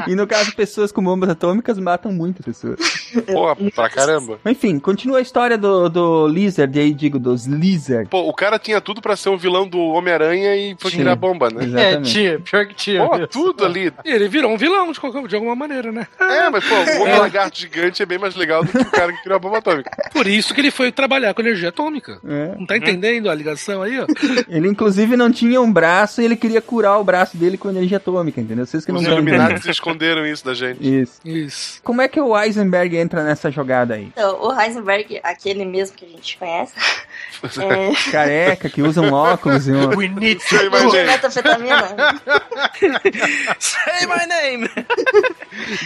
e 0.08 0.16
no 0.16 0.28
caso, 0.28 0.56
pessoas 0.56 0.92
com 0.92 1.04
bombas 1.04 1.30
atômicas 1.30 1.78
matam 1.80 2.12
muitas 2.12 2.46
pessoas. 2.46 2.80
Pô, 3.26 3.56
pra 3.74 3.90
caramba. 3.90 4.40
Enfim, 4.46 4.80
continua 4.80 5.20
a 5.20 5.22
história 5.22 5.58
do, 5.58 5.90
do 5.90 6.28
Lizard, 6.28 6.78
aí 6.80 6.94
digo, 6.94 7.20
dos 7.20 7.46
Lizard. 7.46 8.10
Pô, 8.10 8.22
o 8.22 8.34
cara 8.34 8.58
tinha 8.58 8.80
tudo 8.82 9.02
pra 9.02 9.16
ser 9.16 9.30
um 9.30 9.38
vilão 9.38 9.68
do 9.68 9.80
Homem-Aranha 9.80 10.56
e 10.56 10.76
foi 10.80 10.92
tirar 10.92 11.16
bomba, 11.16 11.50
né? 11.50 11.64
Exatamente. 11.64 12.10
É, 12.10 12.12
tinha, 12.12 12.40
pior 12.40 12.66
que 12.66 12.74
tinha. 12.74 13.06
Pô, 13.06 13.28
tudo 13.28 13.66
ali. 13.66 13.92
E 14.06 14.12
ele 14.12 14.28
virou 14.28 14.52
um 14.52 14.58
vilão 14.58 14.92
de, 14.92 15.00
qualquer, 15.00 15.26
de 15.28 15.36
alguma 15.36 15.56
maneira, 15.56 15.92
né? 15.92 16.08
É, 16.20 16.50
mas 16.50 16.64
pô, 16.64 16.76
o 16.76 17.02
homem 17.02 17.18
lagarto 17.20 17.58
gigante 17.58 18.02
é 18.02 18.06
bem 18.06 18.18
mais 18.18 18.36
legal 18.36 18.64
do 18.64 18.72
que 18.72 18.78
o 18.78 18.92
cara 18.92 19.12
que 19.12 19.22
criou 19.22 19.36
a 19.36 19.40
bomba 19.40 19.58
atômica. 19.58 19.92
Por 20.12 20.28
isso 20.28 20.54
que 20.54 20.62
ele 20.62 20.72
foi 20.72 20.92
trabalhar 20.92 21.34
com 21.34 21.42
energia 21.42 21.70
atômica. 21.70 22.20
É. 22.26 22.56
Não 22.58 22.66
tá 22.66 22.78
entendendo 22.78 23.30
a 23.30 23.36
ligação 23.36 23.82
aí, 23.82 24.00
ó? 24.00 24.06
Ele, 24.48 24.68
inclusive, 24.68 25.16
não 25.16 25.32
tinha 25.32 25.62
um 25.62 25.72
braço 25.82 26.22
e 26.22 26.26
ele 26.26 26.36
queria 26.36 26.62
curar 26.62 27.00
o 27.00 27.04
braço 27.04 27.36
dele 27.36 27.58
com 27.58 27.68
energia 27.70 27.98
atômica, 27.98 28.40
entendeu? 28.40 28.68
Vocês 28.68 28.86
que 28.86 28.92
Os 28.92 29.02
não 29.02 29.12
Illuminati 29.12 29.68
esconderam 29.68 30.26
isso 30.26 30.46
da 30.46 30.54
gente. 30.54 31.02
Isso. 31.02 31.20
Isso. 31.26 31.82
Como 31.84 32.02
é 32.02 32.08
que 32.08 32.22
o 32.22 32.38
Heisenberg 32.38 32.96
entra 32.96 33.24
nessa 33.24 33.50
jogada 33.50 33.96
aí? 33.96 34.12
Então, 34.14 34.40
o 34.40 34.62
Heisenberg, 34.62 35.20
aquele 35.24 35.66
mesmo 35.66 35.98
que 35.98 36.06
a 36.06 36.08
gente 36.08 36.38
conhece. 36.38 36.74
é... 37.44 37.92
Careca, 38.12 38.70
que 38.70 38.84
usa 38.84 39.02
um 39.02 39.12
óculos 39.12 39.68
e 39.68 39.72
um... 39.72 39.90
We 39.98 40.08
need 40.08 40.40
to... 40.48 40.56
Metafetamina. 41.06 41.96
Say 43.60 44.06
my 44.06 44.26
name! 44.28 44.70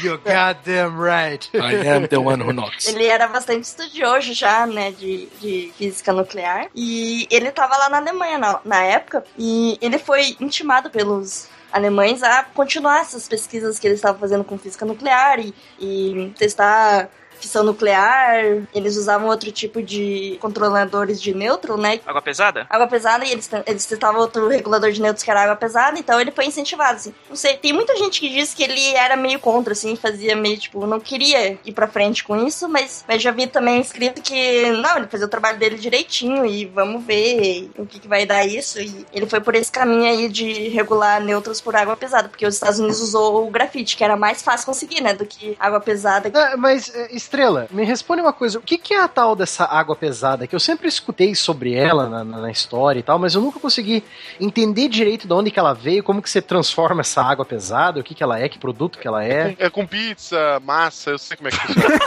You're 0.03 0.17
goddamn 0.17 0.99
right. 0.99 1.49
I 1.53 1.87
am 1.87 2.07
the 2.07 2.17
one 2.17 2.41
who 2.41 2.51
knocks. 2.51 2.87
Ele 2.87 3.05
era 3.05 3.27
bastante 3.27 3.63
estudioso 3.63 4.33
já, 4.33 4.65
né, 4.65 4.91
de, 4.91 5.27
de 5.39 5.71
física 5.77 6.11
nuclear. 6.11 6.67
E 6.75 7.27
ele 7.31 7.51
tava 7.51 7.77
lá 7.77 7.89
na 7.89 7.97
Alemanha 7.97 8.37
na, 8.37 8.59
na 8.65 8.83
época. 8.83 9.23
E 9.37 9.74
ele 9.81 9.97
foi 9.97 10.35
intimado 10.39 10.89
pelos 10.89 11.47
alemães 11.71 12.23
a 12.23 12.43
continuar 12.43 13.01
essas 13.01 13.27
pesquisas 13.27 13.77
que 13.77 13.87
ele 13.87 13.95
estava 13.95 14.17
fazendo 14.17 14.43
com 14.43 14.57
física 14.57 14.85
nuclear 14.85 15.39
e, 15.39 15.53
e 15.79 16.33
testar 16.37 17.09
fissão 17.39 17.63
nuclear, 17.63 18.43
eles 18.73 18.97
usavam 18.97 19.27
outro 19.27 19.51
tipo 19.51 19.81
de 19.81 20.37
controladores 20.41 21.21
de 21.21 21.33
nêutron, 21.33 21.77
né? 21.77 21.99
Água 22.05 22.21
pesada? 22.21 22.65
Água 22.69 22.87
pesada 22.87 23.25
e 23.25 23.31
eles, 23.31 23.49
eles 23.65 23.85
testavam 23.85 24.21
outro 24.21 24.47
regulador 24.47 24.91
de 24.91 25.01
nêutrons 25.01 25.23
que 25.23 25.31
era 25.31 25.43
água 25.43 25.55
pesada, 25.55 25.99
então 25.99 26.19
ele 26.19 26.31
foi 26.31 26.45
incentivado, 26.45 26.95
assim. 26.95 27.13
Não 27.29 27.35
sei, 27.35 27.57
tem 27.57 27.73
muita 27.73 27.95
gente 27.95 28.19
que 28.19 28.29
diz 28.29 28.53
que 28.53 28.63
ele 28.63 28.93
era 28.95 29.15
meio 29.15 29.39
contra, 29.39 29.73
assim, 29.73 29.95
fazia 29.95 30.35
meio, 30.35 30.57
tipo, 30.57 30.85
não 30.85 30.99
queria 30.99 31.57
ir 31.63 31.71
pra 31.73 31.87
frente 31.87 32.23
com 32.23 32.35
isso, 32.45 32.67
mas, 32.69 33.03
mas 33.07 33.21
já 33.21 33.31
vi 33.31 33.47
também 33.47 33.79
escrito 33.79 34.21
que, 34.21 34.71
não, 34.71 34.97
ele 34.97 35.07
fazia 35.07 35.25
o 35.25 35.29
trabalho 35.29 35.57
dele 35.57 35.77
direitinho 35.77 36.45
e 36.45 36.65
vamos 36.65 37.03
ver 37.03 37.69
o 37.77 37.85
que, 37.85 37.99
que 37.99 38.07
vai 38.07 38.25
dar 38.25 38.45
isso. 38.45 38.79
E 38.79 39.05
ele 39.13 39.25
foi 39.25 39.39
por 39.39 39.55
esse 39.55 39.71
caminho 39.71 40.05
aí 40.05 40.29
de 40.29 40.69
regular 40.69 41.21
nêutrons 41.21 41.61
por 41.61 41.75
água 41.75 41.95
pesada, 41.95 42.29
porque 42.29 42.45
os 42.45 42.55
Estados 42.55 42.79
Unidos 42.79 43.01
usou 43.01 43.47
o 43.47 43.51
grafite, 43.51 43.95
que 43.95 44.03
era 44.03 44.15
mais 44.15 44.41
fácil 44.41 44.65
conseguir, 44.65 45.01
né, 45.01 45.13
do 45.13 45.25
que 45.25 45.55
água 45.59 45.79
pesada. 45.79 46.31
Ah, 46.33 46.57
mas, 46.57 46.93
eh, 46.93 47.09
Estrela, 47.35 47.67
me 47.69 47.83
responde 47.83 48.21
uma 48.21 48.31
coisa, 48.31 48.57
o 48.57 48.61
que, 48.61 48.77
que 48.77 48.93
é 48.93 49.01
a 49.01 49.09
tal 49.09 49.35
dessa 49.35 49.65
água 49.65 49.93
pesada? 49.93 50.47
Que 50.47 50.55
eu 50.55 50.59
sempre 50.59 50.87
escutei 50.87 51.35
sobre 51.35 51.73
ela 51.73 52.07
na, 52.07 52.23
na, 52.23 52.37
na 52.39 52.49
história 52.49 52.97
e 52.97 53.03
tal, 53.03 53.19
mas 53.19 53.35
eu 53.35 53.41
nunca 53.41 53.59
consegui 53.59 54.05
entender 54.39 54.87
direito 54.87 55.27
de 55.27 55.33
onde 55.33 55.51
que 55.51 55.59
ela 55.59 55.73
veio, 55.73 56.01
como 56.01 56.21
que 56.21 56.29
você 56.29 56.41
transforma 56.41 57.01
essa 57.01 57.21
água 57.21 57.43
pesada, 57.43 57.99
o 57.99 58.03
que 58.03 58.15
que 58.15 58.23
ela 58.23 58.39
é, 58.39 58.47
que 58.47 58.57
produto 58.57 58.97
que 58.97 59.05
ela 59.05 59.21
é. 59.21 59.49
É 59.49 59.53
com, 59.53 59.63
é 59.65 59.69
com 59.69 59.85
pizza, 59.85 60.61
massa, 60.63 61.09
eu 61.09 61.17
sei 61.17 61.35
como 61.35 61.49
é 61.49 61.51
que 61.51 61.57
funciona. 61.57 61.99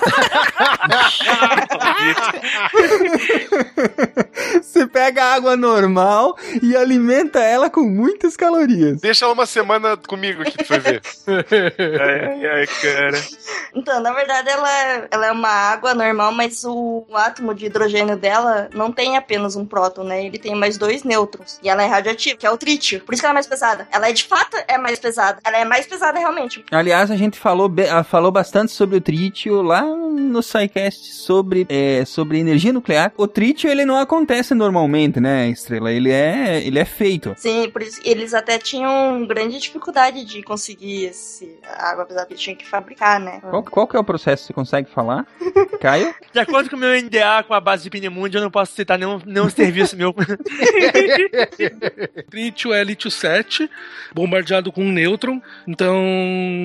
Você 4.63 4.87
pega 4.87 5.25
a 5.25 5.35
água 5.35 5.57
normal 5.57 6.37
e 6.63 6.77
alimenta 6.77 7.41
ela 7.41 7.69
com 7.69 7.83
muitas 7.83 8.37
calorias. 8.37 9.01
Deixa 9.01 9.25
ela 9.25 9.35
uma 9.35 9.47
semana 9.47 9.97
comigo 9.97 10.43
aqui 10.43 10.57
pra 10.57 10.65
você 10.65 10.81
ver. 10.81 11.03
ai, 12.01 12.21
ai, 12.25 12.47
ai, 12.47 12.67
cara. 12.67 13.19
Então, 13.75 14.01
na 14.01 14.13
verdade, 14.13 14.49
ela, 14.49 15.08
ela 15.11 15.27
é 15.27 15.33
uma 15.33 15.49
água 15.49 15.95
normal, 15.95 16.33
mas 16.33 16.65
o, 16.65 17.05
átomo 17.13 17.55
de 17.55 17.67
hidrogênio 17.67 18.17
dela 18.17 18.69
não 18.73 18.93
tem 18.93 19.17
apenas 19.17 19.57
um 19.57 19.65
próton, 19.65 20.05
né? 20.05 20.25
Ele 20.25 20.39
tem 20.39 20.55
mais 20.55 20.79
dois 20.79 21.03
nêutrons. 21.03 21.59
E 21.63 21.69
ela 21.69 21.83
é 21.83 21.87
radioativa, 21.87 22.37
que 22.37 22.47
é 22.47 22.51
o 22.51 22.57
trítio. 22.57 23.01
Por 23.01 23.13
isso 23.13 23.23
que 23.23 23.27
ela 23.27 23.33
é 23.33 23.35
mais 23.35 23.47
pesada. 23.47 23.89
Ela 23.91 24.09
é 24.09 24.13
de 24.13 24.25
fato 24.25 24.57
é 24.67 24.79
mais 24.79 24.99
pesada. 24.99 25.41
Ela 25.45 25.59
é 25.59 25.65
mais 25.65 25.87
pesada 25.87 26.19
realmente. 26.19 26.65
Aliás, 26.71 27.11
a 27.11 27.17
gente 27.17 27.39
falou, 27.39 27.71
ah, 27.91 28.05
falou 28.05 28.31
bastante 28.31 28.73
sobre 28.73 28.97
o 28.97 29.01
trítio 29.01 29.63
lá 29.63 29.83
no 29.83 30.43
SciCast 30.43 31.15
sobre, 31.15 31.67
é, 31.69 32.05
sobre 32.05 32.39
energia 32.39 32.73
nuclear. 32.73 33.13
O 33.17 33.27
trítio, 33.27 33.71
ele 33.71 33.85
não 33.85 33.97
acontece 33.97 34.55
normalmente, 34.55 35.21
né, 35.21 35.49
Estrela? 35.49 35.93
Ele 35.93 36.11
é, 36.11 36.63
ele 36.65 36.79
é 36.79 36.85
feito. 36.85 37.35
Sim, 37.37 37.71
por 37.71 37.83
isso 37.83 38.01
eles 38.05 38.35
até 38.35 38.59
tinham 38.59 39.27
grande 39.27 39.59
dificuldade 39.59 40.25
de 40.25 40.43
conseguir 40.43 41.07
esse 41.07 41.59
água 41.79 42.05
pesada 42.05 42.27
que 42.27 42.33
eles 42.33 42.43
tinham 42.43 42.57
que 42.57 42.67
fabricar, 42.67 43.21
né? 43.21 43.41
Qual, 43.41 43.63
qual 43.63 43.87
que 43.87 43.97
é 43.97 44.01
o 44.01 44.05
processo? 44.05 44.45
Você 44.45 44.53
consegue 44.53 44.89
falar? 44.99 45.27
Caio? 45.81 46.15
De 46.33 46.41
acordo 46.41 46.69
com 46.69 46.77
o 46.77 46.79
meu 46.79 47.01
NDA 47.01 47.45
com 47.47 47.55
a 47.55 47.61
base 47.61 47.85
de 47.85 47.91
Pinemundi, 47.91 48.37
eu 48.37 48.43
não 48.43 48.51
posso 48.51 48.75
citar 48.75 48.99
nenhum, 48.99 49.21
nenhum 49.25 49.49
serviço 49.49 49.97
meu. 49.97 50.15
Trítio 52.29 52.73
é 52.73 52.83
lítio 52.83 53.11
7, 53.11 53.71
bombardeado 54.13 54.73
com 54.73 54.85
um 54.85 54.93
nêutron. 54.93 55.41
Então 55.67 55.97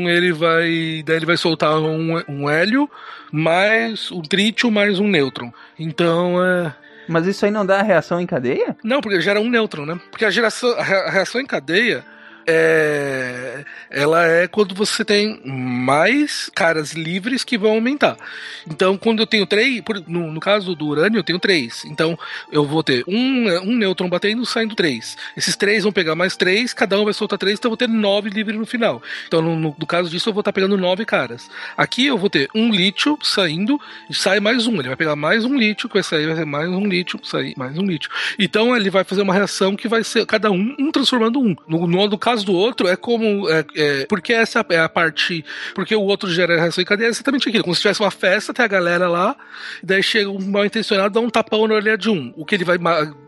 ele 0.07 0.33
vai. 0.33 1.03
Daí 1.05 1.17
ele 1.17 1.27
vai 1.27 1.37
soltar 1.37 1.77
um, 1.77 2.23
um 2.27 2.49
hélio, 2.49 2.89
mais 3.31 4.11
um 4.11 4.21
trítio, 4.21 4.71
mais 4.71 4.99
um 4.99 5.07
nêutron. 5.07 5.53
Então 5.77 6.43
é. 6.43 6.73
Mas 7.07 7.27
isso 7.27 7.45
aí 7.45 7.51
não 7.51 7.65
dá 7.65 7.81
reação 7.81 8.19
em 8.19 8.25
cadeia? 8.25 8.77
Não, 8.83 9.01
porque 9.01 9.19
gera 9.19 9.39
um 9.39 9.49
nêutron, 9.49 9.85
né? 9.85 9.99
Porque 10.09 10.23
a, 10.23 10.31
geração, 10.31 10.71
a 10.71 11.11
reação 11.11 11.41
em 11.41 11.45
cadeia 11.45 12.05
é, 12.45 13.63
ela 13.89 14.25
é 14.25 14.47
quando 14.47 14.73
você 14.75 15.03
tem 15.05 15.41
mais 15.45 16.49
caras 16.55 16.93
livres 16.93 17.43
que 17.43 17.57
vão 17.57 17.71
aumentar. 17.71 18.17
Então, 18.67 18.97
quando 18.97 19.19
eu 19.21 19.27
tenho 19.27 19.45
três, 19.45 19.81
por- 19.81 20.03
no, 20.07 20.31
no 20.31 20.39
caso 20.39 20.75
do 20.75 20.85
urânio, 20.87 21.19
eu 21.19 21.23
tenho 21.23 21.39
três. 21.39 21.83
Então, 21.85 22.17
eu 22.51 22.65
vou 22.65 22.83
ter 22.83 23.03
um, 23.07 23.47
um 23.61 23.75
nêutron 23.75 24.09
batendo, 24.09 24.45
saindo 24.45 24.75
três. 24.75 25.17
Esses 25.37 25.55
três 25.55 25.83
vão 25.83 25.91
pegar 25.91 26.15
mais 26.15 26.35
três, 26.35 26.73
cada 26.73 26.99
um 26.99 27.05
vai 27.05 27.13
soltar 27.13 27.37
três, 27.39 27.57
então 27.59 27.69
eu 27.69 27.71
vou 27.71 27.77
ter 27.77 27.87
nove 27.89 28.29
livres 28.29 28.57
no 28.57 28.65
final. 28.65 29.01
Então, 29.27 29.41
no, 29.41 29.55
no- 29.55 29.75
no 29.77 29.85
caso 29.87 30.09
disso, 30.09 30.29
eu 30.29 30.33
vou 30.33 30.41
estar 30.41 30.53
pegando 30.53 30.77
nove 30.77 31.05
caras. 31.05 31.49
Aqui 31.77 32.05
eu 32.05 32.17
vou 32.17 32.29
ter 32.29 32.49
um 32.55 32.71
lítio 32.71 33.17
saindo, 33.21 33.79
e 34.09 34.13
sai 34.13 34.39
mais 34.39 34.67
um. 34.67 34.73
Ele 34.79 34.87
vai 34.89 34.95
pegar 34.97 35.15
mais 35.15 35.45
um 35.45 35.55
lítio, 35.57 35.87
que 35.87 35.95
vai 35.95 36.03
sair, 36.03 36.27
vai 36.27 36.35
ser 36.35 36.45
mais 36.45 36.69
um 36.69 36.85
lítio, 36.87 37.19
sair 37.23 37.53
mais 37.57 37.77
um 37.77 37.83
lítio. 37.85 38.09
Então 38.39 38.75
ele 38.75 38.89
vai 38.89 39.03
fazer 39.03 39.21
uma 39.21 39.33
reação 39.33 39.75
que 39.75 39.87
vai 39.87 40.03
ser 40.03 40.25
cada 40.25 40.51
um, 40.51 40.75
um 40.79 40.91
transformando 40.91 41.39
um. 41.39 41.55
No, 41.67 41.87
no, 41.87 42.07
no 42.07 42.17
caso 42.33 42.45
do 42.45 42.53
outro, 42.53 42.87
é 42.87 42.95
como. 42.95 43.49
É, 43.49 43.65
é, 43.75 44.05
porque 44.07 44.33
essa 44.33 44.65
é 44.69 44.79
a 44.79 44.89
parte. 44.89 45.45
Porque 45.75 45.95
o 45.95 46.01
outro 46.01 46.29
gera 46.29 46.59
reação 46.59 46.81
em 46.81 46.85
cadeia, 46.85 47.07
é 47.07 47.09
exatamente 47.09 47.47
aquilo. 47.47 47.63
Como 47.63 47.75
se 47.75 47.81
tivesse 47.81 48.01
uma 48.01 48.11
festa, 48.11 48.53
tem 48.53 48.65
a 48.65 48.67
galera 48.67 49.07
lá, 49.07 49.35
e 49.81 49.85
daí 49.85 50.01
chega 50.01 50.29
um 50.29 50.39
mal 50.39 50.65
intencionado, 50.65 51.13
dá 51.13 51.19
um 51.19 51.29
tapão 51.29 51.67
na 51.67 51.75
orelha 51.75 51.97
de 51.97 52.09
um. 52.09 52.33
O 52.35 52.45
que 52.45 52.55
ele 52.55 52.63
vai. 52.63 52.77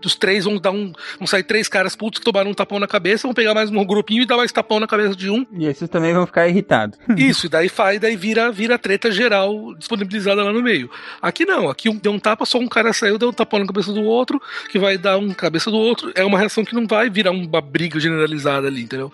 Os 0.03 0.15
três 0.15 0.45
vão 0.45 0.57
dar 0.57 0.72
um. 0.72 0.91
Vão 1.18 1.27
sair 1.27 1.44
três 1.44 1.68
caras 1.68 1.95
putos 1.95 2.19
que 2.19 2.26
tomaram 2.26 2.52
um 2.52 2.53
tapão 2.53 2.80
na 2.80 2.88
cabeça, 2.88 3.27
vão 3.27 3.34
pegar 3.34 3.53
mais 3.53 3.69
um 3.69 3.86
grupinho 3.86 4.23
e 4.23 4.26
dar 4.26 4.38
mais 4.38 4.52
tapão 4.52 4.80
na 4.80 4.88
cabeça 4.88 5.15
de 5.15 5.30
um. 5.30 5.45
E 5.53 5.65
esses 5.65 5.88
também 5.90 6.14
vão 6.14 6.26
ficar 6.26 6.48
irritados. 6.48 6.98
Isso, 7.15 7.45
e 7.45 7.49
daí 7.49 7.69
faz, 7.69 7.99
daí 7.99 8.15
vira, 8.15 8.52
vira 8.52 8.77
treta 8.77 9.11
geral 9.11 9.76
disponibilizada 9.76 10.44
lá 10.44 10.52
no 10.52 10.61
meio. 10.61 10.90
Aqui 11.22 11.45
não, 11.45 11.69
aqui 11.69 11.90
um, 11.90 11.98
deu 11.98 12.11
um 12.11 12.19
tapa, 12.19 12.45
só 12.45 12.57
um 12.57 12.68
cara 12.68 12.91
saiu, 12.94 13.18
deu 13.18 13.30
um 13.30 13.34
tapão 13.34 13.60
na 13.60 13.65
cabeça 13.65 13.91
do 13.94 14.03
outro, 14.03 14.41
que 14.69 14.80
vai 14.80 14.98
dar 14.98 15.18
um 15.18 15.34
cabeça 15.34 15.69
do 15.69 15.77
outro. 15.77 16.11
É 16.15 16.23
uma 16.23 16.40
reação 16.40 16.64
que 16.65 16.73
não 16.73 16.88
vai 16.88 17.10
virar 17.10 17.32
uma 17.32 17.61
briga 17.61 17.99
generalizada 17.99 18.68
ali, 18.68 18.84
entendeu? 18.84 18.95
entero 18.96 19.12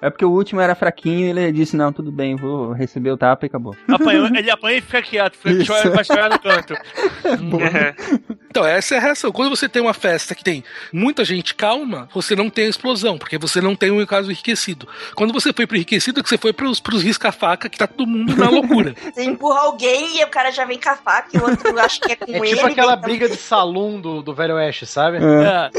É 0.00 0.10
porque 0.10 0.24
o 0.24 0.30
último 0.30 0.60
era 0.60 0.74
fraquinho 0.74 1.26
e 1.26 1.30
ele 1.30 1.52
disse, 1.52 1.76
não, 1.76 1.92
tudo 1.92 2.12
bem, 2.12 2.36
vou 2.36 2.72
receber 2.72 3.10
o 3.10 3.16
tapa 3.16 3.46
e 3.46 3.48
acabou. 3.48 3.76
Apanhou, 3.88 4.26
ele 4.28 4.50
apanha 4.50 4.78
e 4.78 4.80
fica 4.80 5.02
quieto, 5.02 5.36
fica 5.36 5.64
chora, 5.66 5.90
vai 5.90 6.04
chorar 6.04 6.30
no 6.30 6.38
canto. 6.38 6.74
Então, 8.50 8.64
essa 8.66 8.94
é 8.94 8.98
a 8.98 9.00
reação. 9.00 9.30
Quando 9.30 9.50
você 9.54 9.68
tem 9.68 9.80
uma 9.82 9.92
festa 9.92 10.34
que 10.34 10.42
tem 10.42 10.64
muita 10.90 11.22
gente 11.22 11.54
calma, 11.54 12.08
você 12.14 12.34
não 12.34 12.48
tem 12.48 12.64
a 12.66 12.70
explosão, 12.70 13.18
porque 13.18 13.36
você 13.36 13.60
não 13.60 13.76
tem 13.76 13.90
um 13.90 14.04
caso 14.06 14.30
enriquecido. 14.30 14.88
Quando 15.14 15.34
você 15.34 15.52
foi 15.52 15.66
pro 15.66 15.76
enriquecido, 15.76 16.18
é 16.20 16.22
que 16.22 16.28
você 16.30 16.38
foi 16.38 16.52
pros, 16.54 16.80
pros 16.80 17.02
risca-faca, 17.02 17.68
que 17.68 17.76
tá 17.78 17.86
todo 17.86 18.06
mundo 18.08 18.34
na 18.36 18.48
loucura. 18.48 18.94
Você 19.12 19.22
empurra 19.24 19.60
alguém 19.60 20.18
e 20.20 20.24
o 20.24 20.28
cara 20.28 20.50
já 20.50 20.64
vem 20.64 20.80
com 20.80 20.88
a 20.88 20.96
faca 20.96 21.28
e 21.36 21.38
o 21.38 21.42
outro 21.44 21.78
acha 21.78 22.00
que 22.00 22.12
é 22.12 22.16
com 22.16 22.32
É 22.32 22.36
ele. 22.38 22.46
tipo 22.48 22.66
aquela 22.66 22.96
vem- 22.96 23.04
briga 23.04 23.28
de 23.28 23.36
salão 23.36 24.00
do, 24.00 24.22
do 24.22 24.34
Velho 24.34 24.54
Oeste, 24.54 24.86
sabe? 24.86 25.18
É. 25.18 25.70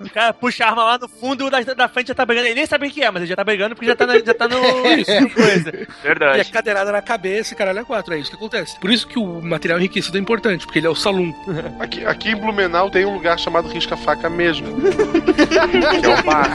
o 0.02 0.10
cara 0.10 0.32
puxa 0.32 0.64
a 0.64 0.70
arma 0.70 0.84
lá 0.84 0.98
no 0.98 1.08
fundo, 1.08 1.46
o 1.46 1.50
da, 1.50 1.60
da 1.60 1.88
frente 1.88 2.08
já 2.08 2.14
tá 2.14 2.24
brigando. 2.24 2.46
Ele 2.48 2.54
nem 2.54 2.66
sabe 2.68 2.86
o 2.86 2.90
que 2.90 3.02
é, 3.02 3.10
mas 3.10 3.22
ele 3.22 3.28
já 3.28 3.36
tá 3.36 3.44
brigando 3.44 3.74
porque 3.74 3.86
já 3.86 3.96
tá, 3.96 4.06
na, 4.06 4.18
já 4.18 4.34
tá 4.34 4.48
no. 4.48 4.58
coisa. 5.34 5.72
E 5.74 5.82
a 5.82 6.02
Verdade. 6.02 6.50
cadeirada 6.50 6.92
na 6.92 7.02
cabeça 7.02 7.54
e 7.54 7.56
caralho 7.56 7.80
é 7.80 7.84
quatro, 7.84 8.14
é 8.14 8.18
isso 8.18 8.30
que 8.30 8.36
acontece. 8.36 8.78
Por 8.78 8.90
isso 8.90 9.06
que 9.06 9.18
o 9.18 9.42
material 9.42 9.78
enriquecido 9.78 10.16
é 10.18 10.20
importante, 10.20 10.66
porque 10.66 10.78
ele 10.78 10.86
é 10.86 10.90
o 10.90 10.94
salum. 10.94 11.32
Aqui, 11.78 12.04
aqui 12.04 12.30
em 12.30 12.36
Blumenau 12.36 12.90
tem 12.90 13.04
um 13.04 13.14
lugar 13.14 13.38
chamado 13.38 13.68
Risca-Faca 13.68 14.28
mesmo. 14.28 14.68
que 16.00 16.06
é 16.06 16.20
o 16.20 16.22
bar. 16.22 16.54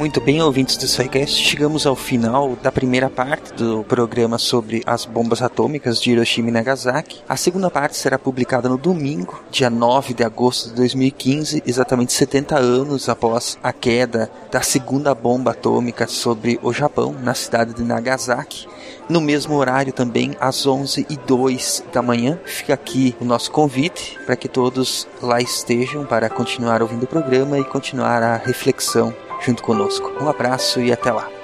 Muito 0.00 0.18
bem, 0.18 0.40
ouvintes 0.40 0.78
do 0.78 0.88
SciCast, 0.88 1.44
chegamos 1.44 1.86
ao 1.86 1.94
final 1.94 2.56
da 2.62 2.72
primeira 2.72 3.10
parte 3.10 3.52
do 3.52 3.84
programa 3.84 4.38
sobre 4.38 4.82
as 4.86 5.04
bombas 5.04 5.42
atômicas 5.42 6.00
de 6.00 6.10
Hiroshima 6.10 6.48
e 6.48 6.52
Nagasaki. 6.52 7.22
A 7.28 7.36
segunda 7.36 7.70
parte 7.70 7.98
será 7.98 8.18
publicada 8.18 8.66
no 8.66 8.78
domingo, 8.78 9.44
dia 9.50 9.68
9 9.68 10.14
de 10.14 10.24
agosto 10.24 10.70
de 10.70 10.76
2015, 10.76 11.62
exatamente 11.66 12.14
70 12.14 12.58
anos 12.58 13.10
após 13.10 13.58
a 13.62 13.74
queda 13.74 14.30
da 14.50 14.62
segunda 14.62 15.14
bomba 15.14 15.50
atômica 15.50 16.06
sobre 16.06 16.58
o 16.62 16.72
Japão, 16.72 17.14
na 17.22 17.34
cidade 17.34 17.74
de 17.74 17.82
Nagasaki. 17.82 18.66
No 19.06 19.20
mesmo 19.20 19.54
horário 19.56 19.92
também, 19.92 20.34
às 20.40 20.66
11 20.66 21.08
e 21.10 21.16
02 21.18 21.84
da 21.92 22.00
manhã, 22.00 22.40
fica 22.46 22.72
aqui 22.72 23.14
o 23.20 23.24
nosso 23.26 23.50
convite 23.50 24.18
para 24.24 24.34
que 24.34 24.48
todos 24.48 25.06
lá 25.20 25.42
estejam 25.42 26.06
para 26.06 26.30
continuar 26.30 26.80
ouvindo 26.80 27.02
o 27.02 27.06
programa 27.06 27.58
e 27.58 27.64
continuar 27.64 28.22
a 28.22 28.38
reflexão 28.38 29.14
junto 29.40 29.62
conosco. 29.62 30.12
Um 30.20 30.28
abraço 30.28 30.80
e 30.80 30.92
até 30.92 31.10
lá. 31.10 31.39